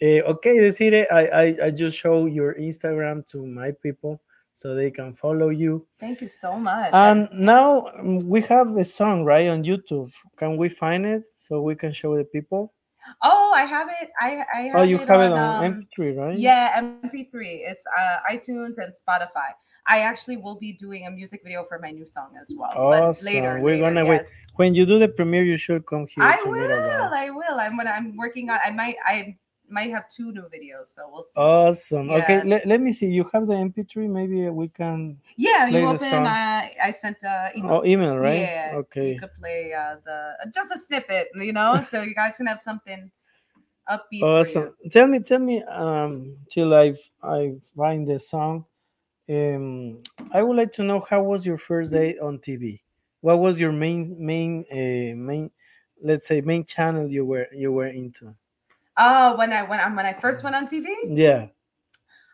Eh, 0.00 0.22
ok, 0.26 0.44
Desire, 0.46 1.06
I, 1.10 1.50
I, 1.50 1.68
I 1.68 1.74
just 1.76 1.96
show 1.96 2.26
your 2.26 2.58
Instagram 2.58 3.22
to 3.30 3.44
my 3.46 3.72
people 3.72 4.20
so 4.54 4.74
they 4.74 4.90
can 4.90 5.12
follow 5.12 5.50
you. 5.50 5.86
Thank 5.98 6.20
you 6.20 6.28
so 6.28 6.58
much. 6.58 6.90
And 6.92 7.28
now 7.32 7.90
mm, 8.00 8.24
we 8.24 8.40
have 8.42 8.76
a 8.76 8.84
song 8.84 9.24
right 9.24 9.48
on 9.48 9.64
YouTube. 9.64 10.10
Can 10.36 10.56
we 10.56 10.68
find 10.68 11.04
it 11.04 11.24
so 11.34 11.60
we 11.60 11.74
can 11.74 11.92
show 11.92 12.16
the 12.16 12.24
people? 12.24 12.72
oh, 13.22 13.52
I 13.54 13.62
have 13.62 13.88
it. 14.00 14.10
I 14.20 14.44
I 14.54 14.60
have 14.62 14.76
Oh, 14.76 14.82
you 14.82 14.96
it 14.98 15.08
have 15.08 15.20
it 15.20 15.32
on, 15.32 15.38
on 15.38 15.64
um, 15.64 15.86
MP3, 15.98 16.16
right? 16.16 16.38
Yeah, 16.38 16.80
MP3. 16.80 17.60
It's 17.68 17.82
uh, 17.98 18.16
iTunes 18.30 18.78
and 18.78 18.92
Spotify. 18.92 19.52
I 19.86 20.00
actually 20.00 20.38
will 20.38 20.54
be 20.54 20.72
doing 20.72 21.06
a 21.06 21.10
music 21.10 21.42
video 21.44 21.64
for 21.68 21.78
my 21.78 21.90
new 21.90 22.06
song 22.06 22.32
as 22.40 22.50
well. 22.56 22.72
Awesome. 22.72 23.34
later, 23.34 23.60
We're 23.60 23.74
later, 23.74 23.84
gonna 23.84 24.06
wait. 24.06 24.22
When 24.56 24.74
you 24.74 24.86
do 24.86 24.98
the 24.98 25.08
premiere, 25.08 25.44
you 25.44 25.58
should 25.58 25.84
come 25.84 26.06
here 26.06 26.24
I 26.24 26.38
will. 26.44 27.12
I 27.12 27.30
will. 27.30 27.60
I'm 27.60 27.76
when 27.76 27.88
I'm 27.88 28.16
working 28.16 28.48
on. 28.50 28.60
I 28.64 28.70
might. 28.70 28.96
I 29.04 29.36
might 29.74 29.90
have 29.90 30.08
two 30.08 30.32
new 30.32 30.42
videos, 30.42 30.86
so 30.94 31.02
we'll 31.12 31.24
see. 31.24 31.40
Awesome. 31.40 32.10
Okay, 32.10 32.42
let, 32.44 32.66
let 32.66 32.80
me 32.80 32.92
see. 32.92 33.06
You 33.06 33.28
have 33.32 33.46
the 33.46 33.54
MP3. 33.54 34.08
Maybe 34.08 34.48
we 34.48 34.68
can. 34.68 35.18
yeah, 35.36 35.66
you 35.66 35.86
open. 35.86 36.14
Uh, 36.14 36.68
I 36.82 36.90
sent 36.92 37.22
a 37.24 37.50
email. 37.56 37.72
Oh, 37.72 37.84
email, 37.84 38.16
right? 38.16 38.38
Yeah, 38.38 38.70
so 38.70 38.76
Okay. 38.78 39.08
you 39.12 39.18
could 39.18 39.34
play 39.38 39.74
uh, 39.74 39.96
the 40.04 40.36
uh, 40.40 40.46
just 40.54 40.72
a 40.72 40.78
snippet, 40.78 41.28
you 41.34 41.52
know, 41.52 41.82
so 41.90 42.02
you 42.02 42.14
guys 42.14 42.36
can 42.36 42.46
have 42.46 42.60
something 42.60 43.10
upbeat. 43.90 44.22
Awesome. 44.22 44.74
Tell 44.90 45.08
me, 45.08 45.18
tell 45.20 45.40
me, 45.40 45.62
um, 45.64 46.36
till 46.48 46.72
I 46.72 46.94
I 47.22 47.54
find 47.76 48.06
the 48.08 48.20
song. 48.20 48.64
Um, 49.28 50.02
I 50.32 50.42
would 50.42 50.56
like 50.56 50.72
to 50.72 50.82
know 50.82 51.00
how 51.00 51.22
was 51.22 51.46
your 51.46 51.58
first 51.58 51.90
day 51.90 52.16
on 52.18 52.38
TV. 52.38 52.80
What 53.22 53.38
was 53.40 53.58
your 53.58 53.72
main 53.72 54.16
main 54.18 54.64
uh, 54.70 55.16
main, 55.16 55.50
let's 56.02 56.28
say 56.28 56.42
main 56.42 56.64
channel 56.64 57.10
you 57.10 57.24
were 57.24 57.48
you 57.52 57.72
were 57.72 57.88
into? 57.88 58.34
Oh, 58.96 59.36
when 59.36 59.52
I 59.52 59.62
when 59.62 59.80
I 59.80 59.88
when 59.94 60.06
I 60.06 60.12
first 60.14 60.44
went 60.44 60.54
on 60.56 60.66
TV, 60.66 60.86
Yeah. 61.06 61.46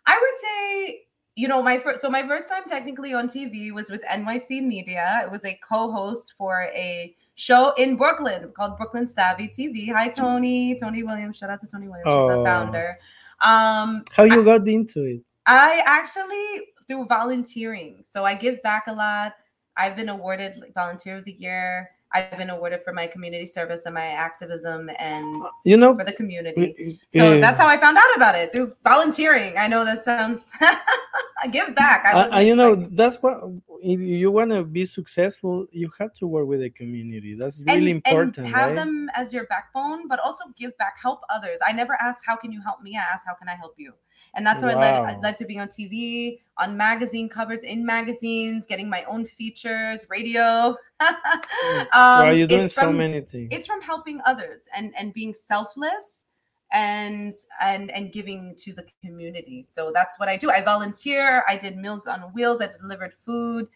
I 0.06 0.18
would 0.18 0.40
say, 0.40 1.02
you 1.36 1.48
know, 1.48 1.62
my 1.62 1.78
first 1.78 2.02
so 2.02 2.11
my 2.11 2.26
first 2.26 2.48
time 2.50 2.64
technically 2.68 3.14
on 3.14 3.28
TV 3.28 3.72
was 3.72 3.90
with 3.90 4.02
NYC 4.11 4.62
Media. 4.62 5.22
It 5.24 5.30
was 5.30 5.44
a 5.44 5.58
co-host 5.66 6.34
for 6.36 6.64
a 6.74 7.14
show 7.34 7.72
in 7.78 7.96
Brooklyn 7.96 8.52
called 8.54 8.76
Brooklyn 8.76 9.06
Savvy 9.06 9.48
TV. 9.48 9.90
Hi 9.92 10.08
Tony, 10.08 10.78
Tony 10.78 11.02
Williams. 11.02 11.38
Shout 11.38 11.50
out 11.50 11.61
to 11.61 11.66
Tony 11.66 11.88
Williams, 11.88 12.08
she's 12.08 12.14
Oh. 12.14 12.38
the 12.38 12.44
founder. 12.44 12.98
Um, 13.40 14.04
How 14.12 14.24
you 14.24 14.44
got 14.44 14.68
into 14.68 15.04
it? 15.04 15.20
I 15.46 15.82
actually 15.86 16.66
through 16.86 17.06
volunteering. 17.06 18.04
So 18.08 18.24
I 18.24 18.34
give 18.34 18.61
back 18.62 18.84
a 18.88 18.92
lot. 18.92 19.32
I've 19.76 19.96
been 19.96 20.08
awarded 20.11 20.58
like, 20.61 20.74
volunteer 20.74 21.16
of 21.16 21.24
the 21.24 21.32
year. 21.32 21.90
I've 22.12 22.36
been 22.36 22.50
awarded 22.50 22.80
for 22.84 22.92
my 22.92 23.06
community 23.06 23.46
service 23.46 23.86
and 23.86 23.94
my 23.94 24.06
activism 24.06 24.90
and 24.98 25.42
You 25.64 25.76
know, 25.76 25.96
for 25.96 26.04
the 26.04 26.12
community. 26.12 26.98
So 27.14 27.40
that's 27.40 27.61
how 27.61 27.68
I 27.68 27.76
found 27.76 27.98
out 27.98 28.16
about 28.16 28.34
it 28.34 28.52
through 28.52 28.74
volunteering. 28.84 29.56
I 29.56 29.68
know 29.68 29.84
that 29.84 30.04
sounds 30.04 30.50
give 31.52 31.74
back. 31.74 32.04
I 32.04 32.40
you 32.40 32.56
know 32.56 32.74
that's 32.74 33.22
what 33.22 33.40
if 33.82 34.00
you 34.00 34.30
want 34.30 34.50
to 34.50 34.62
be 34.62 34.84
successful 34.84 35.66
you 35.72 35.88
have 35.98 36.12
to 36.14 36.26
work 36.26 36.46
with 36.46 36.61
the 36.61 36.68
community 36.70 37.34
that's 37.34 37.62
really 37.66 37.92
and, 37.92 38.02
important 38.04 38.38
and 38.38 38.48
have 38.48 38.70
right 38.70 38.76
them 38.76 39.08
as 39.14 39.32
your 39.32 39.44
backbone, 39.44 40.08
but 40.08 40.18
also 40.20 40.44
give 40.56 40.76
back, 40.78 40.96
help 41.00 41.20
others. 41.30 41.58
I 41.66 41.72
never 41.72 41.96
ask 42.00 42.24
how 42.26 42.36
can 42.36 42.52
you 42.52 42.61
help 42.61 42.82
me. 42.82 42.96
I 42.96 43.02
ask 43.02 43.24
how 43.26 43.34
can 43.34 43.48
I 43.48 43.54
help 43.54 43.74
you, 43.76 43.92
and 44.34 44.46
that's 44.46 44.62
how 44.62 44.68
I 44.68 44.74
led. 44.74 45.22
Led 45.22 45.36
to 45.38 45.44
being 45.44 45.60
on 45.60 45.68
TV, 45.68 46.38
on 46.58 46.76
magazine 46.76 47.28
covers, 47.28 47.62
in 47.62 47.84
magazines, 47.84 48.66
getting 48.66 48.88
my 48.88 49.02
own 49.04 49.26
features, 49.26 50.06
radio. 50.08 50.76
um, 51.92 52.36
you're 52.36 52.46
doing 52.46 52.68
so 52.68 52.82
from- 52.82 52.98
many 52.98 53.20
things. 53.20 53.48
it's 53.50 53.66
from 53.66 53.80
helping 53.82 54.20
others 54.26 54.68
and 54.74 54.92
and 54.96 55.12
being 55.12 55.34
selfless 55.34 56.26
and 56.72 57.34
and 57.60 57.90
and 57.90 58.12
giving 58.12 58.54
to 58.56 58.72
the 58.72 58.84
community. 59.04 59.64
So 59.64 59.90
that's 59.92 60.18
what 60.18 60.28
i 60.28 60.36
do. 60.36 60.50
I 60.50 60.62
volunteer. 60.62 61.42
I 61.48 61.56
did 61.56 61.76
meals 61.76 62.06
on 62.06 62.20
wheels. 62.32 62.60
I 62.60 62.68
delivered 62.80 63.12
food. 63.24 63.66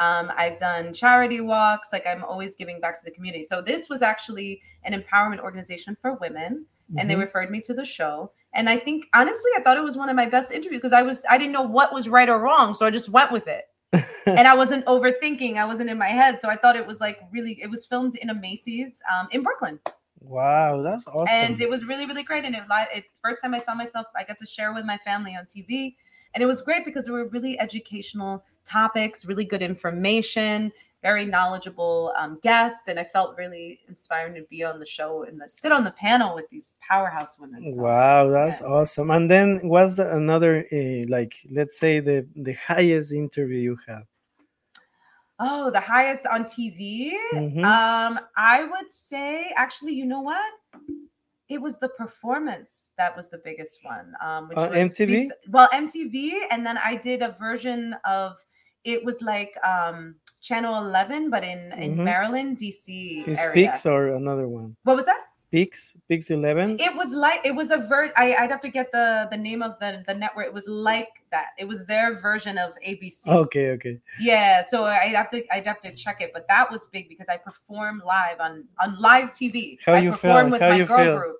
Um, 0.00 0.32
i've 0.36 0.58
done 0.58 0.92
charity 0.92 1.40
walks. 1.40 1.88
Like 1.92 2.06
i'm 2.06 2.24
always 2.24 2.56
giving 2.56 2.80
back 2.80 2.98
to 2.98 3.04
the 3.04 3.10
community. 3.10 3.42
So 3.44 3.60
this 3.60 3.88
was 3.88 4.02
actually 4.02 4.60
an 4.84 4.92
empowerment 5.00 5.40
organization 5.40 5.96
for 6.00 6.14
women 6.14 6.66
and 6.98 7.08
they 7.08 7.14
Mhm. 7.14 7.20
referred 7.20 7.50
me 7.50 7.60
to 7.62 7.72
the 7.74 7.84
show 7.84 8.30
and 8.54 8.68
i 8.68 8.76
think 8.76 9.06
honestly 9.14 9.50
i 9.56 9.60
thought 9.60 9.76
it 9.76 9.84
was 9.84 9.96
one 9.96 10.08
of 10.08 10.16
my 10.16 10.26
best 10.26 10.50
interviews 10.50 10.80
because 10.80 10.92
i 10.92 11.02
was 11.02 11.24
i 11.28 11.36
didn't 11.36 11.52
know 11.52 11.62
what 11.62 11.92
was 11.92 12.08
right 12.08 12.28
or 12.28 12.38
wrong 12.38 12.74
so 12.74 12.86
i 12.86 12.90
just 12.90 13.08
went 13.08 13.30
with 13.30 13.46
it 13.46 13.64
and 14.26 14.48
I 14.48 14.56
wasn't 14.56 14.84
overthinking. 14.86 15.56
I 15.56 15.64
wasn't 15.64 15.88
in 15.88 15.98
my 15.98 16.08
head, 16.08 16.40
so 16.40 16.48
I 16.48 16.56
thought 16.56 16.74
it 16.74 16.86
was 16.86 17.00
like 17.00 17.20
really. 17.30 17.60
It 17.62 17.70
was 17.70 17.86
filmed 17.86 18.16
in 18.16 18.30
a 18.30 18.34
Macy's 18.34 19.00
um, 19.12 19.28
in 19.30 19.42
Brooklyn, 19.42 19.78
wow 20.26 20.82
that's 20.82 21.06
awesome 21.06 21.28
and 21.28 21.60
it 21.60 21.68
was 21.68 21.84
really 21.84 22.06
really 22.06 22.22
great. 22.22 22.44
And 22.44 22.54
it 22.54 22.62
live. 22.68 22.88
It 22.94 23.04
first 23.22 23.42
time 23.42 23.54
I 23.54 23.58
saw 23.58 23.74
myself, 23.74 24.06
I 24.16 24.24
got 24.24 24.38
to 24.38 24.46
share 24.46 24.72
with 24.72 24.84
my 24.84 24.96
family 24.98 25.36
on 25.36 25.44
TV, 25.44 25.94
and 26.34 26.42
it 26.42 26.46
was 26.46 26.62
great 26.62 26.84
because 26.84 27.06
there 27.06 27.14
were 27.14 27.28
really 27.28 27.58
educational 27.60 28.44
topics, 28.64 29.24
really 29.24 29.44
good 29.44 29.62
information, 29.62 30.72
very 31.04 31.26
knowledgeable 31.26 32.14
um, 32.18 32.38
guests, 32.42 32.88
and 32.88 32.98
I 32.98 33.04
felt 33.04 33.36
really 33.36 33.78
inspiring 33.88 34.34
to 34.36 34.42
be 34.48 34.64
on 34.64 34.80
the 34.80 34.86
show 34.86 35.24
and 35.24 35.38
the, 35.38 35.46
sit 35.46 35.70
on 35.70 35.84
the 35.84 35.90
panel 35.90 36.34
with 36.34 36.48
these 36.48 36.72
powerhouse 36.80 37.38
women. 37.38 37.60
So, 37.70 37.82
wow 37.82 38.30
that's 38.30 38.62
yeah. 38.62 38.68
awesome 38.68 39.10
and 39.10 39.30
then 39.30 39.60
was 39.76 39.98
another 39.98 40.64
uh, 40.72 41.04
like 41.16 41.34
let's 41.52 41.78
say 41.78 42.00
the 42.00 42.26
the 42.48 42.54
highest 42.68 43.12
interview 43.12 43.58
you 43.70 43.76
have 43.86 44.04
Oh, 45.40 45.68
the 45.70 45.80
highest 45.80 46.24
on 46.34 46.44
TV. 46.44 47.12
Mhm. 47.34 47.64
Um, 47.64 48.20
I 48.36 48.58
would 48.72 48.90
say 48.90 49.52
actually, 49.56 49.92
you 50.00 50.06
know 50.06 50.20
what? 50.20 50.52
It 51.48 51.60
was 51.60 51.76
the 51.78 51.88
performance 52.02 52.92
that 52.98 53.16
was 53.16 53.28
the 53.28 53.38
biggest 53.48 53.80
one. 53.84 54.14
Um, 54.26 54.48
which 54.48 54.56
Uh, 54.58 54.68
was 54.70 54.78
MTV? 54.78 55.28
bes- 55.28 55.36
well, 55.50 55.68
MTV, 55.72 56.16
and 56.52 56.64
then 56.66 56.78
I 56.78 56.94
did 56.96 57.20
a 57.20 57.32
version 57.46 57.94
of 58.04 58.36
it 58.84 59.04
was 59.04 59.20
like 59.22 59.54
um 59.64 60.16
Channel 60.40 60.76
11, 60.86 61.30
but 61.30 61.42
in 61.42 61.72
in 61.72 61.96
Mhm. 61.96 62.04
Maryland, 62.04 62.58
DC 62.58 63.24
it 63.26 63.38
area. 63.38 63.52
speaks 63.72 63.86
or 63.86 64.14
another 64.14 64.46
one 64.48 64.76
What 64.84 64.96
was 64.96 65.06
that? 65.06 65.20
Pix 65.50 65.94
Pix 66.08 66.30
Eleven. 66.30 66.76
It 66.80 66.94
was 66.96 67.12
like 67.14 67.40
it 67.44 67.54
was 67.54 67.70
a 67.70 67.78
ver. 67.78 68.12
I, 68.16 68.34
I'd 68.34 68.50
have 68.50 68.60
to 68.62 68.68
get 68.68 68.90
the 68.90 69.28
the 69.30 69.36
name 69.38 69.62
of 69.62 69.78
the 69.80 70.02
the 70.06 70.12
network. 70.14 70.46
It 70.46 70.52
was 70.52 70.66
like 70.66 71.08
that. 71.30 71.48
It 71.58 71.66
was 71.68 71.86
their 71.86 72.18
version 72.20 72.58
of 72.58 72.72
ABC. 72.84 73.28
Okay, 73.28 73.70
okay. 73.70 74.00
Yeah, 74.20 74.64
so 74.68 74.84
I'd 74.86 75.14
have 75.14 75.30
to 75.30 75.44
I'd 75.54 75.66
have 75.66 75.80
to 75.82 75.94
check 75.94 76.20
it, 76.20 76.32
but 76.34 76.48
that 76.48 76.68
was 76.72 76.88
big 76.90 77.08
because 77.08 77.28
I 77.28 77.36
performed 77.36 78.02
live 78.04 78.40
on 78.40 78.64
on 78.82 78.98
live 78.98 79.30
TV. 79.30 79.78
How 79.86 79.94
I 79.94 79.98
you 80.00 80.10
performed 80.10 80.46
feel? 80.46 80.50
with 80.50 80.60
How 80.62 80.68
my 80.70 80.82
girl 80.82 80.98
feel? 81.04 81.18
group. 81.18 81.36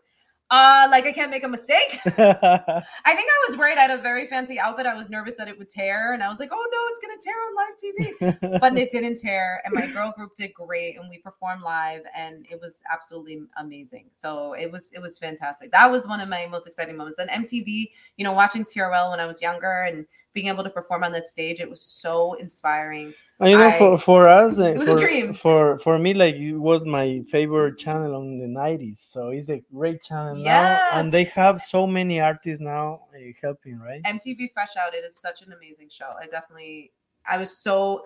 Uh, 0.51 0.87
like 0.91 1.07
I 1.07 1.13
can't 1.13 1.31
make 1.31 1.43
a 1.43 1.49
mistake. 1.49 1.99
I 2.07 2.13
think 2.13 3.29
I 3.29 3.49
was 3.49 3.57
worried. 3.57 3.79
I 3.79 3.83
had 3.83 3.91
a 3.91 4.03
very 4.03 4.27
fancy 4.27 4.61
outfit. 4.61 4.85
I 4.85 4.95
was 4.95 5.09
nervous 5.09 5.37
that 5.37 5.49
it 5.49 5.59
would 5.59 5.71
tear, 5.71 6.13
and 6.13 6.23
I 6.23 6.29
was 6.29 6.39
like, 6.39 6.51
"Oh 6.53 6.67
no, 6.71 6.79
it's 6.91 7.01
gonna 7.01 7.19
tear 7.21 7.35
on 7.47 7.55
live 7.57 8.51
TV." 8.51 8.61
but 8.61 8.79
it 8.79 8.93
didn't 8.93 9.17
tear, 9.17 9.63
and 9.65 9.75
my 9.75 9.87
girl 9.87 10.13
group 10.15 10.37
did 10.37 10.53
great, 10.53 10.99
and 10.99 11.09
we 11.09 11.19
performed 11.19 11.63
live, 11.63 12.03
and 12.15 12.47
it 12.51 12.61
was 12.61 12.83
absolutely 12.93 13.43
amazing. 13.57 14.11
So 14.13 14.53
it 14.53 14.71
was 14.71 14.91
it 14.93 15.01
was 15.01 15.19
fantastic. 15.19 15.73
That 15.73 15.91
was 15.91 16.07
one 16.07 16.21
of 16.21 16.29
my 16.29 16.47
most 16.47 16.67
exciting 16.67 16.97
moments. 16.97 17.19
And 17.19 17.31
MTV, 17.31 17.91
you 18.19 18.25
know, 18.25 18.33
watching 18.33 18.65
TRL 18.65 19.11
when 19.11 19.21
I 19.21 19.27
was 19.27 19.41
younger 19.41 19.85
and 19.85 20.05
being 20.35 20.49
able 20.49 20.65
to 20.65 20.71
perform 20.71 21.05
on 21.05 21.13
that 21.13 21.27
stage, 21.29 21.61
it 21.61 21.71
was 21.71 21.81
so 21.81 22.35
inspiring. 22.35 23.15
You 23.41 23.57
know, 23.59 23.69
I- 23.69 23.79
for 23.79 23.99
for 23.99 24.29
us, 24.29 24.61
uh, 24.61 24.65
It 24.65 24.79
was 24.79 24.89
a 24.89 24.93
for, 24.93 24.99
dream. 24.99 25.33
For 25.33 25.79
for 25.79 25.99
me, 25.99 26.15
like 26.15 26.35
it 26.37 26.55
was 26.57 26.85
my 26.85 27.23
favorite 27.29 27.79
channel 27.79 28.15
on 28.15 28.39
the 28.39 28.47
'90s. 28.49 29.01
So 29.01 29.29
it's 29.31 29.49
a 29.49 29.61
great 29.75 30.03
channel 30.03 30.37
now, 30.37 30.67
and 30.93 31.11
they 31.13 31.25
have 31.25 31.61
so 31.61 31.87
many 31.87 32.21
artists 32.21 32.61
now 32.61 33.03
uh, 33.15 33.19
helping, 33.43 33.79
right? 33.79 34.03
MTV 34.05 34.53
Fresh 34.53 34.77
Out, 34.77 34.95
it 34.95 35.05
is 35.05 35.17
such 35.17 35.43
an 35.43 35.53
amazing 35.53 35.89
show. 35.91 36.11
I 36.21 36.27
definitely, 36.27 36.93
I 37.27 37.39
was 37.39 37.57
so, 37.57 38.05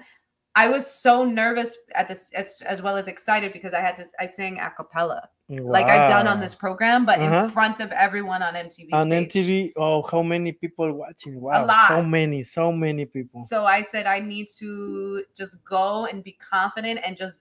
I 0.62 0.64
was 0.74 0.84
so 1.06 1.24
nervous 1.42 1.70
at 2.00 2.06
this 2.11 2.22
as, 2.40 2.48
as 2.72 2.78
well 2.84 2.96
as 3.00 3.06
excited 3.14 3.48
because 3.56 3.72
I 3.78 3.80
had 3.88 3.94
to, 4.00 4.04
I 4.24 4.26
sang 4.38 4.54
a 4.66 4.70
cappella 4.78 5.20
like 5.76 5.86
I've 5.94 6.09
done 6.16 6.26
on 6.32 6.38
this 6.44 6.54
program, 6.64 7.00
but 7.11 7.16
Uh-huh. 7.18 7.44
in 7.44 7.50
front 7.59 7.76
of 7.84 7.88
everyone 8.06 8.40
on 8.48 8.52
MTV. 8.66 8.88
on 8.92 9.06
stage. 9.09 9.32
MTV. 9.32 9.72
Oh, 9.84 9.98
how 10.12 10.22
many 10.34 10.50
people 10.62 10.86
watching? 11.02 11.34
Wow, 11.40 11.61
so 11.88 11.96
lot. 11.96 12.06
many, 12.18 12.42
so 12.59 12.64
many 12.86 13.04
people. 13.16 13.38
So 13.54 13.59
I 13.78 13.80
said 13.92 14.04
I 14.06 14.18
need 14.20 14.46
to 14.61 15.24
just 15.40 15.54
go 15.64 15.86
and 16.11 16.16
be 16.28 16.34
confident 16.54 16.96
and 17.04 17.12
just 17.24 17.38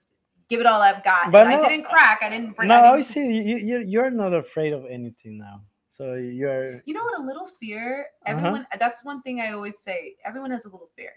give 0.50 0.60
it 0.62 0.66
all 0.70 0.80
I've 0.90 1.02
got. 1.12 1.22
But 1.36 1.44
no- 1.48 1.62
I 1.62 1.68
didn't 1.68 1.84
crack. 1.92 2.18
I 2.22 2.28
didn't 2.34 2.52
bring. 2.56 2.68
No, 2.68 2.78
I 2.98 3.02
see 3.02 3.26
you, 3.50 3.56
you. 3.70 3.78
You're 3.92 4.10
not 4.24 4.32
afraid 4.44 4.72
of 4.78 4.82
anything 4.98 5.34
now. 5.48 5.56
So 5.96 6.14
you're 6.40 6.82
You 6.86 6.94
know 6.96 7.04
what? 7.08 7.16
A 7.20 7.24
little 7.30 7.48
fear. 7.60 7.86
Uh-huh. 8.26 8.30
Everyone. 8.36 8.66
That's 8.82 9.00
one 9.10 9.20
thing 9.24 9.40
I 9.46 9.48
always 9.56 9.76
say. 9.88 9.98
Everyone 10.28 10.50
has 10.56 10.64
a 10.68 10.70
little 10.74 10.90
fear. 10.96 11.12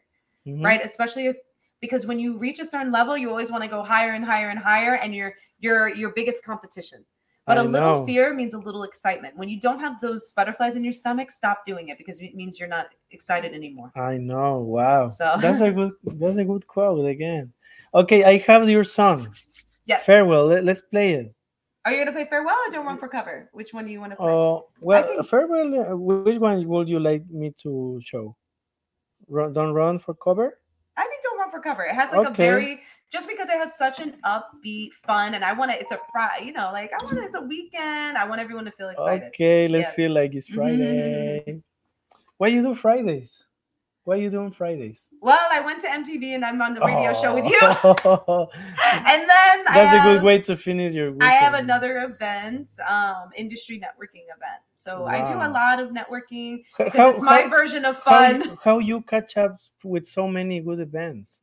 mhm. 0.47 0.63
right 0.69 0.81
especially 0.91 1.25
if 1.31 1.37
because 1.81 2.05
when 2.05 2.19
you 2.19 2.37
reach 2.37 2.59
a 2.59 2.65
certain 2.65 2.91
level 2.91 3.17
you 3.17 3.29
always 3.29 3.51
want 3.51 3.63
to 3.63 3.69
go 3.69 3.83
higher 3.83 4.11
and 4.13 4.23
higher 4.25 4.49
and 4.49 4.59
higher 4.59 4.95
and 4.95 5.13
you're 5.15 5.33
your 5.59 5.89
your 5.95 6.11
biggest 6.11 6.43
competition 6.43 7.03
but 7.47 7.57
a 7.57 7.61
I 7.61 7.63
little 7.63 7.95
know. 8.01 8.05
fear 8.05 8.33
means 8.33 8.53
a 8.53 8.59
little 8.59 8.83
excitement 8.83 9.35
when 9.35 9.49
you 9.49 9.59
don't 9.59 9.79
have 9.79 9.99
those 9.99 10.31
butterflies 10.35 10.75
in 10.75 10.83
your 10.83 10.93
stomach 10.93 11.31
stop 11.31 11.65
doing 11.65 11.89
it 11.89 11.97
because 11.97 12.19
it 12.21 12.35
means 12.35 12.59
you're 12.59 12.69
not 12.77 12.87
excited 13.11 13.53
anymore 13.53 13.91
I 13.95 14.17
know. 14.17 14.59
Wow. 14.59 15.07
So- 15.09 15.37
that's 15.41 15.59
a 15.61 15.71
good. 15.71 15.91
That's 16.03 16.37
a 16.37 16.45
good 16.45 16.65
quote 16.67 17.03
again. 17.05 17.51
Okay, 17.93 18.23
I 18.23 18.37
have 18.47 18.69
your 18.69 18.83
song. 18.85 19.27
Yes. 19.85 20.05
Farewell. 20.05 20.45
Let, 20.47 20.67
us 20.69 20.81
play 20.81 21.13
it. 21.19 21.33
are 21.83 21.91
you 21.91 21.97
going 21.97 22.07
to 22.07 22.13
play 22.13 22.25
farewell 22.29 22.55
or 22.65 22.69
don't 22.71 22.85
run 22.85 22.99
for 22.99 23.07
cover 23.09 23.49
which 23.57 23.73
one 23.73 23.83
do 23.87 23.91
you 23.91 23.99
want 23.99 24.11
to 24.13 24.17
play 24.17 24.31
Oh 24.31 24.67
well, 24.79 25.03
think- 25.07 25.25
farewell. 25.27 25.69
uh, 25.91 25.97
Which 25.97 26.39
one 26.39 26.57
would 26.67 26.87
you 26.87 26.99
like 26.99 27.23
me 27.41 27.47
to 27.63 27.99
show? 28.09 28.35
Run, 29.27 29.51
don't 29.57 29.73
run 29.73 29.97
for 30.05 30.13
cover. 30.13 30.47
i 30.95 31.03
think 31.09 31.21
for 31.51 31.59
cover 31.59 31.83
it 31.83 31.95
has 31.95 32.11
like 32.11 32.25
a 32.25 32.31
very 32.37 32.81
just 33.11 33.27
because 33.27 33.49
it 33.49 33.57
has 33.57 33.77
such 33.77 33.99
an 33.99 34.15
upbeat 34.25 34.91
fun 35.05 35.33
and 35.35 35.43
i 35.43 35.53
want 35.53 35.71
it 35.71 35.81
it's 35.81 35.91
a 35.91 35.99
friday 36.11 36.45
you 36.45 36.53
know 36.53 36.71
like 36.73 36.91
i 36.93 37.03
want 37.03 37.17
it's 37.25 37.35
a 37.35 37.41
weekend 37.41 38.17
i 38.17 38.25
want 38.25 38.41
everyone 38.41 38.65
to 38.65 38.71
feel 38.71 38.89
excited 38.89 39.23
Okay, 39.33 39.67
let's 39.67 39.87
Yes. 39.87 39.95
feel 39.95 40.11
like 40.11 40.33
it's 40.35 40.49
Mhm. 40.49 40.55
Friday. 40.55 41.63
Why 42.37 42.47
you 42.49 42.63
do 42.63 42.75
Fridays? 42.75 43.45
Why 44.11 44.17
you 44.17 44.29
doing 44.29 44.51
Fridays? 44.51 45.07
well 45.21 45.47
i 45.57 45.59
went 45.61 45.79
to 45.83 45.87
mtv 45.87 46.23
and 46.35 46.43
i'm 46.43 46.61
on 46.61 46.73
the 46.73 46.81
radio 46.81 47.13
show 47.21 47.31
with 47.33 47.45
you 47.45 47.57
Oh. 47.61 48.49
and 49.13 49.21
then 49.33 49.55
I 49.69 49.73
That's 49.73 49.93
a 49.93 49.99
have- 49.99 50.07
good 50.09 50.23
way 50.29 50.37
to 50.49 50.53
finish 50.57 50.91
your. 50.99 51.09
I 51.21 51.33
have 51.43 51.53
another 51.53 51.91
event, 52.09 52.67
um, 52.95 53.29
industry 53.43 53.75
networking 53.85 54.25
event. 54.35 54.61
So 54.75 55.05
I 55.05 55.17
do 55.31 55.35
a 55.49 55.51
lot 55.61 55.79
of 55.83 55.87
networking 55.99 56.63
because 56.77 57.13
it's 57.13 57.21
my 57.21 57.47
version 57.47 57.85
of 57.85 57.95
fun. 57.97 58.41
you- 58.43 58.57
how 58.65 58.79
you 58.79 58.97
catch 59.13 59.37
up 59.37 59.53
with 59.93 60.05
so 60.17 60.27
many 60.27 60.59
good 60.59 60.81
events? 60.89 61.41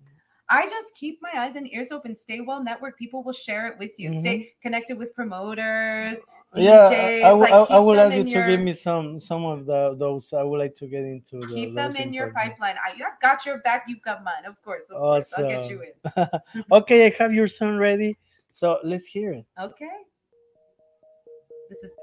I 0.50 0.62
just 0.76 0.90
keep 1.00 1.14
my 1.26 1.32
eyes 1.42 1.54
and 1.56 1.66
ears 1.72 1.90
open, 1.96 2.14
stay 2.16 2.40
well 2.48 2.62
network. 2.70 2.98
People 2.98 3.22
will 3.22 3.38
share 3.48 3.64
it 3.68 3.74
with 3.78 3.92
you. 4.00 4.08
Stay 4.20 4.36
connected 4.64 4.96
with 5.00 5.14
promoters, 5.14 6.18
Mm-hmm. 6.56 6.62
yeah, 6.62 6.90
DJs. 6.90 7.24
I, 7.24 7.28
I, 7.28 7.32
like, 7.32 7.52
I, 7.52 7.56
I 7.56 7.78
would 7.78 7.98
ask 7.98 8.14
you 8.14 8.22
in 8.22 8.30
to 8.30 8.46
give 8.46 8.60
me 8.60 8.72
some 8.72 9.20
some 9.20 9.44
of 9.44 9.66
the 9.66 9.94
those. 9.98 10.32
I 10.32 10.42
would 10.42 10.58
like 10.58 10.74
to 10.76 10.86
get 10.86 11.04
into 11.04 11.40
the, 11.40 11.46
Keep 11.46 11.74
them 11.74 11.84
those 11.84 11.98
in 11.98 12.12
your 12.12 12.32
pipeline. 12.32 12.76
I, 12.76 12.92
I've 12.92 13.20
got 13.20 13.44
your 13.44 13.58
back. 13.58 13.84
You've 13.86 14.02
got 14.02 14.24
mine. 14.24 14.46
Of 14.46 14.60
course. 14.62 14.84
Of 14.90 14.96
course. 14.96 15.34
I'll 15.36 15.48
get 15.48 15.68
you 15.68 15.82
in. 15.82 16.28
okay, 16.72 17.06
I 17.06 17.22
have 17.22 17.34
your 17.34 17.48
song 17.48 17.76
ready, 17.76 18.16
so 18.48 18.78
let's 18.82 19.04
hear 19.04 19.32
it. 19.32 19.44
Okay. 19.60 19.90
This 21.68 21.78
is 21.80 21.94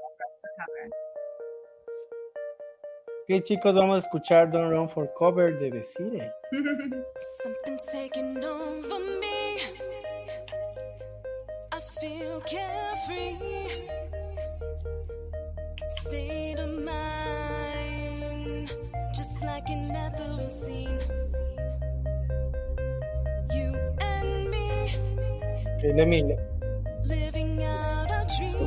cover. 0.58 0.90
Ok, 3.28 3.42
chicos, 3.42 3.74
vamos 3.74 3.96
a 3.96 3.98
escuchar 3.98 4.50
Don't 4.52 4.70
Run 4.70 4.88
for 4.88 5.12
Cover 5.18 5.58
de 5.58 5.70
Desiree. 5.70 6.30
Something's 7.42 7.84
taking 7.90 8.44
over 8.44 9.00
me. 9.00 9.58
I 11.72 11.80
feel 12.00 12.40
carefree. 12.42 14.05
State 15.88 16.58
of 16.58 16.82
mind, 16.82 18.70
just 19.14 19.40
like 19.42 19.68
an 19.68 19.90
ethereal 19.94 20.48
scene. 20.48 20.98
You 23.54 23.74
and 24.00 24.50
me, 24.50 24.96
Okay, 25.78 25.92
let 25.94 26.08
me. 26.08 26.36
living 27.04 27.62
out 27.62 28.10
our 28.10 28.26
dream. 28.36 28.66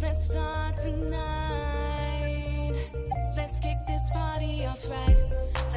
Let's 0.00 0.30
start 0.30 0.76
tonight. 0.78 2.74
Let's 3.36 3.60
kick 3.60 3.76
this 3.86 4.10
party 4.12 4.64
off 4.66 4.88
right. 4.90 5.16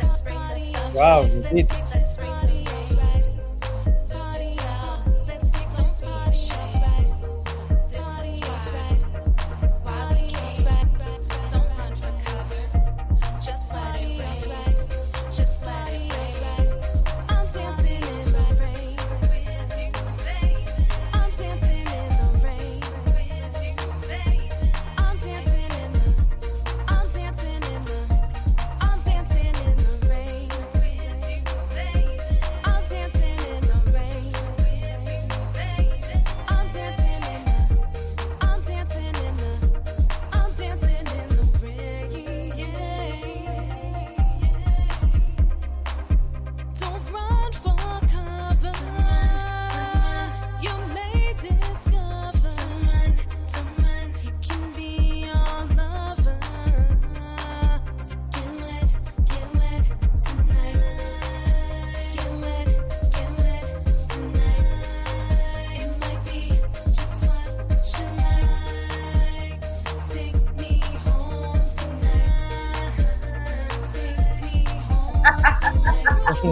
Let's 0.01 0.21
party 0.21 0.73
off 0.75 0.93
Wow, 0.95 1.21
right. 1.21 1.31
the 1.31 1.49
beat. 1.53 1.71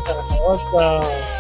Tonight. 0.01 1.35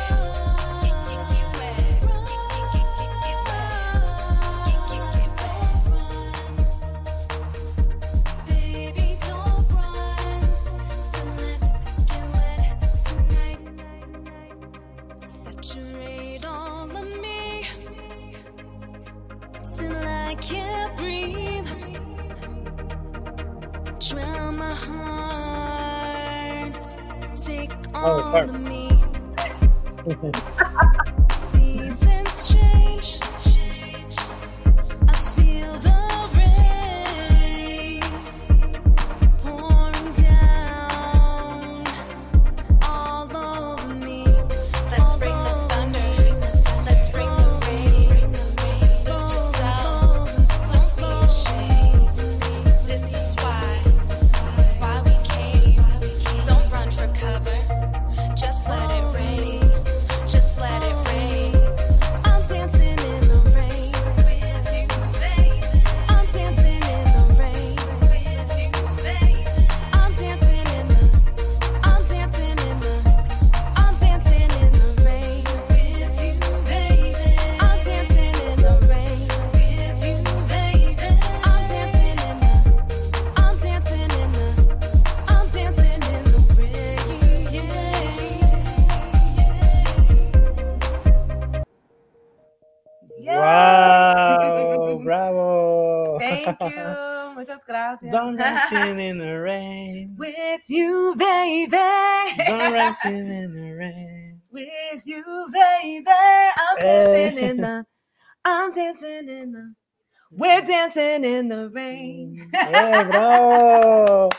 Yeah, 112.71 113.03
bravo. 113.03 114.29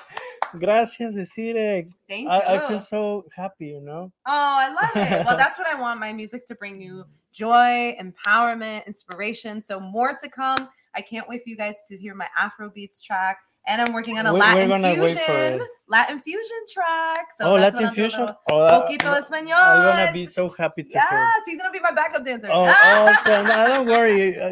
Gracias, 0.59 1.15
Desiree. 1.15 1.59
Eh, 1.59 1.85
Thank 2.09 2.23
you. 2.25 2.31
I, 2.31 2.57
I 2.57 2.69
feel 2.69 2.81
so 2.81 3.25
happy, 3.37 3.67
you 3.67 3.81
know. 3.81 4.11
Oh, 4.27 4.31
I 4.33 4.69
love 4.69 4.91
it. 4.97 5.27
Well, 5.27 5.37
that's 5.37 5.59
what 5.59 5.67
I 5.67 5.75
want 5.79 6.01
my 6.01 6.13
music 6.13 6.47
to 6.49 6.55
bring 6.55 6.81
you 6.81 7.05
joy, 7.33 7.97
empowerment, 8.01 8.87
inspiration. 8.87 9.63
So, 9.63 9.79
more 9.81 10.15
to 10.23 10.29
come. 10.29 10.69
I 10.95 11.03
can't 11.03 11.29
wait 11.29 11.43
for 11.45 11.51
you 11.51 11.57
guys 11.57 11.75
to 11.91 11.97
hear 11.97 12.15
my 12.15 12.29
Afro 12.39 12.71
beats 12.71 13.03
track. 13.03 13.39
And 13.69 13.83
I'm 13.83 13.93
working 13.93 14.17
on 14.17 14.27
a 14.27 14.33
We- 14.33 14.39
we're 14.39 14.47
Latin 14.47 14.69
gonna 14.69 14.89
wait 14.89 14.99
for 15.19 15.19
fusion. 15.19 15.67
Latin 15.89 16.21
fusion 16.23 16.57
track. 16.73 17.27
So 17.37 17.51
oh, 17.51 17.59
that's 17.59 17.75
Latin 17.75 17.89
what 17.89 17.91
I'm 17.91 17.95
doing, 17.97 18.07
a 18.07 18.11
fusion. 18.11 18.37
Oh, 18.53 18.69
that- 18.69 18.89
Poquito 18.89 19.21
español. 19.21 19.59
I'm 19.59 19.99
gonna 19.99 20.13
be 20.13 20.25
so 20.25 20.49
happy 20.57 20.85
to 20.85 20.89
hear. 20.89 21.03
Yes, 21.11 21.43
he's 21.47 21.59
gonna 21.59 21.73
be 21.73 21.81
my 21.81 21.91
backup 21.91 22.25
dancer. 22.25 22.49
Oh, 22.51 22.63
awesome. 22.85 23.45
No, 23.45 23.67
don't 23.67 23.87
worry. 23.87 24.39
uh, 24.39 24.51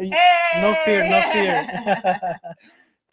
No 0.61 0.73
fear, 0.83 1.07
no 1.09 1.21
fear. 1.31 2.39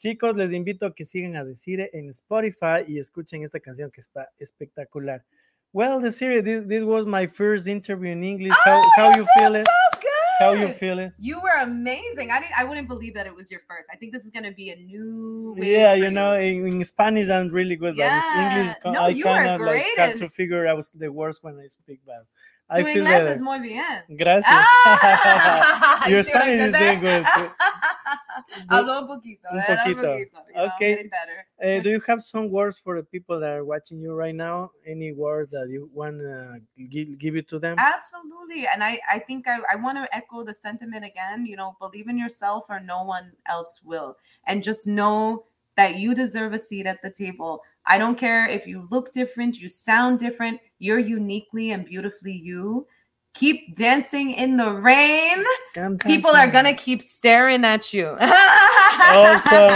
Chicos, 0.02 0.34
les 0.34 0.50
invito 0.52 0.84
a 0.84 0.92
que 0.92 1.04
sigan 1.04 1.36
a 1.36 1.44
Desire 1.44 1.88
en 1.92 2.08
Spotify 2.08 2.82
y 2.88 2.98
escuchen 2.98 3.44
esta 3.44 3.60
canción 3.60 3.88
que 3.92 4.00
está 4.00 4.28
espectacular. 4.40 5.24
Well, 5.72 6.00
Desire, 6.00 6.42
this, 6.42 6.66
this 6.66 6.82
was 6.82 7.06
my 7.06 7.28
first 7.28 7.68
interview 7.68 8.10
in 8.10 8.24
English. 8.24 8.52
How, 8.64 8.82
Oh, 8.82 8.90
how 8.96 9.08
you 9.16 9.22
that 9.22 9.38
feel 9.38 9.52
was 9.52 9.60
it? 9.60 9.66
So 9.68 10.00
good. 10.00 10.10
How 10.40 10.52
you 10.54 10.68
feel 10.72 10.98
it? 10.98 11.12
You 11.20 11.40
were 11.40 11.56
amazing. 11.62 12.32
I 12.32 12.40
didn't. 12.40 12.58
I 12.58 12.64
wouldn't 12.64 12.88
believe 12.88 13.14
that 13.14 13.28
it 13.28 13.34
was 13.34 13.48
your 13.48 13.60
first. 13.68 13.88
I 13.92 13.96
think 13.96 14.12
this 14.12 14.24
is 14.24 14.32
gonna 14.32 14.50
be 14.50 14.70
a 14.70 14.76
new. 14.76 15.54
Yeah, 15.56 15.94
you 15.94 16.10
know, 16.10 16.34
in, 16.34 16.66
in 16.66 16.84
Spanish 16.84 17.28
I'm 17.28 17.48
really 17.50 17.76
good, 17.76 17.96
but 17.96 18.02
in 18.02 18.42
English 18.42 18.74
Yeah. 18.84 18.90
No, 18.90 19.02
I 19.04 19.14
kind 19.22 19.50
of 19.50 19.60
like 19.60 19.86
in- 19.96 20.18
to 20.18 20.28
figure 20.28 20.66
out 20.66 20.84
the 20.94 21.12
words 21.12 21.38
when 21.44 21.60
I 21.60 21.68
speak, 21.68 22.00
but 22.04 22.26
I 22.68 22.82
feel 22.82 23.04
muy 23.38 23.60
bien. 23.60 24.02
Gracias. 24.18 24.46
Ah, 24.50 26.06
Your 26.08 26.24
Spanish 26.24 26.60
is 26.60 26.72
doing 26.72 27.00
there? 27.00 27.24
good. 28.54 28.68
Do- 28.68 28.74
Hablo 28.74 28.98
un 28.98 29.06
poquito. 29.08 29.48
Un 29.50 29.60
poquito. 29.62 30.18
you 30.18 30.54
know, 30.54 30.70
Okay. 30.76 31.10
Uh, 31.62 31.80
do 31.80 31.90
you 31.90 32.00
have 32.06 32.22
some 32.22 32.50
words 32.50 32.78
for 32.78 32.96
the 32.96 33.02
people 33.02 33.38
that 33.40 33.50
are 33.50 33.64
watching 33.64 34.00
you 34.00 34.12
right 34.14 34.34
now? 34.34 34.70
Any 34.86 35.12
words 35.12 35.48
that 35.50 35.68
you 35.70 35.88
want 35.92 36.18
to 36.18 36.60
give, 36.88 37.18
give 37.18 37.36
it 37.36 37.48
to 37.48 37.58
them? 37.58 37.76
Absolutely. 37.78 38.66
And 38.66 38.82
I, 38.82 38.98
I 39.10 39.18
think 39.18 39.46
I, 39.48 39.58
I 39.72 39.76
want 39.76 39.98
to 39.98 40.14
echo 40.14 40.44
the 40.44 40.54
sentiment 40.54 41.04
again, 41.04 41.46
you 41.46 41.56
know, 41.56 41.76
believe 41.80 42.08
in 42.08 42.18
yourself 42.18 42.66
or 42.68 42.80
no 42.80 43.04
one 43.04 43.32
else 43.48 43.80
will. 43.84 44.16
And 44.46 44.62
just 44.62 44.86
know 44.86 45.44
that 45.76 45.96
you 45.96 46.14
deserve 46.14 46.52
a 46.52 46.58
seat 46.58 46.86
at 46.86 47.00
the 47.02 47.10
table. 47.10 47.62
I 47.86 47.98
don't 47.98 48.16
care 48.18 48.46
if 48.48 48.66
you 48.66 48.86
look 48.90 49.12
different, 49.12 49.56
you 49.58 49.68
sound 49.68 50.18
different, 50.18 50.60
you're 50.78 50.98
uniquely 50.98 51.70
and 51.70 51.84
beautifully 51.84 52.32
you. 52.32 52.86
Keep 53.34 53.76
dancing 53.76 54.32
in 54.32 54.56
the 54.58 54.70
rain. 54.70 55.42
People 56.00 56.30
are 56.32 56.46
going 56.46 56.66
to 56.66 56.74
keep 56.74 57.02
staring 57.02 57.64
at 57.64 57.92
you. 57.92 58.16
Also, 59.12 59.66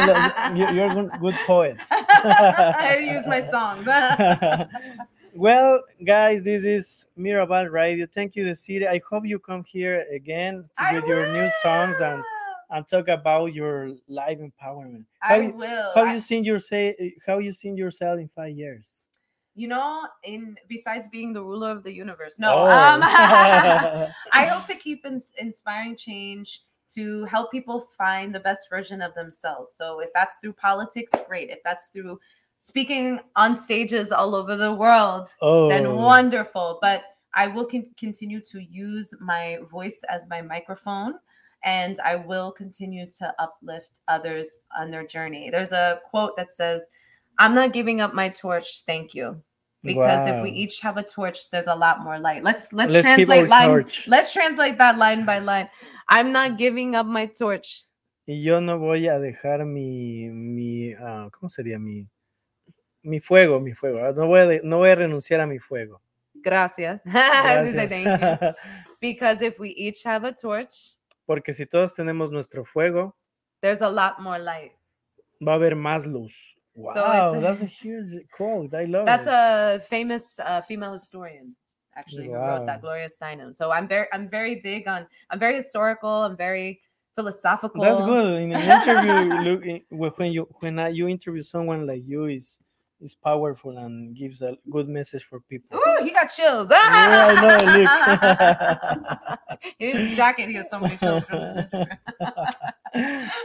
you- 0.55 0.69
you're 0.71 0.87
a 0.91 0.95
good, 0.95 1.11
good 1.21 1.35
poet. 1.47 1.77
I 1.91 2.99
use 3.03 3.27
my 3.27 3.43
songs. 3.51 3.87
well, 5.35 5.81
guys, 6.05 6.45
this 6.45 6.65
is 6.65 7.07
Mirabal 7.19 7.71
Radio. 7.71 8.07
Thank 8.07 8.37
you, 8.37 8.45
the 8.45 8.55
city. 8.55 8.87
I 8.87 9.01
hope 9.09 9.27
you 9.27 9.39
come 9.39 9.65
here 9.65 10.05
again 10.13 10.65
to 10.77 10.83
I 10.85 10.95
with 10.95 11.07
your 11.07 11.27
new 11.33 11.49
songs 11.63 12.01
and, 12.01 12.23
and 12.71 12.87
talk 12.87 13.09
about 13.09 13.47
your 13.55 13.91
live 14.09 14.39
empowerment. 14.39 15.05
How, 15.19 15.35
I 15.35 15.49
will. 15.49 15.91
how 15.95 16.05
I- 16.05 16.15
you 16.15 16.21
seen 16.21 16.45
yourself? 16.45 16.95
How 17.27 17.39
you 17.39 17.53
seen 17.53 17.77
yourself 17.77 18.21
in 18.21 18.29
five 18.29 18.51
years? 18.53 19.09
You 19.57 19.67
know, 19.69 20.07
in 20.23 20.57
besides 20.69 21.09
being 21.11 21.33
the 21.33 21.43
ruler 21.43 21.71
of 21.71 21.83
the 21.83 21.91
universe. 21.93 22.39
No, 22.39 22.53
Oh. 22.53 22.67
um, 22.67 23.01
I 24.33 24.45
hope 24.45 24.67
to 24.67 24.75
keep 24.77 25.05
ins- 25.07 25.33
inspiring 25.39 25.97
change 25.97 26.63
to 26.95 27.25
help 27.25 27.51
people 27.51 27.89
find 27.99 28.35
the 28.35 28.41
best 28.41 28.69
version 28.71 29.03
of 29.03 29.13
themselves. 29.15 29.73
So 29.73 30.01
if 30.01 30.11
that's 30.15 30.37
through 30.37 30.53
politics, 30.53 31.11
great. 31.27 31.51
If 31.51 31.59
that's 31.65 31.89
through 31.89 32.21
speaking 32.59 33.19
on 33.35 33.57
stages 33.57 34.13
all 34.13 34.35
over 34.35 34.57
the 34.57 34.73
world, 34.73 35.27
oh, 35.43 35.69
then 35.69 35.95
wonderful. 35.95 36.79
But 36.81 37.03
I 37.35 37.49
will 37.49 37.65
con- 37.67 37.85
continue 37.99 38.41
to 38.43 38.61
use 38.63 39.13
my 39.21 39.59
voice 39.71 40.01
as 40.09 40.29
my 40.29 40.43
microphone. 40.43 41.15
And 41.65 41.99
I 42.05 42.15
will 42.17 42.53
continue 42.53 43.07
to 43.19 43.35
uplift 43.39 44.01
others 44.07 44.59
on 44.79 44.91
their 44.91 45.05
journey. 45.07 45.51
There's 45.51 45.73
a 45.73 46.01
quote 46.09 46.37
that 46.37 46.53
says, 46.53 46.83
I'm 47.39 47.55
not 47.55 47.73
giving 47.73 48.01
up 48.01 48.15
my 48.15 48.29
torch, 48.29 48.83
thank 48.87 49.13
you. 49.15 49.43
Because 49.87 50.29
if 50.29 50.43
we 50.43 50.51
Wow. 50.51 50.57
each 50.57 50.81
have 50.83 50.97
a 50.99 51.03
torch, 51.03 51.49
there's 51.51 51.69
a 51.69 51.75
lot 51.75 52.01
more 52.01 52.19
light. 52.19 52.43
Let's 52.45 52.73
let's, 52.73 52.93
Let's 52.93 53.07
translate 53.07 53.49
line. 53.49 53.69
torch. 53.69 54.07
Let's 54.09 54.33
translate 54.33 54.77
that 54.79 54.99
line 54.99 55.25
by 55.25 55.39
line. 55.39 55.69
I'm 56.09 56.33
not 56.33 56.59
giving 56.59 56.95
up 56.97 57.07
my 57.07 57.27
torch. 57.27 57.85
Y 58.27 58.43
yo 58.43 58.61
no 58.61 58.79
voy 58.79 59.07
a 59.09 59.19
dejar 59.21 59.65
mi, 59.65 60.29
mi 60.31 60.93
ah, 60.95 61.29
¿cómo 61.31 61.49
sería? 61.49 61.79
Mi, 61.79 62.07
mi 63.03 63.21
fuego, 63.21 63.61
mi 63.61 63.73
fuego. 63.73 64.05
ah, 64.05 64.13
No 64.13 64.27
voy, 64.27 64.41
a 64.59 64.61
no 64.65 64.79
voy 64.79 64.91
a 64.91 64.95
renunciar 64.97 65.41
a 65.41 65.47
mi 65.47 65.59
fuego. 65.61 66.01
Gracias. 66.35 67.01
Gracias. 67.05 68.57
Because 69.01 69.43
if 69.43 69.59
we 69.61 69.69
each 69.71 70.03
have 70.05 70.25
a 70.27 70.33
torch, 70.33 70.97
Porque 71.27 71.53
si 71.53 71.67
todos 71.67 71.93
tenemos 71.95 72.31
nuestro 72.31 72.65
fuego, 72.65 73.15
there's 73.61 73.83
a 73.83 73.89
lot 73.91 74.21
more 74.21 74.39
light. 74.39 74.73
va 75.41 75.53
a 75.53 75.55
haber 75.57 75.77
más 75.77 76.07
luz. 76.07 76.56
Wow, 76.77 77.33
it's- 77.33 77.43
that's 77.43 77.63
a 77.63 77.67
huge 77.83 78.11
quote. 78.31 78.75
I 78.75 78.85
love 78.85 79.07
That's 79.07 79.27
it. 79.27 79.33
a 79.33 79.81
famous 79.89 80.39
uh, 80.39 80.61
female 80.61 80.93
historian, 80.93 81.57
actually, 81.97 82.27
who 82.27 82.35
wrote 82.35 82.67
that, 82.67 82.83
Gloria 82.83 83.09
Steinem. 83.09 83.57
So 83.57 83.71
I'm 83.73 83.89
very, 83.89 84.07
I'm 84.13 84.29
very 84.29 84.57
big 84.57 84.87
on. 84.87 85.07
I'm 85.31 85.39
very 85.39 85.55
historical. 85.57 86.11
I'm 86.11 86.37
very 86.37 86.83
philosophical. 87.17 87.81
That's 87.83 88.01
good. 88.01 88.43
In 88.43 88.53
an 88.53 88.61
interview, 88.61 89.81
look, 89.91 90.19
when 90.19 90.33
you 90.33 90.47
when 90.61 90.79
you 90.95 91.09
interview 91.09 91.41
someone 91.43 91.87
like 91.87 92.03
you 92.07 92.27
is 92.27 92.59
is 93.01 93.15
powerful 93.15 93.77
and 93.77 94.15
gives 94.17 94.41
a 94.43 94.57
good 94.71 94.89
message 94.89 95.23
for 95.25 95.41
people. 95.41 95.79
Ooh, 95.79 96.05
he 96.05 96.11
got 96.13 96.27
chills. 96.29 96.69
Yeah, 96.71 96.79
I 96.81 97.87
know. 97.87 99.57
His 99.79 100.17
jacket, 100.17 100.49
he 100.49 100.55
has 100.55 100.69
so 100.71 100.81
many 100.81 100.97
chills 100.97 101.25
from 101.25 101.41
this 101.41 101.67
interview. 101.73 101.95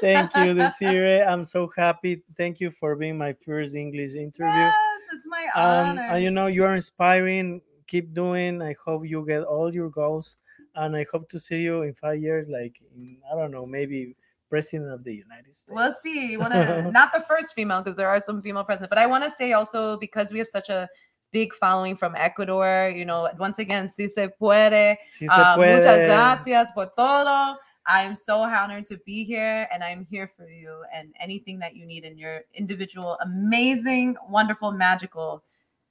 Thank 0.02 0.36
you, 0.36 0.54
Desiree. 0.60 1.22
I'm 1.22 1.44
so 1.44 1.70
happy. 1.76 2.24
Thank 2.38 2.60
you 2.60 2.72
for 2.72 2.96
being 2.96 3.18
my 3.18 3.34
first 3.46 3.76
English 3.76 4.16
interview. 4.16 4.48
Yes, 4.72 4.74
it's 5.14 5.28
my 5.28 5.46
Um, 5.56 5.90
honor. 5.90 6.02
and 6.12 6.24
you 6.24 6.32
know, 6.32 6.48
you're 6.48 6.74
inspiring. 6.76 7.62
Keep 7.88 8.14
doing. 8.14 8.62
I 8.62 8.76
hope 8.86 9.06
you 9.06 9.26
get 9.28 9.44
all 9.44 9.74
your 9.74 9.90
goals, 9.90 10.38
and 10.76 10.96
I 10.96 11.06
hope 11.12 11.28
to 11.30 11.40
see 11.40 11.62
you 11.62 11.82
in 11.84 11.94
five 11.94 12.20
years. 12.22 12.48
Like, 12.48 12.80
in, 12.96 13.18
I 13.32 13.36
don't 13.36 13.52
know, 13.52 13.66
maybe 13.66 14.16
president 14.50 14.92
of 14.92 15.04
the 15.04 15.14
United 15.16 15.52
States. 15.54 15.72
We'll 15.76 15.94
see. 15.94 16.38
Want 16.38 16.54
to 16.54 16.90
not 16.94 17.12
the 17.14 17.22
first 17.28 17.54
female 17.54 17.82
because 17.82 17.98
there 17.98 18.08
are 18.10 18.20
some 18.20 18.42
female 18.42 18.64
presidents, 18.64 18.90
but 18.90 18.98
I 18.98 19.08
want 19.08 19.24
to 19.26 19.32
say 19.32 19.52
also 19.54 19.98
because 19.98 20.32
we 20.32 20.40
have 20.40 20.48
such 20.48 20.70
a 20.70 20.88
big 21.34 21.54
following 21.54 21.96
from 21.98 22.16
Ecuador. 22.16 22.90
You 22.96 23.04
know, 23.06 23.28
once 23.38 23.60
again, 23.60 23.88
si 23.90 24.08
se 24.08 24.30
puede. 24.40 24.96
Sí 25.06 25.28
se 25.28 25.42
Uh, 25.42 25.56
puede. 25.58 25.78
muchas 25.78 25.98
gracias 26.00 26.72
por 26.74 26.88
todo. 26.98 27.58
I 27.88 28.04
am 28.04 28.16
so 28.16 28.42
honored 28.42 28.86
to 28.86 28.98
be 29.06 29.24
here, 29.24 29.68
and 29.74 29.84
I'm 29.84 30.06
here 30.06 30.32
for 30.38 30.48
you 30.48 30.84
and 30.94 31.14
anything 31.20 31.60
that 31.60 31.76
you 31.76 31.86
need 31.86 32.04
in 32.06 32.18
your 32.18 32.42
individual, 32.54 33.18
amazing, 33.22 34.16
wonderful, 34.30 34.72
magical 34.72 35.44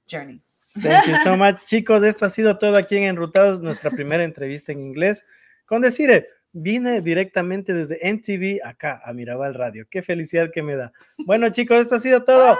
journeys. 0.07 0.61
Thank 0.79 1.07
you 1.07 1.15
so 1.17 1.35
much, 1.37 1.65
chicos. 1.65 2.03
Esto 2.03 2.25
ha 2.25 2.29
sido 2.29 2.57
todo 2.57 2.77
aquí 2.77 2.97
en 2.97 3.03
Enrutados, 3.03 3.61
nuestra 3.61 3.91
primera 3.91 4.23
entrevista 4.23 4.71
en 4.71 4.81
inglés. 4.81 5.25
Con 5.65 5.81
Desiree, 5.81 6.27
vine 6.53 7.01
directamente 7.01 7.73
desde 7.73 7.99
MTV 8.03 8.65
acá 8.65 9.01
a 9.05 9.13
Mirabal 9.13 9.53
Radio. 9.53 9.85
Qué 9.89 10.01
felicidad 10.01 10.49
que 10.51 10.61
me 10.61 10.75
da. 10.75 10.91
Bueno, 11.25 11.49
chicos, 11.49 11.79
esto 11.79 11.95
ha 11.95 11.99
sido 11.99 12.23
todo. 12.23 12.57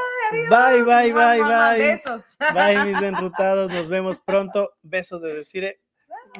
Bye, 0.50 0.84
bye, 0.84 0.84
Mua, 0.84 1.02
bye, 1.04 1.14
mua, 1.14 1.36
mua, 1.38 1.72
bye. 1.72 1.80
Besos. 1.80 2.24
Bye, 2.54 2.86
mis 2.86 3.02
enrutados. 3.02 3.72
Nos 3.72 3.90
vemos 3.90 4.20
pronto. 4.20 4.72
Besos 4.82 5.22
de 5.22 5.34
Desiree. 5.34 5.80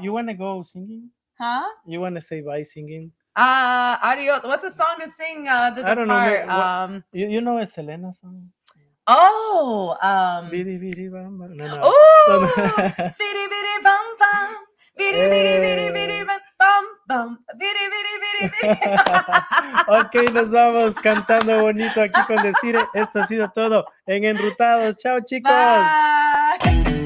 You 0.02 0.14
wanna 0.14 0.34
go 0.34 0.64
singing? 0.64 1.12
Huh? 1.42 1.66
You 1.88 2.00
wanna 2.02 2.22
say 2.22 2.42
bye 2.42 2.62
singing? 2.62 3.12
Uh, 3.36 3.98
adios. 4.04 4.44
What's 4.44 4.62
the 4.62 4.70
song 4.70 5.00
to 5.02 5.10
sing? 5.10 5.48
Uh, 5.48 5.74
to 5.74 5.82
I 5.88 5.96
don't 5.96 6.08
know, 6.08 6.14
what- 6.14 6.50
Um, 6.50 7.04
You, 7.12 7.28
you 7.30 7.42
know 7.42 7.58
a 7.58 7.66
Selena 7.66 8.14
song? 8.14 8.52
oh, 9.08 9.98
um, 10.02 10.52
Bidi, 10.52 10.78
bidi, 10.78 11.10
bam, 11.10 11.40
bam. 11.40 11.58
No, 11.58 11.66
no. 11.66 11.90
ok, 19.88 20.16
nos 20.34 20.52
vamos 20.52 20.96
cantando 21.00 21.62
bonito 21.62 22.02
aquí 22.02 22.20
con 22.28 22.42
decir. 22.44 22.78
Esto 22.94 23.20
ha 23.20 23.26
sido 23.26 23.50
todo 23.50 23.86
en 24.06 24.24
Enrutados. 24.26 24.96
Chao, 24.98 25.20
chicos. 25.22 25.52
Bye. 25.52 27.01